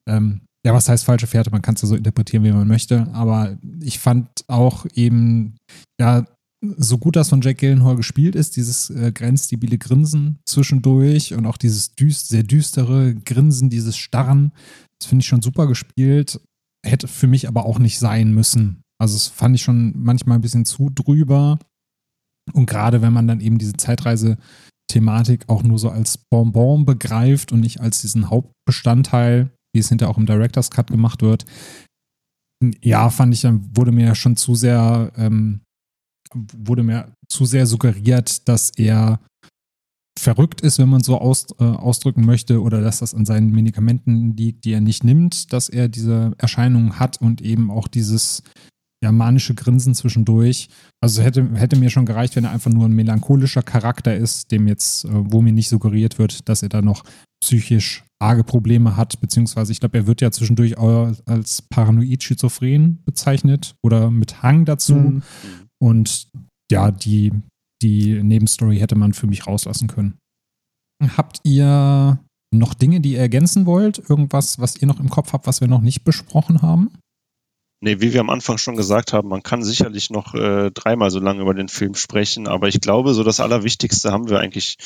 ähm, 0.09 0.41
ja, 0.67 0.75
was 0.75 0.89
heißt 0.89 1.05
falsche 1.05 1.27
Fährte? 1.27 1.51
Man 1.51 1.63
kann 1.63 1.77
es 1.77 1.83
ja 1.83 1.89
so 1.89 1.95
interpretieren, 1.95 2.45
wie 2.45 2.53
man 2.53 2.67
möchte, 2.67 3.07
aber 3.13 3.57
ich 3.81 4.01
fand 4.01 4.29
auch 4.49 4.87
eben, 4.95 5.57
ja, 6.01 6.27
so 6.61 6.99
gut 6.99 7.17
das 7.17 7.29
von 7.29 7.41
Jack 7.41 7.59
Gillenhall 7.59 7.97
gespielt 7.97 8.35
ist, 8.35 8.57
dieses 8.57 8.91
äh, 8.91 9.13
grenzstabile 9.13 9.79
Grinsen 9.79 10.41
zwischendurch 10.45 11.35
und 11.35 11.47
auch 11.47 11.57
dieses 11.57 11.95
düst, 11.95 12.29
sehr 12.29 12.43
düstere 12.43 13.15
Grinsen, 13.15 13.71
dieses 13.71 13.97
Starren, 13.97 14.53
das 15.01 15.09
finde 15.09 15.23
ich 15.23 15.29
schon 15.29 15.43
super 15.43 15.67
gespielt. 15.67 16.41
Hätte 16.85 17.09
für 17.09 17.27
mich 17.27 17.49
aber 17.49 17.67
auch 17.67 17.79
nicht 17.79 17.99
sein 17.99 18.33
müssen. 18.33 18.83
Also, 19.01 19.15
das 19.15 19.29
fand 19.29 19.55
ich 19.55 19.63
schon 19.63 19.95
manchmal 19.97 20.39
ein 20.39 20.43
bisschen 20.43 20.65
zu 20.65 20.91
drüber. 20.91 21.59
Und 22.53 22.67
gerade 22.67 23.03
wenn 23.03 23.13
man 23.13 23.29
dann 23.29 23.41
eben 23.41 23.59
diese 23.59 23.75
Zeitreise-Thematik 23.75 25.49
auch 25.49 25.63
nur 25.63 25.79
so 25.79 25.91
als 25.91 26.19
Bonbon 26.31 26.85
begreift 26.85 27.53
und 27.53 27.61
nicht 27.61 27.81
als 27.81 28.01
diesen 28.01 28.31
Hauptbestandteil, 28.31 29.51
wie 29.73 29.81
es 29.81 29.89
hinterher 29.89 30.11
auch 30.11 30.19
im 30.19 30.27
Director's 30.27 30.71
Cut 30.71 30.89
gemacht 30.89 31.23
wird, 31.23 31.45
ja, 32.83 33.11
fand 33.11 33.35
ich, 33.35 33.45
wurde 33.45 33.93
mir 33.93 34.15
schon 34.17 34.37
zu 34.37 34.57
sehr 34.57 35.13
ähm, 35.17 35.61
wurde 36.35 36.83
mir 36.83 37.13
zu 37.29 37.45
sehr 37.45 37.67
suggeriert, 37.67 38.49
dass 38.49 38.71
er 38.77 39.21
verrückt 40.19 40.61
ist, 40.61 40.79
wenn 40.79 40.89
man 40.89 41.03
so 41.03 41.19
aus, 41.19 41.47
äh, 41.59 41.65
ausdrücken 41.65 42.27
möchte, 42.27 42.61
oder 42.61 42.81
dass 42.81 42.99
das 42.99 43.15
an 43.15 43.25
seinen 43.25 43.53
Medikamenten 43.53 44.37
liegt, 44.37 44.65
die 44.65 44.73
er 44.73 44.81
nicht 44.81 45.05
nimmt, 45.05 45.53
dass 45.53 45.69
er 45.69 45.89
diese 45.89 46.33
Erscheinungen 46.39 46.99
hat 46.99 47.21
und 47.21 47.41
eben 47.41 47.71
auch 47.71 47.89
dieses 47.89 48.43
ja, 49.03 49.13
manische 49.13 49.55
Grinsen 49.55 49.95
zwischendurch. 49.95 50.69
Also 51.01 51.23
hätte, 51.23 51.49
hätte 51.55 51.79
mir 51.79 51.91
schon 51.91 52.07
gereicht, 52.07 52.35
wenn 52.37 52.45
er 52.45 52.51
einfach 52.51 52.71
nur 52.71 52.87
ein 52.87 52.93
melancholischer 52.93 53.63
Charakter 53.63 54.17
ist, 54.17 54.51
dem 54.51 54.67
jetzt, 54.67 55.05
äh, 55.05 55.11
wo 55.13 55.41
mir 55.41 55.53
nicht 55.53 55.69
suggeriert 55.69 56.19
wird, 56.19 56.49
dass 56.49 56.63
er 56.63 56.69
da 56.69 56.83
noch 56.83 57.05
psychisch 57.41 58.05
arge 58.21 58.43
Probleme 58.43 58.97
hat, 58.97 59.21
beziehungsweise 59.21 59.71
ich 59.71 59.79
glaube, 59.79 59.99
er 59.99 60.07
wird 60.09 60.21
ja 60.21 60.33
zwischendurch 60.33 60.77
auch 60.77 61.13
als 61.25 61.63
paranoid 61.63 62.25
schizophren 62.25 63.01
bezeichnet 63.05 63.77
oder 63.81 64.11
mit 64.11 64.43
Hang 64.43 64.65
dazu. 64.65 64.95
Mhm. 64.97 65.23
Und 65.81 66.29
ja, 66.71 66.91
die, 66.91 67.33
die 67.83 68.23
Nebenstory 68.23 68.79
hätte 68.79 68.97
man 68.97 69.13
für 69.13 69.27
mich 69.27 69.47
rauslassen 69.47 69.89
können. 69.89 70.19
Habt 71.17 71.41
ihr 71.45 72.19
noch 72.53 72.75
Dinge, 72.75 73.01
die 73.01 73.13
ihr 73.13 73.21
ergänzen 73.21 73.67
wollt? 73.67 73.99
Irgendwas, 73.99 74.59
was 74.59 74.77
ihr 74.77 74.89
noch 74.89 75.01
im 75.01 75.11
Kopf 75.11 75.33
habt, 75.33 75.47
was 75.47 75.61
wir 75.61 75.69
noch 75.69 75.81
nicht 75.81 76.05
besprochen 76.05 76.63
haben? 76.63 76.91
Nee, 77.81 78.01
wie 78.01 78.13
wir 78.13 78.21
am 78.21 78.31
Anfang 78.31 78.59
schon 78.59 78.75
gesagt 78.75 79.13
haben, 79.13 79.29
man 79.29 79.45
kann 79.45 79.63
sicherlich 79.63 80.11
noch 80.11 80.35
äh, 80.35 80.73
dreimal 80.73 81.13
so 81.13 81.21
lange 81.21 81.43
über 81.43 81.55
den 81.55 81.69
Film 81.69 81.95
sprechen, 81.95 82.49
aber 82.49 82.67
ich 82.67 82.81
glaube, 82.81 83.15
so 83.15 83.23
das 83.23 83.39
Allerwichtigste 83.39 84.11
haben 84.11 84.29
wir 84.29 84.41
eigentlich 84.41 84.79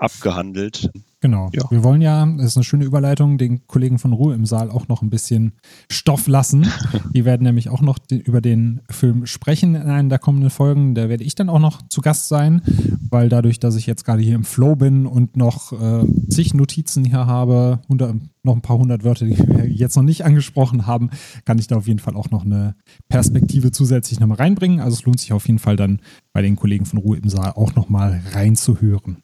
abgehandelt. 0.00 0.90
Genau. 1.20 1.50
Ja. 1.52 1.70
Wir 1.70 1.84
wollen 1.84 2.00
ja, 2.00 2.24
das 2.24 2.46
ist 2.46 2.56
eine 2.56 2.64
schöne 2.64 2.84
Überleitung, 2.84 3.36
den 3.36 3.66
Kollegen 3.66 3.98
von 3.98 4.14
Ruhe 4.14 4.34
im 4.34 4.46
Saal 4.46 4.70
auch 4.70 4.88
noch 4.88 5.02
ein 5.02 5.10
bisschen 5.10 5.52
Stoff 5.90 6.26
lassen. 6.26 6.66
Die 7.14 7.26
werden 7.26 7.42
nämlich 7.42 7.68
auch 7.68 7.82
noch 7.82 7.98
über 8.10 8.40
den 8.40 8.80
Film 8.88 9.26
sprechen 9.26 9.74
in 9.74 9.82
einer 9.82 10.08
der 10.08 10.18
kommenden 10.18 10.48
Folgen. 10.48 10.94
Da 10.94 11.10
werde 11.10 11.24
ich 11.24 11.34
dann 11.34 11.50
auch 11.50 11.58
noch 11.58 11.82
zu 11.88 12.00
Gast 12.00 12.28
sein, 12.28 12.62
weil 13.10 13.28
dadurch, 13.28 13.60
dass 13.60 13.76
ich 13.76 13.86
jetzt 13.86 14.06
gerade 14.06 14.22
hier 14.22 14.34
im 14.34 14.44
Flow 14.44 14.76
bin 14.76 15.06
und 15.06 15.36
noch 15.36 15.72
äh, 15.72 16.06
zig 16.30 16.54
Notizen 16.54 17.04
hier 17.04 17.26
habe, 17.26 17.80
unter, 17.86 18.14
noch 18.42 18.56
ein 18.56 18.62
paar 18.62 18.78
hundert 18.78 19.04
Wörter, 19.04 19.26
die 19.26 19.36
wir 19.36 19.68
jetzt 19.68 19.96
noch 19.96 20.02
nicht 20.02 20.24
angesprochen 20.24 20.86
haben, 20.86 21.10
kann 21.44 21.58
ich 21.58 21.66
da 21.66 21.76
auf 21.76 21.86
jeden 21.86 21.98
Fall 21.98 22.16
auch 22.16 22.30
noch 22.30 22.46
eine 22.46 22.76
Perspektive 23.10 23.72
zusätzlich 23.72 24.20
nochmal 24.20 24.38
reinbringen. 24.38 24.80
Also 24.80 24.94
es 24.94 25.04
lohnt 25.04 25.20
sich 25.20 25.34
auf 25.34 25.46
jeden 25.46 25.58
Fall 25.58 25.76
dann 25.76 26.00
bei 26.32 26.40
den 26.40 26.56
Kollegen 26.56 26.86
von 26.86 26.98
Ruhe 26.98 27.18
im 27.18 27.28
Saal 27.28 27.52
auch 27.56 27.74
nochmal 27.74 28.22
reinzuhören. 28.32 29.18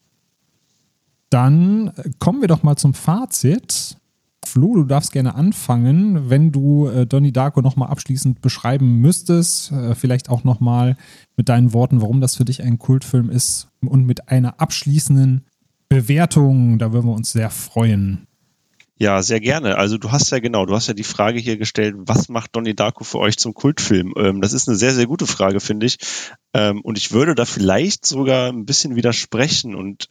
Dann 1.31 1.93
kommen 2.19 2.41
wir 2.41 2.49
doch 2.49 2.63
mal 2.63 2.77
zum 2.77 2.95
Fazit. 2.95 3.97
Flo, 4.45 4.77
du 4.77 4.85
darfst 4.85 5.13
gerne 5.13 5.35
anfangen, 5.35 6.31
wenn 6.31 6.53
du 6.53 6.87
äh, 6.87 7.05
Donnie 7.05 7.33
Darko 7.33 7.63
nochmal 7.63 7.91
abschließend 7.91 8.41
beschreiben 8.41 9.01
müsstest, 9.01 9.73
äh, 9.73 9.95
vielleicht 9.95 10.31
auch 10.31 10.45
nochmal 10.45 10.97
mit 11.37 11.49
deinen 11.49 11.73
Worten, 11.73 12.01
warum 12.01 12.21
das 12.21 12.37
für 12.37 12.45
dich 12.45 12.63
ein 12.63 12.79
Kultfilm 12.79 13.29
ist 13.29 13.69
und 13.85 14.07
mit 14.07 14.29
einer 14.29 14.61
abschließenden 14.61 15.45
Bewertung, 15.89 16.79
da 16.79 16.93
würden 16.93 17.07
wir 17.07 17.15
uns 17.15 17.33
sehr 17.33 17.51
freuen. 17.51 18.27
Ja, 18.99 19.23
sehr 19.23 19.41
gerne. 19.41 19.77
Also 19.77 19.99
du 19.99 20.11
hast 20.11 20.31
ja 20.31 20.39
genau, 20.39 20.65
du 20.65 20.75
hast 20.75 20.87
ja 20.87 20.95
die 20.95 21.05
Frage 21.05 21.39
hier 21.39 21.59
gestellt, 21.59 21.97
was 21.99 22.31
macht 22.31 22.57
Donnie 22.57 22.75
Darko 22.75 23.05
für 23.05 23.19
euch 23.19 23.37
zum 23.37 23.53
Kultfilm? 23.53 24.15
Ähm, 24.17 24.41
das 24.41 24.55
ist 24.55 24.69
eine 24.69 24.77
sehr, 24.79 24.95
sehr 24.95 25.07
gute 25.07 25.27
Frage, 25.27 25.61
finde 25.61 25.85
ich. 25.85 25.99
Ähm, 26.55 26.81
und 26.81 26.97
ich 26.97 27.13
würde 27.13 27.35
da 27.35 27.45
vielleicht 27.45 28.07
sogar 28.07 28.51
ein 28.51 28.65
bisschen 28.65 28.97
widersprechen 28.97 29.75
und 29.75 30.09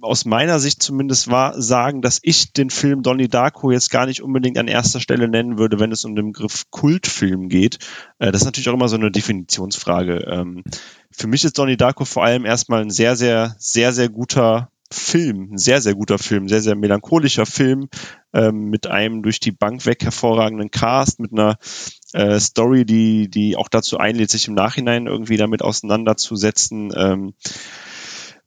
aus 0.00 0.24
meiner 0.24 0.60
Sicht 0.60 0.82
zumindest 0.82 1.30
war, 1.30 1.60
sagen, 1.60 2.02
dass 2.02 2.20
ich 2.22 2.52
den 2.52 2.70
Film 2.70 3.02
Donnie 3.02 3.28
Darko 3.28 3.70
jetzt 3.70 3.90
gar 3.90 4.06
nicht 4.06 4.22
unbedingt 4.22 4.58
an 4.58 4.68
erster 4.68 5.00
Stelle 5.00 5.28
nennen 5.28 5.58
würde, 5.58 5.80
wenn 5.80 5.92
es 5.92 6.04
um 6.04 6.14
den 6.14 6.32
Begriff 6.32 6.64
Kultfilm 6.70 7.48
geht. 7.48 7.78
Äh, 8.18 8.32
das 8.32 8.42
ist 8.42 8.46
natürlich 8.46 8.68
auch 8.68 8.74
immer 8.74 8.88
so 8.88 8.96
eine 8.96 9.10
Definitionsfrage. 9.10 10.26
Ähm, 10.30 10.64
für 11.10 11.26
mich 11.26 11.44
ist 11.44 11.58
Donnie 11.58 11.76
Darko 11.76 12.04
vor 12.04 12.24
allem 12.24 12.44
erstmal 12.44 12.82
ein 12.82 12.90
sehr, 12.90 13.16
sehr, 13.16 13.54
sehr, 13.58 13.92
sehr 13.92 14.08
guter 14.08 14.70
Film, 14.90 15.52
ein 15.52 15.58
sehr, 15.58 15.80
sehr 15.80 15.94
guter 15.94 16.18
Film, 16.18 16.48
sehr, 16.48 16.60
sehr 16.60 16.76
melancholischer 16.76 17.46
Film 17.46 17.88
ähm, 18.32 18.70
mit 18.70 18.86
einem 18.86 19.22
durch 19.22 19.40
die 19.40 19.52
Bank 19.52 19.86
weg 19.86 20.04
hervorragenden 20.04 20.70
Cast, 20.70 21.20
mit 21.20 21.32
einer 21.32 21.56
äh, 22.12 22.38
Story, 22.38 22.84
die, 22.84 23.28
die 23.28 23.56
auch 23.56 23.68
dazu 23.68 23.98
einlädt, 23.98 24.30
sich 24.30 24.46
im 24.46 24.54
Nachhinein 24.54 25.06
irgendwie 25.06 25.36
damit 25.36 25.62
auseinanderzusetzen. 25.62 26.92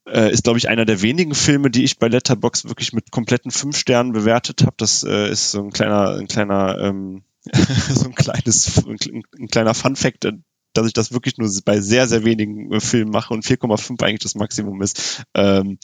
Äh, 0.08 0.32
ist, 0.32 0.44
glaube 0.44 0.58
ich, 0.58 0.70
einer 0.70 0.86
der 0.86 1.02
wenigen 1.02 1.36
Filme, 1.36 1.70
die 1.70 1.84
ich 1.84 2.00
bei 2.00 2.08
Letterbox 2.08 2.66
wirklich 2.66 2.94
mit 2.94 3.12
kompletten 3.12 3.52
fünf 3.52 3.78
Sternen 3.78 4.14
bewertet 4.14 4.62
habe. 4.62 4.76
Das 4.78 5.04
äh, 5.04 5.30
ist 5.30 5.52
so 5.52 5.62
ein 5.62 5.72
kleiner, 5.72 6.12
ein 6.16 6.28
kleiner, 6.28 6.78
ähm, 6.80 7.24
so 7.90 8.06
ein 8.06 8.16
kleines, 8.16 8.86
ein, 8.88 9.48
kleiner 9.50 9.74
Fun-Fact, 9.74 10.26
äh, 10.26 10.34
dass 10.74 10.88
ich 10.88 10.94
das 10.94 11.12
wirklich 11.12 11.38
nur 11.38 11.50
bei 11.66 11.82
sehr, 11.82 12.08
sehr 12.08 12.24
wenigen 12.24 12.72
äh, 12.72 12.80
Filmen 12.80 13.12
mache 13.12 13.34
und 13.34 13.44
4,5 13.44 14.02
eigentlich 14.02 14.22
das 14.22 14.36
Maximum 14.36 14.82
ist. 14.82 15.26
Ähm, 15.34 15.78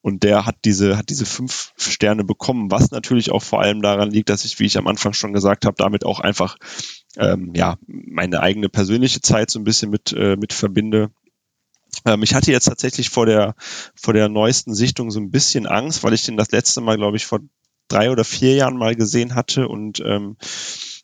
und 0.00 0.22
der 0.22 0.46
hat 0.46 0.56
diese, 0.64 0.96
hat 0.96 1.10
diese 1.10 1.26
fünf 1.26 1.72
Sterne 1.76 2.24
bekommen, 2.24 2.70
was 2.70 2.90
natürlich 2.92 3.30
auch 3.30 3.42
vor 3.42 3.60
allem 3.60 3.82
daran 3.82 4.10
liegt, 4.10 4.30
dass 4.30 4.44
ich, 4.44 4.58
wie 4.58 4.66
ich 4.66 4.78
am 4.78 4.86
Anfang 4.86 5.12
schon 5.12 5.32
gesagt 5.32 5.66
habe, 5.66 5.74
damit 5.76 6.06
auch 6.06 6.20
einfach 6.20 6.56
ähm, 7.18 7.52
ja 7.54 7.76
meine 7.86 8.40
eigene 8.40 8.68
persönliche 8.68 9.20
Zeit 9.20 9.50
so 9.50 9.58
ein 9.58 9.64
bisschen 9.64 9.90
mit, 9.90 10.12
äh, 10.12 10.36
mit 10.36 10.52
verbinde 10.52 11.10
ähm, 12.04 12.22
ich 12.22 12.34
hatte 12.34 12.52
jetzt 12.52 12.66
tatsächlich 12.66 13.10
vor 13.10 13.26
der, 13.26 13.54
vor 13.94 14.14
der 14.14 14.28
neuesten 14.28 14.74
Sichtung 14.74 15.10
so 15.10 15.20
ein 15.20 15.30
bisschen 15.30 15.66
Angst, 15.66 16.02
weil 16.04 16.12
ich 16.12 16.24
den 16.24 16.36
das 16.36 16.50
letzte 16.50 16.80
Mal, 16.80 16.96
glaube 16.96 17.16
ich, 17.16 17.26
vor 17.26 17.40
drei 17.88 18.10
oder 18.10 18.24
vier 18.24 18.54
Jahren 18.54 18.76
mal 18.76 18.96
gesehen 18.96 19.34
hatte 19.34 19.68
und 19.68 20.00
ähm, 20.00 20.36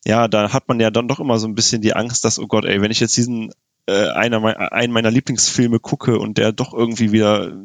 ja, 0.05 0.27
da 0.27 0.53
hat 0.53 0.69
man 0.69 0.81
ja 0.81 0.91
dann 0.91 1.09
doch 1.09 1.21
immer 1.21 1.39
so 1.39 1.47
ein 1.47 1.55
bisschen 1.55 1.81
die 1.81 1.95
Angst, 1.95 2.25
dass, 2.25 2.39
oh 2.39 2.47
Gott, 2.47 2.65
ey, 2.65 2.83
wenn 2.83 2.91
ich 2.91 3.01
jetzt 3.01 3.17
diesen 3.17 3.53
äh, 3.87 4.09
einer, 4.09 4.73
einen 4.73 4.93
meiner 4.93 5.11
Lieblingsfilme 5.11 5.79
gucke 5.79 6.19
und 6.19 6.39
der 6.39 6.53
doch 6.53 6.73
irgendwie 6.73 7.13
wieder 7.13 7.57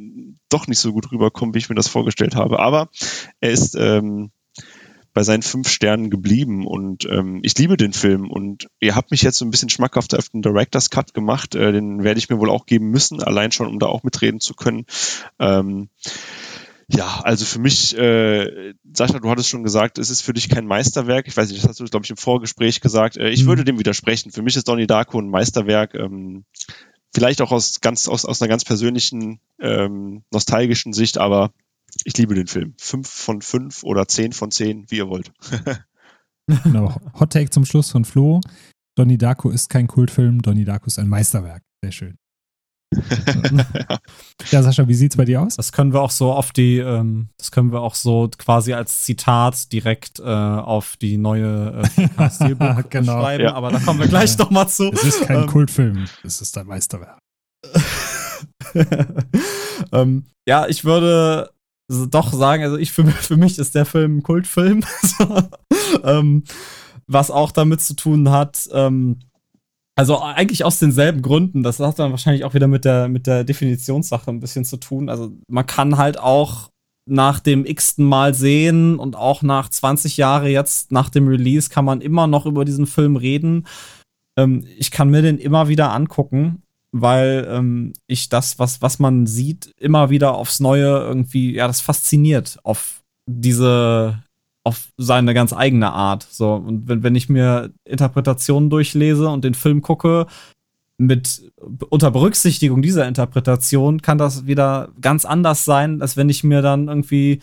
doch 0.50 0.68
nicht 0.68 0.80
so 0.80 0.94
gut 0.94 1.12
rüberkommt, 1.12 1.56
wie 1.56 1.60
ich 1.60 1.70
mir 1.70 1.76
das 1.76 1.88
vorgestellt 1.88 2.36
habe. 2.36 2.60
Aber 2.60 2.90
er 3.40 3.52
ist 3.52 3.76
ähm, 3.76 4.32
bei 5.18 5.24
seinen 5.24 5.42
fünf 5.42 5.68
Sternen 5.68 6.12
geblieben 6.12 6.68
und 6.68 7.06
ähm, 7.06 7.40
ich 7.42 7.58
liebe 7.58 7.76
den 7.76 7.92
Film 7.92 8.30
und 8.30 8.68
ihr 8.80 8.96
habt 8.96 9.10
mich 9.10 9.24
jetzt 9.24 9.40
so 9.40 9.46
ein 9.46 9.50
bisschen 9.50 9.70
schmackhaft 9.70 10.14
auf 10.14 10.30
den 10.30 10.44
Director's 10.44 10.92
Cut 10.92 11.16
gemacht, 11.16 11.56
äh, 11.56 11.72
den 11.72 12.04
werde 12.04 12.20
ich 12.20 12.30
mir 12.30 12.38
wohl 12.38 12.52
auch 12.52 12.68
geben 12.68 12.92
müssen, 12.92 13.24
allein 13.24 13.52
schon, 13.52 13.66
um 13.66 13.80
da 13.80 13.88
auch 13.88 14.04
mitreden 14.04 14.40
zu 14.40 14.54
können. 14.54 14.86
Ähm, 15.40 15.90
ja, 16.88 17.22
also 17.24 17.46
für 17.46 17.58
mich, 17.58 17.98
äh, 17.98 18.76
Sascha, 18.94 19.18
du 19.18 19.28
hattest 19.32 19.50
schon 19.50 19.64
gesagt, 19.64 19.98
es 19.98 20.12
ist 20.12 20.22
für 20.22 20.34
dich 20.34 20.50
kein 20.50 20.68
Meisterwerk. 20.68 21.28
Ich 21.28 21.36
weiß 21.36 21.50
nicht, 21.50 21.64
das 21.64 21.70
hast 21.70 21.80
du, 21.80 21.86
glaube 21.86 22.06
ich, 22.06 22.12
im 22.12 22.18
Vorgespräch 22.18 22.80
gesagt. 22.80 23.18
Äh, 23.18 23.30
ich 23.30 23.42
mhm. 23.44 23.48
würde 23.48 23.66
dem 23.66 23.80
widersprechen. 23.80 24.32
Für 24.32 24.44
mich 24.44 24.56
ist 24.56 24.68
Donnie 24.68 24.86
Darko 24.86 25.20
ein 25.20 25.32
Meisterwerk. 25.32 25.96
Ähm, 25.96 26.46
vielleicht 27.12 27.42
auch 27.42 27.52
aus 27.52 27.82
ganz 27.82 28.08
aus, 28.08 28.24
aus 28.24 28.40
einer 28.40 28.50
ganz 28.50 28.66
persönlichen 28.66 29.40
ähm, 29.60 30.22
nostalgischen 30.32 30.94
Sicht, 30.94 31.18
aber 31.18 31.54
ich 32.04 32.18
liebe 32.18 32.36
den 32.36 32.48
Film. 32.48 32.74
Fünf 32.78 33.10
von 33.10 33.42
fünf 33.42 33.84
oder 33.84 34.08
zehn 34.08 34.34
von 34.34 34.52
zehn, 34.52 34.86
wie 34.90 34.98
ihr 34.98 35.10
wollt. 35.10 35.32
genau. 36.64 36.96
Hot 37.20 37.32
Take 37.32 37.50
zum 37.50 37.66
Schluss 37.66 37.92
von 37.92 38.06
Flo. 38.06 38.42
Donnie 38.98 39.18
Darko 39.18 39.50
ist 39.50 39.70
kein 39.70 39.88
Kultfilm, 39.88 40.42
Donnie 40.42 40.66
Darko 40.66 40.88
ist 40.88 41.00
ein 41.00 41.08
Meisterwerk. 41.08 41.64
Sehr 41.84 41.92
schön. 41.92 42.18
ja, 44.52 44.64
Sascha, 44.64 44.88
wie 44.88 44.94
sieht's 44.94 45.18
bei 45.18 45.26
dir 45.26 45.42
aus? 45.42 45.58
Das 45.58 45.74
können 45.74 45.94
wir 45.94 46.02
auch 46.02 46.12
so 46.12 46.32
auf 46.32 46.54
die, 46.54 46.78
ähm, 46.78 47.30
das 47.38 47.52
können 47.52 47.72
wir 47.74 47.82
auch 47.82 47.96
so 47.96 48.30
quasi 48.38 48.74
als 48.74 49.04
Zitat 49.04 49.72
direkt 49.74 50.20
äh, 50.20 50.24
auf 50.24 50.96
die 50.96 51.18
neue 51.18 51.84
äh, 51.84 52.30
Stilbook 52.30 52.90
genau. 52.90 53.22
schreiben, 53.22 53.44
ja. 53.44 53.54
aber 53.54 53.72
da 53.72 53.80
kommen 53.80 54.00
wir 54.00 54.08
gleich 54.08 54.38
noch 54.38 54.52
mal 54.52 54.68
zu. 54.68 54.90
Es 54.94 55.04
ist 55.04 55.22
kein 55.24 55.42
ähm, 55.42 55.48
Kultfilm, 55.48 56.06
es 56.24 56.42
ist 56.42 56.58
ein 56.58 56.66
Meisterwerk. 56.66 57.20
ähm, 59.92 60.26
ja, 60.48 60.68
ich 60.68 60.86
würde 60.86 61.52
doch 61.88 62.34
sagen, 62.34 62.64
also 62.64 62.78
ich 62.78 62.92
für, 62.92 63.06
für 63.06 63.38
mich 63.38 63.58
ist 63.60 63.76
der 63.76 63.86
Film 63.86 64.18
ein 64.18 64.24
Kultfilm. 64.24 64.84
ähm, 66.04 66.44
was 67.08 67.32
auch 67.32 67.52
damit 67.52 67.82
zu 67.82 67.96
tun 67.96 68.30
hat, 68.30 68.68
ähm, 68.74 69.20
also 69.96 70.20
eigentlich 70.20 70.64
aus 70.64 70.78
denselben 70.78 71.22
Gründen. 71.22 71.64
Das 71.64 71.80
hat 71.80 71.98
dann 71.98 72.12
wahrscheinlich 72.12 72.44
auch 72.44 72.54
wieder 72.54 72.68
mit 72.68 72.86
der, 72.86 73.08
mit 73.08 73.26
der 73.26 73.44
Definitionssache 73.44 74.30
ein 74.30 74.40
bisschen 74.40 74.64
zu 74.66 74.78
tun. 74.78 75.10
Also 75.10 75.32
man 75.48 75.66
kann 75.66 75.98
halt 75.98 76.20
auch 76.20 76.70
nach 77.10 77.40
dem 77.40 77.66
x-ten 77.66 78.06
Mal 78.06 78.34
sehen 78.34 79.00
und 79.00 79.16
auch 79.16 79.42
nach 79.42 79.70
20 79.70 80.18
Jahre 80.18 80.50
jetzt 80.50 80.92
nach 80.92 81.10
dem 81.10 81.28
Release 81.28 81.70
kann 81.70 81.86
man 81.86 82.02
immer 82.02 82.28
noch 82.28 82.46
über 82.46 82.66
diesen 82.66 82.86
Film 82.86 83.16
reden. 83.16 83.66
Ähm, 84.38 84.68
ich 84.78 84.92
kann 84.92 85.10
mir 85.10 85.22
den 85.22 85.40
immer 85.40 85.68
wieder 85.68 85.94
angucken 85.94 86.62
weil 86.92 87.48
ähm, 87.50 87.94
ich 88.08 88.30
das, 88.30 88.60
was, 88.60 88.82
was 88.82 89.00
man 89.00 89.28
sieht, 89.28 89.74
immer 89.78 90.10
wieder 90.10 90.36
aufs 90.36 90.60
Neue 90.60 90.88
irgendwie, 90.88 91.54
ja, 91.54 91.68
das 91.68 91.82
fasziniert 91.82 92.60
auf 92.64 93.04
diese, 93.26 94.24
auf 94.64 94.88
seine 94.98 95.34
ganz 95.34 95.54
eigene 95.54 95.92
Art. 95.92 96.24
So, 96.30 96.54
und 96.54 96.88
wenn, 96.88 97.04
wenn 97.04 97.16
ich 97.16 97.30
mir 97.30 97.72
Interpretationen 97.86 98.70
durchlese 98.70 99.30
und 99.30 99.44
den 99.44 99.54
Film 99.54 99.82
gucke, 99.82 100.28
mit 100.98 101.52
unter 101.90 102.10
Berücksichtigung 102.10 102.82
dieser 102.82 103.08
Interpretation 103.08 104.02
kann 104.02 104.18
das 104.18 104.48
wieder 104.48 104.90
ganz 105.00 105.26
anders 105.26 105.64
sein, 105.64 106.02
als 106.02 106.18
wenn 106.18 106.30
ich 106.30 106.44
mir 106.44 106.62
dann 106.62 106.88
irgendwie 106.88 107.40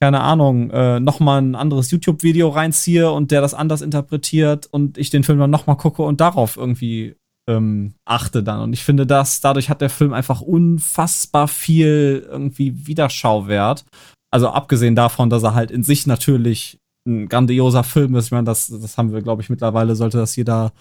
keine 0.00 0.20
Ahnung, 0.20 0.68
äh, 0.70 0.98
nochmal 0.98 1.40
ein 1.40 1.54
anderes 1.54 1.92
YouTube-Video 1.92 2.48
reinziehe 2.48 3.12
und 3.12 3.30
der 3.30 3.40
das 3.40 3.54
anders 3.54 3.82
interpretiert 3.82 4.66
und 4.66 4.98
ich 4.98 5.10
den 5.10 5.22
Film 5.22 5.38
dann 5.38 5.50
nochmal 5.50 5.76
gucke 5.76 6.02
und 6.02 6.20
darauf 6.20 6.56
irgendwie 6.56 7.14
ähm, 7.48 7.94
achte 8.04 8.42
dann. 8.42 8.60
Und 8.60 8.72
ich 8.72 8.84
finde, 8.84 9.06
dass 9.06 9.40
dadurch 9.40 9.68
hat 9.68 9.80
der 9.80 9.90
Film 9.90 10.12
einfach 10.12 10.40
unfassbar 10.40 11.48
viel 11.48 12.26
irgendwie 12.30 12.86
Wiederschauwert. 12.86 13.84
Also 14.30 14.48
abgesehen 14.48 14.96
davon, 14.96 15.30
dass 15.30 15.42
er 15.42 15.54
halt 15.54 15.70
in 15.70 15.82
sich 15.82 16.06
natürlich 16.06 16.78
ein 17.06 17.28
grandioser 17.28 17.84
Film 17.84 18.14
ist. 18.14 18.26
Ich 18.26 18.30
meine, 18.32 18.44
das, 18.44 18.68
das 18.68 18.96
haben 18.96 19.12
wir, 19.12 19.22
glaube 19.22 19.42
ich, 19.42 19.50
mittlerweile 19.50 19.96
sollte 19.96 20.18
das 20.18 20.36
jeder 20.36 20.72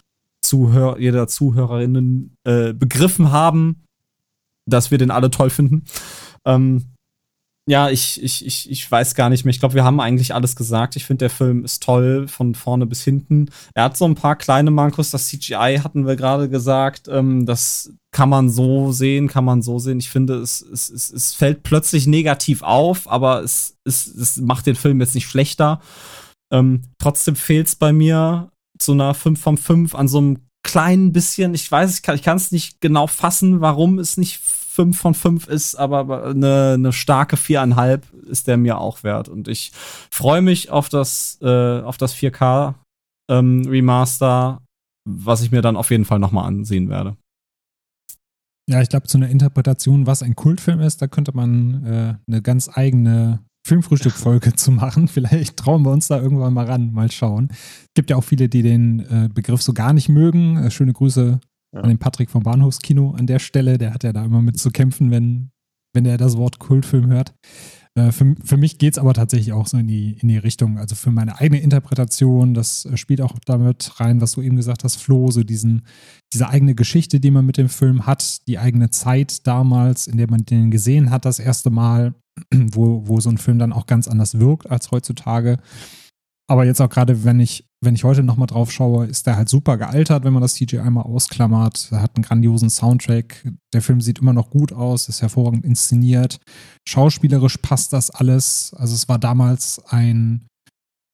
Zuhör, 0.44 1.00
jeder 1.00 1.28
Zuhörerinnen 1.28 2.36
äh, 2.44 2.74
begriffen 2.74 3.32
haben, 3.32 3.84
dass 4.68 4.92
wir 4.92 4.98
den 4.98 5.12
alle 5.12 5.32
toll 5.32 5.50
finden. 5.50 5.86
Ähm, 6.46 6.91
ja, 7.70 7.90
ich, 7.90 8.22
ich, 8.22 8.46
ich, 8.46 8.72
ich 8.72 8.92
weiß 8.92 9.14
gar 9.14 9.30
nicht 9.30 9.46
mehr. 9.46 9.52
Ich 9.52 9.60
glaube, 9.60 9.76
wir 9.76 9.84
haben 9.84 10.00
eigentlich 10.00 10.34
alles 10.34 10.56
gesagt. 10.56 10.96
Ich 10.96 11.06
finde, 11.06 11.20
der 11.20 11.30
Film 11.30 11.64
ist 11.64 11.84
toll 11.84 12.28
von 12.28 12.56
vorne 12.56 12.88
bis 12.88 13.04
hinten. 13.04 13.50
Er 13.76 13.84
hat 13.84 13.98
so 13.98 14.06
ein 14.06 14.16
paar 14.16 14.36
kleine 14.36 14.72
Mankos. 14.72 15.12
Das 15.12 15.28
CGI 15.28 15.80
hatten 15.84 16.08
wir 16.08 16.16
gerade 16.16 16.50
gesagt. 16.50 17.08
Ähm, 17.08 17.46
das 17.46 17.94
kann 18.12 18.30
man 18.30 18.50
so 18.50 18.92
sehen, 18.92 19.28
kann 19.28 19.46
man 19.46 19.62
so 19.62 19.78
sehen. 19.78 20.00
Ich 20.00 20.10
finde, 20.10 20.36
es, 20.38 20.62
es, 20.62 20.90
es, 20.90 21.12
es 21.12 21.34
fällt 21.34 21.62
plötzlich 21.62 22.08
negativ 22.08 22.64
auf, 22.64 23.08
aber 23.10 23.44
es, 23.44 23.78
es, 23.86 24.08
es 24.08 24.38
macht 24.38 24.66
den 24.66 24.76
Film 24.76 25.00
jetzt 25.00 25.16
nicht 25.16 25.28
schlechter. 25.28 25.82
Ähm, 26.52 26.82
trotzdem 26.98 27.36
fehlt 27.36 27.68
es 27.68 27.76
bei 27.76 27.94
mir 27.94 28.52
zu 28.80 28.94
einer 28.94 29.14
5 29.14 29.40
von 29.40 29.58
5 29.58 29.94
an 29.96 30.08
so 30.08 30.18
einem 30.18 30.40
kleinen 30.64 31.14
bisschen. 31.14 31.54
Ich 31.54 31.72
weiß, 31.72 31.96
ich 31.96 32.24
kann 32.24 32.38
es 32.38 32.52
nicht 32.52 32.82
genau 32.82 33.06
fassen, 33.06 33.62
warum 33.62 34.00
es 34.00 34.18
nicht 34.18 34.42
5 34.72 34.98
von 34.98 35.14
5 35.14 35.48
ist, 35.48 35.76
aber 35.76 36.28
eine, 36.28 36.74
eine 36.76 36.94
starke 36.94 37.36
4,5 37.36 38.14
ist 38.30 38.48
der 38.48 38.56
mir 38.56 38.78
auch 38.78 39.04
wert. 39.04 39.28
Und 39.28 39.50
ich 39.50 39.74
freue 40.10 40.42
mich 40.42 40.70
auf 40.70 40.88
das, 40.88 41.38
äh, 41.42 41.82
auf 41.82 41.98
das 41.98 42.16
4K 42.16 42.76
ähm, 43.30 43.66
Remaster, 43.68 44.62
was 45.06 45.42
ich 45.42 45.52
mir 45.52 45.62
dann 45.62 45.76
auf 45.76 45.92
jeden 45.92 46.06
Fall 46.06 46.20
nochmal 46.20 46.46
ansehen 46.46 46.88
werde. 46.88 47.18
Ja, 48.70 48.82
ich 48.82 48.88
glaube, 48.88 49.08
zu 49.08 49.18
einer 49.18 49.30
Interpretation, 49.30 50.08
was 50.08 50.24
ein 50.24 50.38
Kultfilm 50.38 50.80
ist, 50.80 51.02
da 51.02 51.08
könnte 51.08 51.36
man 51.36 51.86
äh, 51.86 52.16
eine 52.26 52.42
ganz 52.42 52.70
eigene 52.74 53.44
Filmfrühstück-Folge 53.68 54.54
zu 54.56 54.72
machen. 54.72 55.10
Vielleicht 55.10 55.58
trauen 55.58 55.84
wir 55.84 55.92
uns 55.92 56.08
da 56.08 56.22
irgendwann 56.22 56.54
mal 56.54 56.66
ran, 56.66 56.94
mal 56.94 57.12
schauen. 57.12 57.50
Es 57.52 57.94
gibt 57.94 58.10
ja 58.10 58.16
auch 58.16 58.24
viele, 58.24 58.48
die 58.48 58.62
den 58.62 59.02
äh, 59.02 59.30
Begriff 59.34 59.62
so 59.62 59.74
gar 59.74 59.92
nicht 59.92 60.08
mögen. 60.08 60.56
Äh, 60.56 60.72
schöne 60.72 60.94
Grüße 60.94 61.42
ja. 61.74 61.82
an 61.82 61.90
den 61.90 62.00
Patrick 62.00 62.30
vom 62.30 62.44
Bahnhofskino 62.44 63.12
an 63.12 63.28
der 63.28 63.40
Stelle. 63.40 63.78
Der 63.78 63.94
hat 63.94 64.04
ja 64.04 64.14
da 64.14 64.24
immer 64.24 64.42
mit 64.42 64.60
zu 64.60 64.72
kämpfen, 64.72 65.12
wenn, 65.12 65.52
wenn 65.94 66.06
er 66.06 66.18
das 66.18 66.38
Wort 66.38 66.60
Kultfilm 66.60 67.08
hört. 67.08 67.34
Äh, 67.96 68.12
für, 68.12 68.36
für 68.44 68.58
mich 68.58 68.78
geht 68.78 68.94
es 68.94 69.00
aber 69.00 69.14
tatsächlich 69.14 69.54
auch 69.54 69.68
so 69.68 69.78
in 69.78 69.88
die, 69.88 70.18
in 70.20 70.30
die 70.30 70.38
Richtung, 70.38 70.78
also 70.78 70.96
für 70.96 71.12
meine 71.12 71.40
eigene 71.40 71.62
Interpretation, 71.62 72.54
das 72.54 72.86
äh, 72.86 72.96
spielt 72.96 73.22
auch 73.22 73.38
damit 73.46 74.00
rein, 74.00 74.22
was 74.22 74.34
du 74.34 74.42
eben 74.42 74.56
gesagt 74.56 74.84
hast, 74.84 74.98
Flo, 74.98 75.30
so 75.30 75.44
diesen, 75.44 75.86
diese 76.34 76.48
eigene 76.48 76.74
Geschichte, 76.74 77.20
die 77.20 77.32
man 77.32 77.46
mit 77.46 77.58
dem 77.58 77.70
Film 77.70 78.06
hat, 78.06 78.48
die 78.48 78.60
eigene 78.60 78.90
Zeit 78.92 79.46
damals, 79.46 80.08
in 80.08 80.18
der 80.18 80.30
man 80.30 80.46
den 80.46 80.72
gesehen 80.72 81.10
hat, 81.10 81.26
das 81.26 81.40
erste 81.40 81.70
Mal, 81.70 82.14
wo, 82.54 83.08
wo 83.08 83.20
so 83.20 83.30
ein 83.30 83.38
Film 83.38 83.60
dann 83.60 83.74
auch 83.74 83.88
ganz 83.88 84.08
anders 84.08 84.40
wirkt 84.40 84.70
als 84.72 84.92
heutzutage. 84.92 85.58
Aber 86.48 86.66
jetzt 86.66 86.82
auch 86.82 86.90
gerade, 86.90 87.24
wenn 87.24 87.40
ich, 87.40 87.66
wenn 87.84 87.96
ich 87.96 88.04
heute 88.04 88.22
nochmal 88.22 88.48
drauf 88.48 88.72
schaue, 88.72 89.08
ist 89.08 89.26
der 89.26 89.38
halt 89.38 89.50
super 89.50 89.78
gealtert, 89.78 90.24
wenn 90.24 90.34
man 90.34 90.42
das 90.42 90.54
CGI 90.54 90.90
mal 90.92 91.02
ausklammert. 91.02 91.90
Er 91.92 92.02
hat 92.02 92.16
einen 92.16 92.24
grandiosen 92.24 92.70
Soundtrack. 92.70 93.52
Der 93.74 93.82
Film 93.82 94.02
sieht 94.02 94.20
immer 94.20 94.34
noch 94.34 94.52
gut 94.52 94.72
aus, 94.72 95.10
ist 95.10 95.24
hervorragend 95.24 95.66
inszeniert. 95.66 96.40
Schauspielerisch 96.88 97.58
passt 97.58 97.92
das 97.92 98.12
alles. 98.12 98.74
Also 98.78 98.94
es 98.94 99.10
war 99.10 99.18
damals 99.18 99.82
ein, 99.88 100.46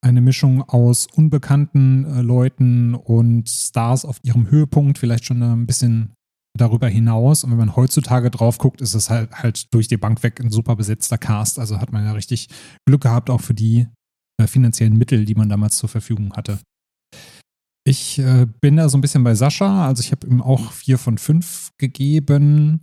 eine 0.05 0.19
Mischung 0.19 0.61
aus 0.61 1.07
unbekannten 1.15 2.03
äh, 2.03 2.21
Leuten 2.21 2.95
und 2.95 3.47
Stars 3.47 4.03
auf 4.03 4.19
ihrem 4.23 4.49
Höhepunkt, 4.49 4.97
vielleicht 4.97 5.23
schon 5.23 5.41
ein 5.41 5.67
bisschen 5.67 6.15
darüber 6.57 6.89
hinaus. 6.89 7.45
Und 7.45 7.51
wenn 7.51 7.57
man 7.57 7.77
heutzutage 7.77 8.29
drauf 8.29 8.57
guckt, 8.57 8.81
ist 8.81 8.93
es 8.93 9.09
halt, 9.09 9.31
halt 9.41 9.73
durch 9.73 9.87
die 9.87 9.97
Bank 9.97 10.21
weg 10.21 10.41
ein 10.41 10.49
super 10.49 10.75
besetzter 10.75 11.17
Cast. 11.17 11.59
Also 11.59 11.79
hat 11.79 11.93
man 11.93 12.03
ja 12.03 12.11
richtig 12.11 12.49
Glück 12.85 13.03
gehabt, 13.03 13.29
auch 13.29 13.41
für 13.41 13.53
die 13.53 13.87
äh, 14.39 14.47
finanziellen 14.47 14.97
Mittel, 14.97 15.25
die 15.25 15.35
man 15.35 15.49
damals 15.49 15.77
zur 15.77 15.89
Verfügung 15.89 16.33
hatte. 16.33 16.59
Ich 17.87 18.19
äh, 18.19 18.45
bin 18.61 18.75
da 18.77 18.89
so 18.89 18.97
ein 18.97 19.01
bisschen 19.01 19.23
bei 19.23 19.33
Sascha, 19.33 19.87
also 19.87 20.01
ich 20.01 20.11
habe 20.11 20.27
ihm 20.27 20.41
auch 20.41 20.71
vier 20.71 20.97
von 20.97 21.17
fünf 21.17 21.71
gegeben. 21.77 22.81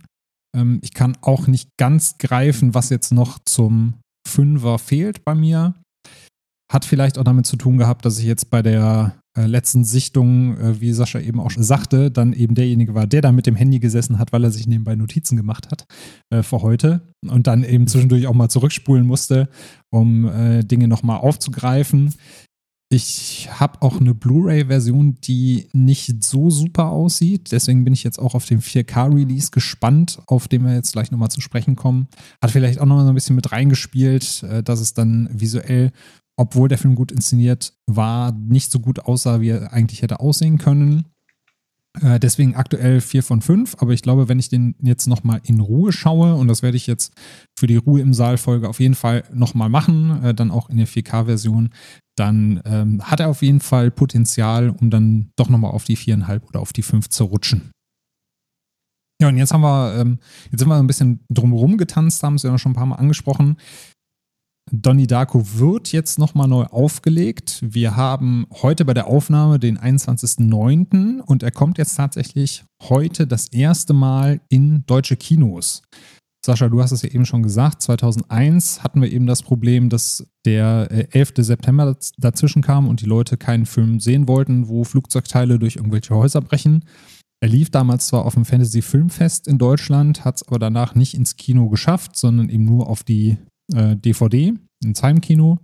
Ähm, 0.55 0.79
ich 0.81 0.93
kann 0.93 1.17
auch 1.21 1.47
nicht 1.47 1.69
ganz 1.77 2.17
greifen, 2.17 2.73
was 2.73 2.89
jetzt 2.89 3.11
noch 3.11 3.39
zum 3.45 3.99
Fünfer 4.27 4.79
fehlt 4.79 5.23
bei 5.23 5.35
mir. 5.35 5.75
Hat 6.71 6.85
vielleicht 6.85 7.17
auch 7.17 7.23
damit 7.23 7.45
zu 7.45 7.57
tun 7.57 7.77
gehabt, 7.77 8.05
dass 8.05 8.17
ich 8.17 8.25
jetzt 8.25 8.49
bei 8.49 8.61
der 8.61 9.15
äh, 9.37 9.45
letzten 9.45 9.83
Sichtung, 9.83 10.57
äh, 10.57 10.81
wie 10.81 10.93
Sascha 10.93 11.19
eben 11.19 11.39
auch 11.39 11.51
schon 11.51 11.63
sagte, 11.63 12.09
dann 12.09 12.33
eben 12.33 12.55
derjenige 12.55 12.95
war, 12.95 13.05
der 13.05 13.21
da 13.21 13.31
mit 13.31 13.45
dem 13.45 13.55
Handy 13.55 13.79
gesessen 13.79 14.17
hat, 14.17 14.31
weil 14.31 14.43
er 14.43 14.51
sich 14.51 14.65
nebenbei 14.65 14.95
Notizen 14.95 15.35
gemacht 15.35 15.69
hat 15.71 15.85
äh, 16.29 16.41
für 16.41 16.61
heute 16.61 17.13
und 17.27 17.45
dann 17.47 17.63
eben 17.63 17.87
zwischendurch 17.87 18.27
auch 18.27 18.33
mal 18.33 18.49
zurückspulen 18.49 19.05
musste, 19.05 19.49
um 19.91 20.27
äh, 20.27 20.63
Dinge 20.63 20.87
nochmal 20.87 21.19
aufzugreifen. 21.19 22.13
Ich 22.89 23.49
habe 23.51 23.81
auch 23.81 23.99
eine 23.99 24.13
Blu-ray-Version, 24.13 25.17
die 25.19 25.67
nicht 25.73 26.23
so 26.23 26.51
super 26.51 26.91
aussieht. 26.91 27.51
Deswegen 27.51 27.83
bin 27.83 27.93
ich 27.93 28.03
jetzt 28.03 28.19
auch 28.19 28.35
auf 28.35 28.45
den 28.45 28.61
4K-Release 28.61 29.49
gespannt, 29.51 30.21
auf 30.27 30.47
den 30.47 30.63
wir 30.63 30.75
jetzt 30.75 30.93
gleich 30.93 31.09
nochmal 31.09 31.31
zu 31.31 31.41
sprechen 31.41 31.75
kommen. 31.75 32.07
Hat 32.41 32.51
vielleicht 32.51 32.79
auch 32.79 32.85
nochmal 32.85 33.05
so 33.05 33.11
ein 33.11 33.15
bisschen 33.15 33.35
mit 33.35 33.51
reingespielt, 33.51 34.43
äh, 34.43 34.63
dass 34.63 34.79
es 34.79 34.93
dann 34.93 35.29
visuell 35.33 35.91
obwohl 36.37 36.67
der 36.67 36.77
Film 36.77 36.95
gut 36.95 37.11
inszeniert 37.11 37.73
war, 37.87 38.31
nicht 38.31 38.71
so 38.71 38.79
gut 38.79 38.99
aussah, 38.99 39.41
wie 39.41 39.49
er 39.49 39.73
eigentlich 39.73 40.01
hätte 40.01 40.19
aussehen 40.19 40.57
können. 40.57 41.05
Äh, 42.01 42.19
deswegen 42.19 42.55
aktuell 42.55 42.99
4 42.99 43.23
von 43.23 43.41
5, 43.41 43.77
aber 43.79 43.93
ich 43.93 44.01
glaube, 44.01 44.27
wenn 44.27 44.39
ich 44.39 44.49
den 44.49 44.75
jetzt 44.81 45.07
nochmal 45.07 45.39
in 45.43 45.59
Ruhe 45.59 45.91
schaue, 45.93 46.35
und 46.35 46.47
das 46.47 46.61
werde 46.61 46.77
ich 46.77 46.87
jetzt 46.87 47.13
für 47.57 47.67
die 47.67 47.77
Ruhe 47.77 48.01
im 48.01 48.13
Saal-Folge 48.13 48.67
auf 48.67 48.79
jeden 48.79 48.95
Fall 48.95 49.23
nochmal 49.33 49.69
machen, 49.69 50.23
äh, 50.23 50.33
dann 50.33 50.51
auch 50.51 50.69
in 50.69 50.77
der 50.77 50.87
4K-Version, 50.87 51.69
dann 52.17 52.61
ähm, 52.65 53.01
hat 53.03 53.19
er 53.19 53.29
auf 53.29 53.41
jeden 53.41 53.61
Fall 53.61 53.91
Potenzial, 53.91 54.69
um 54.69 54.89
dann 54.89 55.31
doch 55.37 55.49
nochmal 55.49 55.71
auf 55.71 55.85
die 55.85 55.97
4,5 55.97 56.47
oder 56.47 56.59
auf 56.59 56.73
die 56.73 56.83
5 56.83 57.09
zu 57.09 57.25
rutschen. 57.25 57.71
Ja, 59.21 59.29
und 59.29 59.37
jetzt 59.37 59.53
haben 59.53 59.61
wir, 59.61 59.95
ähm, 59.97 60.19
jetzt 60.51 60.59
sind 60.59 60.67
wir 60.67 60.75
ein 60.75 60.87
bisschen 60.87 61.21
drumherum 61.29 61.77
getanzt, 61.77 62.21
haben 62.23 62.35
es 62.35 62.43
ja 62.43 62.57
schon 62.57 62.73
ein 62.73 62.75
paar 62.75 62.85
Mal 62.85 62.95
angesprochen. 62.95 63.55
Donnie 64.71 65.05
Darko 65.05 65.43
wird 65.57 65.91
jetzt 65.91 66.17
nochmal 66.17 66.47
neu 66.47 66.63
aufgelegt. 66.63 67.59
Wir 67.61 67.95
haben 67.95 68.47
heute 68.63 68.83
bei 68.83 68.95
der 68.95 69.05
Aufnahme 69.05 69.59
den 69.59 69.77
21.09. 69.77 71.21
und 71.21 71.43
er 71.43 71.51
kommt 71.51 71.77
jetzt 71.77 71.95
tatsächlich 71.95 72.65
heute 72.81 73.27
das 73.27 73.47
erste 73.49 73.93
Mal 73.93 74.41
in 74.49 74.83
deutsche 74.87 75.17
Kinos. 75.17 75.83
Sascha, 76.43 76.69
du 76.69 76.81
hast 76.81 76.91
es 76.91 77.03
ja 77.03 77.09
eben 77.09 77.25
schon 77.25 77.43
gesagt, 77.43 77.81
2001 77.83 78.83
hatten 78.83 79.01
wir 79.01 79.11
eben 79.11 79.27
das 79.27 79.43
Problem, 79.43 79.89
dass 79.89 80.27
der 80.45 80.87
11. 81.15 81.33
Äh, 81.37 81.43
September 81.43 81.97
dazwischen 82.17 82.61
kam 82.61 82.87
und 82.87 83.01
die 83.01 83.07
Leute 83.07 83.37
keinen 83.37 83.65
Film 83.65 83.99
sehen 83.99 84.27
wollten, 84.27 84.67
wo 84.67 84.83
Flugzeugteile 84.83 85.57
durch 85.57 85.75
irgendwelche 85.75 86.15
Häuser 86.15 86.41
brechen. 86.41 86.85
Er 87.39 87.49
lief 87.49 87.69
damals 87.69 88.07
zwar 88.07 88.25
auf 88.25 88.35
dem 88.35 88.45
Fantasy 88.45 88.81
Filmfest 88.81 89.47
in 89.47 89.57
Deutschland, 89.57 90.23
hat 90.23 90.37
es 90.37 90.47
aber 90.47 90.59
danach 90.59 90.95
nicht 90.95 91.15
ins 91.15 91.35
Kino 91.35 91.69
geschafft, 91.69 92.15
sondern 92.15 92.49
eben 92.49 92.65
nur 92.65 92.89
auf 92.89 93.03
die 93.03 93.37
äh, 93.73 93.95
DVD 93.95 94.53
ins 94.83 95.03
Heimkino. 95.03 95.59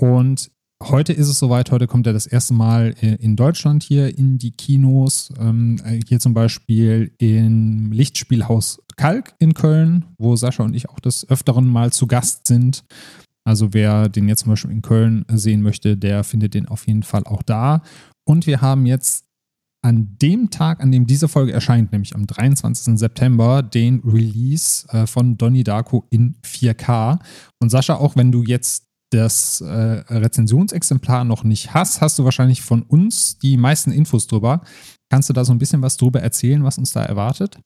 Und 0.00 0.50
heute 0.82 1.12
ist 1.12 1.28
es 1.28 1.38
soweit, 1.38 1.70
heute 1.70 1.86
kommt 1.86 2.06
er 2.06 2.12
das 2.12 2.26
erste 2.26 2.54
Mal 2.54 2.94
äh, 3.00 3.16
in 3.16 3.36
Deutschland 3.36 3.82
hier 3.82 4.16
in 4.16 4.38
die 4.38 4.52
Kinos. 4.52 5.32
Ähm, 5.38 5.76
äh, 5.84 6.00
hier 6.06 6.20
zum 6.20 6.34
Beispiel 6.34 7.12
im 7.18 7.92
Lichtspielhaus 7.92 8.80
Kalk 8.96 9.34
in 9.38 9.54
Köln, 9.54 10.06
wo 10.18 10.36
Sascha 10.36 10.64
und 10.64 10.74
ich 10.74 10.88
auch 10.88 11.00
des 11.00 11.28
Öfteren 11.28 11.66
mal 11.66 11.92
zu 11.92 12.06
Gast 12.06 12.46
sind. 12.46 12.84
Also 13.44 13.72
wer 13.72 14.08
den 14.08 14.28
jetzt 14.28 14.40
zum 14.40 14.52
Beispiel 14.52 14.72
in 14.72 14.82
Köln 14.82 15.24
sehen 15.32 15.62
möchte, 15.62 15.96
der 15.96 16.22
findet 16.24 16.54
den 16.54 16.68
auf 16.68 16.86
jeden 16.86 17.02
Fall 17.02 17.24
auch 17.24 17.42
da. 17.42 17.82
Und 18.26 18.46
wir 18.46 18.60
haben 18.60 18.84
jetzt 18.84 19.27
an 19.88 20.16
dem 20.20 20.50
Tag, 20.50 20.82
an 20.82 20.92
dem 20.92 21.06
diese 21.06 21.28
Folge 21.28 21.52
erscheint, 21.52 21.92
nämlich 21.92 22.14
am 22.14 22.26
23. 22.26 22.98
September, 22.98 23.62
den 23.62 24.00
Release 24.04 24.86
äh, 24.90 25.06
von 25.06 25.38
Donnie 25.38 25.64
Darko 25.64 26.04
in 26.10 26.36
4K. 26.44 27.18
Und 27.58 27.70
Sascha, 27.70 27.94
auch 27.94 28.14
wenn 28.14 28.30
du 28.30 28.42
jetzt 28.42 28.84
das 29.10 29.62
äh, 29.62 29.66
Rezensionsexemplar 29.66 31.24
noch 31.24 31.42
nicht 31.42 31.72
hast, 31.72 32.02
hast 32.02 32.18
du 32.18 32.24
wahrscheinlich 32.24 32.60
von 32.60 32.82
uns 32.82 33.38
die 33.38 33.56
meisten 33.56 33.90
Infos 33.90 34.26
drüber. 34.26 34.60
Kannst 35.10 35.30
du 35.30 35.32
da 35.32 35.46
so 35.46 35.52
ein 35.52 35.58
bisschen 35.58 35.80
was 35.80 35.96
drüber 35.96 36.20
erzählen, 36.20 36.62
was 36.62 36.76
uns 36.76 36.92
da 36.92 37.02
erwartet? 37.02 37.58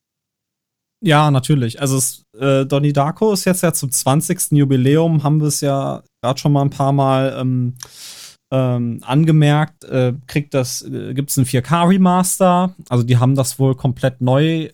Ja, 1.05 1.32
natürlich. 1.32 1.81
Also 1.81 1.97
es, 1.97 2.23
äh, 2.39 2.65
Donnie 2.65 2.93
Darko 2.93 3.32
ist 3.32 3.44
jetzt 3.44 3.65
ja 3.65 3.73
zum 3.73 3.90
20. 3.90 4.53
Jubiläum, 4.53 5.24
haben 5.24 5.40
wir 5.40 5.49
es 5.49 5.61
ja 5.61 6.05
gerade 6.23 6.39
schon 6.39 6.53
mal 6.53 6.62
ein 6.62 6.70
paar 6.70 6.93
Mal 6.93 7.36
ähm, 7.36 7.74
ähm, 8.52 9.00
angemerkt, 9.02 9.84
äh, 9.84 10.12
kriegt 10.26 10.52
das, 10.52 10.82
äh, 10.82 11.14
gibt 11.14 11.30
es 11.30 11.38
ein 11.38 11.46
4K-Remaster. 11.46 12.74
Also 12.90 13.02
die 13.02 13.16
haben 13.16 13.34
das 13.34 13.58
wohl 13.58 13.74
komplett 13.74 14.20
neu, 14.20 14.68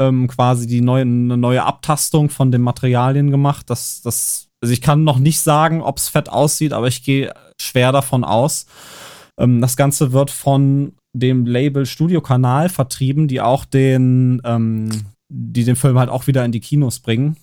ähm, 0.00 0.26
quasi 0.26 0.66
die 0.66 0.80
neue, 0.80 1.02
eine 1.02 1.36
neue 1.36 1.62
Abtastung 1.62 2.30
von 2.30 2.50
den 2.50 2.62
Materialien 2.62 3.30
gemacht. 3.30 3.70
Das, 3.70 4.02
das, 4.02 4.48
also 4.60 4.72
ich 4.72 4.80
kann 4.80 5.04
noch 5.04 5.20
nicht 5.20 5.38
sagen, 5.40 5.82
ob 5.82 5.98
es 5.98 6.08
fett 6.08 6.28
aussieht, 6.28 6.72
aber 6.72 6.88
ich 6.88 7.04
gehe 7.04 7.32
schwer 7.60 7.92
davon 7.92 8.24
aus. 8.24 8.66
Ähm, 9.38 9.60
das 9.60 9.76
Ganze 9.76 10.12
wird 10.12 10.30
von 10.30 10.94
dem 11.14 11.46
Label 11.46 11.86
Studio 11.86 12.22
Kanal 12.22 12.70
vertrieben, 12.70 13.28
die 13.28 13.40
auch 13.40 13.64
den, 13.64 14.42
ähm, 14.44 14.90
die 15.32 15.62
den 15.62 15.76
Film 15.76 15.96
halt 15.96 16.10
auch 16.10 16.26
wieder 16.26 16.44
in 16.44 16.50
die 16.50 16.60
Kinos 16.60 16.98
bringen. 16.98 17.36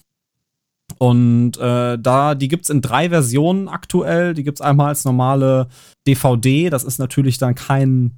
Und 0.98 1.58
äh, 1.58 1.98
da, 1.98 2.36
die 2.36 2.48
gibt 2.48 2.66
es 2.66 2.70
in 2.70 2.82
drei 2.82 3.10
Versionen 3.10 3.68
aktuell. 3.68 4.34
Die 4.34 4.44
gibt 4.44 4.60
es 4.60 4.62
einmal 4.62 4.88
als 4.88 5.06
normale 5.06 5.68
DVD. 6.08 6.70
Das 6.70 6.84
ist 6.84 6.98
natürlich 6.98 7.38
dann 7.38 7.56
kein, 7.56 8.18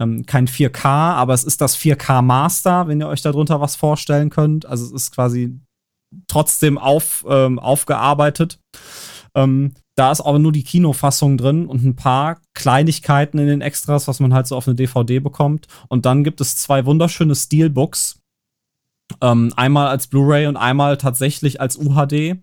ähm, 0.00 0.24
kein 0.26 0.48
4K, 0.48 0.86
aber 0.86 1.34
es 1.34 1.44
ist 1.44 1.60
das 1.60 1.76
4K 1.76 2.22
Master, 2.22 2.88
wenn 2.88 3.00
ihr 3.00 3.08
euch 3.08 3.22
darunter 3.22 3.60
was 3.60 3.76
vorstellen 3.76 4.30
könnt. 4.30 4.66
Also 4.66 4.86
es 4.86 4.92
ist 4.92 5.14
quasi 5.14 5.60
trotzdem 6.28 6.78
auf, 6.78 7.24
ähm, 7.28 7.58
aufgearbeitet. 7.58 8.58
Ähm, 9.34 9.74
da 9.96 10.12
ist 10.12 10.20
aber 10.20 10.38
nur 10.38 10.52
die 10.52 10.64
Kinofassung 10.64 11.38
drin 11.38 11.66
und 11.66 11.84
ein 11.84 11.96
paar 11.96 12.38
Kleinigkeiten 12.54 13.38
in 13.38 13.46
den 13.46 13.60
Extras, 13.62 14.08
was 14.08 14.20
man 14.20 14.34
halt 14.34 14.46
so 14.46 14.56
auf 14.56 14.66
eine 14.68 14.74
DVD 14.74 15.20
bekommt. 15.20 15.66
Und 15.88 16.06
dann 16.06 16.22
gibt 16.22 16.40
es 16.40 16.56
zwei 16.56 16.84
wunderschöne 16.84 17.34
Steelbooks 17.34 18.18
ähm, 19.20 19.52
einmal 19.56 19.88
als 19.88 20.06
Blu-ray 20.06 20.46
und 20.46 20.56
einmal 20.56 20.96
tatsächlich 20.96 21.60
als 21.60 21.76
UHD. 21.76 22.36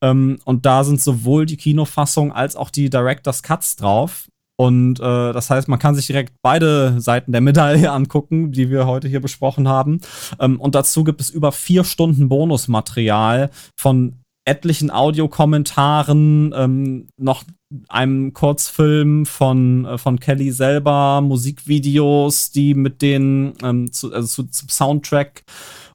Ähm, 0.00 0.38
und 0.44 0.66
da 0.66 0.84
sind 0.84 1.00
sowohl 1.00 1.46
die 1.46 1.56
Kinofassung 1.56 2.32
als 2.32 2.56
auch 2.56 2.70
die 2.70 2.90
Director's 2.90 3.42
Cuts 3.42 3.76
drauf. 3.76 4.28
Und 4.56 5.00
äh, 5.00 5.32
das 5.32 5.50
heißt, 5.50 5.68
man 5.68 5.78
kann 5.78 5.94
sich 5.94 6.06
direkt 6.06 6.34
beide 6.42 7.00
Seiten 7.00 7.32
der 7.32 7.40
Medaille 7.40 7.90
angucken, 7.92 8.52
die 8.52 8.70
wir 8.70 8.86
heute 8.86 9.08
hier 9.08 9.20
besprochen 9.20 9.68
haben. 9.68 10.00
Ähm, 10.38 10.60
und 10.60 10.74
dazu 10.74 11.04
gibt 11.04 11.20
es 11.20 11.30
über 11.30 11.52
vier 11.52 11.84
Stunden 11.84 12.28
Bonusmaterial 12.28 13.50
von 13.78 14.16
etlichen 14.44 14.90
Audiokommentaren, 14.90 16.52
ähm, 16.56 17.08
noch 17.16 17.44
einem 17.88 18.32
Kurzfilm 18.32 19.24
von, 19.24 19.84
äh, 19.84 19.98
von 19.98 20.20
Kelly 20.20 20.50
selber, 20.50 21.20
Musikvideos, 21.20 22.50
die 22.50 22.74
mit 22.74 23.02
den, 23.02 23.54
ähm, 23.62 23.92
zu, 23.92 24.12
also 24.12 24.26
zu, 24.26 24.50
zum 24.50 24.68
Soundtrack 24.68 25.44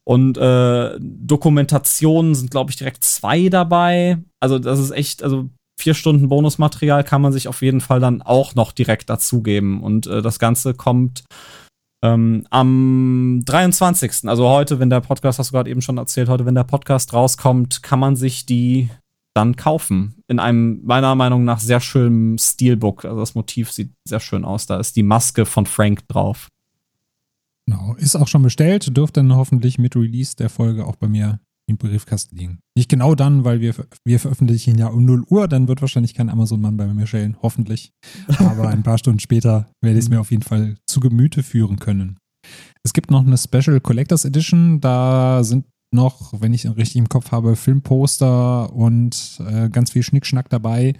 und 0.08 0.38
äh, 0.38 0.96
Dokumentationen 0.98 2.34
sind, 2.34 2.50
glaube 2.50 2.70
ich, 2.70 2.78
direkt 2.78 3.04
zwei 3.04 3.50
dabei. 3.50 4.16
Also 4.40 4.58
das 4.58 4.78
ist 4.78 4.90
echt, 4.90 5.22
also 5.22 5.50
vier 5.78 5.92
Stunden 5.92 6.30
Bonusmaterial 6.30 7.04
kann 7.04 7.20
man 7.20 7.34
sich 7.34 7.46
auf 7.46 7.60
jeden 7.60 7.82
Fall 7.82 8.00
dann 8.00 8.22
auch 8.22 8.54
noch 8.54 8.72
direkt 8.72 9.10
dazugeben. 9.10 9.82
Und 9.82 10.06
äh, 10.06 10.22
das 10.22 10.38
Ganze 10.38 10.72
kommt 10.72 11.24
ähm, 12.02 12.46
am 12.48 13.42
23. 13.44 14.26
Also 14.28 14.48
heute, 14.48 14.78
wenn 14.78 14.88
der 14.88 15.00
Podcast, 15.02 15.38
hast 15.38 15.50
du 15.50 15.56
gerade 15.56 15.70
eben 15.70 15.82
schon 15.82 15.98
erzählt, 15.98 16.30
heute, 16.30 16.46
wenn 16.46 16.54
der 16.54 16.64
Podcast 16.64 17.12
rauskommt, 17.12 17.82
kann 17.82 18.00
man 18.00 18.16
sich 18.16 18.46
die 18.46 18.88
dann 19.36 19.56
kaufen. 19.56 20.22
In 20.26 20.38
einem 20.38 20.80
meiner 20.84 21.14
Meinung 21.16 21.44
nach 21.44 21.60
sehr 21.60 21.80
schönen 21.80 22.38
Steelbook. 22.38 23.04
Also 23.04 23.20
das 23.20 23.34
Motiv 23.34 23.70
sieht 23.70 23.92
sehr 24.08 24.20
schön 24.20 24.46
aus. 24.46 24.64
Da 24.64 24.80
ist 24.80 24.96
die 24.96 25.02
Maske 25.02 25.44
von 25.44 25.66
Frank 25.66 26.08
drauf. 26.08 26.48
Genau, 27.68 27.94
ist 27.96 28.16
auch 28.16 28.28
schon 28.28 28.40
bestellt, 28.40 28.96
dürfte 28.96 29.20
dann 29.20 29.36
hoffentlich 29.36 29.76
mit 29.76 29.94
Release 29.94 30.34
der 30.34 30.48
Folge 30.48 30.86
auch 30.86 30.96
bei 30.96 31.06
mir 31.06 31.38
im 31.68 31.76
Briefkasten 31.76 32.34
liegen. 32.34 32.60
Nicht 32.74 32.88
genau 32.88 33.14
dann, 33.14 33.44
weil 33.44 33.60
wir, 33.60 33.74
wir 34.06 34.18
veröffentlichen 34.18 34.78
ja 34.78 34.86
um 34.86 35.04
0 35.04 35.24
Uhr, 35.28 35.48
dann 35.48 35.68
wird 35.68 35.82
wahrscheinlich 35.82 36.14
kein 36.14 36.30
Amazon-Mann 36.30 36.78
bei 36.78 36.86
mir 36.86 37.06
stellen, 37.06 37.36
hoffentlich. 37.42 37.92
Aber 38.38 38.68
ein 38.68 38.82
paar 38.82 38.96
Stunden 38.96 39.20
später 39.20 39.70
werde 39.82 39.98
ich 39.98 40.06
es 40.06 40.08
mir 40.08 40.18
auf 40.18 40.30
jeden 40.30 40.44
Fall 40.44 40.76
zu 40.86 41.00
Gemüte 41.00 41.42
führen 41.42 41.78
können. 41.78 42.16
Es 42.82 42.94
gibt 42.94 43.10
noch 43.10 43.26
eine 43.26 43.36
Special 43.36 43.80
Collectors 43.82 44.24
Edition, 44.24 44.80
da 44.80 45.44
sind 45.44 45.66
noch, 45.90 46.32
wenn 46.40 46.54
ich 46.54 46.64
richtig 46.64 46.96
im 46.96 47.10
Kopf 47.10 47.32
habe, 47.32 47.54
Filmposter 47.54 48.72
und 48.72 49.42
äh, 49.46 49.68
ganz 49.68 49.90
viel 49.90 50.02
Schnickschnack 50.02 50.48
dabei. 50.48 50.94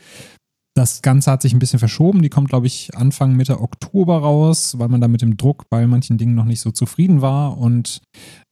Das 0.78 1.02
Ganze 1.02 1.32
hat 1.32 1.42
sich 1.42 1.52
ein 1.52 1.58
bisschen 1.58 1.80
verschoben. 1.80 2.22
Die 2.22 2.28
kommt, 2.28 2.50
glaube 2.50 2.68
ich, 2.68 2.96
Anfang, 2.96 3.34
Mitte 3.34 3.60
Oktober 3.60 4.18
raus, 4.18 4.78
weil 4.78 4.86
man 4.86 5.00
da 5.00 5.08
mit 5.08 5.22
dem 5.22 5.36
Druck 5.36 5.68
bei 5.68 5.84
manchen 5.88 6.18
Dingen 6.18 6.36
noch 6.36 6.44
nicht 6.44 6.60
so 6.60 6.70
zufrieden 6.70 7.20
war. 7.20 7.58
Und 7.58 8.00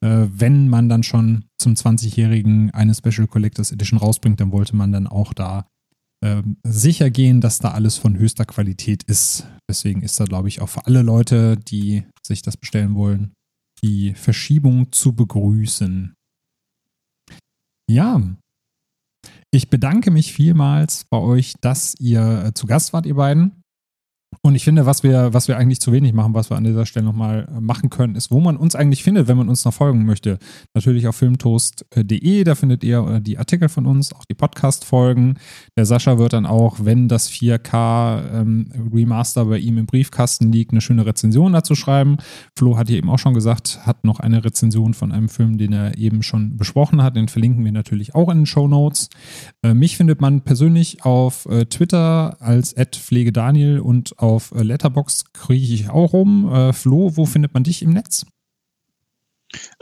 äh, 0.00 0.26
wenn 0.28 0.68
man 0.68 0.88
dann 0.88 1.04
schon 1.04 1.44
zum 1.56 1.74
20-Jährigen 1.74 2.72
eine 2.72 2.96
Special 2.96 3.28
Collectors 3.28 3.70
Edition 3.70 4.00
rausbringt, 4.00 4.40
dann 4.40 4.50
wollte 4.50 4.74
man 4.74 4.90
dann 4.90 5.06
auch 5.06 5.34
da 5.34 5.68
äh, 6.20 6.42
sicher 6.64 7.10
gehen, 7.10 7.40
dass 7.40 7.60
da 7.60 7.70
alles 7.70 7.96
von 7.96 8.18
höchster 8.18 8.44
Qualität 8.44 9.04
ist. 9.04 9.46
Deswegen 9.70 10.02
ist 10.02 10.18
da, 10.18 10.24
glaube 10.24 10.48
ich, 10.48 10.60
auch 10.60 10.68
für 10.68 10.84
alle 10.84 11.02
Leute, 11.02 11.56
die 11.56 12.06
sich 12.26 12.42
das 12.42 12.56
bestellen 12.56 12.96
wollen, 12.96 13.34
die 13.84 14.14
Verschiebung 14.14 14.90
zu 14.90 15.12
begrüßen. 15.12 16.12
Ja. 17.88 18.20
Ich 19.50 19.70
bedanke 19.70 20.10
mich 20.10 20.32
vielmals 20.32 21.04
bei 21.08 21.18
euch, 21.18 21.54
dass 21.60 21.94
ihr 21.98 22.46
äh, 22.46 22.54
zu 22.54 22.66
Gast 22.66 22.92
wart, 22.92 23.06
ihr 23.06 23.14
beiden. 23.14 23.64
Und 24.42 24.54
ich 24.54 24.64
finde, 24.64 24.86
was 24.86 25.02
wir, 25.02 25.32
was 25.32 25.48
wir 25.48 25.56
eigentlich 25.56 25.80
zu 25.80 25.92
wenig 25.92 26.12
machen, 26.12 26.34
was 26.34 26.50
wir 26.50 26.56
an 26.56 26.64
dieser 26.64 26.86
Stelle 26.86 27.06
nochmal 27.06 27.48
äh, 27.48 27.60
machen 27.60 27.90
können, 27.90 28.14
ist, 28.14 28.30
wo 28.30 28.40
man 28.40 28.56
uns 28.56 28.74
eigentlich 28.74 29.02
findet, 29.02 29.28
wenn 29.28 29.36
man 29.36 29.48
uns 29.48 29.64
noch 29.64 29.74
folgen 29.74 30.04
möchte. 30.04 30.38
Natürlich 30.74 31.08
auf 31.08 31.16
filmtoast.de, 31.16 32.44
da 32.44 32.54
findet 32.54 32.84
ihr 32.84 33.06
äh, 33.06 33.20
die 33.20 33.38
Artikel 33.38 33.68
von 33.68 33.86
uns, 33.86 34.12
auch 34.12 34.24
die 34.24 34.34
Podcast-Folgen. 34.34 35.38
Der 35.76 35.86
Sascha 35.86 36.18
wird 36.18 36.32
dann 36.32 36.46
auch, 36.46 36.76
wenn 36.82 37.08
das 37.08 37.30
4K 37.30 38.40
ähm, 38.40 38.68
Remaster 38.92 39.46
bei 39.46 39.58
ihm 39.58 39.78
im 39.78 39.86
Briefkasten 39.86 40.52
liegt, 40.52 40.72
eine 40.72 40.80
schöne 40.80 41.06
Rezension 41.06 41.52
dazu 41.52 41.74
schreiben. 41.74 42.16
Flo 42.56 42.76
hat 42.76 42.88
hier 42.88 42.98
eben 42.98 43.10
auch 43.10 43.18
schon 43.18 43.34
gesagt, 43.34 43.80
hat 43.84 44.04
noch 44.04 44.20
eine 44.20 44.44
Rezension 44.44 44.94
von 44.94 45.12
einem 45.12 45.28
Film, 45.28 45.58
den 45.58 45.72
er 45.72 45.98
eben 45.98 46.22
schon 46.22 46.56
besprochen 46.56 47.02
hat. 47.02 47.16
Den 47.16 47.28
verlinken 47.28 47.64
wir 47.64 47.72
natürlich 47.72 48.14
auch 48.14 48.30
in 48.30 48.38
den 48.38 48.46
Show 48.46 48.68
Notes. 48.68 49.08
Äh, 49.62 49.74
mich 49.74 49.96
findet 49.96 50.20
man 50.20 50.42
persönlich 50.42 51.04
auf 51.04 51.46
äh, 51.46 51.66
Twitter 51.66 52.36
als 52.40 52.74
@pflegedaniel 52.74 53.80
und 53.80 54.15
auf 54.16 54.52
äh, 54.52 54.62
Letterbox 54.62 55.32
kriege 55.32 55.74
ich 55.74 55.90
auch 55.90 56.12
rum. 56.12 56.52
Äh, 56.52 56.72
Flo, 56.72 57.16
wo 57.16 57.26
findet 57.26 57.54
man 57.54 57.64
dich 57.64 57.82
im 57.82 57.90
Netz? 57.90 58.26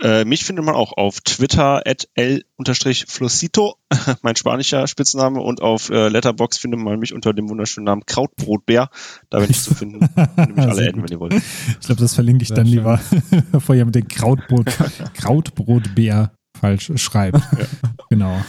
Äh, 0.00 0.24
mich 0.24 0.44
findet 0.44 0.64
man 0.64 0.74
auch 0.74 0.92
auf 0.92 1.20
Twitter 1.20 1.82
at 1.86 2.08
l-flosito, 2.14 3.76
mein 4.22 4.36
spanischer 4.36 4.86
Spitzname, 4.86 5.40
und 5.40 5.62
auf 5.62 5.90
äh, 5.90 6.08
Letterbox 6.08 6.58
findet 6.58 6.80
man 6.80 6.98
mich 6.98 7.14
unter 7.14 7.32
dem 7.32 7.48
wunderschönen 7.48 7.86
Namen 7.86 8.04
Krautbrotbär. 8.04 8.90
Da 9.30 9.40
bin 9.40 9.50
ich 9.50 9.60
zu 9.60 9.74
finden. 9.74 10.00
Nehme 10.36 10.52
ich 10.56 10.68
alle 10.68 10.86
Enden, 10.86 11.02
wenn 11.02 11.10
ihr 11.10 11.20
wollt. 11.20 11.34
Ich 11.34 11.86
glaube, 11.86 12.00
das 12.00 12.14
verlinke 12.14 12.42
ich 12.42 12.48
Sehr 12.48 12.58
dann 12.58 12.66
schön. 12.66 12.76
lieber, 12.76 13.00
bevor 13.52 13.74
ihr 13.74 13.84
mit 13.84 13.94
dem 13.94 14.06
Krautbrot, 14.08 14.66
Krautbrotbär 15.14 16.34
falsch 16.58 16.92
schreibt. 16.96 17.38
Ja. 17.38 17.66
Genau. 18.10 18.40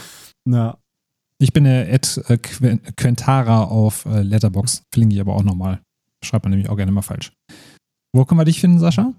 Ja. 0.46 0.78
Ich 1.38 1.52
bin 1.52 1.64
der 1.64 1.92
Ed 1.92 2.22
äh, 2.28 2.38
Quentara 2.38 3.64
auf 3.64 4.06
äh, 4.06 4.22
Letterbox. 4.22 4.82
Verlinke 4.90 5.14
ich 5.14 5.20
aber 5.20 5.34
auch 5.34 5.42
nochmal. 5.42 5.80
Schreibt 6.24 6.44
man 6.44 6.50
nämlich 6.50 6.70
auch 6.70 6.76
gerne 6.76 6.92
mal 6.92 7.02
falsch. 7.02 7.32
Wo 8.12 8.24
können 8.24 8.40
wir 8.40 8.46
dich 8.46 8.60
finden, 8.60 8.78
Sascha? 8.78 9.12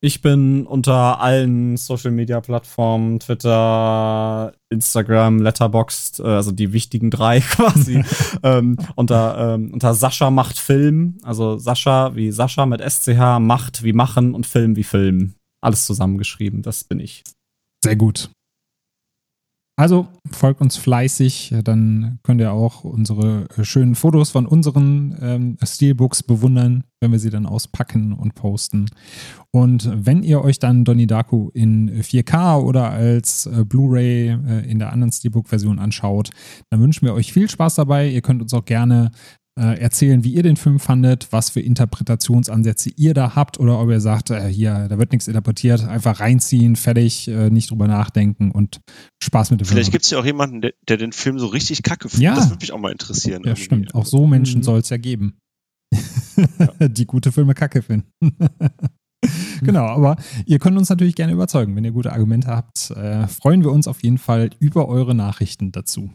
Ich 0.00 0.22
bin 0.22 0.64
unter 0.64 1.20
allen 1.20 1.76
Social 1.76 2.12
Media 2.12 2.40
Plattformen, 2.40 3.18
Twitter, 3.18 4.52
Instagram, 4.70 5.40
Letterboxd, 5.40 6.20
äh, 6.20 6.22
also 6.22 6.52
die 6.52 6.72
wichtigen 6.72 7.10
drei 7.10 7.40
quasi, 7.40 8.04
ähm, 8.44 8.76
unter, 8.94 9.54
ähm, 9.54 9.72
unter 9.72 9.94
Sascha 9.94 10.30
macht 10.30 10.58
Film, 10.58 11.18
also 11.22 11.58
Sascha 11.58 12.14
wie 12.14 12.30
Sascha 12.30 12.64
mit 12.66 12.80
SCH, 12.80 13.40
macht 13.40 13.82
wie 13.82 13.92
machen 13.92 14.34
und 14.34 14.46
Film 14.46 14.76
wie 14.76 14.84
Film. 14.84 15.34
Alles 15.60 15.86
zusammengeschrieben, 15.86 16.62
das 16.62 16.84
bin 16.84 17.00
ich. 17.00 17.24
Sehr 17.82 17.96
gut. 17.96 18.30
Also 19.78 20.08
folgt 20.32 20.60
uns 20.60 20.76
fleißig, 20.76 21.54
dann 21.62 22.18
könnt 22.24 22.40
ihr 22.40 22.50
auch 22.50 22.82
unsere 22.82 23.46
äh, 23.56 23.62
schönen 23.62 23.94
Fotos 23.94 24.30
von 24.30 24.44
unseren 24.44 25.16
ähm, 25.20 25.56
Steelbooks 25.62 26.24
bewundern, 26.24 26.82
wenn 27.00 27.12
wir 27.12 27.20
sie 27.20 27.30
dann 27.30 27.46
auspacken 27.46 28.12
und 28.12 28.34
posten. 28.34 28.86
Und 29.52 29.88
wenn 29.94 30.24
ihr 30.24 30.42
euch 30.42 30.58
dann 30.58 30.84
Donnie 30.84 31.06
Darko 31.06 31.52
in 31.54 32.02
4K 32.02 32.60
oder 32.60 32.90
als 32.90 33.46
äh, 33.46 33.64
Blu-ray 33.64 34.30
äh, 34.30 34.68
in 34.68 34.80
der 34.80 34.92
anderen 34.92 35.12
Steelbook-Version 35.12 35.78
anschaut, 35.78 36.30
dann 36.70 36.80
wünschen 36.80 37.06
wir 37.06 37.14
euch 37.14 37.32
viel 37.32 37.48
Spaß 37.48 37.76
dabei. 37.76 38.08
Ihr 38.08 38.20
könnt 38.20 38.42
uns 38.42 38.52
auch 38.54 38.64
gerne 38.64 39.12
äh, 39.58 39.80
erzählen, 39.80 40.22
wie 40.24 40.32
ihr 40.32 40.42
den 40.42 40.56
Film 40.56 40.78
fandet, 40.78 41.28
was 41.32 41.50
für 41.50 41.60
Interpretationsansätze 41.60 42.90
ihr 42.96 43.12
da 43.12 43.34
habt 43.34 43.58
oder 43.58 43.80
ob 43.80 43.90
ihr 43.90 44.00
sagt, 44.00 44.30
äh, 44.30 44.48
hier, 44.48 44.86
da 44.88 44.98
wird 44.98 45.12
nichts 45.12 45.26
interpretiert, 45.26 45.84
einfach 45.84 46.20
reinziehen, 46.20 46.76
fertig, 46.76 47.28
äh, 47.28 47.50
nicht 47.50 47.70
drüber 47.70 47.88
nachdenken 47.88 48.50
und 48.52 48.80
Spaß 49.22 49.50
mit 49.50 49.60
dem 49.60 49.66
Film. 49.66 49.76
Vielleicht 49.76 49.92
gibt 49.92 50.04
es 50.04 50.10
ja 50.10 50.18
auch 50.20 50.24
jemanden, 50.24 50.60
der, 50.60 50.74
der, 50.88 50.96
den 50.96 51.12
Film 51.12 51.38
so 51.38 51.46
richtig 51.46 51.82
kacke 51.82 52.08
findet. 52.08 52.24
Ja. 52.24 52.36
Das 52.36 52.50
würde 52.50 52.60
mich 52.60 52.72
auch 52.72 52.78
mal 52.78 52.92
interessieren. 52.92 53.42
Ja, 53.42 53.50
irgendwie. 53.50 53.64
stimmt. 53.64 53.94
Auch 53.94 54.06
so 54.06 54.26
Menschen 54.26 54.60
mhm. 54.60 54.64
soll 54.64 54.78
es 54.78 54.88
ja 54.88 54.96
geben. 54.96 55.38
Ja. 55.92 55.98
Die 56.88 57.06
gute 57.06 57.32
Filme 57.32 57.54
kacke 57.54 57.82
finden. 57.82 58.06
genau, 59.60 59.86
aber 59.86 60.16
ihr 60.46 60.58
könnt 60.58 60.78
uns 60.78 60.88
natürlich 60.88 61.16
gerne 61.16 61.32
überzeugen. 61.32 61.74
Wenn 61.74 61.84
ihr 61.84 61.92
gute 61.92 62.12
Argumente 62.12 62.48
habt, 62.48 62.90
äh, 62.92 63.26
freuen 63.26 63.62
wir 63.62 63.72
uns 63.72 63.88
auf 63.88 64.02
jeden 64.02 64.18
Fall 64.18 64.50
über 64.60 64.88
eure 64.88 65.14
Nachrichten 65.14 65.72
dazu. 65.72 66.12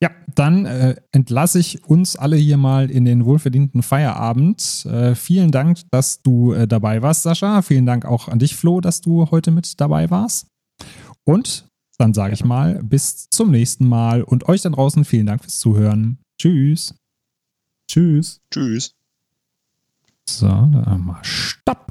Ja, 0.00 0.10
dann 0.34 0.64
äh, 0.64 0.96
entlasse 1.10 1.58
ich 1.58 1.84
uns 1.84 2.14
alle 2.14 2.36
hier 2.36 2.56
mal 2.56 2.90
in 2.90 3.04
den 3.04 3.24
wohlverdienten 3.24 3.82
Feierabend. 3.82 4.86
Äh, 4.86 5.16
vielen 5.16 5.50
Dank, 5.50 5.78
dass 5.90 6.22
du 6.22 6.52
äh, 6.52 6.68
dabei 6.68 7.02
warst, 7.02 7.24
Sascha. 7.24 7.62
Vielen 7.62 7.86
Dank 7.86 8.04
auch 8.04 8.28
an 8.28 8.38
dich, 8.38 8.54
Flo, 8.54 8.80
dass 8.80 9.00
du 9.00 9.30
heute 9.30 9.50
mit 9.50 9.80
dabei 9.80 10.10
warst. 10.10 10.46
Und 11.24 11.68
dann 11.98 12.14
sage 12.14 12.34
ich 12.34 12.44
mal, 12.44 12.80
bis 12.84 13.28
zum 13.30 13.50
nächsten 13.50 13.88
Mal 13.88 14.22
und 14.22 14.48
euch 14.48 14.62
da 14.62 14.70
draußen 14.70 15.04
vielen 15.04 15.26
Dank 15.26 15.42
fürs 15.42 15.58
Zuhören. 15.58 16.18
Tschüss. 16.38 16.94
Tschüss. 17.88 18.40
Tschüss. 18.52 18.94
So, 20.28 20.46
dann 20.46 21.04
mal 21.04 21.24
Stopp. 21.24 21.90